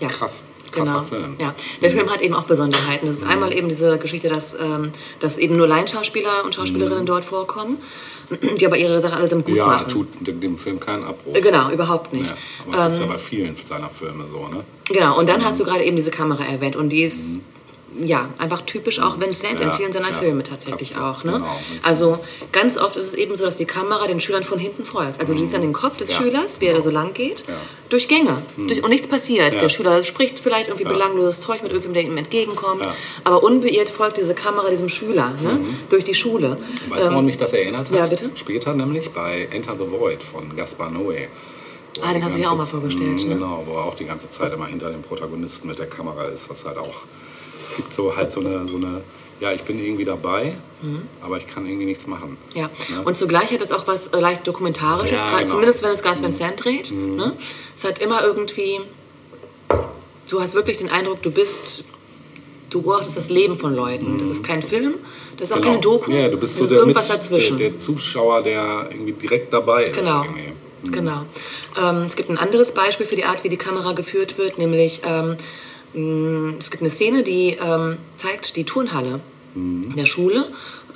Ja. 0.00 0.08
krass. 0.08 0.42
krasser 0.70 0.92
Genau. 0.96 1.02
Film. 1.04 1.36
Ja. 1.38 1.54
Der 1.80 1.90
Film 1.90 2.10
hat 2.10 2.20
eben 2.20 2.34
auch 2.34 2.42
Besonderheiten. 2.44 3.06
Das 3.06 3.16
ist 3.16 3.22
einmal 3.22 3.54
eben 3.54 3.68
diese 3.70 3.96
Geschichte, 3.98 4.28
dass, 4.28 4.52
ähm, 4.52 4.92
dass 5.18 5.38
eben 5.38 5.56
nur 5.56 5.66
Laienschauspieler 5.66 6.44
und 6.44 6.54
Schauspielerinnen 6.54 7.06
dort 7.06 7.24
vorkommen, 7.24 7.78
die 8.60 8.66
aber 8.66 8.76
ihre 8.76 9.00
Sache 9.00 9.16
allesamt 9.16 9.46
gut 9.46 9.56
Ja, 9.56 9.66
machen. 9.66 9.88
tut 9.88 10.08
dem 10.20 10.58
Film 10.58 10.78
keinen 10.78 11.04
Abbruch. 11.04 11.34
Äh, 11.34 11.40
Genau, 11.40 11.70
überhaupt 11.70 12.12
nicht. 12.12 12.30
Ja, 12.32 12.36
aber 12.74 12.86
es 12.86 12.92
ist 12.92 12.98
ja 12.98 13.04
Ähm, 13.06 13.12
bei 13.12 13.18
vielen 13.18 13.56
seiner 13.56 13.88
Filme 13.88 14.26
so, 14.30 14.46
ne? 14.48 14.62
Genau, 14.88 15.18
und 15.18 15.26
dann 15.30 15.42
hast 15.42 15.58
du 15.58 15.64
gerade 15.64 15.84
eben 15.84 15.96
diese 15.96 16.10
Kamera 16.10 16.44
erwähnt 16.44 16.76
und 16.76 16.90
die 16.90 17.02
ist 17.02 17.38
ja 18.04 18.28
einfach 18.38 18.62
typisch 18.62 19.00
auch 19.00 19.20
Vincent 19.20 19.60
in 19.60 19.68
Ja, 19.68 19.72
vielen 19.74 19.92
seiner 19.92 20.08
ja, 20.08 20.14
Filme 20.14 20.42
tatsächlich 20.42 20.96
auch. 20.96 21.24
Ne? 21.24 21.32
genau, 21.32 21.60
also 21.82 22.18
ganz 22.52 22.78
oft 22.78 22.96
ist 22.96 23.06
es 23.08 23.14
eben 23.14 23.34
so, 23.36 23.44
dass 23.44 23.56
die 23.56 23.64
Kamera 23.64 24.06
den 24.06 24.20
Schülern 24.20 24.42
von 24.44 24.58
hinten 24.58 24.84
folgt. 24.84 25.20
Also 25.20 25.34
du 25.34 25.40
siehst 25.40 25.54
dann 25.54 25.62
den 25.62 25.72
Kopf 25.72 25.96
des 25.96 26.10
Ja, 26.10 26.16
Schülers, 26.16 26.60
wie 26.60 26.66
er 26.66 26.74
da 26.74 26.82
so 26.82 26.90
lang 26.90 27.14
geht, 27.14 27.44
durch 27.88 28.08
Gänge 28.08 28.42
durch, 28.56 28.82
und 28.82 28.90
nichts 28.90 29.06
passiert. 29.06 29.60
Der 29.60 29.68
Schüler 29.68 30.04
spricht 30.04 30.40
vielleicht 30.40 30.68
irgendwie 30.68 30.84
belangloses 30.84 31.40
Zeug 31.40 31.62
mit 31.62 31.72
irgendjemandem, 31.72 31.94
der 31.94 32.12
ihm 32.12 32.18
entgegenkommt, 32.18 32.86
aber 33.24 33.42
unbeirrt 33.42 33.88
folgt 33.88 34.16
diese 34.18 34.34
Kamera 34.34 34.68
diesem 34.70 34.88
Schüler 34.88 35.30
ne? 35.42 35.58
durch 35.88 36.04
die 36.04 36.14
Schule. 36.14 36.56
Weißt 36.88 37.04
du, 37.04 37.08
Ähm, 37.08 37.12
woran 37.14 37.24
mich 37.26 37.38
das 37.38 37.52
erinnert 37.52 37.90
hat? 37.90 37.96
ja, 37.96 38.06
bitte? 38.06 38.30
Später 38.34 38.74
nämlich 38.74 39.10
bei 39.10 39.48
Enter 39.50 39.74
the 39.78 39.90
Void 39.90 40.22
von 40.22 40.54
Gaspar 40.54 40.90
Noé. 40.90 41.28
Ah, 42.00 42.12
den 42.12 42.22
hast 42.24 42.36
du 42.36 42.40
ja 42.40 42.50
auch 42.50 42.56
mal 42.56 42.62
vorgestellt, 42.64 43.24
Mm, 43.24 43.28
ne? 43.28 43.34
Genau, 43.34 43.62
wo 43.66 43.74
er 43.76 43.84
auch 43.84 43.94
die 43.94 44.04
ganze 44.04 44.28
Zeit 44.28 44.52
immer 44.52 44.66
hinter 44.66 44.90
dem 44.90 45.02
Protagonisten 45.02 45.66
mit 45.66 45.78
der 45.80 45.86
Kamera 45.86 46.24
ist, 46.26 46.48
was 46.48 46.64
halt 46.64 46.78
auch. 46.78 46.94
Es 47.70 47.76
gibt 47.76 47.92
so 47.92 48.16
halt 48.16 48.30
so 48.32 48.40
eine, 48.40 48.66
so 48.68 48.76
eine 48.76 49.02
ja, 49.40 49.52
ich 49.52 49.62
bin 49.62 49.78
irgendwie 49.78 50.04
dabei, 50.04 50.52
aber 51.22 51.36
ich 51.36 51.46
kann 51.46 51.64
irgendwie 51.64 51.84
nichts 51.86 52.06
machen. 52.08 52.30
Mhm. 52.54 52.58
Ja, 52.58 52.70
Ne? 52.90 53.02
und 53.04 53.16
zugleich 53.16 53.52
hat 53.52 53.60
es 53.60 53.70
auch 53.72 53.86
was 53.86 54.08
äh, 54.08 54.18
leicht 54.20 54.46
Dokumentarisches, 54.46 55.20
Ja, 55.20 55.36
genau. 55.38 55.46
zumindest 55.46 55.82
wenn 55.84 55.90
es 55.92 56.02
Gas 56.02 56.22
Van 56.22 56.32
Sant 56.32 56.64
dreht. 56.64 56.92
Ne? 56.92 57.32
Es 57.76 57.84
hat 57.84 58.00
immer 58.00 58.22
irgendwie, 58.24 58.80
du 60.28 60.40
hast 60.40 60.54
wirklich 60.54 60.76
den 60.78 60.88
Eindruck, 60.90 61.22
du 61.22 61.30
bist, 61.30 61.84
du 62.70 62.82
beobachtest 62.82 63.16
das 63.16 63.28
Leben 63.30 63.54
von 63.56 63.74
Leuten. 63.74 64.18
Das 64.18 64.28
ist 64.28 64.42
kein 64.44 64.62
Film, 64.62 64.94
das 65.36 65.50
ist 65.50 65.56
auch 65.56 65.60
keine 65.62 65.78
Doku, 65.78 66.06
Genau. 66.06 66.18
Ja, 66.22 66.28
du 66.28 66.36
bist 66.36 66.56
so 66.56 66.66
der, 66.66 66.78
irgendwas 66.78 67.08
mit, 67.08 67.18
dazwischen. 67.18 67.56
Der, 67.58 67.70
der 67.70 67.78
Zuschauer, 67.78 68.42
der 68.42 68.88
irgendwie 68.90 69.12
direkt 69.12 69.52
dabei 69.52 69.84
ist. 69.84 69.94
Genau. 69.94 70.24
Irgendwie. 70.24 70.52
Genau. 70.90 71.22
Ähm, 71.80 72.02
es 72.06 72.14
gibt 72.16 72.28
ein 72.30 72.38
anderes 72.38 72.72
Beispiel 72.72 73.06
für 73.06 73.16
die 73.16 73.24
Art, 73.24 73.42
wie 73.44 73.48
die 73.48 73.56
Kamera 73.56 73.92
geführt 73.92 74.38
wird, 74.38 74.58
nämlich 74.58 75.02
ähm, 75.04 75.36
mh, 75.94 76.54
es 76.58 76.70
gibt 76.70 76.82
eine 76.82 76.90
Szene, 76.90 77.22
die 77.22 77.56
ähm, 77.60 77.98
zeigt 78.16 78.56
die 78.56 78.64
Turnhalle 78.64 79.20
der 79.54 80.06
Schule. 80.06 80.46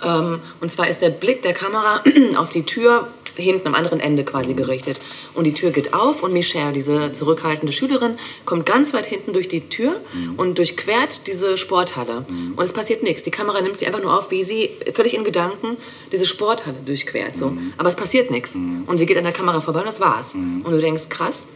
Ähm, 0.04 0.40
und 0.60 0.70
zwar 0.70 0.88
ist 0.88 1.00
der 1.02 1.10
Blick 1.10 1.42
der 1.42 1.54
Kamera 1.54 2.02
auf 2.36 2.48
die 2.50 2.64
Tür 2.64 3.08
hinten 3.34 3.66
am 3.68 3.74
anderen 3.74 3.98
Ende 3.98 4.24
quasi 4.24 4.52
gerichtet. 4.52 5.00
Und 5.34 5.44
die 5.46 5.54
Tür 5.54 5.70
geht 5.70 5.94
auf 5.94 6.22
und 6.22 6.34
Michelle, 6.34 6.72
diese 6.74 7.12
zurückhaltende 7.12 7.72
Schülerin, 7.72 8.18
kommt 8.44 8.66
ganz 8.66 8.92
weit 8.92 9.06
hinten 9.06 9.32
durch 9.32 9.48
die 9.48 9.68
Tür 9.70 10.00
und 10.36 10.58
durchquert 10.58 11.26
diese 11.26 11.56
Sporthalle. 11.56 12.26
Und 12.56 12.62
es 12.62 12.74
passiert 12.74 13.02
nichts. 13.02 13.22
Die 13.22 13.30
Kamera 13.30 13.62
nimmt 13.62 13.78
sie 13.78 13.86
einfach 13.86 14.02
nur 14.02 14.18
auf, 14.18 14.30
wie 14.30 14.42
sie 14.42 14.70
völlig 14.92 15.14
in 15.14 15.24
Gedanken 15.24 15.78
diese 16.12 16.26
Sporthalle 16.26 16.76
durchquert. 16.84 17.34
So. 17.34 17.56
Aber 17.78 17.88
es 17.88 17.96
passiert 17.96 18.30
nichts. 18.30 18.54
Und 18.54 18.98
sie 18.98 19.06
geht 19.06 19.16
an 19.16 19.24
der 19.24 19.32
Kamera 19.32 19.62
vorbei 19.62 19.80
und 19.80 19.86
das 19.86 20.00
war's. 20.00 20.34
Und 20.34 20.70
du 20.70 20.78
denkst, 20.78 21.08
krass. 21.08 21.48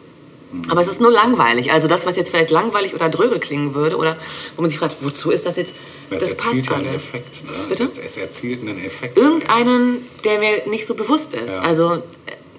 Aber 0.69 0.81
es 0.81 0.87
ist 0.87 1.01
nur 1.01 1.11
langweilig. 1.11 1.73
Also 1.73 1.89
das, 1.89 2.07
was 2.07 2.17
jetzt 2.17 2.31
vielleicht 2.31 2.51
langweilig 2.51 2.95
oder 2.95 3.09
dröge 3.09 3.39
klingen 3.39 3.75
würde, 3.75 3.97
oder 3.97 4.17
wo 4.57 4.63
man 4.63 4.71
sich 4.71 4.79
fragt, 4.79 4.97
wozu 5.01 5.31
ist 5.31 5.45
das 5.47 5.57
jetzt? 5.57 5.75
Es 6.11 6.19
Das 6.21 6.31
erzielt 6.33 6.39
passt 6.67 6.71
ja 6.71 6.77
einen 6.77 6.89
alles. 6.89 7.03
Effekt. 7.05 7.45
Ne? 7.45 7.51
Bitte? 7.69 7.89
Es, 8.05 8.17
erzielt 8.17 8.61
einen 8.63 8.83
Effekt. 8.85 9.19
Irgendeinen, 9.19 10.05
der 10.25 10.39
mir 10.39 10.67
nicht 10.69 10.87
so 10.87 10.95
bewusst 10.95 11.35
ist. 11.35 11.57
Ja. 11.57 11.63
Also, 11.63 12.03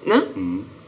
ne? 0.04 0.22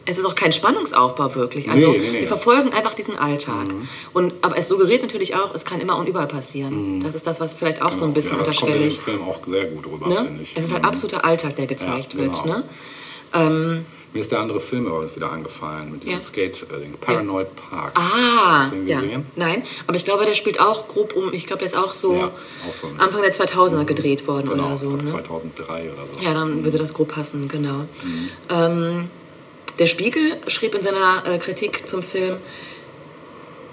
Es 0.07 0.19
ist 0.19 0.25
auch 0.25 0.35
kein 0.35 0.51
Spannungsaufbau 0.53 1.35
wirklich. 1.37 1.69
Also 1.71 1.91
Nee, 1.93 1.99
nee, 1.99 2.11
nee. 2.11 2.21
wir 2.21 2.27
verfolgen 2.27 2.73
einfach 2.73 2.95
diesen 2.95 3.17
Alltag. 3.19 3.67
Und, 4.13 4.33
aber 4.43 4.57
es 4.57 4.67
suggeriert 4.69 5.03
natürlich 5.03 5.37
auch, 5.37 5.55
es 5.55 5.65
kann 5.65 5.81
immer 5.81 5.97
und 5.99 6.09
überall 6.09 6.27
passieren. 6.27 7.01
Das 7.01 7.15
ist 7.15 7.27
das, 7.27 7.39
was 7.41 7.55
vielleicht 7.55 7.81
auch 7.83 7.93
so 7.93 8.05
ein 8.07 8.13
bisschen 8.15 8.37
ja, 8.39 8.45
das 8.45 8.57
kommt 8.57 8.73
in 8.73 8.79
dem 8.79 8.85
unterschwellig. 8.89 9.01
Film 9.01 9.29
auch 9.29 9.41
sehr 9.47 9.65
gut 9.67 9.87
rüber, 9.87 10.09
Ne? 10.09 10.17
finde 10.17 10.43
ich. 10.43 10.57
Es 10.57 10.65
ist 10.65 10.73
halt 10.73 10.83
Mhm. 10.83 10.89
absoluter 10.89 11.25
Alltag, 11.25 11.57
der 11.57 11.67
gezeigt 11.67 12.15
Ja, 12.15 12.21
wird. 12.21 12.43
genau. 12.43 12.57
Ne? 12.57 12.65
Ähm, 13.35 13.87
Mir 14.13 14.21
ist 14.21 14.33
der 14.33 14.41
andere 14.41 14.61
Film 14.61 14.89
aber 14.89 15.03
jetzt 15.05 15.15
wieder 15.15 15.31
angefallen 15.31 15.93
mit 15.93 16.03
diesem 16.03 16.17
Ja. 16.17 16.21
Skate, 16.21 16.67
äh, 16.75 16.81
den 16.81 16.95
Paranoid 16.95 17.55
Park. 17.55 17.93
Ah, 17.95 18.59
Hast 18.59 18.73
du 18.73 18.77
ja. 18.83 19.01
gesehen? 19.01 19.25
Nein, 19.37 19.63
aber 19.87 19.97
ich 19.97 20.05
glaube, 20.05 20.25
der 20.25 20.35
spielt 20.35 20.59
auch 20.61 20.89
grob 20.89 21.15
um, 21.15 21.33
ich 21.33 21.47
glaube, 21.47 21.61
der 21.61 21.67
ist 21.67 21.77
auch 21.77 21.95
so, 21.95 22.15
Ja, 22.17 22.31
auch 22.69 22.75
so 22.75 22.89
Anfang 22.99 23.23
der 23.23 23.33
2000er 23.33 23.85
gedreht 23.85 24.27
worden 24.27 24.49
Genau, 24.51 24.67
oder 24.67 24.77
so. 24.77 24.91
Ne? 24.91 25.05
2003 25.05 25.91
oder 25.93 26.03
so. 26.13 26.21
Ja, 26.25 26.35
dann 26.35 26.65
würde 26.65 26.79
das 26.79 26.93
grob 26.93 27.09
passen, 27.15 27.47
genau. 27.49 27.85
Ähm, 28.49 29.09
der 29.79 29.87
Spiegel 29.87 30.37
schrieb 30.49 30.75
in 30.75 30.83
seiner 30.83 31.23
äh, 31.27 31.39
Kritik 31.39 31.89
zum 31.89 32.03
Film, 32.03 32.37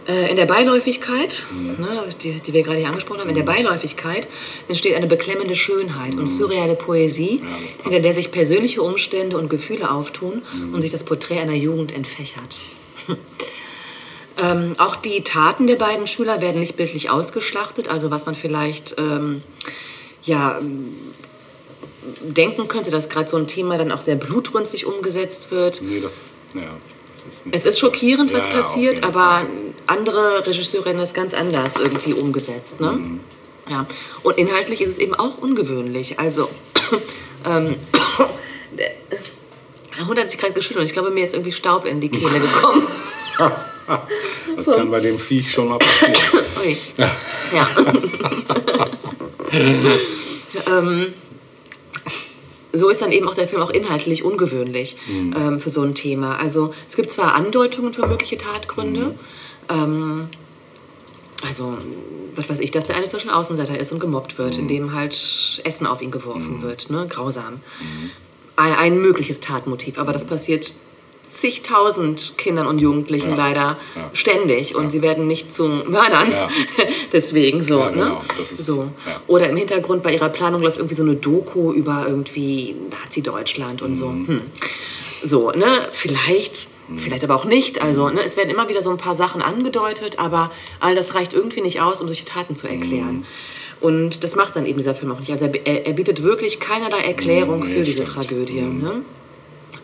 in 0.07 0.37
der 0.37 0.45
Beiläufigkeit, 0.45 1.47
ne, 1.77 2.03
die, 2.21 2.39
die 2.39 2.53
wir 2.53 2.63
gerade 2.63 2.77
hier 2.77 2.87
angesprochen 2.87 3.19
haben, 3.19 3.29
in 3.29 3.35
der 3.35 3.43
Beiläufigkeit 3.43 4.27
entsteht 4.69 4.95
eine 4.95 5.07
beklemmende 5.07 5.55
Schönheit 5.55 6.15
und 6.15 6.27
surreale 6.27 6.75
Poesie, 6.75 7.41
Ja, 7.41 7.83
hinter 7.83 7.99
der 7.99 8.13
sich 8.13 8.31
persönliche 8.31 8.81
Umstände 8.81 9.37
und 9.37 9.49
Gefühle 9.49 9.91
auftun 9.91 10.43
und 10.71 10.81
sich 10.81 10.91
das 10.91 11.03
Porträt 11.03 11.39
einer 11.39 11.55
Jugend 11.55 11.93
entfächert. 11.93 12.59
Ähm, 14.39 14.75
auch 14.77 14.95
die 14.95 15.23
Taten 15.23 15.65
der 15.65 15.77
beiden 15.77 16.05
Schüler 16.05 16.41
werden 16.41 16.59
nicht 16.59 16.75
bildlich 16.75 17.09
ausgeschlachtet, 17.09 17.87
also 17.87 18.11
was 18.11 18.27
man 18.27 18.35
vielleicht 18.35 18.95
ähm, 18.99 19.41
ja, 20.21 20.61
denken 22.21 22.67
könnte, 22.67 22.91
dass 22.91 23.09
gerade 23.09 23.27
so 23.27 23.37
ein 23.37 23.47
Thema 23.47 23.77
dann 23.77 23.91
auch 23.91 24.01
sehr 24.01 24.15
blutrünstig 24.15 24.85
umgesetzt 24.85 25.49
wird. 25.49 25.81
Nee, 25.81 25.99
das, 25.99 26.31
ja, 26.53 26.61
das 26.61 26.96
ist 27.27 27.45
Es 27.51 27.65
ist 27.65 27.79
schockierend, 27.79 28.33
was 28.33 28.45
Ja, 28.45 28.51
passiert, 28.51 29.03
aber 29.03 29.45
andere 29.85 30.45
Regisseure 30.45 30.89
haben 30.89 30.97
das 30.97 31.13
ganz 31.13 31.33
anders 31.33 31.75
irgendwie 31.77 32.13
umgesetzt. 32.13 32.81
Ne? 32.81 32.91
Mhm. 32.93 33.19
Ja. 33.69 33.85
Und 34.23 34.37
inhaltlich 34.37 34.81
ist 34.81 34.91
es 34.91 34.97
eben 34.97 35.15
auch 35.15 35.37
ungewöhnlich. 35.37 36.19
Also, 36.19 36.49
ähm, 37.45 37.75
der 38.77 38.91
der 39.97 40.07
Hund 40.07 40.19
hat 40.19 40.29
sich 40.29 40.39
gerade 40.39 40.53
geschüttelt 40.53 40.81
und 40.81 40.85
ich 40.85 40.93
glaube, 40.93 41.09
mir 41.09 41.25
ist 41.25 41.33
irgendwie 41.33 41.51
Staub 41.51 41.85
in 41.85 41.99
die 41.99 42.09
Kehle 42.09 42.39
gekommen. 42.39 42.87
Das 44.57 44.65
kann 44.65 44.91
bei 44.91 44.99
dem 44.99 45.17
Viech 45.19 45.51
schon 45.51 45.69
mal 45.69 45.77
passieren. 45.77 46.15
Ui. 46.65 46.77
Ja. 46.97 47.69
ähm, 50.67 51.13
so 52.77 52.89
ist 52.89 53.01
dann 53.01 53.11
eben 53.11 53.27
auch 53.27 53.35
der 53.35 53.47
Film 53.47 53.61
auch 53.61 53.69
inhaltlich 53.69 54.23
ungewöhnlich 54.23 54.97
ähm, 55.09 55.59
für 55.59 55.69
so 55.69 55.81
ein 55.81 55.95
Thema. 55.95 56.37
Also 56.37 56.73
es 56.87 56.95
gibt 56.95 57.11
zwar 57.11 57.35
Andeutungen 57.35 57.93
für 57.93 58.07
mögliche 58.07 58.37
Tatgründe, 58.37 59.15
ähm, 59.69 60.29
also 61.47 61.77
was 62.35 62.49
weiß 62.49 62.59
ich, 62.59 62.71
dass 62.71 62.85
der 62.85 62.95
eine 62.95 63.07
zum 63.07 63.17
Beispiel 63.17 63.31
ein 63.31 63.37
Außenseiter 63.37 63.79
ist 63.79 63.91
und 63.91 63.99
gemobbt 63.99 64.37
wird, 64.37 64.57
indem 64.57 64.93
halt 64.93 65.61
Essen 65.63 65.87
auf 65.87 66.01
ihn 66.01 66.11
geworfen 66.11 66.61
wird, 66.61 66.89
ne? 66.89 67.05
grausam. 67.07 67.61
Ein, 68.55 68.73
ein 68.73 69.01
mögliches 69.01 69.39
Tatmotiv, 69.39 69.99
aber 69.99 70.13
das 70.13 70.25
passiert 70.25 70.73
zigtausend 71.29 72.33
Kindern 72.37 72.67
und 72.67 72.81
Jugendlichen 72.81 73.31
Ja. 73.31 73.35
leider 73.35 73.77
Ja. 73.95 74.09
ständig 74.13 74.75
und 74.75 74.91
sie 74.91 75.01
werden 75.01 75.27
nicht 75.27 75.53
zu 75.53 75.63
Mördern. 75.67 76.31
Ja. 76.31 76.49
Deswegen 77.11 77.63
so, 77.63 77.79
Ja, 77.79 77.89
genau. 77.89 78.05
ne? 78.05 78.21
Ist- 78.41 78.65
so. 78.65 78.83
ja. 79.05 79.21
Oder 79.27 79.49
im 79.49 79.55
Hintergrund 79.57 80.03
bei 80.03 80.13
ihrer 80.13 80.29
Planung 80.29 80.61
läuft 80.61 80.77
irgendwie 80.77 80.95
so 80.95 81.03
eine 81.03 81.15
Doku 81.15 81.71
über 81.73 82.05
irgendwie 82.07 82.75
Nazi-Deutschland 82.91 83.81
und 83.81 83.95
so. 83.95 84.07
Mhm. 84.07 84.27
Hm. 84.27 84.41
So, 85.23 85.51
ne? 85.51 85.65
Vielleicht, 85.91 86.69
Mhm. 86.87 86.97
vielleicht 86.99 87.23
aber 87.23 87.35
auch 87.35 87.45
nicht. 87.45 87.81
Also, 87.81 88.09
ne? 88.09 88.21
es 88.23 88.37
werden 88.37 88.49
immer 88.49 88.69
wieder 88.69 88.81
so 88.81 88.89
ein 88.91 88.97
paar 88.97 89.15
Sachen 89.15 89.41
angedeutet, 89.41 90.19
aber 90.19 90.51
all 90.79 90.95
das 90.95 91.15
reicht 91.15 91.33
irgendwie 91.33 91.61
nicht 91.61 91.81
aus, 91.81 92.01
um 92.01 92.07
solche 92.07 92.25
Taten 92.25 92.55
zu 92.55 92.67
erklären. 92.67 93.17
Mhm. 93.17 93.25
Und 93.79 94.23
das 94.23 94.35
macht 94.35 94.55
dann 94.55 94.65
eben 94.65 94.77
dieser 94.79 94.95
Film 94.95 95.11
auch 95.11 95.19
nicht. 95.19 95.31
Also 95.31 95.45
er, 95.45 95.85
er 95.85 95.93
bietet 95.93 96.23
wirklich 96.23 96.59
keinerlei 96.59 96.97
Erklärung 96.99 97.59
Nee, 97.63 97.73
für 97.73 97.83
diese 97.83 98.03
stimmt. 98.03 98.09
Mhm. 98.09 98.21
Tragödie. 98.21 98.61
Ne? 98.61 99.01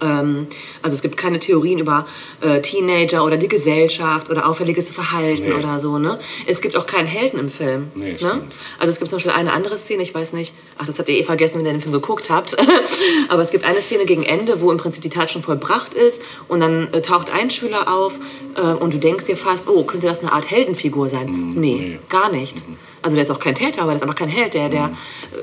Ähm, 0.04 0.48
also 0.82 0.96
es 0.96 1.02
gibt 1.02 1.16
keine 1.18 1.40
Theorien 1.40 1.80
über 1.80 2.06
äh, 2.42 2.60
Teenager 2.62 3.24
oder 3.24 3.38
die 3.38 3.48
Gesellschaft 3.48 4.30
oder 4.30 4.48
auffälliges 4.48 4.90
Verhalten 4.92 5.46
Nee. 5.46 5.54
oder 5.54 5.80
so. 5.80 5.98
Ne? 5.98 6.20
Es 6.46 6.62
gibt 6.62 6.76
auch 6.76 6.86
keinen 6.86 7.08
Helden 7.08 7.40
im 7.40 7.50
Film. 7.50 7.88
Nee, 7.96 8.12
ne? 8.14 8.18
stimmt. 8.20 8.54
Also 8.80 8.92
es 8.92 9.00
gibt 9.00 9.10
zum 9.10 9.18
Beispiel 9.18 9.32
eine 9.32 9.54
andere 9.54 9.78
Szene, 9.78 10.04
ich 10.04 10.14
weiß 10.14 10.34
nicht, 10.34 10.54
ach, 10.78 10.86
das 10.86 11.00
habt 11.00 11.08
ihr 11.10 11.18
eh 11.18 11.24
vergessen, 11.24 11.60
wenn 11.60 11.66
ihr 11.66 11.72
den 11.72 11.82
Film 11.82 11.94
geguckt 11.94 12.30
habt. 12.30 12.56
Aber 13.30 13.42
es 13.42 13.52
gibt 13.52 13.64
eine 13.66 13.80
Szene 13.82 14.06
gegen 14.06 14.24
Ende, 14.24 14.60
wo 14.62 14.72
im 14.72 14.78
Prinzip 14.78 15.02
die 15.04 15.10
Tat 15.10 15.32
schon 15.32 15.42
vollbracht 15.44 15.94
ist 15.94 16.22
und 16.48 16.60
dann 16.60 16.94
äh, 16.94 17.02
taucht 17.02 17.32
ein 17.34 17.50
Schüler 17.50 17.94
auf 17.94 18.14
äh, 18.56 18.62
und 18.62 18.94
du 18.94 18.98
denkst 19.00 19.26
dir 19.26 19.38
fast, 19.38 19.68
oh, 19.70 19.84
könnte 19.84 20.08
das 20.08 20.20
eine 20.20 20.32
Art 20.34 20.52
Heldenfigur 20.52 21.08
sein? 21.10 21.28
nee, 21.28 21.54
Mhm. 21.54 21.62
nee. 21.62 22.00
gar 22.10 22.30
nicht. 22.32 22.64
Also 23.04 23.16
der 23.16 23.24
ist 23.24 23.30
auch 23.32 23.40
kein 23.40 23.54
Täter, 23.54 23.82
aber 23.84 23.92
der 23.92 23.98
ist 23.98 24.04
aber 24.04 24.16
kein 24.16 24.30
Held. 24.30 24.54
Der, 24.56 24.70
der 24.70 24.92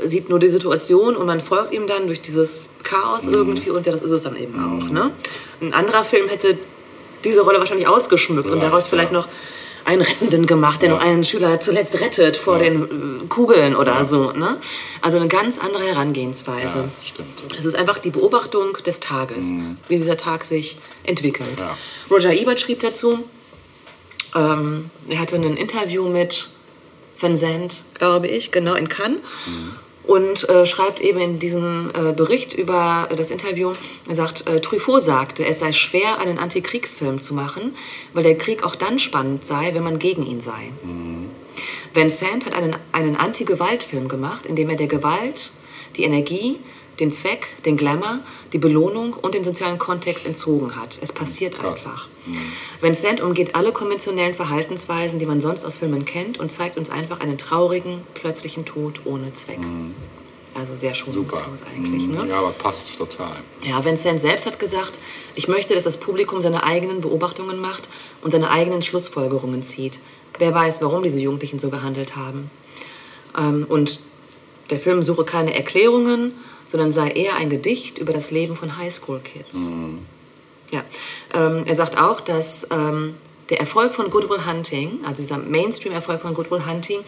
äh, 0.02 0.08
sieht 0.08 0.28
nur 0.28 0.38
die 0.40 0.48
Situation 0.48 1.14
und 1.14 1.26
man 1.26 1.40
folgt 1.40 1.72
ihm 1.72 1.86
dann 1.86 2.06
durch 2.06 2.20
dieses 2.20 2.70
Chaos 2.82 3.28
irgendwie 3.28 3.70
und 3.70 3.86
ja, 3.86 3.92
das 3.92 4.02
ist 4.02 4.10
es 4.10 4.22
dann 4.24 4.34
eben 4.36 4.54
auch. 4.58 4.90
Ne? 4.90 5.12
Ein 5.60 5.72
anderer 5.74 6.02
Film 6.04 6.28
hätte 6.28 6.58
diese 7.22 7.42
Rolle 7.42 7.58
wahrscheinlich 7.58 7.86
ausgeschmückt 7.86 8.50
und 8.50 8.58
Vielleicht, 8.58 8.66
daraus 8.72 8.88
vielleicht 8.88 9.12
ja. 9.12 9.18
noch 9.18 9.28
einen 9.84 10.02
Rettenden 10.02 10.46
gemacht, 10.46 10.80
der 10.82 10.88
Ja. 10.90 10.94
noch 10.96 11.02
einen 11.02 11.24
Schüler 11.24 11.60
zuletzt 11.60 12.00
rettet 12.00 12.36
vor 12.36 12.58
den 12.58 12.82
äh, 12.84 13.26
Kugeln 13.28 13.76
oder 13.76 14.04
so. 14.04 14.32
Ne? 14.32 14.56
Also 15.02 15.18
eine 15.18 15.28
ganz 15.28 15.58
andere 15.58 15.84
Herangehensweise. 15.84 16.78
Ja, 16.78 16.84
stimmt. 17.04 17.28
Es 17.58 17.64
ist 17.64 17.76
einfach 17.76 17.98
die 17.98 18.10
Beobachtung 18.10 18.72
des 18.86 19.00
Tages, 19.00 19.50
wie 19.88 19.96
dieser 19.96 20.16
Tag 20.16 20.44
sich 20.44 20.78
entwickelt. 21.04 21.60
Ja. 21.60 21.76
Roger 22.10 22.32
Ebert 22.32 22.58
schrieb 22.60 22.80
dazu, 22.80 23.18
Ähm, 24.34 24.90
er 25.08 25.18
hatte 25.18 25.36
ein 25.36 25.56
Interview 25.56 26.08
mit 26.08 26.48
Vincent, 27.20 27.84
glaube 27.94 28.28
ich, 28.28 28.50
genau 28.50 28.74
in 28.74 28.88
Cannes. 28.88 29.20
Und 30.04 30.48
äh, 30.48 30.66
schreibt 30.66 31.00
eben 31.00 31.20
in 31.20 31.38
diesem 31.38 31.90
äh, 31.94 32.12
Bericht 32.12 32.52
über 32.54 33.08
das 33.14 33.30
Interview, 33.30 33.74
er 34.08 34.14
sagt, 34.14 34.48
äh, 34.48 34.60
Truffaut 34.60 35.02
sagte, 35.02 35.44
es 35.44 35.60
sei 35.60 35.72
schwer, 35.72 36.18
einen 36.18 36.38
Antikriegsfilm 36.38 37.20
zu 37.20 37.32
machen, 37.32 37.76
weil 38.12 38.24
der 38.24 38.36
Krieg 38.36 38.64
auch 38.64 38.74
dann 38.74 38.98
spannend 38.98 39.46
sei, 39.46 39.72
wenn 39.72 39.84
man 39.84 40.00
gegen 40.00 40.26
ihn 40.26 40.40
sei. 40.40 40.72
Vincent 41.94 42.46
hat 42.46 42.54
einen, 42.54 42.74
einen 42.90 43.14
Anti-Gewalt-Film 43.14 44.08
gemacht, 44.08 44.46
in 44.46 44.56
dem 44.56 44.70
er 44.70 44.76
der 44.76 44.88
Gewalt 44.88 45.52
die 45.96 46.04
Energie, 46.04 46.58
den 47.00 47.12
Zweck, 47.12 47.48
den 47.64 47.76
Glamour, 47.76 48.20
die 48.52 48.58
Belohnung 48.58 49.14
und 49.14 49.34
den 49.34 49.44
sozialen 49.44 49.78
Kontext 49.78 50.26
entzogen 50.26 50.76
hat. 50.76 50.98
Es 51.00 51.12
passiert 51.12 51.54
Krass. 51.58 51.86
einfach. 51.86 52.08
Vincent 52.80 53.20
umgeht 53.20 53.54
alle 53.54 53.72
konventionellen 53.72 54.34
Verhaltensweisen, 54.34 55.18
die 55.18 55.26
man 55.26 55.40
sonst 55.40 55.64
aus 55.64 55.78
Filmen 55.78 56.04
kennt 56.04 56.38
und 56.38 56.50
zeigt 56.50 56.76
uns 56.76 56.90
einfach 56.90 57.20
einen 57.20 57.38
traurigen, 57.38 58.02
plötzlichen 58.14 58.64
Tod 58.64 59.00
ohne 59.04 59.32
Zweck. 59.32 59.58
Also 60.54 60.74
sehr 60.74 60.94
schonungslos 60.94 61.62
eigentlich. 61.62 62.08
Ne? 62.08 62.26
Ja, 62.28 62.40
aber 62.40 62.50
passt 62.50 62.98
total. 62.98 63.36
Ja, 63.62 63.84
Vincent 63.84 64.20
selbst 64.20 64.46
hat 64.46 64.58
gesagt, 64.58 64.98
ich 65.34 65.48
möchte, 65.48 65.74
dass 65.74 65.84
das 65.84 65.96
Publikum 65.96 66.42
seine 66.42 66.64
eigenen 66.64 67.00
Beobachtungen 67.00 67.60
macht 67.60 67.88
und 68.22 68.32
seine 68.32 68.50
eigenen 68.50 68.82
Schlussfolgerungen 68.82 69.62
zieht. 69.62 70.00
Wer 70.38 70.52
weiß, 70.52 70.82
warum 70.82 71.02
diese 71.02 71.20
Jugendlichen 71.20 71.58
so 71.58 71.70
gehandelt 71.70 72.16
haben. 72.16 72.50
Ähm, 73.38 73.64
und 73.68 74.00
der 74.70 74.78
Film 74.78 75.02
suche 75.02 75.24
keine 75.24 75.54
Erklärungen, 75.54 76.32
sondern 76.70 76.92
sei 76.92 77.08
eher 77.10 77.34
ein 77.34 77.50
Gedicht 77.50 77.98
über 77.98 78.12
das 78.12 78.30
Leben 78.30 78.54
von 78.54 78.76
Highschool-Kids. 78.76 79.72
Ja. 80.70 80.84
Ähm, 81.34 81.64
er 81.66 81.74
sagt 81.74 81.98
auch, 81.98 82.20
dass 82.20 82.68
ähm, 82.70 83.16
der 83.48 83.58
Erfolg 83.58 83.92
von 83.92 84.08
Good 84.08 84.30
Will 84.30 84.46
Hunting, 84.46 85.00
also 85.04 85.20
dieser 85.20 85.38
Mainstream-Erfolg 85.38 86.20
von 86.20 86.32
Good 86.32 86.52
Will 86.52 86.64
Hunting, 86.64 87.00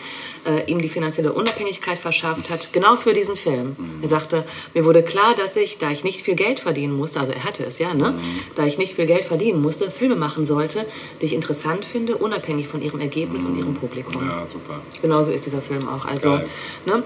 äh, 0.44 0.68
ihm 0.68 0.80
die 0.80 0.88
finanzielle 0.88 1.32
Unabhängigkeit 1.32 1.96
verschafft 1.96 2.50
hat, 2.50 2.72
genau 2.72 2.96
für 2.96 3.12
diesen 3.12 3.36
Film. 3.36 3.76
Er 4.02 4.08
sagte, 4.08 4.44
mir 4.74 4.84
wurde 4.84 5.04
klar, 5.04 5.36
dass 5.36 5.54
ich, 5.54 5.78
da 5.78 5.92
ich 5.92 6.02
nicht 6.02 6.22
viel 6.22 6.34
Geld 6.34 6.58
verdienen 6.58 6.96
musste, 6.96 7.20
also 7.20 7.30
er 7.30 7.44
hatte 7.44 7.62
es 7.62 7.78
ja, 7.78 7.94
ne? 7.94 8.18
da 8.56 8.66
ich 8.66 8.78
nicht 8.78 8.96
viel 8.96 9.06
Geld 9.06 9.24
verdienen 9.24 9.62
musste, 9.62 9.92
Filme 9.92 10.16
machen 10.16 10.44
sollte, 10.44 10.84
die 11.20 11.26
ich 11.26 11.34
interessant 11.34 11.84
finde, 11.84 12.16
unabhängig 12.16 12.66
von 12.66 12.82
ihrem 12.82 12.98
Ergebnis 12.98 13.44
und 13.44 13.56
ihrem 13.56 13.74
Publikum. 13.74 14.28
Ja, 14.28 14.44
super. 14.44 14.80
Genauso 15.00 15.30
ist 15.30 15.46
dieser 15.46 15.62
Film 15.62 15.88
auch. 15.88 16.04
Also, 16.04 16.30
Geil. 16.30 16.48
ne? 16.86 17.02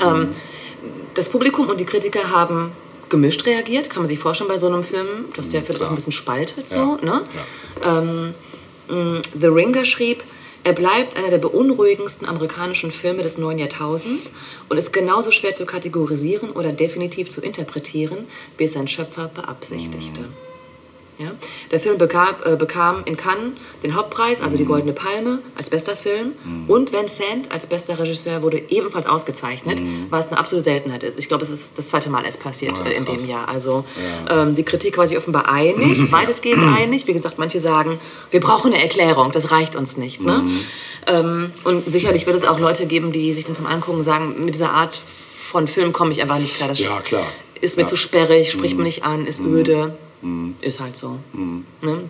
ähm, 0.00 0.28
das 1.14 1.28
Publikum 1.28 1.68
und 1.68 1.80
die 1.80 1.84
Kritiker 1.84 2.30
haben 2.30 2.72
gemischt 3.08 3.44
reagiert, 3.46 3.90
kann 3.90 4.02
man 4.02 4.08
sich 4.08 4.18
vorstellen 4.18 4.48
bei 4.48 4.58
so 4.58 4.68
einem 4.68 4.84
Film, 4.84 5.26
dass 5.34 5.48
der 5.48 5.62
vielleicht 5.62 5.82
auch 5.82 5.88
ein 5.88 5.96
bisschen 5.96 6.12
spaltet. 6.12 6.68
So, 6.68 6.78
Ja, 6.78 6.98
ne? 7.02 7.22
Ähm, 7.84 8.34
mh, 8.88 9.22
The 9.38 9.46
Ringer 9.46 9.84
schrieb, 9.84 10.22
er 10.62 10.74
bleibt 10.74 11.16
einer 11.16 11.30
der 11.30 11.38
beunruhigendsten 11.38 12.28
amerikanischen 12.28 12.92
Filme 12.92 13.22
des 13.22 13.38
neuen 13.38 13.58
Jahrtausends 13.58 14.32
und 14.68 14.76
ist 14.76 14.92
genauso 14.92 15.30
schwer 15.30 15.54
zu 15.54 15.64
kategorisieren 15.64 16.50
oder 16.50 16.72
definitiv 16.72 17.30
zu 17.30 17.40
interpretieren, 17.40 18.26
wie 18.58 18.64
es 18.64 18.74
sein 18.74 18.86
Schöpfer 18.86 19.28
beabsichtigte. 19.28 20.26
Ja? 21.20 21.32
Der 21.70 21.78
Film 21.80 21.98
begab, 21.98 22.44
äh, 22.46 22.56
bekam 22.56 23.02
in 23.04 23.16
Cannes 23.16 23.52
den 23.82 23.94
Hauptpreis, 23.94 24.40
also 24.40 24.56
die 24.56 24.64
Goldene 24.64 24.92
Palme, 24.92 25.38
als 25.56 25.70
bester 25.70 25.94
Film. 25.94 26.32
Und 26.66 26.92
Vincent 26.92 27.52
als 27.52 27.66
bester 27.66 27.98
Regisseur 27.98 28.42
wurde 28.42 28.62
ebenfalls 28.70 29.06
ausgezeichnet, 29.06 29.82
was 30.10 30.28
eine 30.28 30.38
absolute 30.38 30.64
Seltenheit 30.64 31.02
ist. 31.02 31.18
Ich 31.18 31.28
glaube, 31.28 31.44
es 31.44 31.50
ist 31.50 31.76
das 31.78 31.88
zweite 31.88 32.10
Mal 32.10 32.24
erst 32.24 32.40
passiert 32.40 32.78
Ja, 32.78 32.86
äh, 32.86 32.94
in 32.94 33.04
dem. 33.04 33.20
Jahr. 33.26 33.48
Also 33.48 33.84
ähm, 34.30 34.54
die 34.54 34.62
Kritik 34.62 34.96
war 34.96 35.06
sich 35.06 35.18
offenbar 35.18 35.48
einig, 35.52 36.10
weitestgehend 36.12 36.64
einig. 36.78 37.06
Wie 37.06 37.12
gesagt, 37.12 37.38
manche 37.38 37.60
sagen, 37.60 38.00
wir 38.30 38.40
brauchen 38.40 38.72
eine 38.72 38.82
Erklärung, 38.82 39.30
das 39.32 39.50
reicht 39.50 39.76
uns 39.76 39.96
nicht. 39.98 40.22
Ne? 40.22 40.42
Ähm, 41.06 41.50
und 41.64 41.84
sicherlich 41.84 42.26
wird 42.26 42.34
es 42.36 42.44
auch 42.44 42.58
Leute 42.58 42.86
geben, 42.86 43.12
die 43.12 43.32
sich 43.34 43.44
den 43.44 43.54
Film 43.54 43.66
angucken 43.66 43.98
und 43.98 44.04
sagen, 44.04 44.44
mit 44.44 44.54
dieser 44.54 44.70
Art 44.72 44.96
von 44.96 45.68
Film 45.68 45.92
komme 45.92 46.12
ich 46.12 46.22
einfach 46.22 46.38
nicht 46.38 46.56
klar. 46.56 46.68
Das 46.68 46.78
Ja, 46.78 46.98
klar. 47.00 47.26
ist 47.60 47.76
mir 47.76 47.82
Ja. 47.82 47.88
zu 47.88 47.96
sperrig, 47.96 48.50
spricht 48.50 48.76
mir 48.76 48.84
nicht 48.84 49.04
an, 49.04 49.26
ist 49.26 49.40
öde. 49.40 49.96
Ist 50.60 50.80
halt 50.80 50.96
so. 50.96 51.18
Ne? 51.32 52.08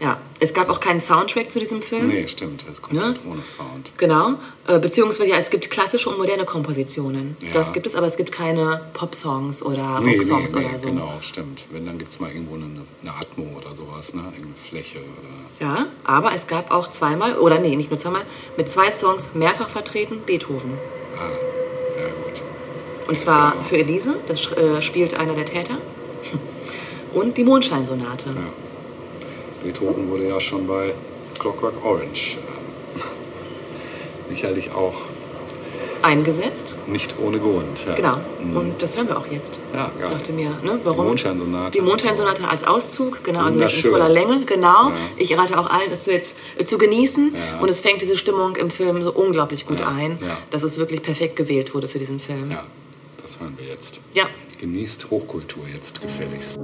Ja, 0.00 0.18
es 0.40 0.52
gab 0.52 0.70
auch 0.70 0.80
keinen 0.80 1.00
Soundtrack 1.00 1.52
zu 1.52 1.60
diesem 1.60 1.80
Film. 1.80 2.08
Nee, 2.08 2.26
stimmt. 2.26 2.64
Es 2.70 2.82
kommt 2.82 2.98
Ne? 3.00 3.06
jetzt 3.06 3.28
ohne 3.28 3.42
Sound. 3.42 3.92
Genau. 3.96 4.34
Äh, 4.66 4.80
beziehungsweise 4.80 5.30
ja, 5.30 5.36
es 5.36 5.50
gibt 5.50 5.70
klassische 5.70 6.10
und 6.10 6.18
moderne 6.18 6.44
Kompositionen. 6.44 7.36
Ja. 7.40 7.52
Das 7.52 7.72
gibt 7.72 7.86
es, 7.86 7.94
aber 7.94 8.08
es 8.08 8.16
gibt 8.16 8.32
keine 8.32 8.80
Pop-Songs 8.92 9.62
oder 9.62 10.00
Nee, 10.00 10.06
nee, 10.06 10.14
Rock-Songs 10.16 10.52
nee, 10.52 10.64
oder 10.66 10.78
so. 10.78 10.88
genau, 10.88 11.12
stimmt. 11.20 11.62
Wenn, 11.70 11.86
dann 11.86 11.96
gibt 11.96 12.10
es 12.10 12.18
mal 12.18 12.28
irgendwo 12.32 12.56
eine, 12.56 12.66
eine 13.02 13.12
Atmo 13.14 13.56
oder 13.56 13.72
sowas, 13.72 14.12
ne? 14.14 14.22
Irgendeine 14.24 14.54
Fläche 14.56 14.98
oder... 14.98 15.64
Ja, 15.64 15.86
aber 16.02 16.34
es 16.34 16.48
gab 16.48 16.72
auch 16.72 16.88
zweimal, 16.88 17.38
oder 17.38 17.60
nee, 17.60 17.76
nicht 17.76 17.90
nur 17.90 17.98
zweimal, 17.98 18.22
mit 18.56 18.68
zwei 18.68 18.90
Songs 18.90 19.28
mehrfach 19.34 19.68
vertreten 19.68 20.18
Beethoven. 20.26 20.72
Ah, 21.16 22.00
ja 22.00 22.06
gut. 22.08 22.42
Und 23.02 23.10
Der 23.10 23.16
zwar 23.18 23.54
ja, 23.54 23.62
für 23.62 23.78
Elise, 23.78 24.16
das 24.26 24.44
äh, 24.52 24.82
spielt 24.82 25.14
einer 25.14 25.34
der 25.34 25.44
Täter. 25.46 25.78
Und 27.14 27.36
die 27.36 27.44
Mondscheinsonate. 27.44 28.30
Ja. 28.30 28.34
Beethoven 29.62 30.10
wurde 30.10 30.28
ja 30.28 30.40
schon 30.40 30.66
bei 30.66 30.94
Clockwork 31.38 31.84
Orange 31.84 32.36
äh, 32.36 34.28
sicherlich 34.30 34.72
auch 34.72 34.94
Eingesetzt. 36.02 36.76
nicht 36.86 37.14
ohne 37.18 37.38
Grund. 37.38 37.86
Ja. 37.86 37.94
Genau. 37.94 38.12
Mhm. 38.42 38.56
Und 38.56 38.82
das 38.82 38.94
hören 38.94 39.08
wir 39.08 39.16
auch 39.16 39.26
jetzt. 39.26 39.58
Ja, 39.72 39.90
geil. 39.98 40.10
Dachte 40.10 40.32
mir, 40.34 40.50
ne, 40.62 40.78
warum? 40.84 40.98
Die 40.98 41.08
Mondscheinsonate. 41.08 41.70
Die 41.70 41.80
Mondscheinsonate 41.80 42.46
als 42.48 42.64
Auszug, 42.64 43.24
genau, 43.24 43.40
also 43.40 43.58
in 43.58 43.68
voller 43.68 44.10
Länge, 44.10 44.44
genau. 44.44 44.90
Ja. 44.90 44.96
Ich 45.16 45.36
rate 45.38 45.58
auch 45.58 45.66
allen, 45.66 45.88
das 45.88 46.02
zu 46.02 46.12
jetzt 46.12 46.36
äh, 46.58 46.64
zu 46.64 46.76
genießen. 46.76 47.34
Ja. 47.34 47.60
Und 47.60 47.70
es 47.70 47.80
fängt 47.80 48.02
diese 48.02 48.18
Stimmung 48.18 48.56
im 48.56 48.70
Film 48.70 49.02
so 49.02 49.12
unglaublich 49.12 49.66
gut 49.66 49.80
ein, 49.80 50.18
dass 50.50 50.62
es 50.62 50.76
wirklich 50.78 51.00
perfekt 51.00 51.36
gewählt 51.36 51.74
wurde 51.74 51.88
für 51.88 51.98
diesen 51.98 52.20
Film. 52.20 52.50
Ja, 52.50 52.64
das 53.22 53.40
hören 53.40 53.54
wir 53.56 53.66
jetzt. 53.66 54.00
Ja. 54.12 54.24
Genießt 54.58 55.10
Hochkultur 55.10 55.64
jetzt 55.72 56.02
gefälligst. 56.02 56.58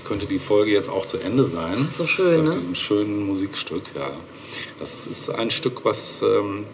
Eigentlich 0.00 0.04
könnte 0.04 0.26
die 0.26 0.38
Folge 0.38 0.70
jetzt 0.70 0.88
auch 0.88 1.06
zu 1.06 1.18
Ende 1.18 1.44
sein. 1.44 1.88
So 1.90 2.06
schön, 2.06 2.44
Nach 2.44 2.50
ne? 2.50 2.50
diesem 2.50 2.74
schönen 2.74 3.26
Musikstück, 3.26 3.82
ja. 3.94 4.10
Das 4.78 5.06
ist 5.06 5.30
ein 5.30 5.50
Stück, 5.50 5.84
was, 5.84 6.22
ähm, 6.22 6.66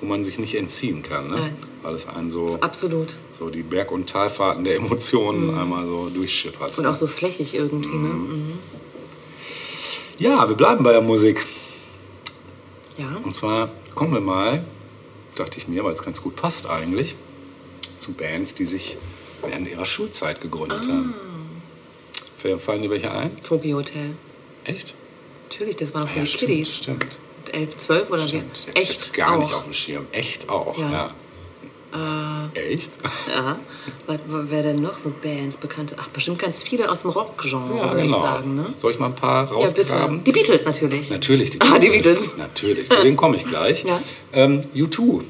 wo 0.00 0.06
man 0.06 0.24
sich 0.24 0.38
nicht 0.38 0.54
entziehen 0.56 1.02
kann, 1.02 1.28
ne? 1.28 1.36
Nein. 1.36 1.54
Weil 1.82 1.94
es 1.94 2.08
einen 2.08 2.30
so, 2.30 2.58
Absolut. 2.60 3.16
so 3.38 3.50
die 3.50 3.62
Berg- 3.62 3.92
und 3.92 4.08
Talfahrten 4.08 4.64
der 4.64 4.76
Emotionen 4.76 5.56
einmal 5.56 5.86
so 5.86 6.10
durchschippert. 6.10 6.76
Mhm. 6.76 6.84
Und 6.84 6.90
auch 6.90 6.96
so 6.96 7.06
flächig 7.06 7.54
irgendwie, 7.54 7.88
ne? 7.88 8.08
Mhm. 8.08 8.52
Ja, 10.18 10.48
wir 10.48 10.56
bleiben 10.56 10.84
bei 10.84 10.92
der 10.92 11.00
Musik. 11.00 11.44
Ja. 12.96 13.16
Und 13.24 13.34
zwar 13.34 13.70
kommen 13.94 14.12
wir 14.12 14.20
mal, 14.20 14.64
dachte 15.34 15.58
ich 15.58 15.66
mir, 15.66 15.84
weil 15.84 15.94
es 15.94 16.02
ganz 16.02 16.22
gut 16.22 16.36
passt 16.36 16.68
eigentlich, 16.68 17.16
zu 17.98 18.12
Bands, 18.12 18.54
die 18.54 18.64
sich 18.64 18.96
während 19.42 19.68
ihrer 19.68 19.84
Schulzeit 19.84 20.40
gegründet 20.40 20.86
haben. 20.88 21.14
Fallen- 22.44 22.60
Fallen 22.60 22.82
dir 22.82 22.90
welche 22.90 23.10
ein? 23.10 23.30
Tokyo 23.42 23.78
Hotel. 23.78 24.10
Echt? 24.64 24.94
Natürlich, 25.50 25.76
das 25.76 25.94
war 25.94 26.02
doch 26.02 26.08
für 26.08 26.18
Ja, 26.18 26.24
die 26.24 26.30
stimmt, 26.30 26.50
Kiddies. 26.50 26.74
stimmt. 26.76 27.06
Mit 27.46 27.54
11, 27.54 27.76
12 27.76 28.10
oder? 28.10 28.22
Hätte 28.22 28.42
ich 28.82 28.88
jetzt 28.90 29.14
gar 29.14 29.34
auch. 29.34 29.38
nicht 29.38 29.52
auf 29.54 29.64
dem 29.64 29.72
Schirm. 29.72 30.06
Echt 30.12 30.48
auch, 30.50 30.76
ja. 30.78 30.90
Ja. 30.90 32.50
Echt? 32.54 32.98
Ja. 33.32 33.56
Was, 34.06 34.18
wer 34.26 34.62
denn 34.62 34.82
noch 34.82 34.98
so 34.98 35.12
Bands 35.22 35.56
bekannte? 35.56 35.94
Ach, 35.98 36.08
bestimmt 36.08 36.38
ganz 36.40 36.62
viele 36.62 36.90
aus 36.90 37.02
dem 37.02 37.12
Rock-Genre, 37.12 37.76
Ja, 37.78 37.90
würde 37.92 38.02
genau. 38.02 38.16
ich 38.16 38.22
sagen. 38.22 38.56
Ne? 38.56 38.74
Soll 38.76 38.90
ich 38.92 38.98
mal 38.98 39.06
ein 39.06 39.14
paar 39.14 39.44
Ja, 39.46 39.52
rausgraben? 39.52 40.24
Die 40.24 40.32
Beatles 40.32 40.64
natürlich. 40.64 41.10
Natürlich, 41.10 41.50
die 41.50 41.60
Ah, 41.60 41.78
die 41.78 41.88
Beatles. 41.90 42.36
Natürlich, 42.36 42.90
zu 42.90 43.00
denen 43.00 43.16
komme 43.16 43.36
ich 43.36 43.46
gleich. 43.46 43.84
Ja. 43.84 44.00
Ähm, 44.32 44.62
U2 44.74 45.22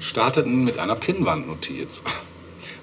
starteten 0.00 0.64
mit 0.64 0.78
einer 0.80 0.96
Pinnwandnotiz. 0.96 2.02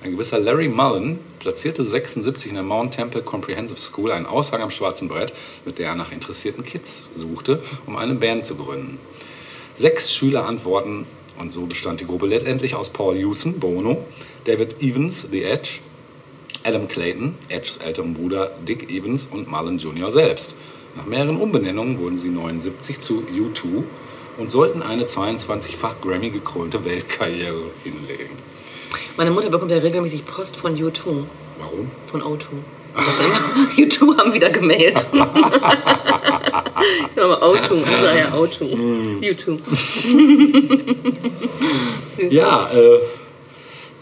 Ein 0.01 0.11
gewisser 0.11 0.39
Larry 0.39 0.69
Mullen 0.69 1.19
platzierte 1.39 1.83
76 1.83 2.51
in 2.51 2.55
der 2.55 2.63
Mount 2.63 2.93
Temple 2.93 3.23
Comprehensive 3.23 3.79
School 3.79 4.11
einen 4.11 4.25
Aushang 4.25 4.61
am 4.61 4.69
schwarzen 4.69 5.07
Brett, 5.07 5.33
mit 5.65 5.79
der 5.79 5.89
er 5.89 5.95
nach 5.95 6.11
interessierten 6.11 6.63
Kids 6.63 7.09
suchte, 7.15 7.61
um 7.85 7.95
eine 7.95 8.15
Band 8.15 8.45
zu 8.45 8.55
gründen. 8.55 8.99
Sechs 9.73 10.13
Schüler 10.13 10.45
antworten 10.45 11.05
und 11.39 11.53
so 11.53 11.65
bestand 11.65 12.01
die 12.01 12.05
Gruppe 12.05 12.27
letztendlich 12.27 12.75
aus 12.75 12.89
Paul 12.89 13.17
Hewson, 13.17 13.59
Bono, 13.59 14.03
David 14.43 14.83
Evans, 14.83 15.27
The 15.31 15.43
Edge, 15.43 15.79
Adam 16.63 16.87
Clayton, 16.87 17.35
Edges 17.47 17.77
älterem 17.77 18.13
Bruder 18.13 18.51
Dick 18.67 18.91
Evans 18.91 19.27
und 19.31 19.49
Marlon 19.49 19.77
Jr. 19.77 20.11
selbst. 20.11 20.55
Nach 20.95 21.05
mehreren 21.05 21.39
Umbenennungen 21.39 21.99
wurden 21.99 22.17
sie 22.17 22.29
79 22.29 22.99
zu 22.99 23.23
U2 23.33 23.83
und 24.37 24.51
sollten 24.51 24.81
eine 24.81 25.05
22-fach 25.05 26.01
Grammy 26.01 26.29
gekrönte 26.29 26.83
Weltkarriere 26.83 27.71
hinlegen. 27.83 28.48
Meine 29.19 29.31
Mutter 29.31 29.49
bekommt 29.49 29.69
ja 29.69 29.77
regelmäßig 29.79 30.25
Post 30.25 30.55
von 30.55 30.77
U2. 30.77 31.25
Warum? 31.59 31.91
Von 32.09 32.21
O2. 32.21 32.45
U2 33.75 34.17
haben 34.17 34.33
wieder 34.33 34.49
gemeldet. 34.49 35.05
Aber 37.17 37.43
O2, 37.43 37.83
also 37.83 38.07
ja, 38.15 38.33
O2. 38.33 38.77
Hm. 38.77 39.19
U2. 39.19 39.59
Ja, 42.29 42.69
äh, 42.73 42.99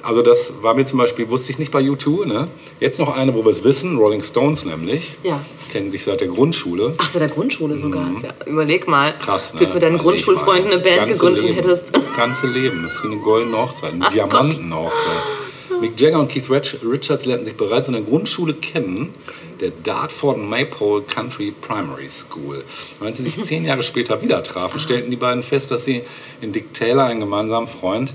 also 0.08 0.22
das 0.22 0.54
war 0.62 0.74
mir 0.74 0.86
zum 0.86 1.00
Beispiel, 1.00 1.30
wusste 1.30 1.52
ich 1.52 1.60
nicht 1.60 1.72
bei 1.72 1.82
U2. 1.82 2.26
Ne? 2.26 2.48
Jetzt 2.80 2.98
noch 3.00 3.14
eine, 3.14 3.36
wo 3.36 3.44
wir 3.44 3.52
es 3.52 3.64
wissen, 3.64 3.98
Rolling 3.98 4.24
Stones 4.24 4.64
nämlich. 4.66 5.18
Ja. 5.24 5.44
Kennen 5.72 5.92
sich 5.92 6.04
seit 6.06 6.22
der 6.22 6.30
Grundschule. 6.30 6.94
Ach, 6.98 7.10
seit 7.10 7.22
der 7.22 7.28
Grundschule 7.28 7.78
sogar. 7.78 8.10
Ist 8.12 8.24
Ja, 8.24 8.30
überleg 8.46 8.88
mal. 8.88 9.12
Mhm. 9.12 9.20
Krass, 9.20 9.54
ne? 9.54 9.60
Du 9.60 9.66
jetzt 9.66 9.74
mit 9.74 9.84
deinen 9.84 9.96
Überleg 10.00 10.24
Grundschulfreunden 10.26 10.72
eine 10.72 10.82
Band 10.82 11.12
gegründet 11.12 11.44
Leben, 11.44 11.56
hättest. 11.56 11.94
Das 11.96 12.04
ganze 12.16 12.48
Leben, 12.48 12.84
das 12.84 12.94
ist 12.96 13.04
wie 13.04 13.08
eine 13.08 13.18
goldene 13.18 13.58
Hochzeit, 13.58 13.94
eine 13.94 14.08
Diamantenhochzeit. 14.10 15.24
Mick 15.82 16.00
Jagger 16.00 16.20
und 16.22 16.32
Keith 16.32 16.50
Rich- 16.50 16.78
Richards 16.84 17.26
lernten 17.26 17.46
sich 17.46 17.56
bereits 17.56 17.88
in 17.88 17.94
der 17.94 18.02
Grundschule 18.02 18.54
kennen, 18.56 19.14
der 19.60 19.72
Dartford 19.84 20.38
Maypole 20.38 21.04
Country 21.04 21.54
Primary 21.62 22.10
School. 22.10 22.64
Und 23.00 23.06
als 23.08 23.18
sie 23.18 23.24
sich 23.26 23.42
zehn 23.44 23.66
Jahre 23.66 23.84
später 23.84 24.22
wieder 24.22 24.42
trafen, 24.42 24.80
stellten 24.80 25.12
die 25.12 25.18
beiden 25.18 25.44
fest, 25.44 25.70
dass 25.70 25.86
sie 25.86 26.02
in 26.42 26.52
Dick 26.54 26.74
Taylor 26.74 27.06
einen 27.06 27.20
gemeinsamen 27.20 27.68
Freund 27.68 28.14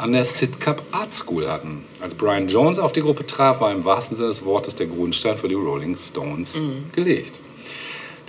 an 0.00 0.12
der 0.12 0.24
Sidcup 0.24 0.82
Art 0.92 1.12
School 1.12 1.46
hatten. 1.46 1.84
Als 2.00 2.14
Brian 2.14 2.48
Jones 2.48 2.78
auf 2.78 2.92
die 2.92 3.02
Gruppe 3.02 3.26
traf, 3.26 3.60
war 3.60 3.70
im 3.70 3.84
wahrsten 3.84 4.16
Sinne 4.16 4.30
des 4.30 4.44
Wortes 4.44 4.74
der 4.74 4.86
Grundstein 4.86 5.36
für 5.36 5.48
die 5.48 5.54
Rolling 5.54 5.96
Stones 5.96 6.60
gelegt. 6.92 7.40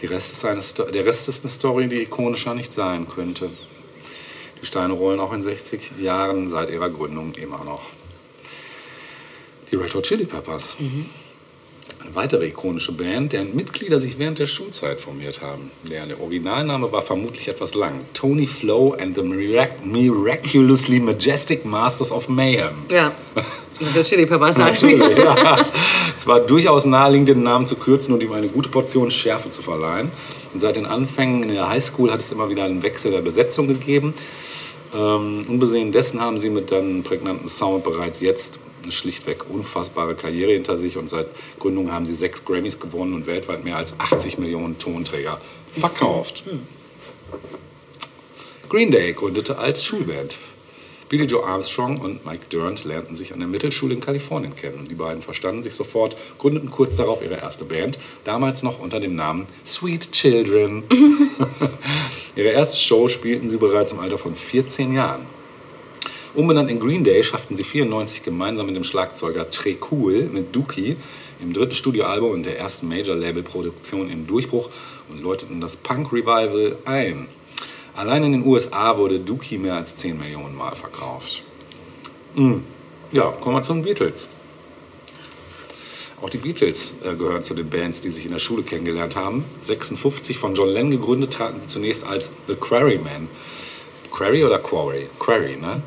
Die 0.02 0.08
Rest 0.08 0.44
eine 0.46 0.60
der 0.92 1.06
Rest 1.06 1.30
ist 1.30 1.44
eine 1.44 1.52
Story, 1.52 1.88
die 1.88 2.02
ikonischer 2.02 2.54
nicht 2.56 2.74
sein 2.74 3.08
könnte. 3.08 3.50
Die 4.62 4.66
Steine 4.66 4.94
rollen 4.94 5.20
auch 5.20 5.32
in 5.34 5.42
60 5.42 5.94
Jahren 6.00 6.50
seit 6.50 6.70
ihrer 6.70 6.90
Gründung 6.90 7.34
immer 7.36 7.64
noch. 7.64 7.82
Die 9.72 9.76
Red 9.76 9.96
Hot 9.96 10.04
Chili 10.04 10.26
Peppers. 10.26 10.76
Eine 12.12 12.24
weitere 12.24 12.48
ikonische 12.48 12.92
Band, 12.92 13.32
deren 13.32 13.56
Mitglieder 13.56 14.02
sich 14.02 14.20
während 14.20 14.38
der 14.38 14.46
Schulzeit 14.46 15.00
formiert 15.00 15.42
haben. 15.42 15.72
Der, 15.90 16.06
der 16.06 16.20
Originalname 16.20 16.92
war 16.92 17.02
vermutlich 17.02 17.48
etwas 17.48 17.74
lang. 17.74 18.02
Tony 18.14 18.48
Flo 18.48 18.98
and 19.00 19.16
the 19.16 19.22
Mirac 19.22 19.86
Miraculously 19.86 21.00
Majestic 21.00 21.64
Masters 21.64 22.12
of 22.12 22.28
Mayhem. 22.28 22.74
Ja. 22.90 23.14
Der 23.96 24.04
Chili 24.04 24.26
Peppers 24.26 24.58
Natürlich, 24.58 25.18
ja. 25.18 25.58
Es 26.14 26.28
war 26.28 26.42
durchaus 26.42 26.84
naheliegend, 26.84 27.30
den 27.30 27.44
Namen 27.44 27.66
zu 27.66 27.78
kürzen 27.78 28.14
und 28.14 28.22
ihm 28.22 28.34
eine 28.34 28.50
gute 28.50 28.68
Portion 28.68 29.10
Schärfe 29.10 29.50
zu 29.50 29.62
verleihen. 29.62 30.12
Und 30.54 30.60
seit 30.60 30.76
den 30.76 30.86
Anfängen 30.86 31.44
in 31.44 31.54
der 31.54 31.70
Highschool 31.70 32.12
hat 32.12 32.20
es 32.20 32.32
immer 32.34 32.50
wieder 32.50 32.66
einen 32.66 32.84
Wechsel 32.84 33.12
der 33.12 33.22
Besetzung 33.22 33.68
gegeben. 33.68 34.14
Ähm, 34.94 35.44
unbesehen 35.48 35.94
dessen 35.94 36.20
haben 36.20 36.38
sie 36.38 36.50
mit 36.50 36.74
einem 36.74 37.04
prägnanten 37.04 37.48
Sound 37.48 37.86
bereits 37.86 38.20
jetzt 38.20 38.60
eine 38.84 38.92
schlichtweg 38.92 39.50
unfassbare 39.50 40.16
Karriere 40.16 40.52
hinter 40.52 40.78
sich 40.78 40.98
und 40.98 41.10
seit 41.10 41.28
Gründung 41.60 41.92
haben 41.92 42.06
sie 42.06 42.16
sechs 42.16 42.46
Grammys 42.46 42.80
gewonnen 42.80 43.14
und 43.14 43.28
weltweit 43.28 43.64
mehr 43.64 43.78
als 43.78 44.00
80 44.00 44.38
Millionen 44.38 44.78
Tonträger 44.78 45.40
verkauft. 45.74 46.44
Green 48.70 48.92
Day 48.92 49.14
gründete 49.14 49.58
als 49.58 49.84
Schulband. 49.84 50.38
Billy 51.12 51.26
Joe 51.26 51.44
Armstrong 51.44 51.98
und 51.98 52.26
Mike 52.26 52.46
Durant 52.50 52.86
lernten 52.86 53.18
sich 53.18 53.34
an 53.34 53.40
der 53.40 53.50
Mittelschule 53.50 53.94
in 53.94 54.00
Kalifornien 54.00 54.56
kennen. 54.56 54.88
Die 54.90 54.96
beiden 54.96 55.22
verstanden 55.22 55.62
sich 55.62 55.76
sofort, 55.76 56.16
gründeten 56.38 56.72
kurz 56.72 56.96
darauf 56.96 57.22
ihre 57.22 57.36
erste 57.36 57.66
Band, 57.66 58.00
damals 58.24 58.64
noch 58.64 58.80
unter 58.80 59.02
dem 59.02 59.18
Namen 59.18 59.46
Sweet 59.66 60.14
Children. 60.14 60.84
ihre 62.38 62.48
erste 62.48 62.78
Show 62.78 63.10
spielten 63.10 63.50
sie 63.50 63.58
bereits 63.58 63.92
im 63.92 64.00
Alter 64.00 64.18
von 64.18 64.36
14 64.38 64.94
Jahren. 64.94 65.26
Umbenannt 66.34 66.70
in 66.70 66.80
Green 66.80 67.04
Day 67.04 67.22
schafften 67.24 67.58
sie 67.58 67.64
94 67.66 68.24
gemeinsam 68.24 68.66
mit 68.66 68.76
dem 68.78 68.86
Schlagzeuger 68.86 69.50
Trey 69.50 69.78
Cool 69.92 70.30
mit 70.32 70.56
Dookie 70.56 70.96
im 71.42 71.52
dritten 71.52 71.76
Studioalbum 71.76 72.32
und 72.32 72.46
der 72.46 72.58
ersten 72.58 72.88
Major-Label-Produktion 72.88 74.10
im 74.10 74.28
Durchbruch 74.28 74.70
und 75.10 75.22
läuteten 75.22 75.60
das 75.60 75.76
Punk-Revival 75.76 76.78
ein. 76.86 77.28
Allein 77.96 78.24
in 78.24 78.32
den 78.32 78.46
USA 78.46 78.98
wurde 78.98 79.20
Dookie 79.20 79.58
mehr 79.58 79.76
als 79.76 79.98
10 79.98 80.18
Millionen 80.18 80.56
Mal 80.56 80.74
verkauft. 80.74 81.44
Mm. 82.36 82.60
Ja, 83.12 83.32
kommen 83.32 83.58
wir 83.58 83.64
zu 83.64 83.74
den 83.74 83.84
Beatles. 83.84 84.30
Auch 86.22 86.30
die 86.30 86.38
Beatles 86.38 87.02
äh, 87.04 87.16
gehören 87.16 87.44
zu 87.44 87.54
den 87.54 87.70
Bands, 87.70 88.00
die 88.00 88.10
sich 88.10 88.26
in 88.26 88.32
der 88.32 88.40
Schule 88.40 88.64
kennengelernt 88.64 89.18
haben. 89.18 89.44
56 89.60 90.38
von 90.38 90.56
John 90.56 90.70
Lennon 90.70 90.92
gegründet, 90.92 91.34
traten 91.34 91.60
sie 91.62 91.68
zunächst 91.68 92.06
als 92.06 92.32
The 92.48 92.56
Quarrymen. 92.56 93.28
Quarry 94.12 94.46
oder 94.46 94.60
Quarry? 94.60 95.10
Quarry, 95.20 95.58
ne? 95.58 95.82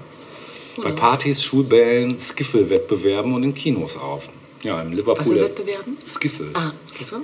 Bei 0.83 0.91
Partys, 0.91 1.43
Schulbällen, 1.43 2.19
Skiffle-Wettbewerben 2.19 3.33
und 3.33 3.43
in 3.43 3.55
Kinos 3.55 3.97
auf. 3.97 4.29
Ja, 4.63 4.81
im 4.81 4.93
Liverpool. 4.93 5.17
Was 5.19 5.29
für 5.29 5.41
Wettbewerben? 5.41 5.99
Skiffle. 6.05 6.49
Ah, 6.55 6.73
Skiffe? 6.89 7.21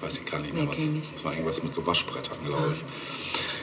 Weiß 0.00 0.18
ich 0.18 0.24
gar 0.24 0.40
nicht 0.40 0.52
mehr, 0.52 0.64
Nee, 0.64 0.68
was. 0.68 0.90
Das 1.14 1.24
war 1.24 1.32
irgendwas 1.32 1.62
mit 1.62 1.72
so 1.72 1.86
Waschbrettern, 1.86 2.36
glaube 2.44 2.72
ich. 2.72 2.82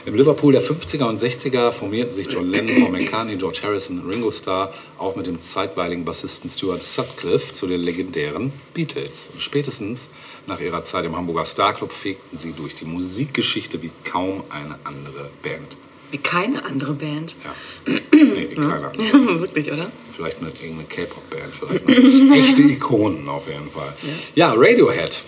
Im 0.06 0.16
Liverpool 0.16 0.54
der 0.54 0.64
50er 0.64 1.04
und 1.04 1.20
60er 1.20 1.72
formierten 1.74 2.14
sich 2.14 2.32
John 2.32 2.50
Lennon, 2.50 2.82
Paul 2.82 2.92
McCartney, 2.92 3.36
George 3.36 3.60
Harrison, 3.62 4.10
Ringo 4.10 4.32
Starr, 4.32 4.74
auch 4.98 5.18
mit 5.18 5.28
dem 5.28 5.42
zeitweiligen 5.42 6.06
Bassisten 6.06 6.50
Stuart 6.50 6.82
Sutcliffe 6.82 7.52
zu 7.52 7.68
den 7.68 7.82
legendären 7.82 8.54
Beatles. 8.74 9.32
Und 9.34 9.42
spätestens 9.42 10.10
nach 10.48 10.62
ihrer 10.62 10.86
Zeit 10.86 11.04
im 11.04 11.18
Hamburger 11.18 11.46
Starclub 11.46 11.92
fegten 11.92 12.38
sie 12.38 12.54
durch 12.54 12.74
die 12.74 12.86
Musikgeschichte 12.86 13.82
wie 13.82 13.92
kaum 14.06 14.46
eine 14.50 14.80
andere 14.86 15.30
Band. 15.44 15.76
Wie 16.12 16.18
keine 16.18 16.66
andere 16.66 16.94
Band. 16.94 17.36
Ja. 17.44 17.94
Nee, 18.12 18.50
wie 18.50 18.56
keine 18.56 18.88
andere. 18.88 19.40
Wirklich, 19.42 19.72
oder? 19.72 19.92
Vielleicht 20.12 20.42
mit 20.42 20.62
irgendeiner 20.62 20.88
K-Pop-Band, 20.88 21.54
vielleicht. 21.56 21.90
Echte 22.48 22.62
Ikonen 22.64 23.28
auf 23.30 23.48
jeden 23.48 23.70
Fall. 23.70 23.94
Ja, 24.36 24.54
Radiohead. 24.56 25.22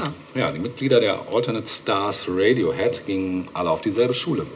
Ah. 0.00 0.10
Ja, 0.34 0.50
die 0.50 0.58
Mitglieder 0.58 1.00
der 1.00 1.20
Alternate 1.32 1.66
Stars 1.68 2.26
Radiohead 2.28 3.06
gingen 3.06 3.48
alle 3.54 3.70
auf 3.70 3.80
dieselbe 3.80 4.14
Schule. 4.14 4.46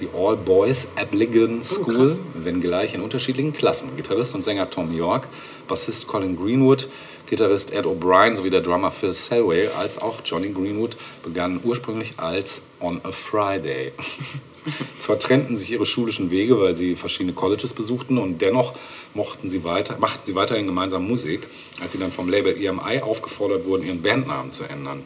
Die 0.00 0.08
All 0.16 0.36
Boys 0.36 0.88
Abligan 0.96 1.62
School, 1.62 2.06
krass. 2.06 2.22
wenngleich 2.34 2.94
in 2.94 3.00
unterschiedlichen 3.02 3.52
Klassen. 3.52 3.96
Gitarrist 3.96 4.34
und 4.34 4.44
Sänger 4.44 4.70
Tom 4.70 4.92
York, 4.92 5.28
Bassist 5.68 6.06
Colin 6.06 6.36
Greenwood, 6.36 6.88
Gitarrist 7.26 7.72
Ed 7.72 7.86
O'Brien 7.86 8.34
sowie 8.34 8.50
der 8.50 8.60
Drummer 8.60 8.90
Phil 8.90 9.12
Selway 9.12 9.68
als 9.68 9.98
auch 9.98 10.20
Johnny 10.24 10.48
Greenwood 10.48 10.96
begannen 11.22 11.60
ursprünglich 11.62 12.14
als 12.16 12.62
On 12.80 13.00
a 13.04 13.12
Friday. 13.12 13.92
Zwar 14.98 15.18
trennten 15.18 15.56
sich 15.56 15.72
ihre 15.72 15.86
schulischen 15.86 16.30
Wege, 16.30 16.60
weil 16.60 16.76
sie 16.76 16.94
verschiedene 16.94 17.32
Colleges 17.32 17.74
besuchten 17.74 18.18
und 18.18 18.40
dennoch 18.40 18.74
mochten 19.14 19.48
sie 19.48 19.64
weiter, 19.64 19.98
machten 19.98 20.20
sie 20.24 20.34
weiterhin 20.34 20.66
gemeinsam 20.66 21.06
Musik. 21.06 21.46
Als 21.80 21.92
sie 21.92 21.98
dann 21.98 22.12
vom 22.12 22.28
Label 22.28 22.56
EMI 22.56 23.00
aufgefordert 23.00 23.64
wurden, 23.66 23.86
ihren 23.86 24.02
Bandnamen 24.02 24.52
zu 24.52 24.64
ändern, 24.64 25.02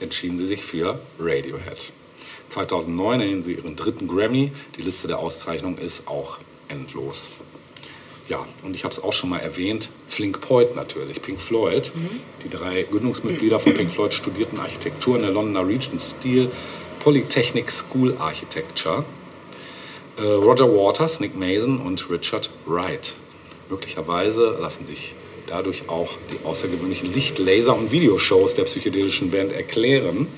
entschieden 0.00 0.38
sie 0.38 0.46
sich 0.46 0.64
für 0.64 0.98
Radiohead. 1.18 1.92
2009 2.48 3.20
erhielten 3.20 3.42
sie 3.42 3.54
ihren 3.54 3.76
dritten 3.76 4.06
Grammy. 4.06 4.52
Die 4.76 4.82
Liste 4.82 5.08
der 5.08 5.18
Auszeichnungen 5.18 5.78
ist 5.78 6.08
auch 6.08 6.38
endlos. 6.68 7.30
Ja, 8.28 8.46
und 8.62 8.74
ich 8.74 8.84
habe 8.84 8.92
es 8.92 9.02
auch 9.02 9.12
schon 9.12 9.28
mal 9.28 9.40
erwähnt, 9.40 9.90
Flink 10.08 10.40
Poit 10.40 10.74
natürlich, 10.74 11.20
Pink 11.20 11.38
Floyd. 11.38 11.92
Die 12.42 12.48
drei 12.48 12.84
Gründungsmitglieder 12.84 13.58
von 13.58 13.74
Pink 13.74 13.92
Floyd 13.92 14.14
studierten 14.14 14.60
Architektur 14.60 15.16
in 15.16 15.22
der 15.22 15.30
Londoner 15.30 15.68
Regent 15.68 16.00
Steel 16.00 16.50
Polytechnic 17.04 17.70
School 17.70 18.16
Architecture. 18.18 19.04
Äh, 20.16 20.22
Roger 20.22 20.74
Waters, 20.74 21.20
Nick 21.20 21.36
Mason 21.36 21.78
und 21.78 22.08
Richard 22.08 22.48
Wright. 22.64 23.16
Möglicherweise 23.68 24.56
lassen 24.58 24.86
sich 24.86 25.14
dadurch 25.46 25.90
auch 25.90 26.16
die 26.32 26.42
außergewöhnlichen 26.46 27.12
Licht-, 27.12 27.38
Laser- 27.38 27.76
und 27.76 27.92
Videoshows 27.92 28.54
der 28.54 28.64
psychedelischen 28.64 29.30
Band 29.30 29.52
erklären. 29.52 30.28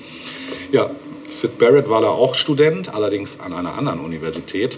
Ja, 0.73 0.91
Sid 1.25 1.57
Barrett 1.57 1.87
war 1.87 2.01
da 2.01 2.09
auch 2.09 2.35
Student, 2.35 2.93
allerdings 2.93 3.39
an 3.39 3.53
einer 3.53 3.75
anderen 3.75 4.01
Universität, 4.01 4.77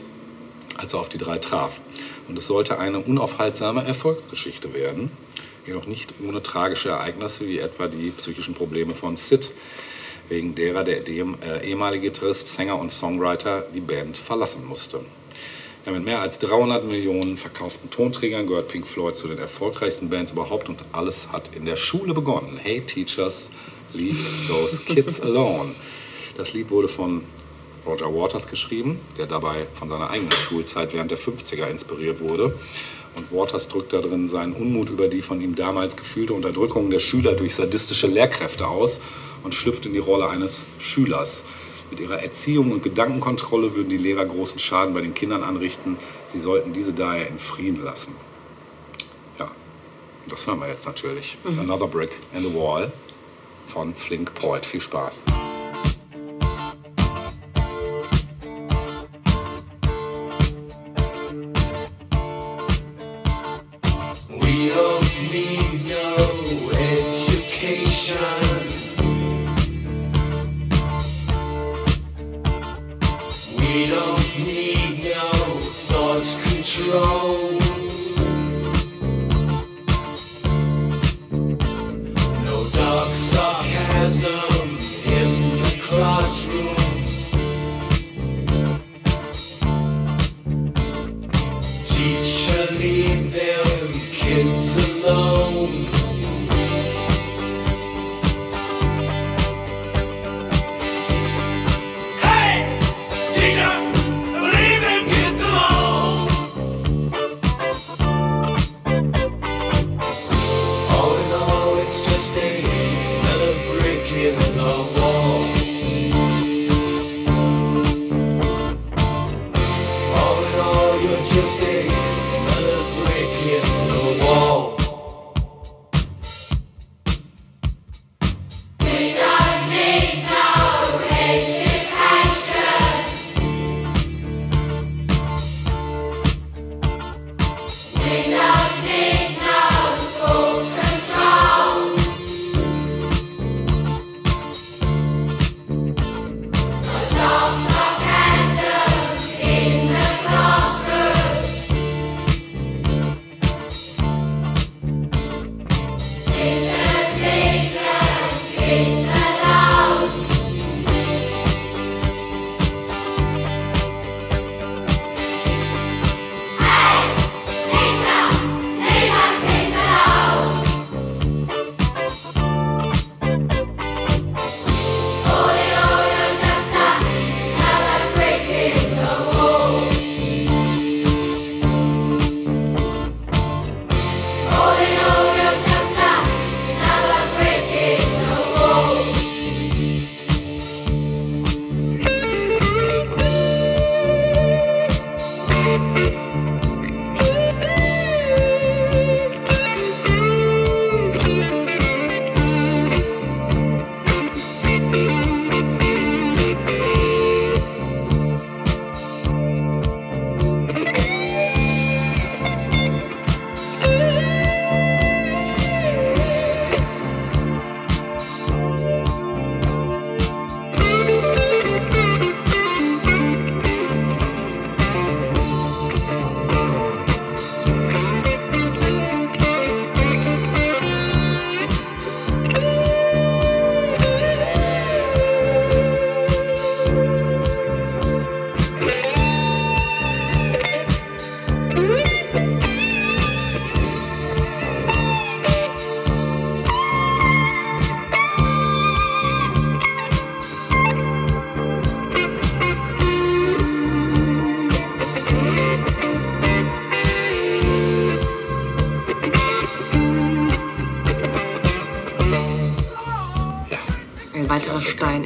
als 0.77 0.93
er 0.93 0.99
auf 0.99 1.09
die 1.09 1.17
drei 1.17 1.39
traf. 1.39 1.81
Und 2.27 2.37
es 2.37 2.45
sollte 2.45 2.77
eine 2.77 2.99
unaufhaltsame 2.99 3.83
Erfolgsgeschichte 3.83 4.75
werden, 4.75 5.09
jedoch 5.65 5.87
nicht 5.87 6.13
ohne 6.23 6.43
tragische 6.43 6.89
Ereignisse 6.89 7.47
wie 7.47 7.57
etwa 7.57 7.87
die 7.87 8.11
psychischen 8.11 8.53
Probleme 8.53 8.93
von 8.93 9.17
Sid, 9.17 9.49
wegen 10.29 10.55
derer 10.55 10.83
der 10.83 11.01
dem, 11.01 11.37
äh, 11.41 11.67
ehemalige 11.67 12.07
Gitarrist, 12.07 12.53
Sänger 12.53 12.79
und 12.79 12.91
Songwriter 12.91 13.65
die 13.73 13.81
Band 13.81 14.17
verlassen 14.17 14.65
musste. 14.65 15.01
Ja, 15.85 15.91
mit 15.91 16.05
mehr 16.05 16.21
als 16.21 16.39
300 16.39 16.85
Millionen 16.85 17.37
verkauften 17.37 17.89
Tonträgern 17.89 18.47
gehört 18.47 18.67
Pink 18.67 18.85
Floyd 18.85 19.15
zu 19.15 19.27
den 19.27 19.39
erfolgreichsten 19.39 20.09
Bands 20.09 20.31
überhaupt 20.31 20.69
und 20.69 20.83
alles 20.91 21.31
hat 21.31 21.51
in 21.55 21.65
der 21.65 21.77
Schule 21.77 22.13
begonnen. 22.13 22.57
Hey 22.61 22.81
Teachers, 22.81 23.49
leave 23.93 24.19
those 24.47 24.81
kids 24.83 25.19
alone. 25.21 25.73
Das 26.37 26.53
Lied 26.53 26.69
wurde 26.69 26.87
von 26.87 27.23
Roger 27.85 28.13
Waters 28.13 28.47
geschrieben, 28.47 28.99
der 29.17 29.25
dabei 29.25 29.67
von 29.73 29.89
seiner 29.89 30.09
eigenen 30.09 30.31
Schulzeit 30.33 30.93
während 30.93 31.11
der 31.11 31.17
50er 31.17 31.67
inspiriert 31.67 32.19
wurde. 32.19 32.53
Und 33.15 33.31
Waters 33.31 33.67
drückt 33.67 33.93
da 33.93 34.01
drin 34.01 34.29
seinen 34.29 34.53
Unmut 34.53 34.89
über 34.89 35.07
die 35.07 35.21
von 35.21 35.41
ihm 35.41 35.55
damals 35.55 35.95
gefühlte 35.95 36.33
Unterdrückung 36.33 36.89
der 36.91 36.99
Schüler 36.99 37.33
durch 37.33 37.55
sadistische 37.55 38.07
Lehrkräfte 38.07 38.67
aus 38.67 39.01
und 39.43 39.53
schlüpft 39.53 39.85
in 39.85 39.93
die 39.93 39.99
Rolle 39.99 40.29
eines 40.29 40.67
Schülers. 40.79 41.43
Mit 41.89 41.99
ihrer 41.99 42.21
Erziehung 42.21 42.71
und 42.71 42.83
Gedankenkontrolle 42.83 43.75
würden 43.75 43.89
die 43.89 43.97
Lehrer 43.97 44.25
großen 44.25 44.59
Schaden 44.59 44.93
bei 44.93 45.01
den 45.01 45.13
Kindern 45.13 45.43
anrichten. 45.43 45.97
Sie 46.27 46.39
sollten 46.39 46.71
diese 46.71 46.93
daher 46.93 47.27
in 47.27 47.39
Frieden 47.39 47.83
lassen. 47.83 48.15
Ja, 49.39 49.49
das 50.27 50.45
hören 50.45 50.59
wir 50.59 50.67
jetzt 50.67 50.85
natürlich. 50.85 51.37
Another 51.59 51.87
Brick 51.87 52.17
in 52.33 52.43
the 52.43 52.53
Wall 52.53 52.91
von 53.65 53.95
Flink 53.95 54.35
Poet. 54.35 54.65
Viel 54.65 54.81
Spaß. 54.81 55.23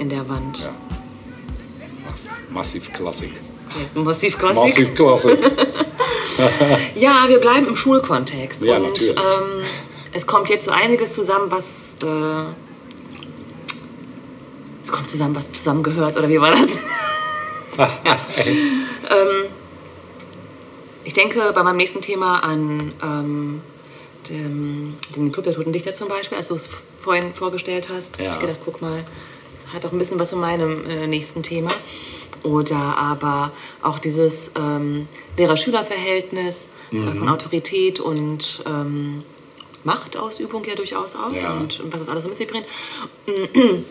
In 0.04 0.10
der 0.10 0.28
Wand. 0.30 0.60
Ja. 0.60 0.76
Mass, 2.10 2.44
massiv 2.50 2.92
Klassik. 2.92 3.32
Yes, 3.80 3.96
massiv 3.96 4.38
Klassik. 4.38 4.64
Massiv 4.64 4.96
Klassik. 4.96 5.40
Ja, 6.96 7.26
wir 7.28 7.38
bleiben 7.38 7.68
im 7.68 7.76
Schulkontext. 7.76 8.64
Ja, 8.64 8.78
und 8.78 8.84
natürlich. 8.84 9.16
ähm, 9.16 9.64
es 10.14 10.26
kommt 10.26 10.50
jetzt 10.50 10.66
so 10.66 10.72
einiges 10.72 11.12
zusammen, 11.12 11.52
was. 11.52 11.98
Äh, 12.02 12.46
es 14.82 14.92
kommt 14.92 15.08
zusammen, 15.10 15.36
was 15.36 15.52
zusammengehört, 15.52 16.18
oder 16.18 16.28
wie 16.30 16.42
war 16.42 16.52
das? 16.52 16.70
ja. 17.78 18.20
ähm, 18.46 19.46
ich 21.04 21.14
denke 21.14 21.52
bei 21.54 21.64
meinem 21.64 21.78
nächsten 21.78 22.02
Thema 22.02 22.40
an 22.40 22.92
ähm, 23.02 23.62
den, 24.28 24.98
den 25.16 25.32
Club 25.32 25.46
der 25.46 25.54
Toten 25.54 25.72
Dichter 25.72 25.94
zum 25.94 26.08
Beispiel, 26.08 26.38
als 26.38 26.48
du 26.48 26.56
es 26.56 26.70
vorhin 27.00 27.34
vorgestellt 27.34 27.90
hast. 27.90 28.20
Ja. 28.20 28.34
Ich 28.34 28.40
gedacht, 28.40 28.60
guck 28.66 28.82
mal, 28.82 29.04
hat 29.74 29.86
auch 29.86 29.92
ein 29.92 29.98
bisschen 29.98 30.20
was 30.20 30.30
von 30.32 30.40
meinem 30.40 30.88
äh, 30.90 31.08
nächsten 31.08 31.44
Thema. 31.44 31.70
Oder 32.44 32.76
aber 32.76 33.52
auch 33.82 34.00
dieses 34.00 34.52
ähm, 34.58 35.08
Lehrer-Schüler-Verhältnis 35.38 36.68
Mhm. 36.92 37.08
äh, 37.08 37.16
von 37.16 37.30
Autorität 37.30 38.00
und 38.00 38.62
ähm, 38.68 39.24
Machtausübung 39.84 40.64
ja 40.66 40.76
durchaus 40.76 41.16
auch 41.16 41.32
Ja. 41.34 41.54
und 41.54 41.82
was 41.92 42.02
das 42.02 42.10
alles 42.10 42.24
so 42.24 42.30
mit 42.30 42.38
sich 42.38 42.48
bringt. 42.48 42.66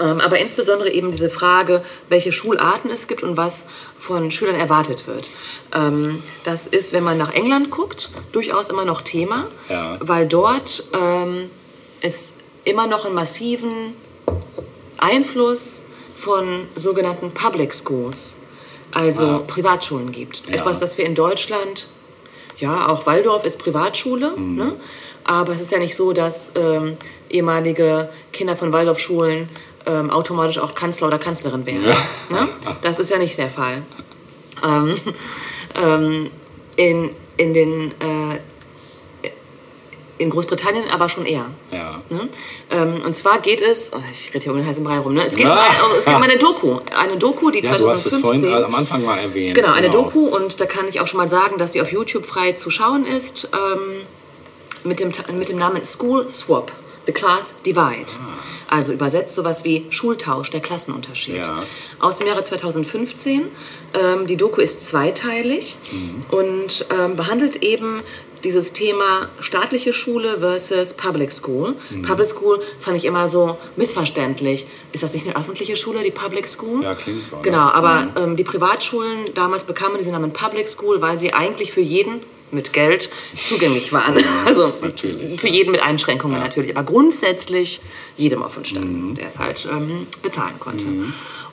Ähm, 0.00 0.20
aber 0.20 0.40
insbesondere 0.40 0.90
eben 0.90 1.12
diese 1.12 1.30
Frage, 1.30 1.84
welche 2.08 2.32
Schularten 2.32 2.90
es 2.90 3.06
gibt 3.06 3.22
und 3.22 3.36
was 3.36 3.68
von 3.96 4.32
Schülern 4.32 4.56
erwartet 4.56 5.06
wird. 5.06 5.30
Ähm, 5.72 6.20
das 6.42 6.66
ist, 6.66 6.92
wenn 6.92 7.04
man 7.04 7.16
nach 7.16 7.32
England 7.32 7.70
guckt, 7.70 8.10
durchaus 8.32 8.70
immer 8.70 8.84
noch 8.84 9.02
Thema, 9.02 9.46
Ja. 9.68 9.96
weil 10.00 10.26
dort 10.26 10.82
ähm, 10.94 11.48
es 12.00 12.32
immer 12.64 12.88
noch 12.88 13.04
einen 13.06 13.14
massiven 13.14 13.94
Einfluss 14.98 15.84
von 16.16 16.66
sogenannten 16.74 17.32
Public 17.32 17.74
Schools, 17.74 18.38
also 18.92 19.24
Ah. 19.26 19.42
Privatschulen 19.46 20.12
gibt. 20.12 20.48
Ja. 20.48 20.56
Etwas, 20.56 20.78
das 20.78 20.96
wir 20.98 21.04
in 21.04 21.14
Deutschland, 21.14 21.86
ja, 22.58 22.88
auch 22.88 23.06
Waldorf 23.06 23.44
ist 23.44 23.58
Privatschule, 23.58 24.32
Mhm. 24.36 24.56
ne? 24.56 24.72
aber 25.24 25.52
es 25.54 25.60
ist 25.60 25.72
ja 25.72 25.78
nicht 25.78 25.96
so, 25.96 26.12
dass 26.12 26.52
ähm, 26.54 26.96
ehemalige 27.30 28.08
Kinder 28.32 28.56
von 28.56 28.72
Waldorfschulen 28.72 29.48
ähm, 29.86 30.10
automatisch 30.10 30.58
auch 30.58 30.74
Kanzler 30.74 31.08
oder 31.08 31.18
Kanzlerin 31.18 31.66
wären. 31.66 31.82
Ne? 32.30 32.48
Das 32.82 32.98
ist 32.98 33.10
ja 33.10 33.18
nicht 33.18 33.36
der 33.36 33.50
Fall. 33.50 33.82
Ähm, 34.64 34.94
ähm, 35.74 36.30
in, 36.76 37.10
in, 37.36 37.52
den, 37.52 37.90
äh, 38.00 38.38
in 40.18 40.30
Großbritannien 40.30 40.88
aber 40.90 41.08
schon 41.08 41.26
eher. 41.26 41.46
Ja. 41.72 42.00
Ne? 42.08 42.28
Ähm, 42.70 43.02
und 43.04 43.16
zwar 43.16 43.40
geht 43.40 43.60
es, 43.60 43.90
oh, 43.92 44.00
ich 44.12 44.32
rede 44.32 44.44
hier 44.44 44.52
um 44.52 44.58
den 44.58 44.66
heißen 44.66 44.84
Brei 44.84 44.98
rum, 44.98 45.14
ne? 45.14 45.24
es, 45.24 45.34
geht 45.34 45.46
Ah. 45.46 45.66
um, 45.90 45.98
es 45.98 46.04
geht 46.04 46.14
um 46.14 46.22
eine 46.22 46.38
Doku. 46.38 46.78
Eine 46.96 47.16
Doku, 47.16 47.50
die 47.50 47.60
Ja, 47.60 47.76
du 47.76 47.88
hast 47.88 48.06
es 48.06 48.12
2015... 48.12 48.50
vorhin 48.50 48.64
am 48.64 48.74
Anfang 48.74 49.04
mal 49.04 49.18
erwähnt. 49.18 49.54
Genau, 49.56 49.72
eine 49.72 49.90
Doku 49.90 50.26
und 50.26 50.60
da 50.60 50.66
kann 50.66 50.86
ich 50.88 51.00
auch 51.00 51.06
schon 51.06 51.18
mal 51.18 51.28
sagen, 51.28 51.58
dass 51.58 51.72
die 51.72 51.80
auf 51.80 51.90
YouTube 51.90 52.26
frei 52.26 52.52
zu 52.52 52.70
schauen 52.70 53.06
ist 53.06 53.48
ähm, 53.52 54.02
mit, 54.84 55.00
dem, 55.00 55.10
mit 55.36 55.48
dem 55.48 55.58
Namen 55.58 55.84
School 55.84 56.28
Swap, 56.28 56.70
The 57.06 57.12
Class 57.12 57.56
Divide. 57.66 58.12
Also 58.68 58.92
übersetzt 58.92 59.34
sowas 59.34 59.64
wie 59.64 59.86
Schultausch, 59.90 60.50
der 60.50 60.60
Klassenunterschied. 60.60 61.46
Ja. 61.46 61.62
Aus 62.00 62.16
dem 62.18 62.26
Jahre 62.26 62.42
2015. 62.42 63.42
Ähm, 63.94 64.26
die 64.26 64.36
Doku 64.36 64.60
ist 64.60 64.86
zweiteilig 64.86 65.76
und 66.30 66.86
ähm, 66.90 67.14
behandelt 67.14 67.56
eben 67.62 68.00
dieses 68.44 68.72
Thema 68.72 69.28
staatliche 69.40 69.92
Schule 69.92 70.38
versus 70.40 70.94
Public 70.94 71.32
School. 71.32 71.74
Public 72.06 72.28
School 72.28 72.60
fand 72.78 72.96
ich 72.96 73.04
immer 73.04 73.28
so 73.28 73.56
missverständlich. 73.76 74.66
Ist 74.92 75.02
das 75.02 75.14
nicht 75.14 75.26
eine 75.26 75.36
öffentliche 75.36 75.76
Schule, 75.76 76.02
die 76.02 76.10
Public 76.10 76.46
School? 76.48 76.82
Ja, 76.82 76.94
klingt 76.94 77.24
so, 77.24 77.36
ne? 77.36 77.42
Genau, 77.42 77.58
aber 77.70 78.08
ähm, 78.16 78.36
die 78.36 78.44
Privatschulen 78.44 79.32
damals 79.34 79.64
bekamen 79.64 79.98
diesen 79.98 80.12
Namen 80.12 80.32
Public 80.32 80.68
School, 80.68 81.00
weil 81.00 81.18
sie 81.18 81.32
eigentlich 81.32 81.72
für 81.72 81.80
jeden 81.80 82.20
mit 82.50 82.72
Geld 82.72 83.10
zugänglich 83.34 83.92
waren. 83.92 84.22
Also 84.46 84.72
Natürlich, 84.80 85.40
für 85.40 85.48
ja. 85.48 85.54
jeden 85.54 85.72
mit 85.72 85.82
Einschränkungen 85.82 86.38
natürlich, 86.38 86.76
aber 86.76 86.84
grundsätzlich 86.84 87.80
jedem 88.16 88.42
offen 88.42 88.64
stand, 88.64 88.92
Mhm. 88.92 89.14
der 89.16 89.26
es 89.26 89.38
halt 89.38 89.66
ähm, 89.70 90.06
bezahlen 90.22 90.54
konnte. 90.60 90.84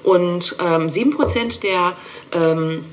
Und 0.04 0.56
ähm, 0.60 0.88
7% 0.88 1.62
der 1.62 1.96
ähm, 2.34 2.84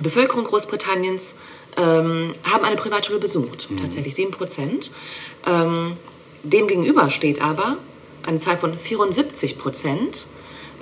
Bevölkerung 0.00 0.44
Großbritanniens 0.44 1.36
ähm, 1.76 2.34
haben 2.44 2.64
eine 2.64 2.76
Privatschule 2.76 3.18
besucht. 3.18 3.70
Mhm. 3.70 3.78
Tatsächlich 3.78 4.14
7 4.14 4.30
Prozent. 4.30 4.90
Ähm, 5.46 5.96
Demgegenüber 6.44 7.08
steht 7.10 7.40
aber 7.40 7.76
eine 8.26 8.38
Zahl 8.38 8.56
von 8.56 8.76
74 8.76 9.58
Prozent. 9.58 10.26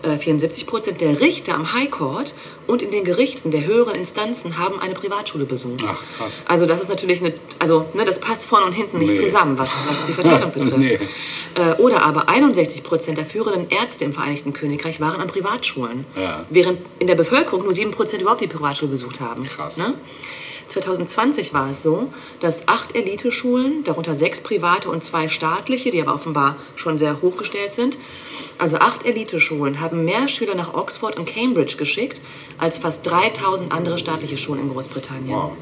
Äh, 0.03 0.17
74 0.17 0.67
Prozent 0.67 1.03
der 1.03 1.21
Richter 1.21 1.53
am 1.55 1.75
High 1.75 1.91
Court 1.91 2.35
und 2.67 2.81
in 2.81 2.91
den 2.91 3.05
Gerichten 3.05 3.51
der 3.51 3.67
höheren 3.67 3.95
Instanzen 3.95 4.57
haben 4.57 4.81
eine 4.81 4.95
Privatschule 4.95 5.45
besucht. 5.45 5.85
Ach, 5.87 6.03
krass. 6.17 6.43
Also 6.47 6.65
das 6.65 6.81
ist 6.81 6.89
natürlich 6.89 7.21
eine, 7.21 7.35
also 7.59 7.85
ne, 7.93 8.07
das 8.07 8.19
passt 8.19 8.47
vorne 8.47 8.65
und 8.65 8.73
hinten 8.73 8.99
nicht 8.99 9.11
Nee. 9.11 9.17
zusammen, 9.19 9.59
was, 9.59 9.71
was 9.91 10.07
die 10.07 10.15
Verteilung 10.15 10.51
betrifft. 10.55 10.79
Nee. 10.79 10.99
Äh, 11.55 11.75
oder 11.75 12.03
aber 12.03 12.31
61 12.31 12.83
Prozent 12.83 13.19
der 13.19 13.27
führenden 13.27 13.69
Ärzte 13.69 14.07
im 14.07 14.15
Vereinigten 14.15 14.55
Königreich 14.55 14.99
waren 15.01 15.21
an 15.21 15.29
Privatschulen, 15.29 16.07
Ja. 16.17 16.47
während 16.49 16.79
in 16.99 17.07
der 17.07 17.17
Bevölkerung 17.17 17.65
nur 17.65 17.75
7 17.75 17.91
Prozent 17.91 18.23
überhaupt 18.23 18.41
die 18.41 18.47
Privatschule 18.47 18.91
besucht 18.93 19.21
haben. 19.21 19.45
Krass. 19.45 19.77
Ne? 19.77 19.93
2020 20.70 21.52
war 21.52 21.70
es 21.70 21.82
so, 21.82 22.12
dass 22.40 22.68
acht 22.68 22.94
Eliteschulen, 22.94 23.84
darunter 23.84 24.14
sechs 24.14 24.40
private 24.40 24.88
und 24.88 25.02
zwei 25.05 25.28
staatliche, 25.28 25.90
die 25.90 26.01
aber 26.01 26.14
offenbar 26.14 26.56
schon 26.76 26.97
sehr 26.97 27.20
hochgestellt 27.20 27.72
sind, 27.72 27.98
also 28.59 28.76
acht 28.78 29.05
Eliteschulen 29.05 29.80
haben 29.80 30.05
mehr 30.05 30.28
Schüler 30.28 30.55
nach 30.55 30.72
Oxford 30.74 31.18
und 31.18 31.26
Cambridge 31.26 31.76
geschickt 31.76 32.22
als 32.59 32.78
fast 32.78 33.06
3000 33.06 33.72
andere 33.72 33.98
staatliche 33.98 34.36
Schulen 34.36 34.60
in 34.60 34.68
Großbritannien. 34.70 35.34
Wow. 35.36 35.52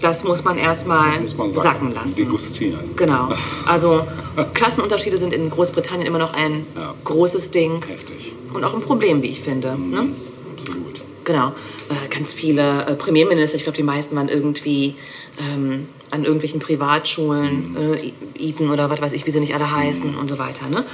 Das 0.00 0.24
muss 0.24 0.42
man 0.44 0.56
erstmal 0.56 1.20
Muss 1.20 1.36
man 1.36 1.50
sagen. 1.50 1.62
sacken 1.62 1.92
lassen. 1.92 2.16
Degustieren. 2.16 2.96
Genau. 2.96 3.28
Also 3.66 4.06
Klassenunterschiede 4.54 5.18
sind 5.18 5.32
in 5.32 5.48
Großbritannien 5.50 6.06
immer 6.06 6.18
noch 6.18 6.32
ein 6.32 6.66
Ja. 6.74 6.94
großes 7.04 7.50
Ding 7.50 7.84
Heftig. 7.86 8.32
und 8.52 8.64
auch 8.64 8.74
ein 8.74 8.80
Problem, 8.80 9.22
wie 9.22 9.28
ich 9.28 9.40
finde. 9.42 9.76
Ne? 9.78 10.08
Absolut. 10.52 10.99
Genau. 11.24 11.48
Äh, 11.88 12.08
ganz 12.08 12.32
viele 12.32 12.86
äh, 12.86 12.94
Premierminister, 12.94 13.56
ich 13.56 13.64
glaube, 13.64 13.76
die 13.76 13.82
meisten 13.82 14.16
waren 14.16 14.28
irgendwie 14.28 14.96
ähm, 15.38 15.88
an 16.10 16.24
irgendwelchen 16.24 16.60
Privatschulen, 16.60 17.76
äh, 17.76 18.12
Eton 18.38 18.70
oder 18.70 18.90
was 18.90 19.00
weiß 19.00 19.12
ich, 19.12 19.26
wie 19.26 19.30
sie 19.30 19.40
nicht 19.40 19.54
alle 19.54 19.70
heißen 19.70 20.16
und 20.16 20.28
so 20.28 20.38
weiter. 20.38 20.68
Ne? 20.68 20.84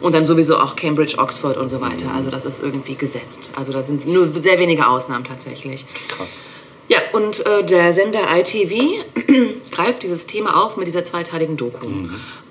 Und 0.00 0.14
dann 0.14 0.24
sowieso 0.24 0.58
auch 0.58 0.74
Cambridge, 0.74 1.16
Oxford 1.18 1.56
und 1.56 1.68
so 1.68 1.80
weiter. 1.80 2.12
Also 2.14 2.30
das 2.30 2.44
ist 2.44 2.62
irgendwie 2.62 2.96
gesetzt. 2.96 3.52
Also 3.54 3.72
da 3.72 3.82
sind 3.82 4.06
nur 4.06 4.32
sehr 4.32 4.58
wenige 4.58 4.88
Ausnahmen 4.88 5.24
tatsächlich. 5.24 5.86
Krass. 6.08 6.42
Ja, 6.88 6.98
und 7.12 7.46
äh, 7.46 7.64
der 7.64 7.92
Sender 7.92 8.20
ITV 8.36 9.04
greift 9.70 10.02
dieses 10.02 10.26
Thema 10.26 10.62
auf 10.62 10.76
mit 10.76 10.88
dieser 10.88 11.04
zweiteiligen 11.04 11.56
Doku 11.56 11.88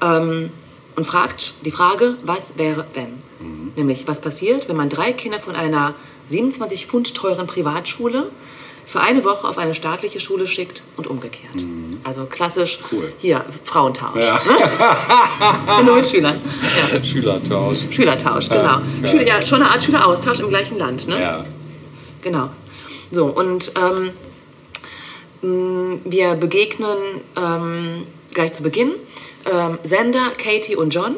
ähm, 0.01 0.49
und 0.95 1.05
fragt 1.05 1.55
die 1.65 1.71
Frage, 1.71 2.15
was 2.23 2.57
wäre, 2.57 2.85
wenn? 2.93 3.21
Nämlich, 3.75 4.07
was 4.07 4.21
passiert, 4.21 4.69
wenn 4.69 4.75
man 4.75 4.89
drei 4.89 5.13
Kinder 5.13 5.39
von 5.39 5.55
einer 5.55 5.95
27 6.31 6.87
Pfund 6.87 7.13
teuren 7.13 7.45
Privatschule 7.47 8.29
für 8.85 8.99
eine 8.99 9.23
Woche 9.23 9.47
auf 9.47 9.57
eine 9.57 9.73
staatliche 9.73 10.19
Schule 10.19 10.47
schickt 10.47 10.81
und 10.97 11.07
umgekehrt. 11.07 11.63
Also 12.03 12.25
klassisch, 12.25 12.79
Cool. 12.91 13.13
hier, 13.19 13.45
Frauentausch. 13.63 14.15
Ne? 14.15 14.39
Nur 15.85 15.95
mit 15.97 16.07
Schülern. 16.07 16.41
Ja. 16.91 17.03
Schülertausch. 17.03 17.79
Schülertausch, 17.91 18.49
genau. 18.49 18.81
Ja, 19.01 19.07
Schüler, 19.07 19.27
ja, 19.27 19.41
schon 19.45 19.61
eine 19.61 19.71
Art 19.71 19.83
Schüleraustausch 19.83 20.39
im 20.39 20.49
gleichen 20.49 20.77
Land. 20.77 21.07
Ne? 21.07 21.21
Ja. 21.21 21.45
Genau. 22.21 22.49
So, 23.11 23.25
und 23.27 23.71
ähm, 23.77 24.11
mh, 25.41 25.99
wir 26.05 26.35
begegnen 26.35 26.97
ähm, 27.37 28.03
gleich 28.33 28.53
zu 28.53 28.63
Beginn 28.63 28.91
ähm, 29.51 29.77
Sander, 29.83 30.31
Katie 30.37 30.75
und 30.75 30.93
John, 30.93 31.15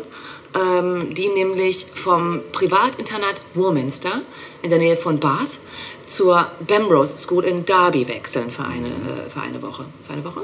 ähm, 0.56 1.14
die 1.14 1.30
nämlich 1.30 1.88
vom 1.94 2.42
Privatinternat 2.52 3.42
Warminster 3.56 4.22
in 4.64 4.70
der 4.70 4.80
Nähe 4.80 4.98
von 4.98 5.20
Bath 5.20 5.60
zur 6.06 6.48
Bemrose 6.62 7.18
School 7.18 7.44
in 7.44 7.66
Derby 7.66 8.08
wechseln 8.08 8.50
für 8.50 8.64
eine, 8.64 8.88
äh, 8.88 9.30
für 9.30 9.42
eine 9.42 9.62
Woche. 9.62 9.86
Für 10.06 10.14
eine 10.14 10.24
Woche? 10.24 10.42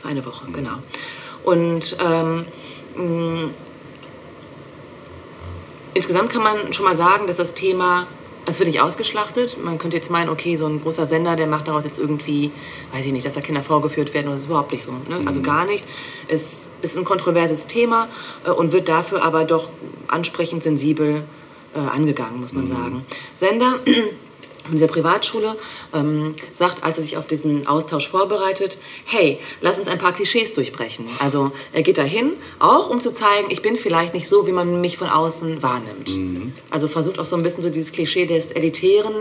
Für 0.00 0.08
eine 0.08 0.24
Woche, 0.24 0.46
genau. 0.52 0.76
Und 1.42 1.96
ähm, 2.04 2.44
mh, 2.96 3.50
insgesamt 5.94 6.30
kann 6.30 6.42
man 6.42 6.72
schon 6.72 6.84
mal 6.84 6.96
sagen, 6.96 7.26
dass 7.26 7.38
das 7.38 7.54
Thema, 7.54 8.06
es 8.46 8.58
wird 8.58 8.68
nicht 8.68 8.82
ausgeschlachtet. 8.82 9.62
Man 9.62 9.78
könnte 9.78 9.96
jetzt 9.96 10.10
meinen, 10.10 10.28
okay, 10.28 10.56
so 10.56 10.66
ein 10.66 10.82
großer 10.82 11.06
Sender, 11.06 11.34
der 11.34 11.46
macht 11.46 11.68
daraus 11.68 11.84
jetzt 11.84 11.98
irgendwie, 11.98 12.52
weiß 12.92 13.06
ich 13.06 13.12
nicht, 13.12 13.24
dass 13.24 13.34
da 13.34 13.40
Kinder 13.40 13.62
vorgeführt 13.62 14.12
werden, 14.12 14.30
das 14.30 14.40
ist 14.40 14.46
überhaupt 14.46 14.72
nicht 14.72 14.84
so. 14.84 14.92
Ne? 14.92 15.22
Also 15.24 15.40
gar 15.40 15.64
nicht. 15.64 15.84
Es 16.28 16.68
ist 16.82 16.98
ein 16.98 17.04
kontroverses 17.04 17.66
Thema 17.66 18.08
äh, 18.44 18.50
und 18.50 18.72
wird 18.72 18.88
dafür 18.88 19.22
aber 19.22 19.44
doch 19.44 19.70
ansprechend 20.08 20.62
sensibel 20.62 21.24
äh, 21.74 21.78
angegangen, 21.78 22.40
muss 22.40 22.52
man 22.52 22.66
sagen. 22.66 23.04
Sender 23.34 23.78
von 24.64 24.72
dieser 24.72 24.86
Privatschule 24.86 25.56
ähm, 25.92 26.34
sagt, 26.52 26.82
als 26.82 26.98
er 26.98 27.04
sich 27.04 27.16
auf 27.18 27.26
diesen 27.26 27.66
Austausch 27.66 28.08
vorbereitet, 28.08 28.78
hey, 29.04 29.38
lass 29.60 29.78
uns 29.78 29.88
ein 29.88 29.98
paar 29.98 30.12
Klischees 30.12 30.54
durchbrechen. 30.54 31.06
Also 31.18 31.52
er 31.72 31.82
geht 31.82 31.98
dahin, 31.98 32.32
auch 32.58 32.88
um 32.88 33.00
zu 33.00 33.12
zeigen, 33.12 33.50
ich 33.50 33.60
bin 33.60 33.76
vielleicht 33.76 34.14
nicht 34.14 34.28
so, 34.28 34.46
wie 34.46 34.52
man 34.52 34.80
mich 34.80 34.96
von 34.96 35.08
außen 35.08 35.62
wahrnimmt. 35.62 36.08
Also 36.70 36.88
versucht 36.88 37.18
auch 37.18 37.26
so 37.26 37.36
ein 37.36 37.42
bisschen 37.42 37.62
so 37.62 37.68
dieses 37.68 37.92
Klischee 37.92 38.26
des 38.26 38.52
Elitären 38.52 39.14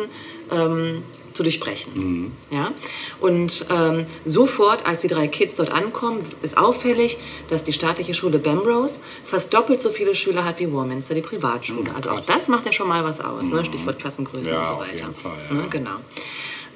ähm, 0.49 1.03
zu 1.33 1.43
durchbrechen. 1.43 2.31
Ja? 2.49 2.71
Und 3.19 3.65
ähm, 3.69 4.05
sofort, 4.25 4.85
als 4.85 5.01
die 5.01 5.07
drei 5.07 5.27
Kids 5.27 5.55
dort 5.55 5.71
ankommen, 5.71 6.19
ist 6.41 6.57
auffällig, 6.57 7.17
dass 7.49 7.63
die 7.63 7.73
staatliche 7.73 8.13
Schule 8.13 8.39
Bamrose 8.39 9.01
fast 9.23 9.53
doppelt 9.53 9.81
so 9.81 9.89
viele 9.89 10.15
Schüler 10.15 10.45
hat 10.45 10.59
wie 10.59 10.71
Warminster, 10.71 11.15
die 11.15 11.21
Privatschule. 11.21 11.93
Also 11.95 12.11
auch 12.11 12.19
das 12.21 12.47
macht 12.47 12.65
ja 12.65 12.71
schon 12.71 12.87
mal 12.87 13.03
was 13.03 13.21
aus, 13.21 13.47
ne? 13.47 13.63
Stichwort 13.65 13.99
Klassengröße 13.99 14.49
Ja, 14.49 14.59
und 14.59 14.67
so 14.67 14.91
weiter. 14.91 15.13
Fall, 15.13 15.31
ja. 15.49 15.55
Ne? 15.55 15.67
Genau. 15.69 15.95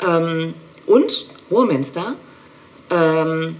Ähm, 0.07 0.53
und 0.85 1.27
Warminster 1.49 2.15
ähm, 2.89 3.55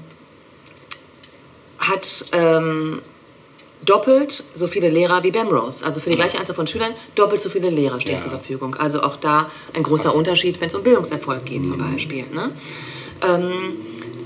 hat 1.79 2.25
ähm, 2.31 3.01
doppelt 3.87 4.43
so 4.53 4.67
viele 4.67 4.89
Lehrer 4.89 5.23
wie 5.23 5.31
Bamrose. 5.31 5.83
Also 5.85 5.99
für 6.01 6.09
die 6.11 6.15
gleiche 6.15 6.37
Anzahl 6.37 6.55
von 6.55 6.67
Schülern 6.67 6.91
doppelt 7.15 7.41
so 7.41 7.49
viele 7.49 7.69
Lehrer 7.71 7.99
stehen 7.99 8.15
Ja. 8.15 8.19
zur 8.19 8.31
Verfügung. 8.31 8.75
Also 8.75 9.01
auch 9.01 9.15
da 9.15 9.49
ein 9.73 9.81
großer 9.81 10.13
Unterschied, 10.13 10.61
wenn 10.61 10.67
es 10.67 10.75
um 10.75 10.83
Bildungserfolg 10.83 11.45
geht 11.45 11.65
zum 11.65 11.79
Beispiel. 11.79 12.25
Ne? 12.31 12.51
Ähm, 13.27 13.51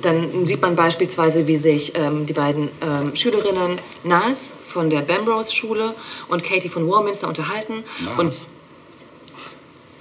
dann 0.01 0.45
sieht 0.47 0.61
man 0.61 0.75
beispielsweise, 0.75 1.45
wie 1.47 1.55
sich 1.55 1.93
ähm, 1.95 2.25
die 2.25 2.33
beiden 2.33 2.69
ähm, 2.81 3.15
Schülerinnen 3.15 3.77
Nas 4.03 4.51
von 4.67 4.89
der 4.89 5.01
Bamrose-Schule 5.01 5.93
und 6.29 6.43
Katie 6.43 6.69
von 6.69 6.89
Warminster 6.89 7.27
unterhalten. 7.27 7.83
Und 8.17 8.25
Nas. 8.25 8.47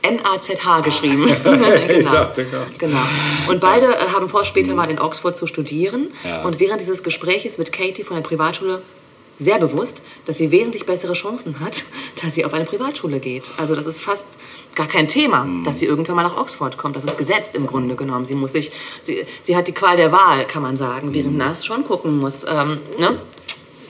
N-A-Z-H 0.03 0.81
geschrieben. 0.81 1.27
genau. 1.45 1.69
Ich 1.99 2.07
dachte 2.07 2.47
gerade. 2.47 2.71
genau. 2.79 3.03
Und 3.49 3.61
beide 3.61 3.87
äh, 3.95 4.07
haben 4.09 4.31
vor, 4.31 4.45
später 4.45 4.75
mal 4.75 4.91
in 4.91 4.99
Oxford 4.99 5.37
zu 5.37 5.47
studieren. 5.47 6.09
Ja. 6.25 6.43
Und 6.45 6.59
während 6.59 6.81
dieses 6.81 7.03
Gespräches 7.03 7.59
wird 7.59 7.73
Katie 7.73 8.03
von 8.05 8.17
der 8.17 8.23
Privatschule 8.23 8.81
sehr 9.41 9.59
bewusst, 9.59 10.03
dass 10.27 10.37
sie 10.37 10.53
wesentlich 10.53 10.87
bessere 10.87 11.15
Chancen 11.15 11.59
hat, 11.61 11.83
dass 12.23 12.35
sie 12.37 12.45
auf 12.45 12.55
eine 12.55 12.65
Privatschule 12.67 13.19
geht. 13.19 13.51
Also 13.57 13.75
das 13.75 13.87
ist 13.87 14.01
fast 14.01 14.39
gar 14.77 14.87
kein 14.87 15.09
Thema, 15.09 15.45
Mhm. 15.45 15.65
dass 15.65 15.79
sie 15.81 15.87
irgendwann 15.87 16.15
mal 16.17 16.23
nach 16.23 16.37
Oxford 16.37 16.77
kommt. 16.79 16.95
Das 16.95 17.05
ist 17.05 17.19
gesetzt 17.19 17.57
im 17.57 17.67
Grunde 17.67 17.97
genommen. 17.97 18.25
Sie 18.27 18.35
muss 18.37 18.53
sich, 18.53 18.71
sie, 19.03 19.25
sie 19.43 19.57
hat 19.57 19.67
die 19.67 19.73
Qual 19.73 19.97
der 19.97 20.13
Wahl, 20.13 20.47
kann 20.47 20.63
man 20.63 20.77
sagen, 20.77 21.09
Mhm. 21.09 21.15
während 21.15 21.37
Nas 21.39 21.65
schon 21.67 21.85
gucken 21.85 22.19
muss, 22.19 22.45
ähm, 22.45 22.79
ne? 22.99 23.19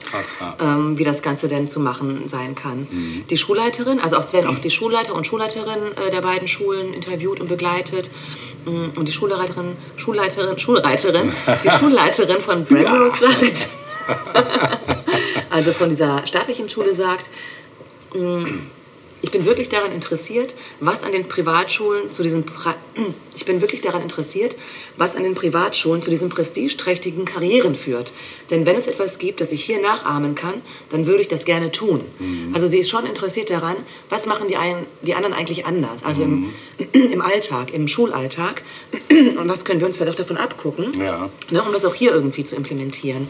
Krass, 0.09 0.37
ja. 0.41 0.55
ähm, 0.61 0.97
wie 0.97 1.05
das 1.05 1.21
Ganze 1.21 1.47
denn 1.47 1.69
zu 1.69 1.79
machen 1.79 2.27
sein 2.27 2.53
kann. 2.53 2.85
Die 3.29 3.37
Schulleiterin, 3.37 3.99
also 4.01 4.17
auch, 4.17 4.23
es 4.25 4.33
werden 4.33 4.47
auch 4.47 4.59
die 4.59 4.69
Schulleiter 4.71 5.15
und 5.15 5.25
Schulleiterinnen 5.25 5.95
äh, 5.95 6.09
der 6.11 6.19
beiden 6.21 6.49
Schulen 6.49 6.93
interviewt 6.93 7.39
und 7.39 7.47
begleitet. 7.47 8.11
Mm, 8.65 8.89
Und 8.97 9.07
die 9.07 9.13
Schulleiterin, 9.13 9.77
Schulleiterin, 9.95 10.59
Schulreiterin, 10.59 11.31
die 11.63 11.69
Schulleiterin 11.79 12.41
von 12.41 12.65
Bramrose 12.65 13.19
sagt, 13.19 13.69
also 15.51 15.73
von 15.73 15.89
dieser 15.89 16.25
staatlichen 16.25 16.69
Schule 16.69 16.93
sagt, 16.93 17.29
mm, 18.13 18.45
ich 19.21 19.31
bin 19.31 19.45
wirklich 19.45 19.69
daran 19.69 19.91
interessiert, 19.91 20.55
was 20.79 21.03
an 21.03 21.11
den 21.11 21.27
Privatschulen 21.27 22.11
zu 22.11 22.23
diesen 22.23 22.43
pra 22.43 22.75
ich 23.35 23.45
bin 23.45 23.61
wirklich 23.61 23.81
daran 23.81 24.01
interessiert, 24.01 24.57
was 24.97 25.15
an 25.15 25.23
den 25.23 25.35
Privatschulen 25.35 26.01
zu 26.01 26.09
diesen 26.09 26.29
prestigeträchtigen 26.29 27.23
Karrieren 27.23 27.75
führt. 27.75 28.11
Denn 28.49 28.65
wenn 28.65 28.75
es 28.75 28.87
etwas 28.87 29.19
gibt, 29.19 29.39
das 29.39 29.53
ich 29.53 29.63
hier 29.63 29.81
nachahmen 29.81 30.35
kann, 30.35 30.55
dann 30.89 31.05
würde 31.07 31.21
ich 31.21 31.29
das 31.29 31.45
gerne 31.45 31.71
tun. 31.71 32.01
Also 32.53 32.67
sie 32.67 32.79
ist 32.79 32.89
schon 32.89 33.05
interessiert 33.05 33.49
daran, 33.49 33.77
was 34.09 34.25
machen 34.25 34.49
die, 34.49 34.57
einen, 34.57 34.85
die 35.01 35.13
anderen 35.13 35.33
eigentlich 35.33 35.65
anders, 35.65 36.03
also 36.03 36.23
im, 36.23 36.49
im 36.91 37.21
Alltag, 37.21 37.73
im 37.73 37.87
Schulalltag 37.87 38.63
und 39.09 39.47
was 39.47 39.63
können 39.63 39.79
wir 39.79 39.87
uns 39.87 39.95
vielleicht 39.95 40.11
auch 40.11 40.15
davon 40.15 40.37
abgucken 40.37 40.91
Ja. 40.99 41.29
ne, 41.49 41.63
um 41.63 41.71
das 41.71 41.85
auch 41.85 41.95
hier 41.95 42.11
irgendwie 42.11 42.43
zu 42.43 42.55
implementieren. 42.55 43.27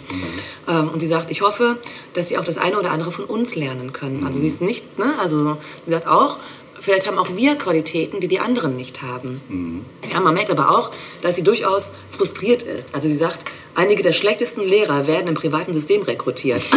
Ähm, 0.67 0.89
und 0.89 0.99
sie 0.99 1.07
sagt, 1.07 1.29
ich 1.29 1.41
hoffe, 1.41 1.77
dass 2.13 2.29
sie 2.29 2.37
auch 2.39 2.43
das 2.45 2.57
eine 2.57 2.79
oder 2.79 2.91
andere 2.91 3.11
von 3.11 3.25
uns 3.25 3.55
lernen 3.55 3.93
können. 3.93 4.25
Also 4.25 4.39
sie 4.39 4.47
ist 4.47 4.61
nicht, 4.61 4.97
ne, 4.97 5.13
also 5.19 5.57
sie 5.85 5.91
sagt 5.91 6.07
auch, 6.07 6.37
vielleicht 6.79 7.07
haben 7.07 7.17
auch 7.17 7.29
wir 7.35 7.55
Qualitäten, 7.55 8.19
die 8.19 8.27
die 8.27 8.39
anderen 8.39 8.75
nicht 8.75 9.01
haben. 9.01 9.85
Ja, 10.11 10.19
man 10.19 10.33
merkt 10.33 10.49
aber 10.49 10.77
auch, 10.77 10.91
dass 11.21 11.35
sie 11.35 11.43
durchaus 11.43 11.91
frustriert 12.15 12.63
ist. 12.63 12.93
Also 12.93 13.07
sie 13.07 13.15
sagt, 13.15 13.45
einige 13.75 14.03
der 14.03 14.13
schlechtesten 14.13 14.61
Lehrer 14.61 15.07
werden 15.07 15.27
im 15.27 15.35
privaten 15.35 15.73
System 15.73 16.01
rekrutiert. 16.01 16.63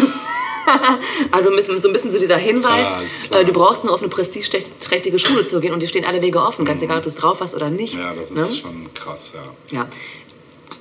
Also 1.30 1.50
so 1.50 1.88
ein 1.88 1.92
bisschen 1.92 2.10
so 2.10 2.18
dieser 2.18 2.36
Hinweis, 2.36 2.88
Ja, 3.30 3.38
äh, 3.38 3.44
du 3.44 3.52
brauchst 3.52 3.84
nur 3.84 3.92
auf 3.92 4.00
eine 4.00 4.08
prestigeträchtige 4.08 5.18
Schule 5.18 5.44
zu 5.44 5.60
gehen 5.60 5.74
und 5.74 5.82
dir 5.82 5.88
stehen 5.88 6.04
alle 6.04 6.22
Wege 6.22 6.40
offen, 6.40 6.64
ganz 6.64 6.82
egal, 6.82 6.98
ob 6.98 7.02
du 7.02 7.08
es 7.08 7.16
drauf 7.16 7.40
hast 7.40 7.54
oder 7.54 7.70
nicht. 7.70 7.96
Ja, 7.96 8.14
das 8.14 8.30
ist 8.30 8.36
ne? 8.36 8.56
schon 8.56 8.94
krass, 8.94 9.32
ja. 9.34 9.76
Ja. 9.78 9.88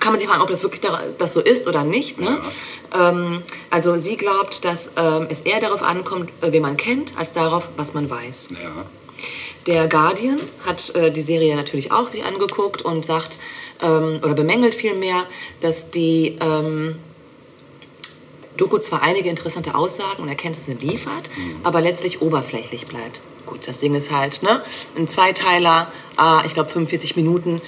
Kann 0.04 0.12
man 0.12 0.20
sich 0.20 0.28
fragen, 0.28 0.42
ob 0.42 0.50
das 0.50 0.64
wirklich 0.64 0.82
da, 0.82 1.00
das 1.18 1.32
so 1.32 1.40
ist 1.40 1.66
oder 1.66 1.86
nicht. 1.86 2.20
Ne? 2.20 2.38
Ähm, 2.94 3.42
also 3.70 3.98
sie 3.98 4.18
glaubt, 4.18 4.66
dass 4.66 4.92
ähm, 4.98 5.28
es 5.30 5.40
eher 5.42 5.62
darauf 5.62 5.82
ankommt, 5.82 6.30
äh, 6.42 6.52
wen 6.52 6.62
man 6.62 6.76
kennt, 6.76 7.18
als 7.18 7.32
darauf, 7.32 7.70
was 7.78 7.94
man 7.94 8.10
weiß. 8.10 8.50
Ja. 8.52 8.86
Der 9.66 9.88
Guardian 9.88 10.42
hat 10.66 10.94
äh, 10.96 11.10
die 11.10 11.22
Serie 11.22 11.56
natürlich 11.56 11.94
auch 11.94 12.10
sich 12.10 12.26
angeguckt 12.26 12.82
und 12.82 13.06
sagt, 13.06 13.40
ähm, 13.82 14.20
oder 14.22 14.34
bemängelt 14.34 14.76
vielmehr, 14.76 15.24
dass 15.62 15.90
die 15.90 16.38
ähm, 16.42 16.98
Doku 18.58 18.80
zwar 18.80 19.04
einige 19.04 19.30
interessante 19.30 19.74
Aussagen 19.74 20.22
und 20.22 20.28
Erkenntnisse 20.28 20.74
liefert, 20.74 21.30
aber 21.64 21.80
letztlich 21.80 22.22
oberflächlich 22.22 22.88
bleibt. 22.88 23.22
Gut, 23.46 23.68
das 23.68 23.80
Ding 23.80 23.96
ist 23.96 24.12
halt, 24.12 24.44
ne, 24.44 24.62
ein 24.98 25.08
Zweiteiler, 25.08 25.92
ah, 26.18 26.44
ich 26.46 26.54
glaube 26.54 26.70
45 26.70 27.16
Minuten, 27.16 27.62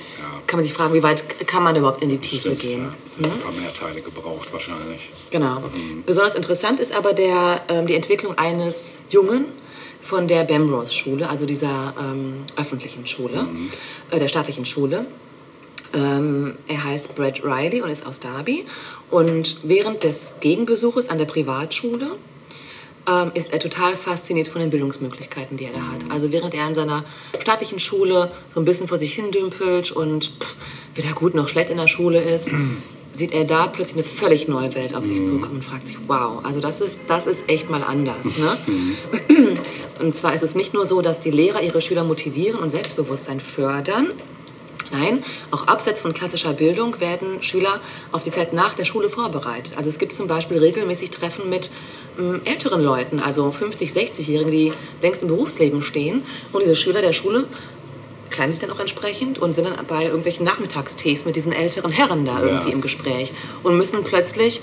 kann 0.48 0.58
man 0.60 0.64
sich 0.64 0.74
fragen, 0.74 0.94
wie 0.94 1.04
weit 1.04 1.48
kann 1.48 1.64
man 1.64 1.76
überhaupt 1.76 2.02
in 2.02 2.10
die 2.10 2.18
Tiefe 2.18 2.56
Stimmt, 2.56 2.60
gehen. 2.60 2.94
ja. 3.20 3.32
Ein 3.32 3.40
paar 3.40 3.52
mehr 3.52 3.74
Teile 3.74 4.02
gebraucht 4.02 4.52
wahrscheinlich. 4.52 5.12
Genau. 5.32 5.64
Besonders 6.06 6.36
interessant 6.36 6.80
ist 6.80 6.96
aber 6.96 7.14
der, 7.14 7.62
ähm, 7.70 7.88
die 7.88 7.96
Entwicklung 7.96 8.38
eines 8.38 9.00
Jungen 9.10 9.46
von 10.02 10.28
der 10.28 10.44
Bamrose-Schule, 10.44 11.28
also 11.28 11.46
dieser 11.46 11.94
ähm, 12.00 12.44
öffentlichen 12.58 13.08
Schule, 13.08 13.48
äh, 14.12 14.20
der 14.20 14.28
staatlichen 14.28 14.66
Schule. 14.66 15.06
Ähm, 15.94 16.56
er 16.68 16.84
heißt 16.84 17.16
Brad 17.16 17.44
Riley 17.44 17.82
und 17.82 17.90
ist 17.90 18.06
aus 18.06 18.20
Derby. 18.20 18.66
Und 19.10 19.58
während 19.64 20.04
des 20.04 20.36
Gegenbesuches 20.42 21.10
an 21.10 21.18
der 21.18 21.26
Privatschule 21.26 22.12
ähm, 23.08 23.32
ist 23.34 23.54
er 23.54 23.60
total 23.60 23.96
fasziniert 23.96 24.48
von 24.48 24.62
den 24.62 24.70
Bildungsmöglichkeiten, 24.70 25.58
die 25.58 25.66
er 25.66 25.74
da 25.74 25.92
hat. 25.92 26.12
Also 26.12 26.32
während 26.32 26.54
er 26.54 26.64
an 26.64 26.74
seiner 26.74 27.04
staatlichen 27.40 27.80
Schule 27.80 28.32
so 28.54 28.60
ein 28.60 28.66
bisschen 28.66 28.88
vor 28.88 28.98
sich 28.98 29.14
hin 29.14 29.32
dümpelt 29.32 29.92
und 29.92 30.32
pff, 30.40 30.56
weder 30.96 31.14
gut 31.14 31.36
noch 31.36 31.48
schlecht 31.48 31.70
in 31.70 31.78
der 31.78 31.88
Schule 31.88 32.22
ist, 32.22 32.52
sieht 33.14 33.32
er 33.32 33.46
da 33.46 33.68
plötzlich 33.68 34.04
eine 34.06 34.16
völlig 34.16 34.48
neue 34.48 34.76
Welt 34.76 34.94
auf 34.94 35.06
sich 35.06 35.24
zukommen 35.24 35.56
und 35.56 35.64
fragt 35.64 35.88
sich, 35.88 35.98
wow, 36.08 36.44
also 36.44 36.60
das 36.60 36.82
ist, 36.82 37.02
das 37.08 37.28
ist 37.28 37.48
echt 37.48 37.70
mal 37.70 37.84
anders. 37.84 38.38
Ne? 38.38 38.58
Und 40.00 40.14
zwar 40.14 40.34
ist 40.34 40.44
es 40.44 40.56
nicht 40.56 40.74
nur 40.74 40.86
so, 40.86 41.02
dass 41.02 41.22
die 41.22 41.32
Lehrer 41.32 41.62
ihre 41.62 41.80
Schüler 41.80 42.04
motivieren 42.04 42.60
und 42.60 42.70
Selbstbewusstsein 42.70 43.40
fördern, 43.40 44.12
Nein, 44.92 45.24
auch 45.52 45.68
abseits 45.68 46.00
von 46.00 46.14
klassischer 46.14 46.54
Bildung 46.54 47.00
werden 47.00 47.42
Schüler 47.42 47.80
auf 48.12 48.24
die 48.24 48.32
Zeit 48.32 48.54
nach 48.54 48.74
der 48.74 48.86
Schule 48.86 49.10
vorbereitet. 49.10 49.74
Also 49.78 49.90
es 49.90 50.00
gibt 50.00 50.14
zum 50.14 50.28
Beispiel 50.28 50.58
regelmäßig 50.58 51.12
Treffen 51.12 51.50
mit 51.50 51.72
ähm, 52.20 52.42
älteren 52.46 52.82
Leuten, 52.82 53.20
also 53.20 53.52
50, 53.52 53.92
60-Jährigen, 53.92 54.52
die 54.52 54.72
längst 55.02 55.22
im 55.24 55.30
Berufsleben 55.30 55.82
stehen. 55.82 56.24
Und 56.52 56.62
diese 56.64 56.76
Schüler 56.76 57.02
der 57.02 57.14
Schule 57.14 57.46
kleiden 58.30 58.52
sich 58.52 58.60
dann 58.60 58.72
auch 58.72 58.80
entsprechend 58.80 59.40
und 59.40 59.54
sind 59.54 59.66
dann 59.66 59.86
bei 59.86 60.04
irgendwelchen 60.04 60.46
Nachmittagstees 60.46 61.26
mit 61.26 61.36
diesen 61.36 61.52
älteren 61.52 61.92
Herren 61.92 62.26
da 62.26 62.42
irgendwie 62.42 62.72
im 62.72 62.82
Gespräch 62.82 63.34
und 63.64 63.78
müssen 63.78 64.04
plötzlich 64.04 64.62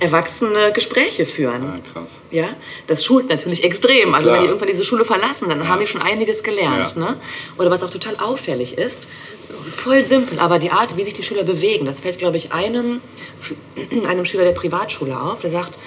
erwachsene 0.00 0.72
Gespräche 0.72 1.26
führen. 1.26 1.62
Ja, 1.62 1.78
krass. 1.92 2.22
Ja, 2.30 2.48
das 2.86 3.04
schult 3.04 3.28
natürlich 3.28 3.64
extrem. 3.64 4.14
Also 4.14 4.26
Klar. 4.26 4.36
wenn 4.36 4.42
die 4.42 4.48
irgendwann 4.48 4.68
diese 4.68 4.84
Schule 4.84 5.04
verlassen, 5.04 5.48
dann 5.48 5.68
haben 5.68 5.80
die 5.80 5.86
schon 5.86 6.02
einiges 6.02 6.42
gelernt. 6.42 6.94
Ja. 6.96 7.02
Ne? 7.02 7.16
Oder 7.58 7.70
was 7.70 7.82
auch 7.82 7.90
total 7.90 8.16
auffällig 8.16 8.76
ist, 8.78 9.08
voll 9.68 10.02
simpel, 10.04 10.38
aber 10.38 10.58
die 10.58 10.70
Art, 10.70 10.96
wie 10.96 11.02
sich 11.02 11.14
die 11.14 11.22
Schüler 11.22 11.44
bewegen, 11.44 11.86
das 11.86 12.00
fällt, 12.00 12.18
glaube 12.18 12.36
ich, 12.36 12.52
einem, 12.52 13.00
einem 14.08 14.24
Schüler 14.24 14.44
der 14.44 14.52
Privatschule 14.52 15.20
auf. 15.20 15.40
Der 15.40 15.50
sagt, 15.50 15.78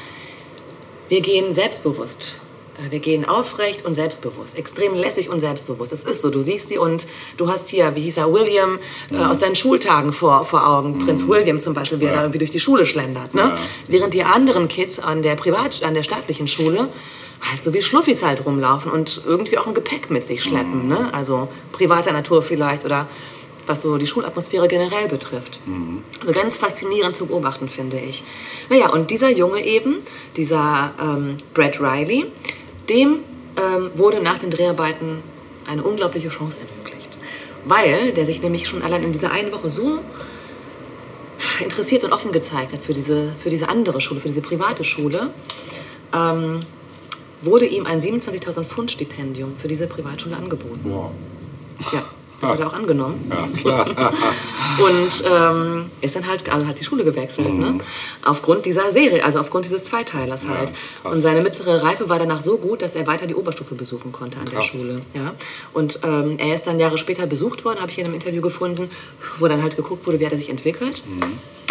wir 1.09 1.21
gehen 1.21 1.53
selbstbewusst. 1.53 2.41
Äh, 2.77 2.91
Wir 2.91 2.99
gehen 2.99 3.25
aufrecht 3.25 3.85
und 3.85 3.93
selbstbewusst, 3.93 4.57
extrem 4.57 4.95
lässig 4.95 5.29
und 5.29 5.39
selbstbewusst. 5.39 5.91
Es 5.93 6.03
ist 6.03 6.21
so, 6.21 6.29
du 6.29 6.41
siehst 6.41 6.71
die 6.71 6.77
und 6.77 7.07
du 7.37 7.49
hast 7.49 7.69
hier, 7.69 7.95
wie 7.95 8.01
hieß 8.01 8.17
er, 8.17 8.31
William 8.33 8.79
äh, 9.11 9.17
aus 9.17 9.39
seinen 9.39 9.55
Schultagen 9.55 10.13
vor, 10.13 10.45
vor 10.45 10.67
Augen. 10.67 10.99
Prinz 10.99 11.27
William 11.27 11.59
zum 11.59 11.73
Beispiel, 11.73 11.99
wie 11.99 12.05
er 12.05 12.15
da 12.15 12.21
irgendwie 12.21 12.39
durch 12.39 12.51
die 12.51 12.59
Schule 12.59 12.85
schlendert. 12.85 13.33
Ne? 13.33 13.41
Ja. 13.41 13.57
Während 13.87 14.13
die 14.13 14.23
anderen 14.23 14.67
Kids 14.67 14.99
an 14.99 15.21
der 15.21 15.35
Privat, 15.35 15.83
an 15.83 15.93
der 15.93 16.03
staatlichen 16.03 16.47
Schule 16.47 16.89
halt 17.49 17.61
so 17.61 17.73
wie 17.73 17.81
Schluffis 17.81 18.23
halt 18.23 18.45
rumlaufen 18.45 18.91
und 18.91 19.21
irgendwie 19.25 19.57
auch 19.57 19.67
ein 19.67 19.73
Gepäck 19.73 20.09
mit 20.09 20.25
sich 20.25 20.41
schleppen. 20.41 20.87
Ne? 20.87 21.13
Also 21.13 21.49
privater 21.71 22.11
Natur 22.11 22.41
vielleicht 22.41 22.85
oder 22.85 23.07
was 23.67 23.81
so 23.81 23.97
die 23.97 24.07
Schulatmosphäre 24.07 24.67
generell 24.67 25.07
betrifft. 25.07 25.59
Also 26.21 26.31
ganz 26.31 26.57
faszinierend 26.57 27.15
zu 27.15 27.25
beobachten, 27.27 27.69
finde 27.69 27.97
ich. 27.97 28.23
Naja, 28.69 28.89
und 28.89 29.09
dieser 29.11 29.29
Junge 29.29 29.63
eben, 29.65 29.97
dieser 30.35 30.93
ähm, 31.01 31.37
Brad 31.53 31.79
Riley, 31.79 32.25
dem 32.89 33.19
ähm, 33.57 33.91
wurde 33.95 34.21
nach 34.21 34.37
den 34.37 34.51
Dreharbeiten 34.51 35.23
eine 35.67 35.83
unglaubliche 35.83 36.29
Chance 36.29 36.59
ermöglicht. 36.61 37.17
weil 37.65 38.13
der 38.13 38.25
sich 38.25 38.41
nämlich 38.41 38.67
schon 38.67 38.83
allein 38.83 39.03
in 39.03 39.11
dieser 39.11 39.31
einen 39.31 39.51
Woche 39.51 39.69
so 39.69 39.99
interessiert 41.63 42.03
und 42.03 42.13
offen 42.13 42.31
gezeigt 42.31 42.73
hat 42.73 42.83
für 42.83 42.93
diese, 42.93 43.33
für 43.41 43.49
diese 43.49 43.69
andere 43.69 44.01
Schule, 44.01 44.19
für 44.19 44.27
diese 44.27 44.41
private 44.41 44.83
Schule, 44.83 45.31
ähm, 46.13 46.61
wurde 47.41 47.65
ihm 47.65 47.85
ein 47.85 47.99
27.000 47.99 48.63
Pfund 48.63 48.91
Stipendium 48.91 49.55
für 49.55 49.67
diese 49.67 49.87
Privatschule 49.87 50.35
angeboten. 50.35 50.81
Wow. 50.83 51.11
Ja, 51.91 52.03
das 52.41 52.51
hat 52.51 52.59
er 52.59 52.67
auch 52.67 52.73
angenommen. 52.73 53.29
Ja, 53.29 53.47
klar. 53.59 53.87
Und 54.79 55.23
ähm, 55.31 55.89
ist 56.01 56.15
dann 56.15 56.27
halt, 56.27 56.49
also 56.51 56.67
hat 56.67 56.79
die 56.79 56.83
Schule 56.83 57.03
gewechselt, 57.03 57.53
ne? 57.53 57.79
Aufgrund 58.23 58.65
dieser 58.65 58.91
Serie, 58.91 59.23
also 59.23 59.39
aufgrund 59.39 59.65
dieses 59.65 59.83
Zweiteilers 59.83 60.47
halt. 60.47 60.71
krass. 61.01 61.15
Und 61.15 61.15
seine 61.15 61.41
mittlere 61.41 61.81
Reife 61.83 62.09
war 62.09 62.19
danach 62.19 62.41
so 62.41 62.57
gut, 62.57 62.81
dass 62.81 62.95
er 62.95 63.07
weiter 63.07 63.25
die 63.27 63.35
Oberstufe 63.35 63.75
besuchen 63.75 64.11
konnte 64.11 64.37
an 64.39 64.45
Krass. 64.45 64.53
der 64.71 64.77
Schule. 64.77 65.01
Ja? 65.13 65.33
Und 65.73 65.99
ähm, 66.03 66.37
er 66.37 66.53
ist 66.53 66.67
dann 66.67 66.79
Jahre 66.79 66.97
später 66.97 67.25
besucht 67.25 67.63
worden, 67.63 67.79
habe 67.79 67.91
ich 67.91 67.97
in 67.97 68.05
einem 68.05 68.13
Interview 68.13 68.41
gefunden, 68.41 68.89
wo 69.39 69.47
dann 69.47 69.63
halt 69.63 69.75
geguckt 69.77 70.05
wurde, 70.05 70.19
wie 70.19 70.25
hat 70.25 70.33
er 70.33 70.37
sich 70.39 70.49
entwickelt. 70.49 71.03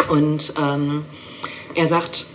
Und 0.09 0.53
ähm, 0.61 1.05
er 1.75 1.87
sagt 1.87 2.27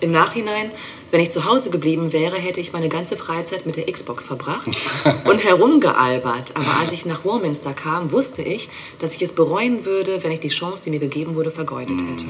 im 0.00 0.10
Nachhinein, 0.10 0.70
wenn 1.10 1.20
ich 1.20 1.30
zu 1.30 1.44
Hause 1.44 1.70
geblieben 1.70 2.12
wäre, 2.12 2.36
hätte 2.36 2.60
ich 2.60 2.72
meine 2.72 2.88
ganze 2.88 3.16
Freizeit 3.16 3.66
mit 3.66 3.76
der 3.76 3.90
Xbox 3.90 4.24
verbracht 4.24 4.68
und 5.24 5.44
herumgealbert. 5.44 6.52
Aber 6.54 6.78
als 6.80 6.92
ich 6.92 7.06
nach 7.06 7.24
Warminster 7.24 7.72
kam, 7.72 8.12
wusste 8.12 8.42
ich, 8.42 8.68
dass 8.98 9.14
ich 9.16 9.22
es 9.22 9.32
bereuen 9.32 9.84
würde, 9.84 10.22
wenn 10.22 10.32
ich 10.32 10.40
die 10.40 10.48
Chance, 10.48 10.84
die 10.84 10.90
mir 10.90 11.00
gegeben 11.00 11.34
wurde, 11.34 11.50
vergeudet 11.50 12.00
hätte. 12.00 12.26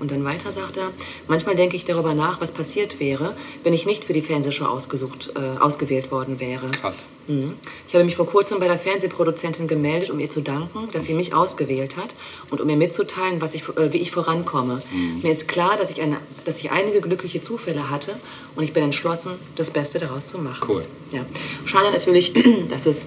Und 0.00 0.10
dann 0.10 0.24
weiter 0.24 0.50
sagt 0.50 0.78
er, 0.78 0.90
manchmal 1.28 1.54
denke 1.54 1.76
ich 1.76 1.84
darüber 1.84 2.14
nach, 2.14 2.40
was 2.40 2.50
passiert 2.50 2.98
wäre, 3.00 3.36
wenn 3.62 3.74
ich 3.74 3.84
nicht 3.84 4.04
für 4.04 4.14
die 4.14 4.22
Fernsehshow 4.22 4.64
ausgesucht, 4.64 5.32
äh, 5.36 5.60
ausgewählt 5.60 6.10
worden 6.10 6.40
wäre. 6.40 6.70
Krass. 6.70 7.08
Mhm. 7.28 7.52
Ich 7.86 7.94
habe 7.94 8.04
mich 8.04 8.16
vor 8.16 8.26
kurzem 8.26 8.60
bei 8.60 8.66
der 8.66 8.78
Fernsehproduzentin 8.78 9.68
gemeldet, 9.68 10.10
um 10.10 10.18
ihr 10.18 10.30
zu 10.30 10.40
danken, 10.40 10.88
dass 10.92 11.04
sie 11.04 11.14
mich 11.14 11.34
ausgewählt 11.34 11.98
hat 11.98 12.14
und 12.50 12.62
um 12.62 12.66
mir 12.66 12.76
mitzuteilen, 12.76 13.42
was 13.42 13.54
ich, 13.54 13.68
äh, 13.76 13.92
wie 13.92 13.98
ich 13.98 14.10
vorankomme. 14.10 14.82
Mir 15.22 15.30
ist 15.30 15.46
klar, 15.48 15.76
dass 15.76 15.90
ich, 15.90 16.00
eine, 16.00 16.16
dass 16.44 16.58
ich 16.58 16.70
einige 16.70 17.00
glückliche 17.00 17.42
Zufälle 17.42 17.90
hatte 17.90 18.16
und 18.56 18.64
ich 18.64 18.72
bin 18.72 18.82
entschlossen, 18.82 19.32
das 19.56 19.70
Beste 19.70 19.98
daraus 19.98 20.28
zu 20.28 20.38
machen. 20.38 20.66
Cool. 20.66 20.84
Ja. 21.12 21.26
Schade 21.66 21.90
natürlich, 21.92 22.32
dass 22.70 22.86
es 22.86 23.06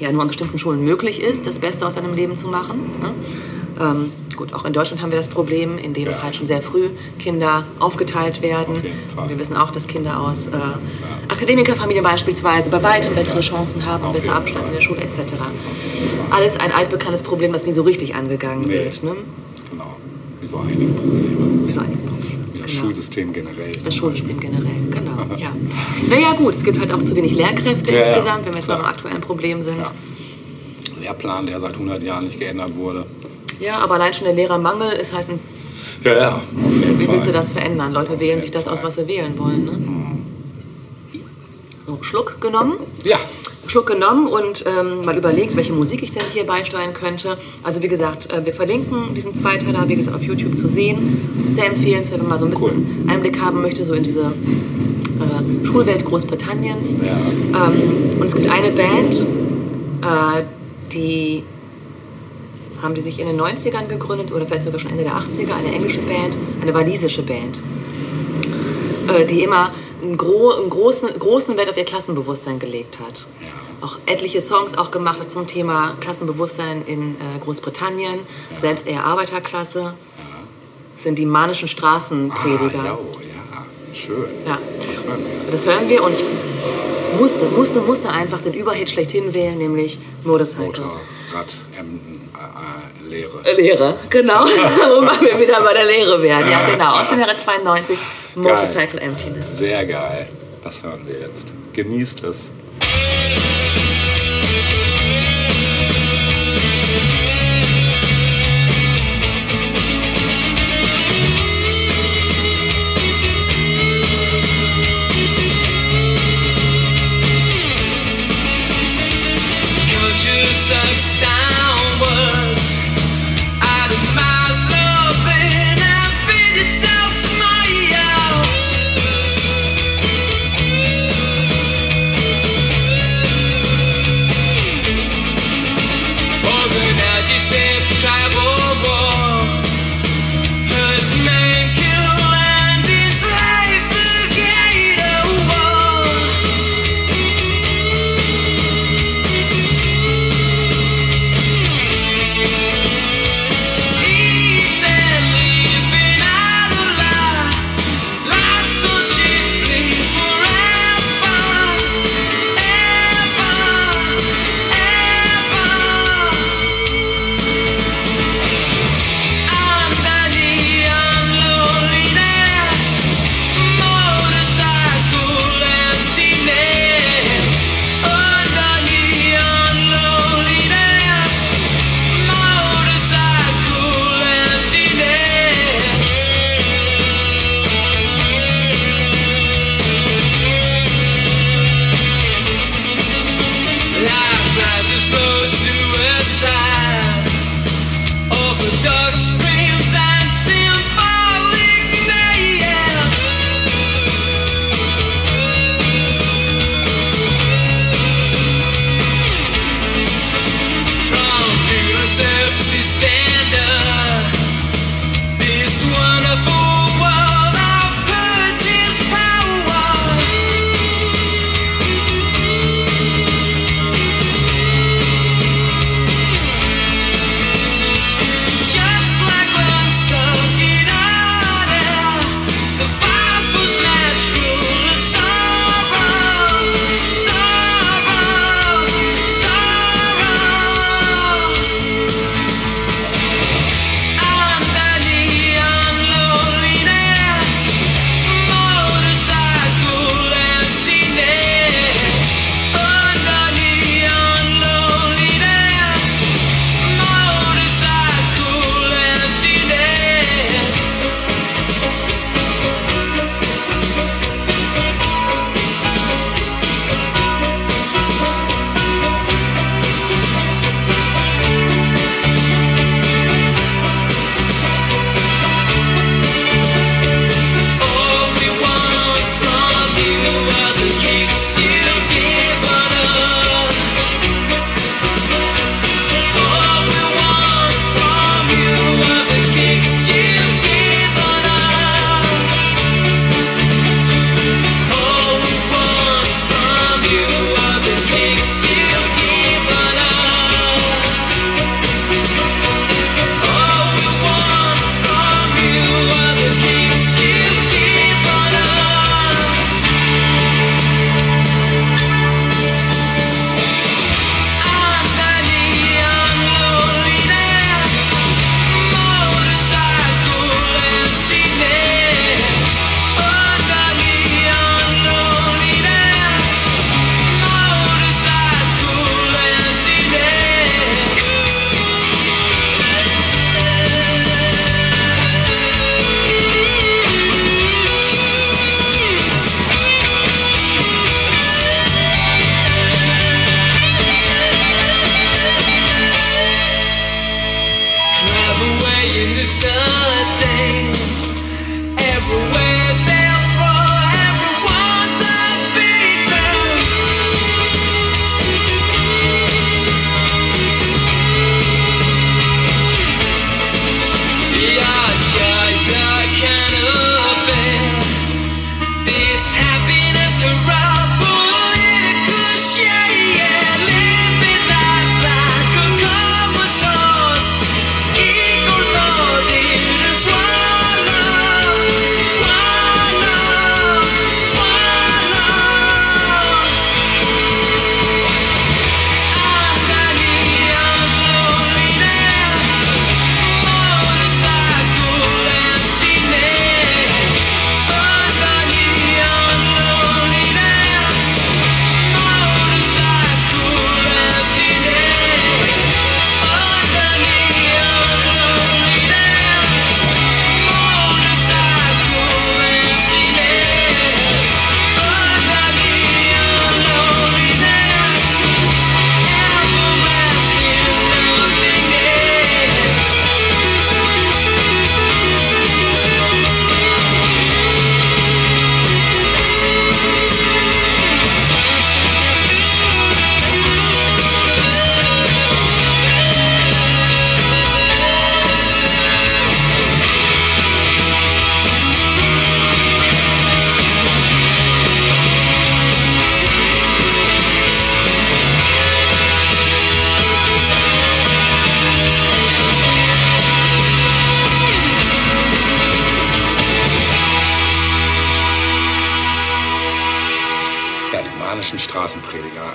ja 0.00 0.10
nur 0.12 0.22
an 0.22 0.28
bestimmten 0.28 0.58
Schulen 0.58 0.82
möglich 0.84 1.22
ist, 1.22 1.46
das 1.46 1.58
Beste 1.58 1.86
aus 1.86 1.94
seinem 1.94 2.14
Leben 2.14 2.36
zu 2.36 2.48
machen. 2.48 2.80
Ne? 3.00 3.10
Ähm, 3.78 4.12
gut, 4.36 4.54
auch 4.54 4.64
in 4.64 4.72
Deutschland 4.72 5.02
haben 5.02 5.10
wir 5.10 5.18
das 5.18 5.28
Problem, 5.28 5.76
in 5.78 5.92
dem 5.94 6.06
Ja. 6.08 6.22
halt 6.22 6.34
schon 6.36 6.46
sehr 6.46 6.62
früh 6.62 6.88
Kinder 7.18 7.66
aufgeteilt 7.78 8.40
werden. 8.42 8.74
Auf 9.16 9.28
wir 9.28 9.38
wissen 9.38 9.56
auch, 9.56 9.70
dass 9.70 9.86
Kinder 9.86 10.20
aus 10.20 10.46
äh, 10.48 10.52
Akademikerfamilien 11.28 12.02
beispielsweise 12.04 12.70
bei 12.70 12.82
weitem 12.82 13.14
bessere 13.14 13.40
Chancen 13.40 13.84
haben, 13.84 14.04
Auf 14.04 14.14
besser 14.14 14.34
abschneiden 14.34 14.68
in 14.68 14.74
der 14.74 14.80
Schule 14.80 15.00
etc. 15.00 15.34
Alles 16.30 16.56
ein 16.58 16.72
altbekanntes 16.72 17.22
Problem, 17.22 17.52
das 17.52 17.66
nie 17.66 17.72
so 17.72 17.82
richtig 17.82 18.14
angegangen 18.14 18.64
Nee. 18.66 18.84
wird. 18.84 19.02
Ne? 19.02 19.12
Genau. 19.70 19.96
Wie 20.40 20.46
so 20.46 20.58
einige 20.58 20.92
Probleme. 20.92 21.68
So 21.68 21.80
einige 21.80 21.98
Probleme. 21.98 22.45
Das 22.66 22.72
Genau. 22.74 22.84
Schulsystem 22.86 23.32
generell. 23.32 23.72
Das 23.84 23.94
Schulsystem 23.94 24.40
generell, 24.40 24.80
genau. 24.90 25.36
Ja. 25.38 25.52
Naja 26.08 26.32
gut, 26.32 26.54
es 26.54 26.64
gibt 26.64 26.78
halt 26.80 26.92
auch 26.92 27.02
zu 27.04 27.14
wenig 27.14 27.32
Lehrkräfte 27.34 27.92
Ja, 27.94 28.00
insgesamt, 28.00 28.44
wenn 28.44 28.52
wir 28.54 28.58
jetzt 28.60 28.68
mal 28.68 28.74
klar. 28.74 28.78
beim 28.78 28.90
aktuellen 28.94 29.20
Problem 29.20 29.62
sind. 29.62 29.78
Ja. 29.78 29.92
Lehrplan, 31.00 31.46
der 31.46 31.60
seit 31.60 31.74
100 31.74 32.02
Jahren 32.02 32.24
nicht 32.24 32.38
geändert 32.40 32.74
wurde. 32.76 33.06
Ja, 33.60 33.78
aber 33.78 33.94
allein 33.94 34.12
schon 34.14 34.24
der 34.24 34.34
Lehrermangel 34.34 34.92
ist 34.92 35.12
halt 35.12 35.28
ein. 35.28 35.38
Ja, 36.02 36.12
ja, 36.16 36.36
auf 36.36 36.42
jeden 36.52 36.98
Wie 37.00 37.04
Fall. 37.04 37.14
willst 37.14 37.28
du 37.28 37.32
das 37.32 37.52
verändern? 37.52 37.92
Leute 37.92 38.12
wählen 38.18 38.22
jeden 38.22 38.40
sich 38.40 38.50
das 38.50 38.66
aus, 38.68 38.80
Fall. 38.80 38.88
was 38.88 38.96
sie 38.96 39.06
wählen 39.06 39.38
wollen. 39.38 39.64
Ne? 39.64 39.78
So, 41.86 41.98
Schluck 42.02 42.40
genommen. 42.40 42.74
Ja, 43.04 43.18
Schluck 43.66 43.86
genommen 43.86 44.28
und 44.28 44.64
ähm, 44.66 45.04
mal 45.04 45.16
überlegt, 45.16 45.56
welche 45.56 45.72
Musik 45.72 46.02
ich 46.02 46.10
denn 46.10 46.22
hier 46.32 46.44
beisteuern 46.44 46.94
könnte. 46.94 47.36
Also 47.62 47.82
wie 47.82 47.88
gesagt, 47.88 48.32
äh, 48.32 48.44
wir 48.44 48.52
verlinken 48.52 49.14
diesen 49.14 49.34
Zweiteiler, 49.34 49.88
wie 49.88 49.96
gesagt, 49.96 50.16
auf 50.16 50.22
YouTube 50.22 50.56
zu 50.56 50.68
sehen. 50.68 51.52
Sehr 51.54 51.66
empfehlenswert, 51.66 52.20
wenn 52.20 52.28
man 52.28 52.38
so 52.38 52.44
ein 52.44 52.50
bisschen 52.50 53.08
Einblick 53.08 53.40
haben 53.40 53.60
möchte, 53.62 53.84
so 53.84 53.94
in 53.94 54.02
diese 54.02 54.22
äh, 54.22 55.66
Schulwelt 55.66 56.04
Großbritanniens. 56.04 56.96
ja. 57.02 57.66
Ähm, 57.66 58.18
und 58.18 58.24
es 58.24 58.34
gibt 58.34 58.48
eine 58.48 58.70
Band, 58.70 59.26
äh, 60.02 60.42
die 60.92 61.42
haben 62.82 62.94
die 62.94 63.00
sich 63.00 63.18
in 63.18 63.26
den 63.26 63.40
90ern 63.40 63.88
gegründet 63.88 64.32
oder 64.32 64.46
vielleicht 64.46 64.64
sogar 64.64 64.78
schon 64.78 64.90
Ende 64.90 65.04
der 65.04 65.14
80er, 65.14 65.54
eine 65.54 65.72
englische 65.72 66.00
Band, 66.00 66.36
eine 66.60 66.74
walisische 66.74 67.22
Band, 67.22 67.60
äh, 69.08 69.24
die 69.24 69.42
immer 69.42 69.70
einen, 70.02 70.16
gro 70.16 70.52
einen 70.52 70.70
großen, 70.70 71.18
großen 71.18 71.56
Wert 71.56 71.70
auf 71.70 71.76
ihr 71.76 71.84
Klassenbewusstsein 71.84 72.58
gelegt 72.58 73.00
hat. 73.00 73.26
Ja. 73.40 73.86
Auch 73.86 73.98
etliche 74.06 74.40
Songs 74.40 74.76
auch 74.76 74.90
gemacht 74.90 75.20
hat 75.20 75.30
zum 75.30 75.46
Thema 75.46 75.96
Klassenbewusstsein 76.00 76.84
in 76.86 77.16
äh, 77.16 77.38
Großbritannien, 77.42 78.20
selbst 78.54 78.86
eher 78.86 79.04
Arbeiterklasse. 79.04 79.94
Das 80.94 81.02
sind 81.02 81.18
die 81.18 81.26
manischen 81.26 81.68
Straßenprediger. 81.68 82.80
Ah, 82.80 82.84
ja, 82.86 82.98
oh, 82.98 83.18
ja, 83.20 83.94
schön. 83.94 84.24
Ja. 84.46 84.58
Das 84.78 85.04
hören 85.04 85.18
wir. 85.18 85.52
Das 85.52 85.66
hören 85.66 85.88
wir 85.90 86.02
und 86.02 86.12
ich 86.12 86.24
musste, 87.18 87.46
musste, 87.46 87.80
musste 87.80 88.10
einfach 88.10 88.40
den 88.40 88.54
Überhit 88.54 88.88
schlechthin 88.88 89.34
wählen, 89.34 89.58
nämlich 89.58 89.98
Motorcycle. 90.24 90.84
Motorrad, 90.84 91.56
Emden, 91.78 92.30
äh, 92.34 93.06
äh, 93.06 93.08
Lehre. 93.10 93.44
Äh, 93.44 93.54
Lehre, 93.54 93.94
genau. 94.08 94.44
Wobei 94.46 95.20
wir 95.20 95.38
wieder 95.38 95.60
bei 95.60 95.72
der 95.74 95.84
Lehre 95.84 96.22
wären. 96.22 96.50
Ja, 96.50 96.66
genau. 96.66 97.00
Aus 97.00 97.10
dem 97.10 97.20
Jahre 97.20 97.36
92, 97.36 97.98
Motorcycle 98.36 99.00
Emptiness. 99.00 99.58
Sehr 99.58 99.86
geil. 99.86 100.28
Das 100.62 100.82
hören 100.82 101.06
wir 101.06 101.18
jetzt. 101.20 101.54
Genießt 101.72 102.22
es. 102.24 102.50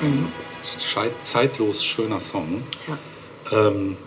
Ein 0.02 0.32
zeitlos 1.24 1.84
schöner 1.84 2.20
Song. 2.20 2.64
Ja. 2.88 3.68
Ähm, 3.68 3.98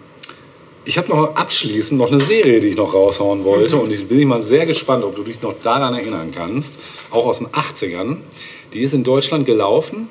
ich 0.84 0.98
habe 0.98 1.08
noch 1.08 1.34
abschließend 1.34 1.98
noch 1.98 2.08
eine 2.08 2.20
Serie, 2.20 2.60
die 2.60 2.68
ich 2.68 2.76
noch 2.76 2.92
raushauen 2.92 3.44
wollte. 3.44 3.76
Und 3.76 3.90
ich 3.90 4.06
bin 4.06 4.28
mal 4.28 4.42
sehr 4.42 4.66
gespannt, 4.66 5.04
ob 5.04 5.16
du 5.16 5.22
dich 5.22 5.40
noch 5.40 5.54
daran 5.62 5.94
erinnern 5.94 6.30
kannst. 6.34 6.78
Auch 7.10 7.26
aus 7.26 7.38
den 7.38 7.48
80ern. 7.48 8.18
Die 8.72 8.80
ist 8.80 8.92
in 8.92 9.04
Deutschland 9.04 9.46
gelaufen. 9.46 10.08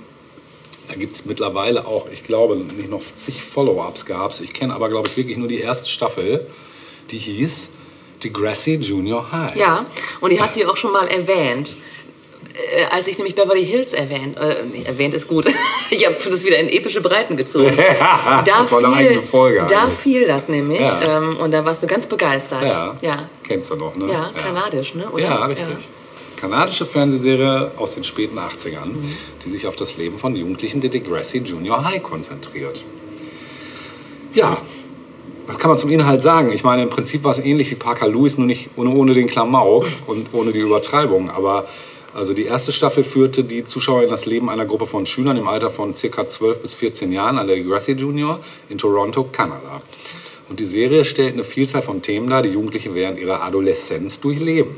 Da 0.87 0.95
gibt 0.95 1.13
es 1.13 1.25
mittlerweile 1.25 1.85
auch, 1.87 2.07
ich 2.11 2.23
glaube, 2.23 2.55
nicht 2.55 2.89
noch 2.89 3.01
zig 3.15 3.41
Follow-ups 3.41 4.05
gab 4.05 4.39
Ich 4.39 4.53
kenne 4.53 4.73
aber, 4.73 4.89
glaube 4.89 5.09
ich, 5.09 5.17
wirklich 5.17 5.37
nur 5.37 5.47
die 5.47 5.59
erste 5.59 5.89
Staffel. 5.89 6.45
Die 7.11 7.17
hieß 7.17 7.69
Degrassi 8.23 8.75
Junior 8.75 9.31
High. 9.31 9.55
Ja, 9.55 9.85
und 10.21 10.31
die 10.31 10.41
hast 10.41 10.55
du 10.55 10.61
ja 10.61 10.69
auch 10.69 10.77
schon 10.77 10.91
mal 10.91 11.07
erwähnt. 11.07 11.77
Äh, 12.53 12.85
als 12.91 13.07
ich 13.07 13.17
nämlich 13.17 13.33
Beverly 13.35 13.65
Hills 13.65 13.93
erwähnt, 13.93 14.37
äh, 14.37 14.83
erwähnt 14.85 15.13
ist 15.15 15.27
gut, 15.27 15.47
ich 15.89 16.05
habe 16.05 16.15
das 16.23 16.43
wieder 16.45 16.57
in 16.59 16.69
epische 16.69 17.01
Breiten 17.01 17.35
gezogen. 17.35 17.75
das 18.45 18.71
war 18.71 18.77
eine 18.79 18.93
eigene 18.95 19.21
Folge 19.23 19.65
Da 19.67 19.83
eigentlich. 19.83 19.97
fiel 19.97 20.27
das 20.27 20.49
nämlich 20.49 20.79
Ja. 20.81 21.17
ähm, 21.17 21.37
und 21.37 21.51
da 21.51 21.65
warst 21.65 21.81
du 21.81 21.87
ganz 21.87 22.05
begeistert. 22.05 22.63
Ja. 22.69 22.95
ja. 23.01 23.29
Kennst 23.47 23.71
du 23.71 23.75
noch, 23.75 23.95
ne? 23.95 24.11
Ja, 24.11 24.31
kanadisch, 24.39 24.93
ne? 24.93 25.09
Oder? 25.09 25.23
Ja, 25.23 25.45
richtig. 25.45 25.89
Kanadische 26.39 26.85
Fernsehserie 26.85 27.71
aus 27.77 27.95
den 27.95 28.03
späten 28.03 28.37
80ern, 28.37 28.85
Mhm. 28.85 29.17
die 29.43 29.49
sich 29.49 29.65
auf 29.65 29.75
das 29.75 29.97
Leben 29.97 30.19
von 30.19 30.35
Jugendlichen 30.35 30.79
der 30.81 30.89
Degrassi 30.91 31.39
Junior 31.39 31.83
High 31.89 32.03
konzentriert. 32.03 32.83
Ja, 34.33 34.57
was 35.47 35.57
kann 35.59 35.69
man 35.69 35.77
zum 35.77 35.89
Inhalt 35.89 36.21
sagen? 36.23 36.51
Ich 36.51 36.63
meine, 36.63 36.83
im 36.83 36.89
Prinzip 36.89 37.23
war 37.23 37.31
es 37.31 37.39
ähnlich 37.39 37.69
wie 37.71 37.75
Parker 37.75 38.07
Lewis, 38.07 38.37
nur 38.37 38.47
nicht 38.47 38.69
ohne, 38.75 38.91
ohne 38.91 39.13
den 39.13 39.27
Klamauk 39.27 39.87
und 40.07 40.33
ohne 40.33 40.51
die 40.51 40.59
Übertreibung. 40.59 41.29
Aber 41.29 41.65
also 42.13 42.33
die 42.33 42.45
erste 42.45 42.71
Staffel 42.71 43.03
führte 43.03 43.43
die 43.43 43.65
Zuschauer 43.65 44.03
in 44.03 44.09
das 44.09 44.25
Leben 44.25 44.49
einer 44.49 44.65
Gruppe 44.65 44.85
von 44.85 45.05
Schülern 45.05 45.37
im 45.37 45.47
Alter 45.47 45.71
von 45.71 45.95
ca. 45.95 46.27
12 46.27 46.61
bis 46.61 46.73
14 46.75 47.11
Jahren 47.11 47.39
an 47.39 47.47
der 47.47 47.55
Degrassi 47.55 47.93
Junior 47.93 48.39
in 48.69 48.77
Toronto, 48.77 49.27
Kanada. 49.31 49.79
Und 50.47 50.59
die 50.59 50.65
Serie 50.65 51.05
stellt 51.05 51.33
eine 51.33 51.43
Vielzahl 51.43 51.81
von 51.81 52.01
Themen 52.03 52.29
dar, 52.29 52.43
die 52.43 52.49
Jugendliche 52.49 52.93
während 52.93 53.17
ihrer 53.17 53.41
Adoleszenz 53.41 54.19
durchleben. 54.19 54.75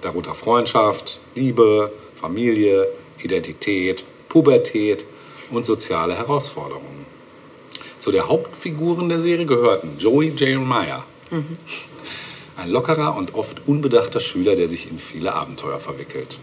Darunter 0.00 0.34
Freundschaft, 0.34 1.18
Liebe, 1.34 1.92
Familie, 2.18 2.88
Identität, 3.22 4.04
Pubertät 4.28 5.04
und 5.50 5.66
soziale 5.66 6.16
Herausforderungen. 6.16 7.04
Zu 7.98 8.10
der 8.10 8.28
Hauptfiguren 8.28 9.08
der 9.08 9.20
Serie 9.20 9.46
gehörten 9.46 9.96
Joey 9.98 10.32
Jeremiah, 10.36 11.04
ein 12.56 12.70
lockerer 12.70 13.16
und 13.16 13.34
oft 13.34 13.66
unbedachter 13.68 14.20
Schüler, 14.20 14.56
der 14.56 14.68
sich 14.68 14.90
in 14.90 14.98
viele 14.98 15.34
Abenteuer 15.34 15.78
verwickelt. 15.78 16.38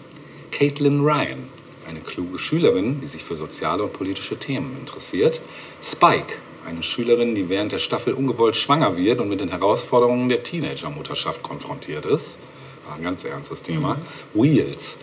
Caitlin 0.62 1.00
Ryan, 1.00 1.50
eine 1.90 2.02
kluge 2.02 2.38
Schülerin, 2.38 3.02
die 3.02 3.08
sich 3.08 3.24
für 3.24 3.36
soziale 3.36 3.82
und 3.82 3.94
politische 3.94 4.38
Themen 4.38 4.78
interessiert. 4.78 5.42
Spike, 5.82 6.36
eine 6.68 6.84
Schülerin, 6.84 7.34
die 7.34 7.50
während 7.50 7.72
der 7.72 7.80
Staffel 7.80 8.14
ungewollt 8.14 8.56
schwanger 8.56 8.96
wird 8.96 9.22
und 9.22 9.30
mit 9.30 9.42
den 9.42 9.50
Herausforderungen 9.50 10.30
der 10.30 10.44
Teenagermutterschaft 10.44 11.42
konfrontiert 11.42 12.06
ist. 12.06 12.38
War 12.86 12.96
ein 12.96 13.02
ganz 13.02 13.24
ernstes 13.24 13.64
Thema. 13.64 13.98
Wheels, 14.36 15.00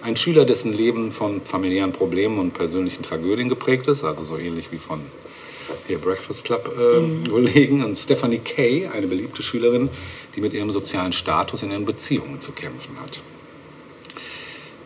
ein 0.00 0.16
Schüler, 0.16 0.46
dessen 0.46 0.72
Leben 0.72 1.12
von 1.12 1.42
familiären 1.42 1.92
Problemen 1.92 2.38
und 2.38 2.54
persönlichen 2.54 3.02
Tragödien 3.02 3.50
geprägt 3.50 3.88
ist, 3.88 4.04
also 4.04 4.24
so 4.24 4.38
ähnlich 4.38 4.72
wie 4.72 4.78
von 4.78 5.02
hier 5.88 5.98
Breakfast 5.98 6.46
Club 6.46 6.74
äh, 6.74 7.28
Kollegen 7.28 7.84
und 7.84 7.98
Stephanie 7.98 8.38
Kay, 8.38 8.86
eine 8.86 9.06
beliebte 9.08 9.42
Schülerin, 9.42 9.90
die 10.34 10.40
mit 10.40 10.54
ihrem 10.54 10.70
sozialen 10.70 11.12
Status 11.12 11.62
in 11.64 11.70
ihren 11.70 11.84
Beziehungen 11.84 12.40
zu 12.40 12.52
kämpfen 12.52 12.98
hat. 12.98 13.20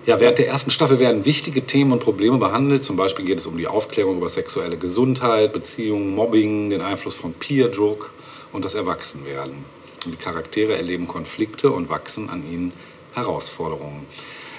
Ja, 0.06 0.20
während 0.20 0.38
der 0.38 0.46
ersten 0.46 0.70
Staffel 0.70 1.00
werden 1.00 1.24
wichtige 1.24 1.66
Themen 1.66 1.90
und 1.90 1.98
Probleme 1.98 2.38
behandelt. 2.38 2.84
Zum 2.84 2.96
Beispiel 2.96 3.24
geht 3.24 3.38
es 3.38 3.46
um 3.46 3.58
die 3.58 3.66
Aufklärung 3.66 4.18
über 4.18 4.28
sexuelle 4.28 4.76
Gesundheit, 4.76 5.52
Beziehungen, 5.52 6.14
Mobbing, 6.14 6.70
den 6.70 6.80
Einfluss 6.80 7.16
von 7.16 7.32
Peer-Druck 7.32 8.12
und 8.52 8.64
das 8.64 8.76
Erwachsenwerden. 8.76 9.64
Und 10.04 10.12
die 10.12 10.16
Charaktere 10.16 10.76
erleben 10.76 11.08
Konflikte 11.08 11.72
und 11.72 11.90
wachsen 11.90 12.30
an 12.30 12.44
ihnen 12.48 12.72
Herausforderungen. 13.14 14.06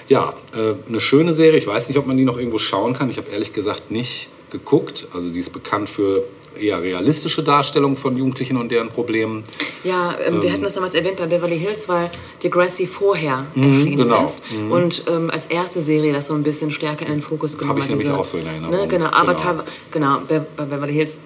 Ja, 0.08 0.34
äh, 0.54 0.74
eine 0.86 1.00
schöne 1.00 1.32
Serie. 1.32 1.58
Ich 1.58 1.66
weiß 1.66 1.88
nicht, 1.88 1.96
ob 1.96 2.06
man 2.06 2.18
die 2.18 2.26
noch 2.26 2.36
irgendwo 2.36 2.58
schauen 2.58 2.92
kann. 2.92 3.08
Ich 3.08 3.16
habe 3.16 3.30
ehrlich 3.30 3.54
gesagt 3.54 3.90
nicht 3.90 4.28
geguckt. 4.50 5.08
Also 5.14 5.30
die 5.30 5.38
ist 5.38 5.54
bekannt 5.54 5.88
für 5.88 6.24
eher 6.60 6.82
realistische 6.82 7.42
Darstellungen 7.42 7.96
von 7.96 8.16
Jugendlichen 8.16 8.56
und 8.56 8.70
deren 8.70 8.88
Problemen. 8.88 9.44
Ja, 9.84 10.16
ähm, 10.26 10.42
wir 10.42 10.52
hatten 10.52 10.62
das 10.62 10.74
damals 10.74 10.94
erwähnt 10.94 11.16
bei 11.16 11.26
Beverly 11.26 11.58
Hills, 11.58 11.88
weil 11.88 12.10
Degrassi 12.42 12.86
vorher 12.86 13.46
erschienen 13.54 13.96
genau. 13.96 14.24
ist 14.24 14.42
und 14.70 15.04
ähm, 15.08 15.30
als 15.30 15.46
erste 15.46 15.80
Serie 15.80 16.12
das 16.12 16.26
so 16.26 16.34
ein 16.34 16.42
bisschen 16.42 16.70
stärker 16.72 17.06
in 17.06 17.12
den 17.12 17.22
Fokus 17.22 17.56
genommen 17.56 17.78
ich 17.78 17.84
hat. 17.84 17.90
nämlich 17.90 18.06
diese- 18.08 18.18
auch 18.18 18.24
so 18.24 18.38
in 18.38 18.46
Erinnerung. 18.46 18.74
Ne, 18.76 18.88
genau, 18.88 19.06
aber 19.12 19.34
Genau. 19.34 19.62
genau, 19.90 20.18
bei, 20.28 20.38
Beverly 20.64 20.92
Hills 20.94 21.18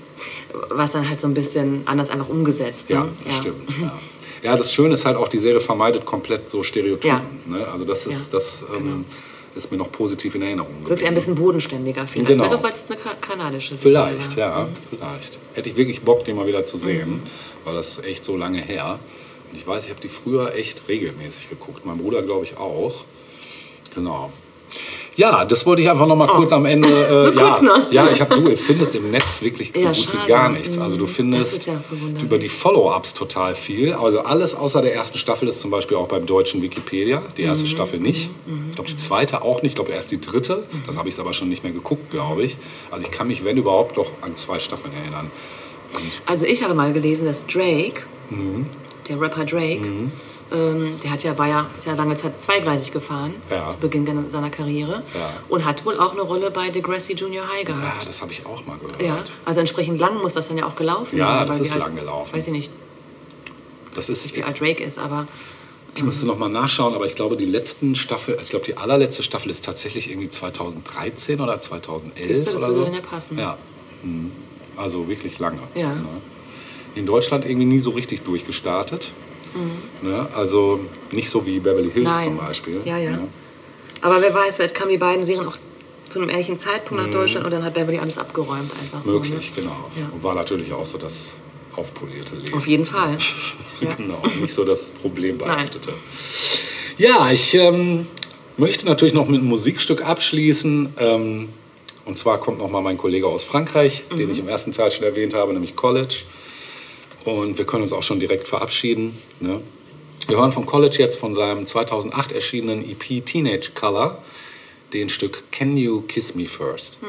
war 0.70 0.84
es 0.84 0.92
dann 0.92 1.08
halt 1.08 1.20
so 1.20 1.26
ein 1.26 1.34
bisschen 1.34 1.82
anders 1.86 2.10
einfach 2.10 2.28
umgesetzt. 2.28 2.90
Ja, 2.90 3.04
ne? 3.04 3.08
das 3.24 3.36
stimmt. 3.38 3.70
Ja. 3.80 3.92
ja, 4.42 4.56
das 4.56 4.72
Schöne 4.72 4.94
ist 4.94 5.04
halt 5.04 5.16
auch, 5.16 5.28
die 5.28 5.38
Serie 5.38 5.60
vermeidet 5.60 6.04
komplett 6.04 6.50
so 6.50 6.62
Stereotypen. 6.62 7.08
Ja. 7.08 7.58
Ne? 7.58 7.66
Also 7.68 7.84
das 7.84 8.06
ist, 8.06 8.32
Ja, 8.32 8.38
das 8.38 8.64
ähm, 8.76 9.04
ist 9.54 9.70
mir 9.70 9.78
noch 9.78 9.92
positiv 9.92 10.34
in 10.34 10.42
Erinnerung 10.42 10.72
Wirkt 10.84 11.02
eher 11.02 11.08
ein 11.08 11.14
geblieben. 11.14 11.14
bisschen 11.14 11.34
bodenständiger 11.34 12.06
vielleicht. 12.06 12.28
Genau. 12.28 12.44
Vielleicht 12.44 12.58
auch, 12.58 12.62
weil 12.64 12.72
es 12.72 12.86
eine 12.90 12.96
ka 12.96 13.14
kanadische 13.20 13.76
Serie 13.76 14.08
Vielleicht, 14.16 14.36
war. 14.36 14.48
ja, 14.48 14.68
vielleicht. 14.90 15.38
Hätte 15.54 15.68
ich 15.70 15.76
wirklich 15.76 16.00
Bock, 16.02 16.24
die 16.24 16.32
mal 16.32 16.46
wieder 16.46 16.64
zu 16.64 16.78
sehen, 16.78 17.10
Mhm. 17.10 17.20
weil 17.64 17.74
das 17.74 17.98
ist 17.98 18.04
echt 18.04 18.24
so 18.24 18.36
lange 18.36 18.60
her. 18.60 18.98
Und 19.50 19.56
ich 19.58 19.66
weiß, 19.66 19.84
ich 19.84 19.90
habe 19.90 20.00
die 20.00 20.08
früher 20.08 20.54
echt 20.54 20.88
regelmäßig 20.88 21.50
geguckt. 21.50 21.84
Mein 21.84 21.98
Bruder, 21.98 22.22
glaube 22.22 22.44
ich, 22.44 22.56
auch. 22.56 23.04
Genau. 23.94 24.32
Ja, 25.16 25.44
das 25.44 25.66
wollte 25.66 25.82
ich 25.82 25.90
einfach 25.90 26.06
noch 26.06 26.16
mal 26.16 26.26
kurz 26.26 26.52
am 26.52 26.64
Ende. 26.64 26.88
Äh, 26.88 27.12
Oh. 27.12 27.22
So 27.32 27.38
ja, 27.38 27.48
kurz 27.50 27.62
noch? 27.62 27.92
ja, 27.92 28.08
ich 28.10 28.20
habe 28.20 28.34
du 28.34 28.56
findest 28.56 28.94
im 28.94 29.10
Netz 29.10 29.42
wirklich 29.42 29.72
so 29.74 29.80
Ja, 29.82 29.88
gut 29.88 29.96
schade. 29.96 30.18
wie 30.24 30.28
gar 30.28 30.48
nichts. 30.48 30.76
Mhm. 30.76 30.82
Also 30.82 30.96
du 30.96 31.06
findest 31.06 31.66
ja 31.66 31.74
über 32.22 32.38
die 32.38 32.48
Follow-ups 32.48 33.12
total 33.14 33.54
viel. 33.54 33.92
Also 33.92 34.20
alles 34.20 34.54
außer 34.54 34.80
der 34.82 34.94
ersten 34.94 35.18
Staffel 35.18 35.48
ist 35.48 35.60
zum 35.60 35.70
Beispiel 35.70 35.96
auch 35.98 36.08
beim 36.08 36.24
deutschen 36.26 36.62
Wikipedia. 36.62 37.22
Die 37.36 37.42
Mhm. 37.42 37.48
erste 37.48 37.66
Staffel 37.66 38.00
nicht. 38.00 38.30
Ich 38.70 38.74
glaube 38.76 38.88
die 38.90 38.96
zweite 38.96 39.42
auch 39.42 39.62
nicht. 39.62 39.72
Ich 39.72 39.76
glaube 39.76 39.92
erst 39.92 40.10
die 40.12 40.20
dritte. 40.20 40.64
Das 40.86 40.96
habe 40.96 41.08
ich 41.08 41.18
aber 41.18 41.32
schon 41.34 41.48
nicht 41.50 41.62
mehr 41.62 41.72
geguckt, 41.72 42.10
glaube 42.10 42.42
ich. 42.44 42.56
Also 42.90 43.04
ich 43.04 43.10
kann 43.12 43.28
mich 43.28 43.44
wenn 43.44 43.56
überhaupt 43.56 43.96
noch 43.96 44.10
an 44.22 44.34
zwei 44.36 44.58
Staffeln 44.58 44.92
erinnern. 44.94 45.30
Also 46.26 46.46
ich 46.46 46.62
habe 46.62 46.72
mal 46.74 46.92
gelesen, 46.92 47.26
dass 47.26 47.46
Drake, 47.46 48.02
Mhm. 48.30 48.66
der 49.08 49.20
Rapper 49.20 49.44
Drake, 49.44 49.82
ähm, 50.52 50.98
der 51.02 51.10
hat 51.12 51.22
ja, 51.22 51.36
war 51.38 51.48
ja, 51.48 51.66
ist 51.76 51.86
ja 51.86 51.94
lange 51.94 52.14
Zeit 52.14 52.40
zweigleisig 52.42 52.92
gefahren, 52.92 53.34
Ja. 53.50 53.68
zu 53.68 53.78
Beginn 53.78 54.28
seiner 54.30 54.50
Karriere. 54.50 55.02
Ja. 55.14 55.30
Und 55.48 55.64
hat 55.64 55.84
wohl 55.86 55.98
auch 55.98 56.12
eine 56.12 56.22
Rolle 56.22 56.50
bei 56.50 56.70
Degrassi 56.70 57.14
Junior 57.14 57.46
High 57.48 57.68
Ja, 57.68 57.74
gehabt. 57.74 58.06
das 58.08 58.20
habe 58.22 58.32
ich 58.32 58.44
auch 58.46 58.64
mal 58.66 58.76
gehört. 58.78 59.00
Ja, 59.02 59.24
also 59.44 59.60
entsprechend 59.60 59.98
lang 60.00 60.18
muss 60.20 60.34
das 60.34 60.48
dann 60.48 60.58
ja 60.58 60.66
auch 60.66 60.76
gelaufen 60.76 61.16
Ja, 61.18 61.38
sein. 61.38 61.46
das 61.46 61.56
weil 61.58 61.66
ist 61.66 61.74
die 61.74 61.78
lang 61.78 61.96
gelaufen. 61.96 62.34
Weiß 62.36 62.46
ich 62.46 62.52
nicht, 62.52 62.70
Das 63.94 64.08
ist, 64.08 64.34
wie 64.36 64.42
alt 64.42 64.58
Drake 64.60 64.82
ist, 64.82 64.98
aber 64.98 65.26
ich 65.94 66.02
müsste 66.02 66.26
noch 66.26 66.38
mal 66.38 66.48
nachschauen, 66.48 66.94
aber 66.94 67.04
ich 67.04 67.14
glaube, 67.14 67.36
die 67.36 67.44
letzten 67.44 67.94
Staffel, 67.94 68.38
ich 68.40 68.48
glaube, 68.48 68.64
die 68.64 68.78
allerletzte 68.78 69.22
Staffel 69.22 69.50
ist 69.50 69.64
tatsächlich 69.64 70.10
irgendwie 70.10 70.30
2013 70.30 71.38
oder 71.40 71.60
2011 71.60 72.26
Siehst 72.26 72.46
du, 72.48 72.52
das 72.52 72.62
würde 72.62 72.74
so. 72.76 72.84
dann 72.84 72.94
ja 72.94 73.00
passen. 73.00 73.38
Ja, 73.38 73.58
mhm. 74.02 74.32
also 74.76 75.08
wirklich 75.08 75.38
lange. 75.38 75.60
Ja. 75.74 75.94
Ne? 75.94 76.06
In 76.94 77.04
Deutschland 77.04 77.44
irgendwie 77.44 77.66
nie 77.66 77.78
so 77.78 77.90
richtig 77.90 78.22
durchgestartet. 78.22 79.12
Ne? 80.02 80.26
Also 80.34 80.80
nicht 81.12 81.28
so 81.30 81.44
wie 81.46 81.58
Beverly 81.60 81.90
Hills 81.90 81.96
Mhm. 82.08 82.12
Nein. 82.12 82.24
zum 82.24 82.36
Beispiel. 82.38 82.80
Ja, 82.84 82.98
ja. 82.98 83.10
Ne? 83.10 83.28
Aber 84.00 84.20
wer 84.20 84.32
weiß, 84.34 84.56
vielleicht 84.56 84.74
kamen 84.74 84.90
die 84.90 84.98
beiden 84.98 85.24
Serien 85.24 85.46
auch 85.46 85.56
zu 86.08 86.20
einem 86.20 86.28
ähnlichen 86.30 86.56
Zeitpunkt 86.56 87.04
nach 87.04 87.10
Deutschland 87.12 87.44
und 87.46 87.52
dann 87.52 87.62
hat 87.64 87.74
Beverly 87.74 87.98
alles 87.98 88.18
abgeräumt 88.18 88.70
einfach 88.80 89.04
Mhm. 89.04 89.12
Möglich, 89.12 89.52
so. 89.54 89.60
Ne? 89.62 89.68
genau. 89.68 89.90
Ja. 89.98 90.10
Und 90.12 90.22
war 90.22 90.34
natürlich 90.34 90.72
auch 90.72 90.84
so 90.84 90.98
das 90.98 91.34
aufpolierte 91.76 92.36
Leben. 92.36 92.54
Auf 92.56 92.66
jeden 92.66 92.86
Fall. 92.86 93.16
Ja. 93.80 93.92
Genau, 93.94 94.22
nicht 94.40 94.54
so 94.54 94.64
das 94.64 94.90
Problembehaftete. 94.90 95.92
Ja, 96.98 97.32
ich 97.32 97.52
ähm, 97.54 98.06
möchte 98.56 98.86
natürlich 98.86 99.12
noch 99.12 99.26
mit 99.26 99.40
einem 99.40 99.48
Musikstück 99.48 100.04
abschließen. 100.06 100.94
Ähm, 101.00 101.48
und 102.04 102.16
zwar 102.16 102.38
kommt 102.38 102.58
noch 102.58 102.70
mal 102.70 102.80
mein 102.80 102.96
Kollege 102.96 103.26
aus 103.26 103.42
Frankreich, 103.42 104.04
den 104.16 104.30
ich 104.30 104.38
im 104.38 104.46
ersten 104.46 104.70
Teil 104.70 104.92
schon 104.92 105.02
erwähnt 105.02 105.34
habe, 105.34 105.52
nämlich 105.52 105.74
College. 105.74 106.14
Und 107.24 107.58
wir 107.58 107.64
können 107.64 107.82
uns 107.82 107.92
auch 107.92 108.02
schon 108.02 108.20
direkt 108.20 108.48
verabschieden. 108.48 109.18
Ne? 109.40 109.60
Wir 110.26 110.38
hören 110.38 110.52
von 110.52 110.66
College 110.66 110.96
jetzt 110.98 111.18
von 111.18 111.34
seinem 111.34 111.66
2008 111.66 112.32
erschienenen 112.32 112.88
EP 112.88 113.24
Teenage 113.24 113.70
Color 113.74 114.22
den 114.92 115.08
Stück 115.08 115.50
Can 115.50 115.76
You 115.76 116.02
Kiss 116.02 116.34
Me 116.34 116.46
First? 116.46 116.98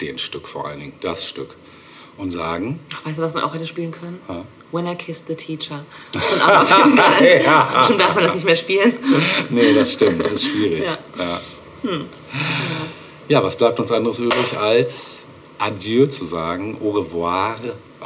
Den 0.00 0.18
Stück 0.18 0.48
vor 0.48 0.66
allen 0.66 0.80
Dingen, 0.80 0.92
das 1.00 1.26
Stück. 1.26 1.54
Und 2.16 2.30
sagen, 2.30 2.80
Ach, 2.94 3.06
weißt 3.06 3.18
du, 3.18 3.22
was 3.22 3.34
man 3.34 3.42
auch 3.42 3.54
hätte 3.54 3.66
spielen 3.66 3.90
können? 3.90 4.20
Ja. 4.28 4.44
When 4.70 4.86
I 4.86 4.94
Kissed 4.94 5.26
the 5.28 5.34
Teacher. 5.34 5.84
Film 6.12 6.96
Balance. 6.96 7.42
Ja. 7.44 7.84
Schon 7.86 7.98
darf 7.98 8.14
man 8.14 8.24
das 8.24 8.34
nicht 8.34 8.44
mehr 8.44 8.54
spielen. 8.54 8.94
Nee, 9.50 9.74
das 9.74 9.92
stimmt, 9.92 10.24
das 10.24 10.32
ist 10.32 10.46
schwierig. 10.46 10.84
Ja. 10.84 11.40
Ja. 11.84 12.00
Ja. 13.28 13.42
was 13.42 13.56
bleibt 13.56 13.80
uns 13.80 13.90
anderes 13.90 14.18
übrig, 14.18 14.56
als 14.58 15.24
Adieu 15.58 16.06
zu 16.06 16.24
sagen, 16.24 16.78
au 16.82 16.90
revoir, 16.90 17.56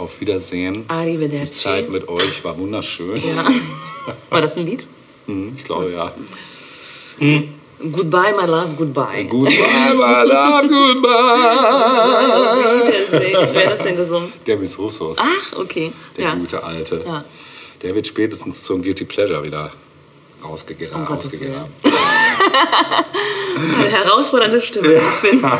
auf 0.00 0.20
Wiedersehen. 0.20 0.84
Arrivederci. 0.88 1.44
Die 1.44 1.50
Zeit 1.50 1.90
mit 1.90 2.08
euch 2.08 2.42
war 2.44 2.58
wunderschön. 2.58 3.16
Ja. 3.16 3.46
War 4.30 4.40
das 4.40 4.56
ein 4.56 4.64
Lied? 4.66 4.86
Hm, 5.26 5.54
Ich 5.56 5.64
glaube, 5.64 5.90
ja. 5.90 6.12
Goodbye, 7.78 8.32
my 8.40 8.46
love, 8.46 8.74
goodbye. 8.76 9.24
Goodbye, 9.24 9.94
my 9.94 10.22
love, 10.28 10.68
goodbye. 10.68 11.12
Deswegen. 13.10 13.38
Wer 13.52 13.66
hat 13.70 13.78
das 13.78 13.84
denn 13.86 13.96
gesungen? 13.96 14.32
Der 14.46 14.56
Miss 14.58 14.78
Russos, 14.78 15.18
Ach, 15.20 15.58
okay. 15.58 15.92
der 16.16 16.24
ja. 16.24 16.34
gute 16.34 16.62
Alte. 16.62 17.02
Ja. 17.04 17.24
Der 17.82 17.94
wird 17.94 18.06
spätestens 18.06 18.62
zum 18.62 18.82
Guilty 18.82 19.04
Pleasure 19.04 19.42
wieder 19.42 19.70
rausgegraben. 20.44 21.06
Um 21.06 21.20
herausfordernde 23.84 24.60
Stimme, 24.60 24.94
ich 24.94 25.02
finde. 25.02 25.58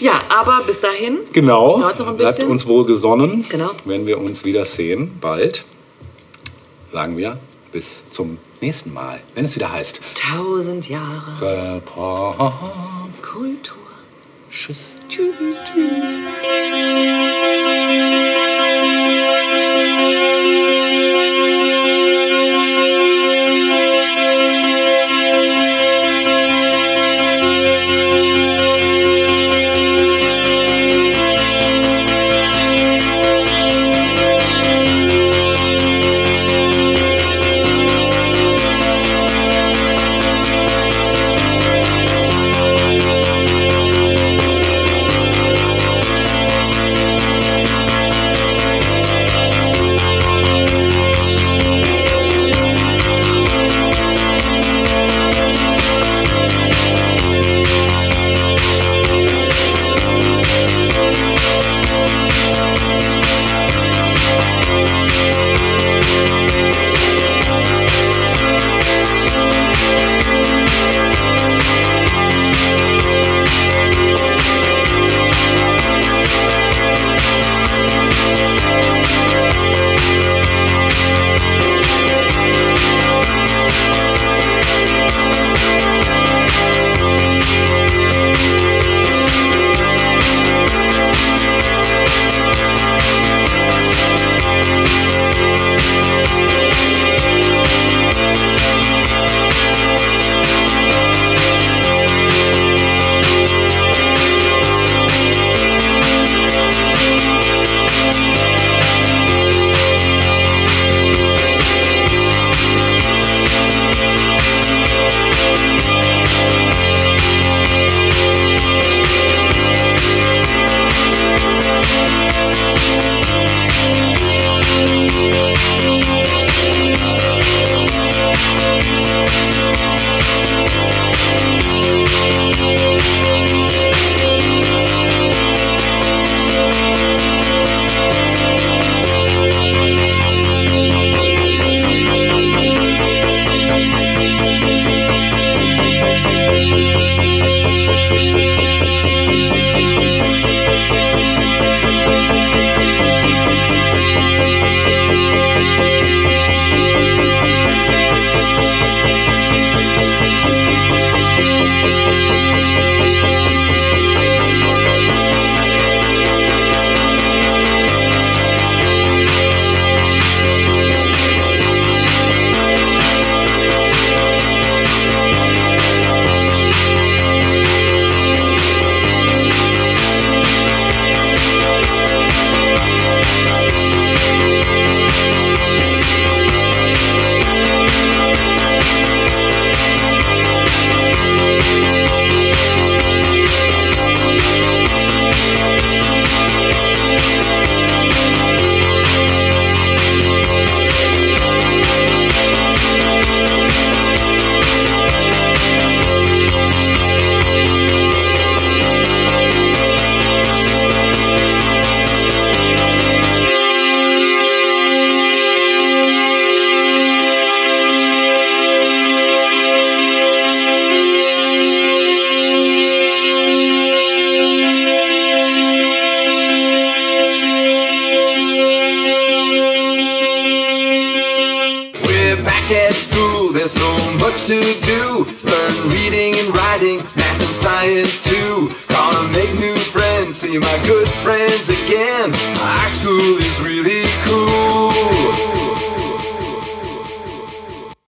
Ja, 0.00 0.12
aber 0.28 0.62
bis 0.66 0.80
dahin. 0.80 1.18
Genau, 1.32 1.78
noch 1.78 1.98
ein 2.08 2.16
bleibt 2.16 2.36
bisschen? 2.36 2.50
uns 2.50 2.66
wohl 2.66 2.84
gesonnen, 2.84 3.44
Genau. 3.48 3.70
wenn 3.84 4.06
wir 4.06 4.18
uns 4.18 4.44
wiedersehen, 4.44 5.18
bald. 5.20 5.64
Sagen 6.92 7.16
wir, 7.16 7.38
bis 7.72 8.02
zum 8.10 8.38
nächsten 8.60 8.92
Mal, 8.92 9.20
wenn 9.34 9.44
es 9.46 9.56
wieder 9.56 9.72
heißt. 9.72 10.00
Tausend 10.14 10.88
Jahre 10.88 11.32
Report. 11.76 12.52
Kultur. 13.22 13.76
Tschüss. 14.50 14.94
Tschüss. 15.08 15.72
Tschüss. 15.72 16.12